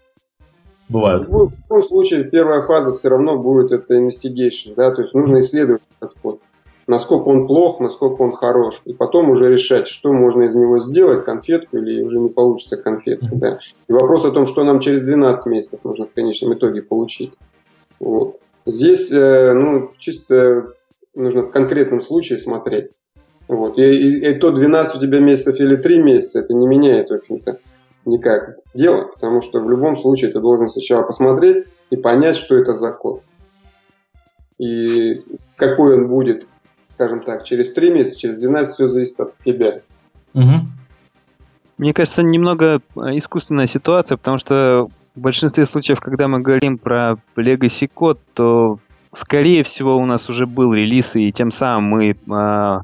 бывают. 0.89 1.29
В 1.29 1.31
любом 1.31 1.83
случае, 1.83 2.25
первая 2.25 2.63
фаза 2.63 2.93
все 2.95 3.09
равно 3.09 3.39
будет 3.39 3.73
это 3.73 3.95
investigation, 3.95 4.75
да, 4.77 4.91
то 4.91 5.03
есть 5.03 5.15
нужно 5.15 5.41
исследовать 5.41 5.83
код 6.21 6.41
насколько 6.87 7.29
он 7.29 7.47
плох, 7.47 7.81
насколько 7.81 8.23
он 8.23 8.33
хорош, 8.33 8.81
и 8.85 8.93
потом 8.93 9.31
уже 9.31 9.51
решать, 9.51 9.89
что 9.89 10.13
можно 10.13 10.45
из 10.45 10.55
него 10.55 10.79
сделать, 10.79 11.25
конфетку 11.25 11.79
или 11.79 12.03
уже 12.03 12.19
не 12.19 12.29
получится 12.29 12.77
конфетка. 12.77 13.29
Да. 13.33 13.59
И 13.89 13.93
вопрос 13.93 14.25
о 14.25 14.31
том, 14.31 14.47
что 14.47 14.65
нам 14.65 14.81
через 14.81 15.03
12 15.03 15.47
месяцев 15.47 15.81
нужно 15.85 16.07
в 16.07 16.13
конечном 16.13 16.55
итоге 16.55 16.83
получить. 16.83 17.33
Вот. 18.01 18.39
Здесь 18.67 19.11
э, 19.11 19.53
ну, 19.55 19.91
чисто 19.99 20.73
нужно 21.15 21.43
в 21.43 21.51
конкретном 21.51 22.01
случае 22.01 22.39
смотреть. 22.39 22.91
Вот. 23.49 23.79
И, 23.79 23.83
и, 23.83 24.31
и 24.31 24.35
то 24.39 24.51
12 24.51 24.97
у 24.97 25.01
тебя 25.01 25.21
месяцев 25.21 25.59
или 25.59 25.77
3 25.77 26.03
месяца, 26.03 26.41
это 26.41 26.55
не 26.55 26.67
меняет, 26.67 27.11
в 27.11 27.15
общем-то, 27.15 27.59
никак 28.05 28.57
дело, 28.75 29.09
потому 29.13 29.43
что 29.43 29.61
в 29.61 29.71
любом 29.71 29.97
случае 29.97 30.33
ты 30.33 30.41
должен 30.41 30.69
сначала 30.69 31.03
посмотреть 31.03 31.67
и 31.91 31.97
понять, 31.97 32.37
что 32.37 32.57
это 32.57 32.75
за 32.75 32.91
код. 32.91 33.23
И 34.59 35.23
какой 35.57 35.95
он 35.95 36.09
будет 36.09 36.47
скажем 37.03 37.23
так, 37.25 37.45
через 37.45 37.73
3 37.73 37.91
месяца, 37.91 38.19
через 38.19 38.37
12 38.37 38.75
все 38.75 38.87
зависит 38.87 39.21
от 39.21 39.35
тебя. 39.45 39.81
Угу. 40.35 40.67
Мне 41.79 41.95
кажется, 41.95 42.23
немного 42.23 42.81
э, 42.95 43.01
искусственная 43.19 43.67
ситуация, 43.67 44.17
потому 44.17 44.39
что 44.39 44.89
в 45.17 45.21
большинстве 45.21 45.65
случаев, 45.65 46.01
когда 46.01 46.29
мы 46.29 46.41
говорим 46.41 46.79
про 46.79 47.17
Legacy 47.37 47.91
код, 47.93 48.21
то 48.35 48.79
скорее 49.15 49.65
всего 49.65 49.97
у 49.97 50.07
нас 50.07 50.29
уже 50.29 50.47
был 50.47 50.73
релиз, 50.73 51.17
и 51.17 51.33
тем 51.33 51.51
самым 51.51 51.85
мы, 51.91 52.15
а, 52.31 52.83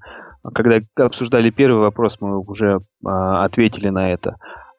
когда 0.53 0.81
обсуждали 0.97 1.51
первый 1.51 1.81
вопрос, 1.81 2.19
мы 2.21 2.41
уже 2.41 2.81
а, 3.05 3.45
ответили 3.45 3.89
на 3.89 4.11
это. 4.11 4.37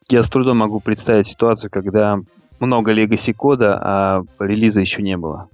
Я 0.10 0.22
с 0.22 0.30
трудом 0.30 0.58
могу 0.58 0.80
представить 0.80 1.28
ситуацию, 1.28 1.72
когда 1.72 2.20
много 2.60 2.94
Legacy 2.94 3.34
кода, 3.34 3.80
а 3.82 4.22
релиза 4.40 4.82
еще 4.82 5.02
не 5.02 5.16
было. 5.16 5.48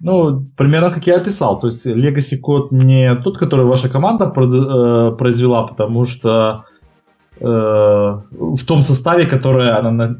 Ну, 0.00 0.46
примерно 0.56 0.90
как 0.90 1.06
я 1.06 1.16
описал. 1.16 1.60
То 1.60 1.66
есть 1.66 1.86
Legacy 1.86 2.38
код 2.38 2.72
не 2.72 3.14
тот, 3.16 3.36
который 3.36 3.66
ваша 3.66 3.88
команда 3.88 4.24
э, 4.24 5.16
произвела, 5.16 5.66
потому 5.66 6.06
что 6.06 6.64
э, 7.38 7.44
в 7.44 8.64
том 8.64 8.80
составе, 8.80 9.26
который 9.26 9.70
она 9.70 9.90
на, 9.90 10.18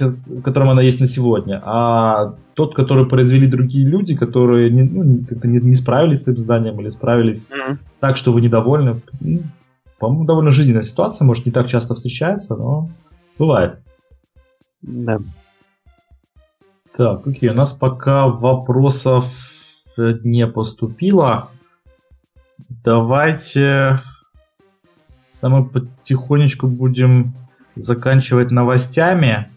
в 0.00 0.42
котором 0.42 0.70
она 0.70 0.82
есть 0.82 1.00
на 1.00 1.06
сегодня, 1.06 1.60
а 1.64 2.34
тот, 2.54 2.74
который 2.74 3.06
произвели 3.06 3.46
другие 3.46 3.86
люди, 3.86 4.16
которые 4.16 4.70
не, 4.70 4.82
ну, 4.82 5.24
как-то 5.28 5.48
не, 5.48 5.58
не 5.60 5.74
справились 5.74 6.22
с 6.22 6.28
изданием 6.28 6.80
или 6.80 6.88
справились 6.88 7.50
mm-hmm. 7.50 7.76
так, 8.00 8.16
что 8.16 8.32
вы 8.32 8.40
недовольны. 8.40 9.02
Ну, 9.20 9.42
по-моему, 9.98 10.24
довольно 10.24 10.50
жизненная 10.50 10.82
ситуация, 10.82 11.26
может, 11.26 11.46
не 11.46 11.52
так 11.52 11.68
часто 11.68 11.94
встречается, 11.94 12.56
но 12.56 12.88
бывает. 13.38 13.80
Да. 14.82 15.18
Так, 16.96 17.26
окей, 17.26 17.50
у 17.50 17.54
нас 17.54 17.72
пока 17.72 18.28
вопросов 18.28 19.26
не 19.96 20.46
поступило. 20.46 21.50
Давайте 22.84 24.02
да, 25.44 25.50
мы 25.50 25.66
потихонечку 25.66 26.68
будем 26.68 27.34
заканчивать 27.76 28.50
новостями. 28.50 29.50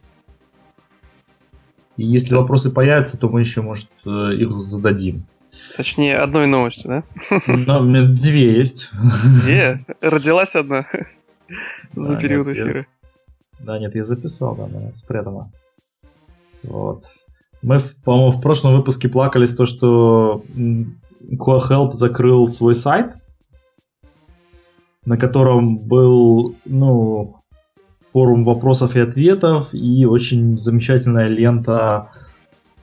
И 1.96 2.06
если 2.06 2.36
вопросы 2.36 2.74
появятся, 2.74 3.18
то 3.18 3.30
мы 3.30 3.40
еще, 3.40 3.62
может, 3.62 3.90
э, 4.06 4.34
их 4.34 4.60
зададим. 4.60 5.26
Точнее, 5.78 6.18
одной 6.18 6.46
новостью, 6.46 6.90
да? 6.90 7.38
Меня 7.48 8.04
две 8.04 8.58
есть. 8.58 8.90
Две? 9.44 9.86
Родилась 10.02 10.58
одна 10.58 10.88
за 11.96 12.16
да, 12.16 12.20
период 12.20 12.48
нет, 12.48 12.58
эфира. 12.58 12.80
Я... 12.80 12.86
Да, 13.66 13.80
нет, 13.80 13.96
я 13.96 14.04
записал, 14.04 14.58
да, 14.58 14.66
она 14.66 14.92
спрятана. 14.92 15.50
Вот. 16.64 17.06
Мы, 17.62 17.80
по-моему, 18.04 18.32
в 18.32 18.42
прошлом 18.42 18.76
выпуске 18.76 19.10
плакались 19.10 19.56
то, 19.56 19.66
что 19.66 20.44
Coahelp 20.56 21.92
закрыл 21.94 22.48
свой 22.48 22.76
сайт, 22.76 23.16
на 25.06 25.18
котором 25.18 25.78
был, 25.78 26.56
ну, 26.66 27.38
форум 28.14 28.46
вопросов 28.46 28.96
и 28.96 29.00
ответов 29.00 29.74
и 29.74 30.06
очень 30.06 30.58
замечательная 30.58 31.28
лента 31.28 32.10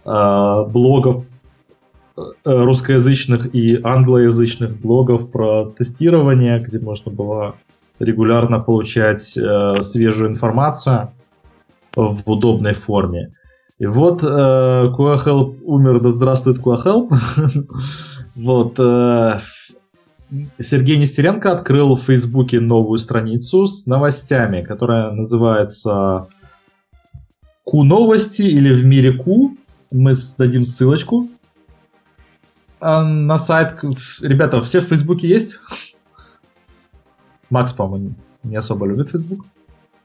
э, 0.05 0.65
блогов 0.69 1.25
э, 2.17 2.23
русскоязычных 2.45 3.55
и 3.55 3.81
англоязычных 3.83 4.77
блогов 4.81 5.31
про 5.31 5.71
тестирование, 5.71 6.61
где 6.61 6.79
можно 6.79 7.11
было 7.11 7.57
регулярно 7.99 8.61
получать 8.61 9.37
э, 9.37 9.83
свежую 9.83 10.31
информацию 10.31 11.11
в 11.95 12.23
удобной 12.27 12.75
форме. 12.75 13.33
И 13.79 13.87
вот 13.87 14.23
э, 14.23 14.27
умер, 14.27 16.01
да 16.01 16.09
здравствует 16.09 16.61
Куахелп. 16.61 17.13
вот. 18.35 18.79
Э, 18.79 19.41
Сергей 20.61 20.97
Нестеренко 20.97 21.53
открыл 21.53 21.95
в 21.97 22.03
Фейсбуке 22.03 22.61
новую 22.61 22.99
страницу 22.99 23.67
с 23.67 23.87
новостями, 23.87 24.63
которая 24.63 25.13
называется 25.13 26.29
Ку 27.65 27.85
новости 27.85 28.43
или 28.43 28.73
в 28.73 28.85
мире 28.85 29.13
Ку. 29.13 29.57
Мы 29.93 30.13
дадим 30.39 30.65
ссылочку 30.65 31.29
а 32.85 33.03
на 33.03 33.39
сайт. 33.39 33.79
Ребята, 34.21 34.61
все 34.61 34.81
в 34.81 34.85
Фейсбуке 34.85 35.27
есть? 35.27 35.59
Макс, 37.49 37.73
по-моему, 37.73 38.15
не 38.43 38.57
особо 38.57 38.87
любит 38.87 39.09
Фейсбук. 39.09 39.47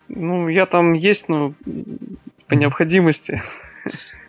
Ну, 0.10 0.48
я 0.48 0.66
там 0.66 0.94
есть, 0.94 1.30
но 1.30 1.54
по 2.48 2.56
необходимости. 2.56 3.42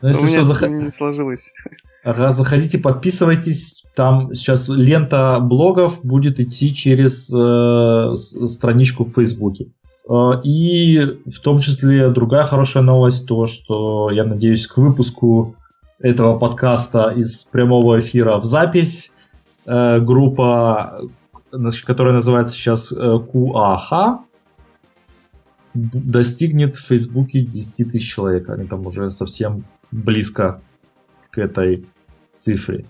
Ну, 0.02 0.08
если 0.08 0.22
У 0.22 0.26
меня 0.26 0.44
что, 0.44 0.52
зах... 0.52 0.68
не 0.70 0.88
сложилось. 0.88 1.52
Ага, 2.04 2.30
заходите, 2.30 2.78
подписывайтесь. 2.78 3.84
Там 3.94 4.34
сейчас 4.34 4.68
лента 4.68 5.38
блогов 5.40 6.00
будет 6.02 6.40
идти 6.40 6.74
через 6.74 7.30
э, 7.32 8.14
страничку 8.14 9.04
в 9.04 9.12
Фейсбуке. 9.12 9.68
Э, 10.08 10.40
и 10.42 11.00
в 11.26 11.40
том 11.40 11.60
числе 11.60 12.08
другая 12.10 12.44
хорошая 12.44 12.82
новость, 12.82 13.26
то, 13.26 13.46
что 13.46 14.10
я 14.10 14.24
надеюсь 14.24 14.66
к 14.66 14.78
выпуску 14.78 15.56
этого 15.98 16.38
подкаста 16.38 17.10
из 17.10 17.44
прямого 17.44 18.00
эфира 18.00 18.38
в 18.38 18.44
запись 18.44 19.12
э, 19.66 20.00
группа, 20.00 21.02
которая 21.84 22.14
называется 22.14 22.54
сейчас 22.54 22.92
QAH, 22.92 24.20
достигнет 25.74 26.74
в 26.74 26.86
Фейсбуке 26.86 27.40
10 27.40 27.92
тысяч 27.92 28.12
человек. 28.12 28.48
Они 28.50 28.66
там 28.66 28.86
уже 28.86 29.10
совсем 29.10 29.64
близко 29.90 30.60
к 31.30 31.38
этой 31.38 31.86
цифре. 32.36 32.84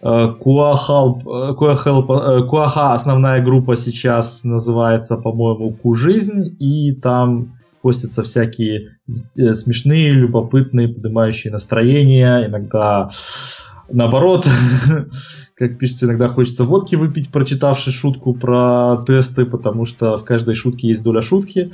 Куаха, 0.00 1.12
Куаха 1.54 2.92
основная 2.92 3.42
группа 3.42 3.76
сейчас 3.76 4.42
называется, 4.42 5.16
по-моему, 5.16 5.72
Ку-жизнь, 5.72 6.56
и 6.58 6.92
там 6.92 7.52
постятся 7.82 8.22
всякие 8.22 8.96
э, 9.36 9.54
смешные, 9.54 10.12
любопытные, 10.12 10.88
поднимающие 10.88 11.52
настроение, 11.52 12.46
иногда 12.46 13.10
наоборот, 13.90 14.46
как 15.54 15.78
пишется, 15.78 16.06
иногда 16.06 16.28
хочется 16.28 16.64
водки 16.64 16.94
выпить, 16.94 17.30
прочитавши 17.30 17.90
шутку 17.90 18.34
про 18.34 19.04
тесты, 19.06 19.44
потому 19.44 19.84
что 19.84 20.16
в 20.16 20.24
каждой 20.24 20.54
шутке 20.54 20.88
есть 20.88 21.02
доля 21.02 21.22
шутки. 21.22 21.72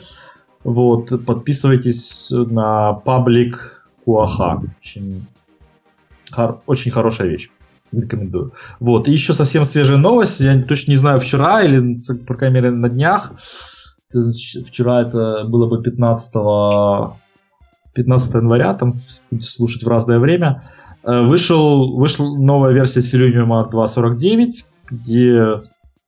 Вот, 0.64 1.24
подписывайтесь 1.24 2.30
на 2.30 2.92
паблик 2.92 3.86
Куаха. 4.04 4.62
Очень, 4.80 5.26
хор- 6.30 6.60
очень 6.66 6.90
хорошая 6.90 7.28
вещь. 7.28 7.48
Рекомендую. 7.92 8.52
Вот. 8.80 9.08
И 9.08 9.12
еще 9.12 9.32
совсем 9.32 9.64
свежая 9.64 9.98
новость. 9.98 10.40
Я 10.40 10.60
точно 10.62 10.90
не 10.90 10.96
знаю, 10.96 11.20
вчера 11.20 11.62
или, 11.62 11.96
по 12.26 12.34
крайней 12.34 12.56
мере, 12.56 12.70
на 12.70 12.88
днях. 12.88 13.32
Вчера 14.10 15.02
это 15.02 15.44
было 15.44 15.66
бы 15.68 15.82
15, 15.82 16.34
15 17.94 18.34
января, 18.34 18.74
там 18.74 19.00
будете 19.30 19.50
слушать 19.50 19.82
в 19.84 19.88
разное 19.88 20.18
время. 20.18 20.70
Э, 21.02 21.22
вышел, 21.22 21.96
вышла 21.96 22.36
новая 22.36 22.72
версия 22.72 23.00
Selenium 23.00 23.70
2.49, 23.70 24.48
где 24.90 25.62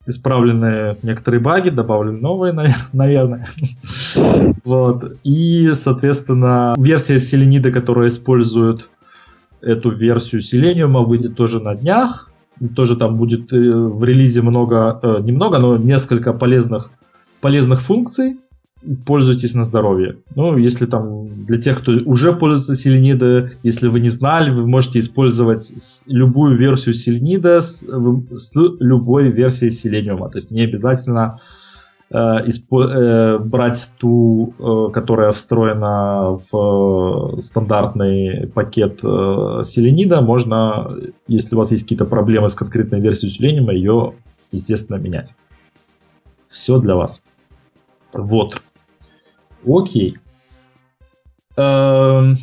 исправлены 0.07 0.97
некоторые 1.03 1.41
баги, 1.41 1.71
добавлены 1.71 2.19
новые, 2.19 2.53
наверное. 2.93 3.49
Вот. 4.65 5.17
И, 5.25 5.71
соответственно, 5.75 6.75
версия 6.77 7.17
Selenida, 7.17 7.71
которая 7.71 8.09
использует 8.09 8.89
эту 9.61 9.91
версию 9.91 10.41
Selenium, 10.41 11.05
выйдет 11.05 11.37
тоже 11.37 11.61
на 11.61 11.75
днях. 11.75 12.31
Тоже 12.77 12.97
там 12.97 13.17
будет 13.17 13.53
э, 13.53 13.57
в 13.57 14.05
релизе 14.05 14.43
много, 14.43 15.01
э, 15.03 15.21
немного, 15.23 15.59
но 15.59 15.79
несколько 15.79 16.35
полезных, 16.35 16.91
полезных 17.41 17.81
функций 17.81 18.37
пользуйтесь 19.07 19.55
на 19.55 19.65
здоровье. 19.65 20.17
Ну, 20.35 20.57
если 20.57 20.87
там 20.87 21.45
для 21.45 21.59
тех, 21.59 21.81
кто 21.81 21.93
уже 21.93 22.33
пользуется 22.33 22.75
Селенида, 22.75 23.53
если 23.63 23.89
вы 23.89 24.01
не 24.01 24.09
знали, 24.09 24.51
вы 24.51 24.67
можете 24.67 24.99
использовать 24.99 25.71
любую 26.07 26.57
версию 26.57 26.95
Селенида 26.95 27.61
с, 27.61 27.85
с 27.85 28.53
любой 28.79 29.31
версией 29.31 29.71
Селениума. 29.71 30.31
То 30.31 30.39
есть 30.39 30.51
не 30.51 30.63
обязательно 30.63 31.41
э, 32.11 32.17
испо- 32.17 32.89
э, 32.89 33.39
брать 33.39 33.87
ту, 33.99 34.55
э, 34.59 34.93
которая 34.93 35.33
встроена 35.33 36.39
в 36.51 37.37
э, 37.37 37.41
стандартный 37.43 38.47
пакет 38.49 39.01
э, 39.03 39.61
Селенида. 39.63 40.23
Можно, 40.23 40.97
если 41.27 41.55
у 41.55 41.59
вас 41.59 41.71
есть 41.71 41.85
какие-то 41.85 42.07
проблемы 42.07 42.49
с 42.49 42.55
конкретной 42.55 43.01
версией 43.01 43.33
Селениума, 43.33 43.75
ее, 43.75 44.15
естественно, 44.53 44.97
менять. 44.97 45.35
Все 46.49 46.81
для 46.81 46.97
вас. 46.97 47.25
Вот. 48.13 48.61
Окей. 49.67 50.19
Эм, 51.57 52.39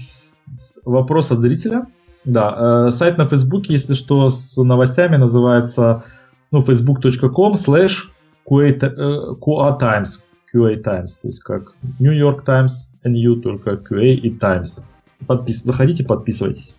вопрос 0.86 1.32
от 1.32 1.40
зрителя. 1.40 1.88
Да, 2.26 2.88
э, 2.88 2.92
сайт 2.92 3.18
на 3.18 3.28
Фейсбуке, 3.28 3.74
если 3.74 3.94
что, 3.94 4.30
с 4.30 4.58
новостями 4.62 5.16
называется 5.16 6.04
ну, 6.52 6.62
facebook.com 6.62 7.54
slash 7.54 8.10
QA 8.50 8.80
Times. 8.80 10.28
QA 10.54 10.82
Times, 10.82 11.22
то 11.22 11.28
есть 11.28 11.42
как 11.42 11.74
New 12.00 12.14
York 12.14 12.44
Times, 12.46 12.94
NU, 13.04 13.42
только 13.42 13.72
QA 13.72 14.14
и 14.14 14.30
Times. 14.30 14.86
Подпис... 15.26 15.64
Заходите, 15.64 16.06
подписывайтесь. 16.06 16.78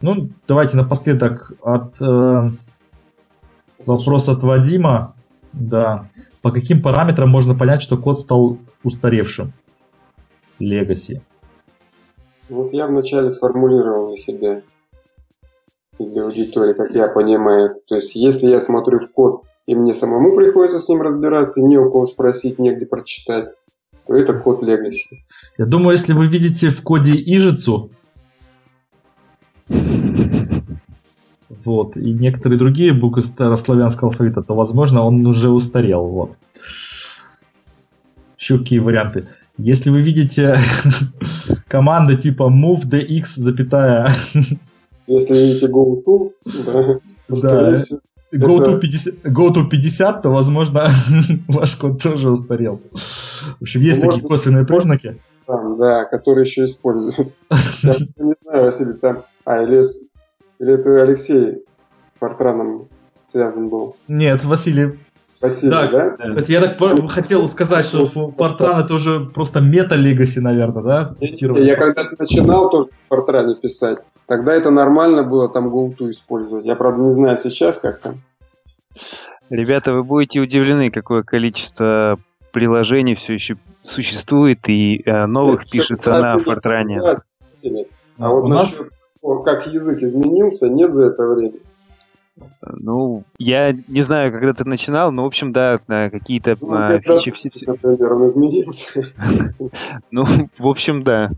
Ну, 0.00 0.30
давайте 0.46 0.76
напоследок 0.76 1.52
от 1.62 2.00
э, 2.00 2.50
вопрос 3.84 4.28
от 4.28 4.42
Вадима. 4.42 5.14
Да. 5.52 6.08
По 6.48 6.54
каким 6.54 6.80
параметрам 6.80 7.28
можно 7.28 7.54
понять, 7.54 7.82
что 7.82 7.98
код 7.98 8.18
стал 8.18 8.56
устаревшим? 8.82 9.52
Legacy. 10.58 11.20
Вот 12.48 12.72
я 12.72 12.86
вначале 12.86 13.30
сформулировал 13.30 14.08
для 14.08 14.16
себя 14.16 14.62
для 15.98 16.22
аудитории, 16.22 16.72
как 16.72 16.88
я 16.92 17.08
понимаю. 17.08 17.74
То 17.86 17.96
есть, 17.96 18.14
если 18.14 18.46
я 18.46 18.62
смотрю 18.62 19.00
в 19.00 19.12
код, 19.12 19.42
и 19.66 19.74
мне 19.74 19.92
самому 19.92 20.34
приходится 20.36 20.78
с 20.78 20.88
ним 20.88 21.02
разбираться, 21.02 21.60
не 21.60 21.76
у 21.76 21.90
кого 21.90 22.06
спросить, 22.06 22.58
негде 22.58 22.86
прочитать, 22.86 23.50
то 24.06 24.16
это 24.16 24.32
код 24.32 24.62
Legacy. 24.62 25.18
Я 25.58 25.66
думаю, 25.66 25.92
если 25.92 26.14
вы 26.14 26.28
видите 26.28 26.70
в 26.70 26.82
коде 26.82 27.12
ижицу, 27.12 27.90
вот, 31.64 31.96
и 31.96 32.12
некоторые 32.12 32.58
другие 32.58 32.92
буквы 32.92 33.22
старославянского 33.22 34.10
алфавита, 34.10 34.42
то, 34.42 34.54
возможно, 34.54 35.02
он 35.02 35.26
уже 35.26 35.50
устарел, 35.50 36.06
вот. 36.06 36.30
Еще 38.38 38.58
какие 38.58 38.78
варианты. 38.78 39.26
Если 39.56 39.90
вы 39.90 40.02
видите 40.02 40.58
команды 41.68 42.16
типа 42.16 42.44
move 42.44 42.88
dx, 42.88 43.24
запятая... 43.36 44.10
Если 45.06 45.34
видите 45.34 45.66
go 45.66 46.02
to, 46.04 46.32
да, 46.64 47.00
да, 47.28 47.74
Go 48.30 48.58
to, 48.58 48.78
50, 48.78 49.24
go 49.24 49.50
to 49.54 49.70
50, 49.70 50.22
то, 50.22 50.30
возможно, 50.30 50.90
ваш 51.48 51.76
код 51.76 52.02
тоже 52.02 52.30
устарел. 52.30 52.80
В 53.58 53.62
общем, 53.62 53.80
есть 53.80 54.02
ну, 54.02 54.10
такие 54.10 54.28
косвенные 54.28 54.66
признаки. 54.66 55.16
Там, 55.46 55.78
да, 55.78 56.04
которые 56.04 56.42
еще 56.44 56.64
используются. 56.64 57.44
Я 57.82 57.96
не 58.18 58.34
знаю, 58.42 58.64
Василий, 58.64 58.92
там... 58.94 59.24
А, 59.46 59.62
или 59.62 59.88
или 60.58 60.74
это 60.74 61.02
Алексей 61.02 61.64
с 62.10 62.18
Фортраном 62.18 62.88
связан 63.26 63.68
был? 63.68 63.96
Нет, 64.08 64.44
Василий. 64.44 64.98
Василий, 65.40 65.70
да? 65.70 66.16
да? 66.16 66.34
Это 66.36 66.52
я 66.52 66.60
так 66.60 67.10
хотел 67.10 67.46
сказать, 67.46 67.86
что 67.86 68.06
Фортран 68.08 68.84
это 68.84 68.94
уже 68.94 69.26
просто 69.26 69.60
мета-легаси, 69.60 70.40
наверное, 70.40 70.82
да? 70.82 71.14
Тестировать. 71.20 71.64
Я 71.64 71.76
когда-то 71.76 72.16
начинал 72.18 72.70
тоже 72.70 72.88
в 72.88 73.08
Фортране 73.08 73.54
писать, 73.54 73.98
тогда 74.26 74.54
это 74.54 74.70
нормально 74.70 75.22
было 75.22 75.48
там 75.48 75.68
GoTo 75.68 76.10
использовать. 76.10 76.64
Я, 76.64 76.74
правда, 76.74 77.02
не 77.02 77.12
знаю 77.12 77.38
сейчас, 77.38 77.78
как 77.78 78.00
там. 78.00 78.16
Ребята, 79.48 79.92
вы 79.92 80.02
будете 80.02 80.40
удивлены, 80.40 80.90
какое 80.90 81.22
количество 81.22 82.18
приложений 82.52 83.14
все 83.14 83.34
еще 83.34 83.56
существует 83.84 84.68
и 84.68 85.02
э, 85.04 85.26
новых 85.26 85.60
Нет, 85.60 85.70
пишется 85.70 86.10
на 86.10 86.38
Фортране. 86.40 87.00
А 88.18 88.28
вот 88.30 88.44
у 88.44 88.48
насчет 88.48 88.88
нас 89.22 89.44
как 89.44 89.66
язык 89.66 90.02
изменился, 90.02 90.68
нет 90.68 90.92
за 90.92 91.06
это 91.06 91.26
время? 91.26 91.52
Ну, 92.62 93.24
я 93.38 93.72
не 93.88 94.02
знаю, 94.02 94.32
когда 94.32 94.52
ты 94.52 94.64
начинал, 94.64 95.10
но, 95.10 95.24
в 95.24 95.26
общем, 95.26 95.52
да, 95.52 95.78
какие-то 96.10 96.56
ну, 96.60 96.72
а, 96.72 97.00
фичи... 97.00 97.64
например, 97.66 98.12
он 98.12 98.26
изменился. 98.26 99.02
Ну, 100.10 100.24
в 100.58 100.66
общем, 100.66 101.02
да. 101.02 101.30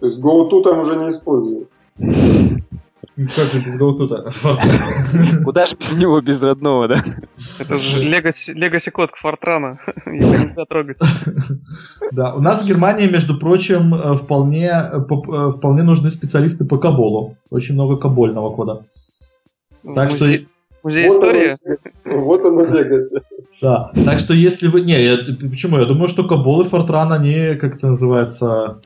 То 0.00 0.06
есть 0.06 0.20
GoTo 0.20 0.62
там 0.62 0.80
уже 0.80 0.96
не 0.96 1.10
используют. 1.10 1.68
Ну, 3.16 3.28
как 3.34 3.52
же 3.52 3.60
без 3.60 3.80
GoTo-то? 3.80 4.30
Куда 5.44 5.68
же 5.68 5.76
без 5.76 6.00
него, 6.00 6.20
без 6.20 6.42
родного, 6.42 6.88
да? 6.88 7.04
Это 7.60 7.76
же 7.76 8.02
легаси 8.02 8.90
код 8.90 9.12
к 9.12 9.16
Фортрана. 9.16 9.78
Его 10.06 10.36
нельзя 10.36 10.64
трогать. 10.64 10.98
Да, 12.12 12.34
у 12.34 12.40
нас 12.40 12.62
в 12.62 12.66
Германии, 12.66 13.08
между 13.08 13.38
прочим, 13.38 13.92
э, 13.94 14.14
вполне, 14.14 14.68
э, 14.68 14.98
э, 14.98 15.50
вполне 15.50 15.82
нужны 15.82 16.10
специалисты 16.10 16.64
по 16.64 16.78
Каболу. 16.78 17.36
Очень 17.50 17.74
много 17.74 17.96
кабольного 17.96 18.54
кода. 18.54 18.84
Так 19.94 20.10
что... 20.10 20.26
Музей 20.84 21.08
истории? 21.08 21.56
Вот 22.04 22.44
оно 22.44 22.66
легаси. 22.66 23.22
Да, 23.60 23.90
так 24.04 24.18
что 24.18 24.34
если 24.34 24.68
вы... 24.68 24.82
Не, 24.82 25.02
я, 25.02 25.16
почему? 25.48 25.78
Я 25.78 25.86
думаю, 25.86 26.08
что 26.08 26.24
Кабол 26.24 26.60
и 26.60 26.64
Фортран, 26.64 27.12
они, 27.12 27.56
как 27.56 27.76
это 27.76 27.88
называется, 27.88 28.82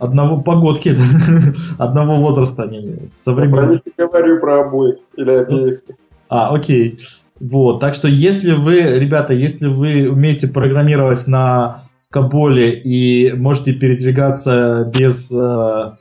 одного 0.00 0.40
погодки, 0.40 0.96
одного 1.78 2.16
возраста 2.16 2.64
они 2.64 3.06
современные. 3.06 3.80
Я 3.96 4.08
говорю 4.08 4.40
про 4.40 4.66
обоих 4.66 4.96
или 5.16 5.30
обеих. 5.30 5.80
А, 6.28 6.54
окей. 6.54 6.98
Вот, 7.38 7.80
так 7.80 7.94
что 7.94 8.08
если 8.08 8.52
вы, 8.52 8.80
ребята, 8.80 9.32
если 9.32 9.66
вы 9.66 10.10
умеете 10.10 10.48
программировать 10.48 11.26
на 11.26 11.84
Каболе 12.10 12.78
и 12.80 13.32
можете 13.32 13.72
передвигаться 13.72 14.90
без, 14.92 15.30
э, 15.32 15.92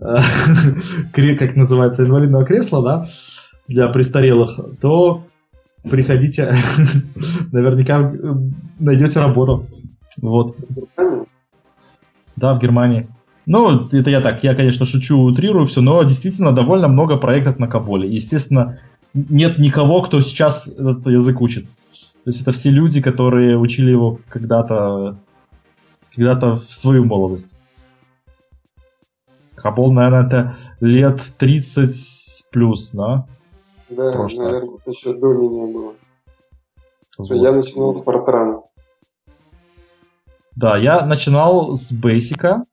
э, 0.00 0.16
как 1.38 1.56
называется, 1.56 2.04
инвалидного 2.04 2.44
кресла, 2.44 2.82
да, 2.82 3.04
для 3.68 3.88
престарелых, 3.88 4.58
то 4.80 5.24
приходите, 5.88 6.54
наверняка 7.52 8.12
найдете 8.78 9.20
работу. 9.20 9.66
Вот. 10.20 10.56
Да, 12.36 12.54
в 12.54 12.60
Германии. 12.60 13.08
Ну, 13.46 13.88
это 13.88 14.10
я 14.10 14.20
так, 14.20 14.44
я, 14.44 14.54
конечно, 14.54 14.86
шучу, 14.86 15.18
утрирую 15.18 15.66
все, 15.66 15.80
но 15.80 16.02
действительно 16.02 16.52
довольно 16.52 16.88
много 16.88 17.16
проектов 17.16 17.58
на 17.58 17.66
Каболе. 17.66 18.08
Естественно, 18.08 18.78
нет 19.14 19.58
никого, 19.58 20.02
кто 20.02 20.20
сейчас 20.20 20.68
этот 20.68 21.06
язык 21.06 21.40
учит. 21.40 21.64
То 22.24 22.28
есть 22.28 22.42
это 22.42 22.52
все 22.52 22.70
люди, 22.70 23.02
которые 23.02 23.58
учили 23.58 23.90
его 23.90 24.20
когда-то 24.28 25.16
когда-то 26.14 26.56
в 26.56 26.74
свою 26.74 27.04
молодость. 27.04 27.54
Хабол, 29.56 29.92
наверное, 29.92 30.26
это 30.26 30.56
лет 30.80 31.20
30 31.38 32.50
плюс, 32.52 32.90
да? 32.90 33.26
Да, 33.88 34.12
Прошлое. 34.12 34.46
наверное, 34.46 34.78
еще 34.86 35.14
до 35.14 35.26
меня 35.28 35.72
было. 35.72 35.94
Вот. 37.18 37.30
Я 37.30 37.52
начинал 37.52 37.94
с 37.94 38.02
Фортрана. 38.02 38.62
Да, 40.56 40.76
я 40.76 41.06
начинал 41.06 41.74
с 41.74 41.92
Бейсика. 41.92 42.64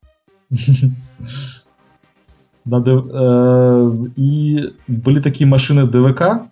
Э, 2.71 3.91
и 4.15 4.73
были 4.87 5.21
такие 5.21 5.47
машины 5.47 5.87
ДВК. 5.87 6.49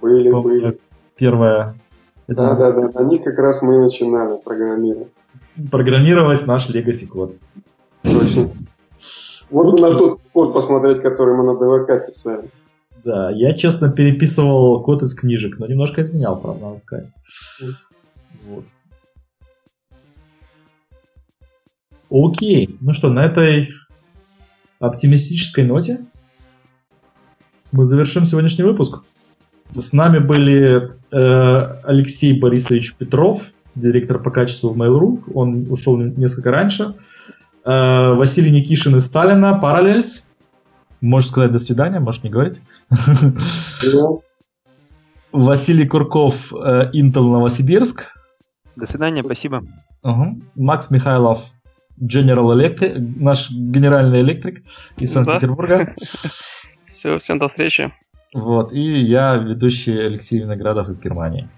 Были, 0.00 0.30
были. 0.30 0.78
Первая. 1.16 1.74
Да, 2.28 2.54
да, 2.54 2.72
да. 2.72 2.90
На 3.00 3.04
них 3.04 3.22
как 3.22 3.38
раз 3.38 3.62
мы 3.62 3.78
начинали 3.78 4.38
программировать. 4.42 5.08
Программировать 5.70 6.46
наш 6.46 6.68
Legacy 6.68 7.06
код. 7.06 7.36
Точно. 8.02 8.50
Вот 9.50 9.80
на 9.80 9.90
тот 9.90 10.20
код 10.32 10.54
посмотреть, 10.54 11.02
который 11.02 11.34
мы 11.34 11.44
на 11.44 11.54
ДВК 11.54 12.06
писали. 12.06 12.50
Да, 13.04 13.30
я, 13.30 13.52
честно, 13.52 13.90
переписывал 13.90 14.82
код 14.82 15.02
из 15.02 15.14
книжек, 15.14 15.58
но 15.58 15.66
немножко 15.66 16.02
изменял, 16.02 16.40
правда, 16.40 16.66
надо 16.66 16.78
сказать. 16.78 17.08
Вот. 18.46 18.64
Окей, 22.12 22.76
ну 22.80 22.92
что, 22.92 23.08
на 23.08 23.24
этой 23.24 23.70
оптимистической 24.78 25.64
ноте 25.64 26.00
мы 27.70 27.86
завершим 27.86 28.26
сегодняшний 28.26 28.64
выпуск. 28.64 29.02
С 29.72 29.94
нами 29.94 30.18
были 30.18 30.90
э, 31.10 31.80
Алексей 31.84 32.38
Борисович 32.38 32.96
Петров, 32.98 33.46
директор 33.74 34.22
по 34.22 34.30
качеству 34.30 34.70
в 34.70 34.76
Mail.ru. 34.76 35.22
Он 35.32 35.70
ушел 35.70 35.96
несколько 35.96 36.50
раньше. 36.50 36.96
Э, 37.64 38.12
Василий 38.12 38.50
Никишин 38.50 38.94
из 38.96 39.06
Сталина, 39.06 39.58
Параллельс. 39.58 40.30
Можешь 41.00 41.30
сказать 41.30 41.52
до 41.52 41.58
свидания, 41.58 41.98
можешь 41.98 42.22
не 42.22 42.30
говорить. 42.30 42.60
Василий 45.32 45.88
Курков, 45.88 46.52
э, 46.52 46.90
Intel 46.92 47.30
Новосибирск. 47.30 48.14
До 48.76 48.86
свидания, 48.86 49.22
спасибо. 49.22 49.62
Макс 50.54 50.90
Михайлов, 50.90 51.51
General 52.02 52.52
Electric, 52.52 52.98
наш 52.98 53.50
генеральный 53.50 54.20
электрик 54.20 54.64
из 54.98 55.12
Санкт-Петербурга. 55.12 55.94
Все, 56.84 57.18
всем 57.18 57.38
до 57.38 57.48
встречи. 57.48 57.92
Вот, 58.34 58.72
и 58.72 59.00
я, 59.00 59.36
ведущий 59.36 59.96
Алексей 59.96 60.40
Виноградов 60.40 60.88
из 60.88 61.00
Германии. 61.00 61.48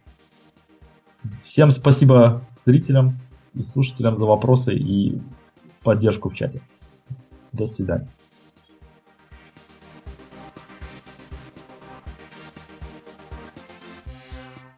Всем 1.40 1.70
спасибо 1.70 2.42
зрителям 2.58 3.18
и 3.54 3.62
слушателям 3.62 4.16
за 4.16 4.26
вопросы 4.26 4.74
и 4.74 5.20
поддержку 5.82 6.28
в 6.28 6.34
чате. 6.34 6.60
До 7.52 7.66
свидания. 7.66 8.08